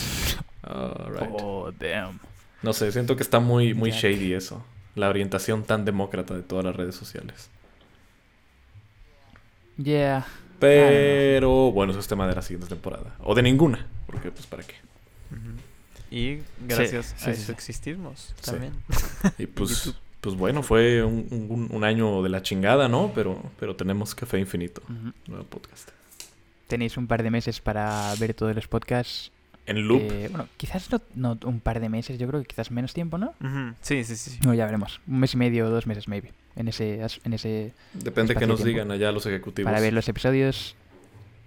Ah, 0.62 1.08
right. 1.08 1.30
Oh, 1.42 1.72
damn. 1.78 2.20
No 2.62 2.74
sé, 2.74 2.92
siento 2.92 3.16
que 3.16 3.22
está 3.22 3.40
muy, 3.40 3.72
muy 3.72 3.92
Jack. 3.92 4.02
shady 4.02 4.34
eso. 4.34 4.62
La 4.94 5.08
orientación 5.08 5.64
tan 5.64 5.86
demócrata 5.86 6.34
de 6.34 6.42
todas 6.42 6.66
las 6.66 6.76
redes 6.76 6.94
sociales. 6.94 7.48
Yeah. 9.78 10.26
Pero 10.58 11.72
bueno, 11.72 11.92
eso 11.92 12.00
es 12.00 12.08
tema 12.08 12.28
de 12.28 12.34
la 12.34 12.42
siguiente 12.42 12.68
temporada. 12.68 13.14
O 13.20 13.34
de 13.34 13.42
ninguna, 13.42 13.86
porque 14.06 14.30
pues 14.30 14.46
para 14.46 14.62
qué. 14.62 14.74
Y 16.10 16.38
gracias 16.66 17.14
sí, 17.16 17.30
a 17.30 17.34
sí, 17.34 17.42
eso 17.42 17.52
existimos 17.52 18.34
también. 18.44 18.72
Y 19.38 19.46
pues, 19.46 19.94
pues 20.20 20.34
bueno, 20.36 20.62
fue 20.62 21.02
un, 21.04 21.26
un- 21.30 21.68
un 21.70 21.84
año 21.84 22.22
de 22.22 22.28
la 22.28 22.42
chingada, 22.42 22.88
¿no? 22.88 23.12
Pero, 23.14 23.40
pero 23.60 23.76
tenemos 23.76 24.14
Café 24.14 24.38
Infinito, 24.38 24.82
Ujú. 24.84 25.12
nuevo 25.28 25.44
podcast. 25.44 25.90
Tenéis 26.66 26.96
un 26.96 27.06
par 27.06 27.22
de 27.22 27.30
meses 27.30 27.60
para 27.60 28.12
ver 28.18 28.34
todos 28.34 28.54
los 28.54 28.66
podcasts. 28.68 29.30
En 29.66 29.86
loop, 29.86 30.00
Eh, 30.02 30.28
bueno, 30.30 30.48
quizás 30.56 30.88
no, 30.90 31.00
no 31.14 31.38
un 31.44 31.60
par 31.60 31.78
de 31.80 31.88
meses, 31.88 32.18
yo 32.18 32.26
creo 32.26 32.40
que 32.40 32.46
quizás 32.48 32.70
menos 32.72 32.92
tiempo, 32.92 33.18
¿no? 33.18 33.34
Ujú. 33.40 33.74
Sí, 33.82 34.02
sí, 34.04 34.16
sí. 34.16 34.38
No, 34.44 34.52
ya 34.54 34.64
veremos. 34.66 35.00
Un 35.06 35.20
mes 35.20 35.34
y 35.34 35.36
medio 35.36 35.66
o 35.66 35.70
dos 35.70 35.86
meses, 35.86 36.08
maybe. 36.08 36.32
En 36.56 36.66
ese, 36.66 37.00
en 37.24 37.32
ese 37.32 37.72
depende 37.92 38.34
que 38.34 38.46
nos 38.48 38.64
digan 38.64 38.90
allá 38.90 39.12
los 39.12 39.26
ejecutivos. 39.26 39.70
para 39.70 39.80
ver 39.80 39.92
los 39.92 40.08
episodios. 40.08 40.74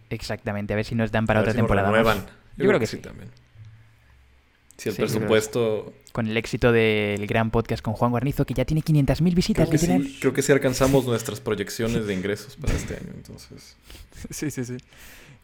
Exactamente, 0.10 0.74
a 0.74 0.76
ver 0.78 0.86
si 0.86 0.96
nos 0.96 1.12
dan 1.12 1.24
A 1.26 1.28
para 1.28 1.40
ver 1.42 1.50
otra 1.50 1.54
si 1.54 1.58
nos 1.60 1.68
temporada. 1.68 1.90
más. 1.92 1.98
renuevan. 1.98 2.26
Yo, 2.56 2.68
creo, 2.68 2.80
que, 2.80 2.88
sí, 2.88 2.98
sí. 2.98 3.02
también. 3.02 3.30
Si 4.84 4.90
el 4.90 4.96
Sí, 4.96 5.02
sí. 5.08 5.14
presupuesto... 5.14 5.94
Con 6.12 6.28
el 6.28 6.36
éxito 6.38 6.72
del 6.72 7.26
gran 7.26 7.50
podcast 7.52 7.82
con 7.84 7.94
Juan 7.94 8.12
Guarnizo, 8.12 8.46
que 8.46 8.54
ya 8.54 8.66
tiene 8.66 8.82
500.000 8.82 9.34
visitas, 9.34 9.68
Creo 9.68 9.80
que, 9.80 9.86
literal. 9.88 10.04
sí, 10.08 10.18
creo 10.20 10.34
que 10.34 10.42
sí 10.42 10.52
alcanzamos 10.52 11.06
nuestras 11.06 11.40
proyecciones 11.40 12.06
de 12.06 12.14
ingresos 12.14 12.56
para 12.58 12.74
este 12.74 12.96
año, 12.96 13.12
entonces... 13.16 13.78
Sí, 14.30 14.52
sí, 14.52 14.64
sí. 14.64 14.78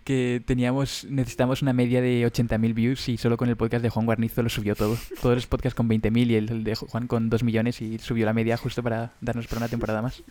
Que 0.04 0.42
teníamos, 0.46 1.06
necesitamos 1.10 1.62
una 1.62 1.74
media 1.74 2.02
de 2.02 2.26
80.000 2.26 2.74
views 2.74 3.10
y 3.10 3.18
solo 3.18 3.36
con 3.38 3.50
el 3.50 3.58
podcast 3.58 3.84
de 3.84 3.90
Juan 3.90 4.06
Guarnizo 4.06 4.42
lo 4.44 4.50
subió 4.50 4.76
todo. 4.76 4.98
Todos 5.22 5.36
los 5.36 5.48
podcasts 5.48 5.76
con 5.76 5.90
20.000 5.90 6.28
y 6.28 6.36
el, 6.36 6.64
de 6.64 6.76
Juan 6.76 7.08
con 7.08 7.30
2 7.30 7.44
millones 7.44 7.82
y 7.82 7.98
subió 8.00 8.26
la 8.26 8.34
media 8.34 8.58
justo 8.58 8.82
para 8.84 9.14
darnos 9.22 9.48
para 9.48 9.60
una 9.60 9.68
temporada 9.70 10.02
más. 10.02 10.24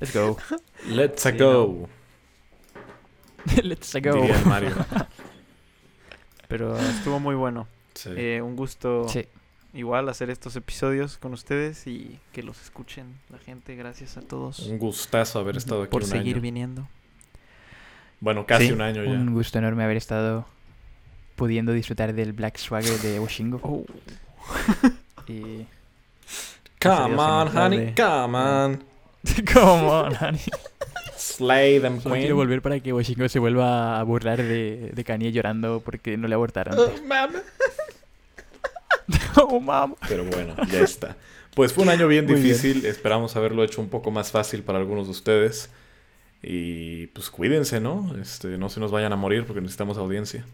Let's 0.00 0.14
go. 0.14 0.36
Let's 0.88 1.22
Sí, 1.22 1.30
go, 1.38 1.88
Let's 3.62 3.92
go. 3.94 4.14
diría 4.14 4.38
el 4.38 4.46
Mario. 4.46 4.70
Pero 6.48 6.76
estuvo 6.78 7.20
muy 7.20 7.34
bueno. 7.34 7.66
Sí. 7.94 8.10
Eh, 8.16 8.40
un 8.42 8.56
gusto 8.56 9.08
Sí. 9.08 9.26
igual 9.74 10.08
hacer 10.08 10.30
estos 10.30 10.56
episodios 10.56 11.18
con 11.18 11.32
ustedes 11.32 11.86
y 11.86 12.18
que 12.32 12.42
los 12.42 12.60
escuchen 12.62 13.06
la 13.30 13.38
gente. 13.38 13.74
Gracias 13.76 14.16
a 14.16 14.22
todos 14.22 14.60
Un 14.60 14.78
gustazo 14.78 15.38
haber 15.38 15.56
estado 15.56 15.82
aquí 15.82 15.90
por 15.90 16.02
un 16.02 16.08
seguir 16.08 16.34
año. 16.36 16.42
viniendo. 16.42 16.88
Bueno, 18.20 18.46
casi 18.46 18.66
Sí, 18.68 18.72
un 18.72 18.80
año 18.82 19.02
ya. 19.04 19.10
Un 19.10 19.32
gusto 19.34 19.58
enorme 19.58 19.82
haber 19.84 19.96
estado 19.96 20.46
pudiendo 21.36 21.72
disfrutar 21.72 22.12
del 22.14 22.32
Black 22.32 22.56
Swagger 22.56 22.98
de 23.00 23.18
Washingo. 23.20 23.60
Oh. 23.62 23.84
Y... 25.28 25.66
Come 26.82 27.14
on, 27.16 27.46
Sería 27.48 27.64
honey, 27.66 27.94
come 27.94 28.36
on. 28.38 28.84
Come 29.54 29.88
on, 29.88 30.14
honey. 30.20 30.40
Slay 31.16 31.78
them, 31.78 32.00
Solo 32.00 32.14
queen. 32.16 32.24
quiero 32.24 32.34
volver 32.36 32.60
para 32.60 32.80
que 32.80 32.92
Washingo 32.92 33.28
se 33.28 33.38
vuelva 33.38 34.00
a 34.00 34.02
burlar 34.02 34.42
de, 34.42 34.90
de 34.92 35.04
Kanye 35.04 35.30
llorando 35.30 35.80
porque 35.84 36.16
no 36.16 36.26
le 36.26 36.34
abortaron. 36.34 36.76
Oh, 36.76 36.90
oh, 39.36 39.60
mamá. 39.60 39.94
Pero 40.08 40.24
bueno, 40.24 40.54
ya 40.70 40.80
está. 40.80 41.16
Pues 41.54 41.72
fue 41.72 41.84
un 41.84 41.90
año 41.90 42.08
bien 42.08 42.24
Muy 42.24 42.34
bien. 42.34 42.46
difícil. 42.46 42.86
Esperamos 42.86 43.36
haberlo 43.36 43.62
hecho 43.62 43.80
un 43.80 43.88
poco 43.88 44.10
más 44.10 44.30
fácil 44.30 44.62
para 44.62 44.78
algunos 44.78 45.06
de 45.06 45.12
ustedes. 45.12 45.70
Y 46.42 47.08
pues 47.08 47.30
cuídense, 47.30 47.80
¿no? 47.80 48.16
Este, 48.20 48.58
no 48.58 48.68
se 48.68 48.80
nos 48.80 48.90
vayan 48.90 49.12
a 49.12 49.16
morir 49.16 49.44
porque 49.44 49.60
necesitamos 49.60 49.98
audiencia. 49.98 50.44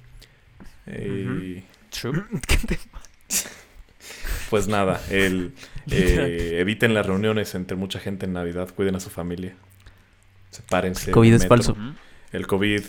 Y 0.87 1.63
True. 1.91 2.25
pues 4.51 4.69
nada, 4.69 5.01
el, 5.11 5.53
eh, 5.91 6.59
eviten 6.61 6.95
las 6.95 7.07
reuniones 7.07 7.55
entre 7.55 7.77
mucha 7.77 8.01
gente 8.01 8.27
en 8.27 8.35
Navidad. 8.35 8.69
Cuiden 8.75 8.97
a 8.97 9.01
su 9.01 9.11
familia. 9.11 9.55
Sepárense. 10.51 11.11
COVID 11.11 11.33
del 11.33 11.41
es 11.41 11.49
falso. 11.49 11.77
El 12.33 12.47
COVID 12.47 12.83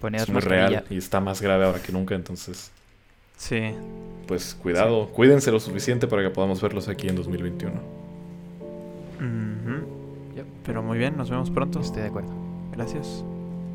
Poneos 0.00 0.24
es 0.24 0.28
muy 0.28 0.40
real 0.40 0.84
y 0.90 0.96
está 0.96 1.20
más 1.20 1.40
grave 1.40 1.64
ahora 1.64 1.80
que 1.80 1.92
nunca. 1.92 2.14
Entonces, 2.14 2.72
Sí. 3.42 3.74
pues 4.28 4.54
cuidado. 4.54 5.08
Cuídense 5.08 5.50
lo 5.50 5.58
suficiente 5.58 6.06
para 6.06 6.22
que 6.22 6.30
podamos 6.30 6.62
verlos 6.62 6.86
aquí 6.86 7.08
en 7.08 7.16
2021. 7.16 7.74
Ujú. 9.16 10.36
Yep. 10.36 10.46
Pero 10.64 10.80
muy 10.84 10.96
bien, 10.96 11.16
nos 11.16 11.28
vemos 11.28 11.50
pronto. 11.50 11.80
Estoy 11.80 12.02
de 12.02 12.08
acuerdo. 12.08 12.30
Gracias. 12.70 13.24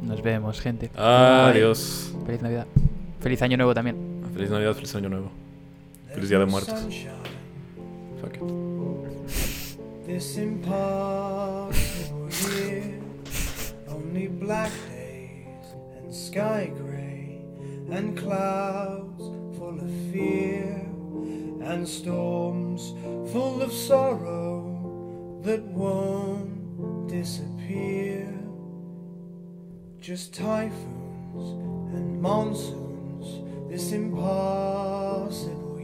Nos 0.02 0.24
vemos, 0.24 0.62
gente. 0.62 0.90
Adiós. 0.96 2.16
Feliz 2.26 2.42
Navidad. 2.42 2.66
Feliz 3.20 3.42
Año 3.42 3.58
Nuevo 3.58 3.74
también. 3.74 3.98
Feliz 4.34 4.50
Navidad, 4.50 4.74
feliz 4.74 4.96
Año 4.96 5.10
Nuevo. 5.10 5.32
Feliz 6.14 6.30
Día 6.30 6.40
de 6.40 6.46
Muertos. 6.46 6.86
Fuck 8.22 8.36
it. 8.36 8.44
This 10.08 10.38
impossible 10.38 11.76
year, 12.56 13.02
only 13.90 14.30
black 14.30 14.72
days 14.90 15.76
and 16.00 16.14
sky 16.14 16.72
gray, 16.80 17.42
and 17.92 18.18
clouds 18.18 19.38
full 19.68 19.80
of 19.82 19.92
fear, 20.14 20.82
and 21.62 21.86
storms 21.86 22.94
full 23.34 23.62
of 23.62 23.74
sorrow 23.74 25.42
that 25.44 25.62
won't 25.62 27.10
disappear. 27.10 28.34
Just 30.00 30.34
typhoons 30.34 31.52
and 31.94 32.22
monsoons, 32.22 33.44
this 33.70 33.92
impossible 33.92 35.78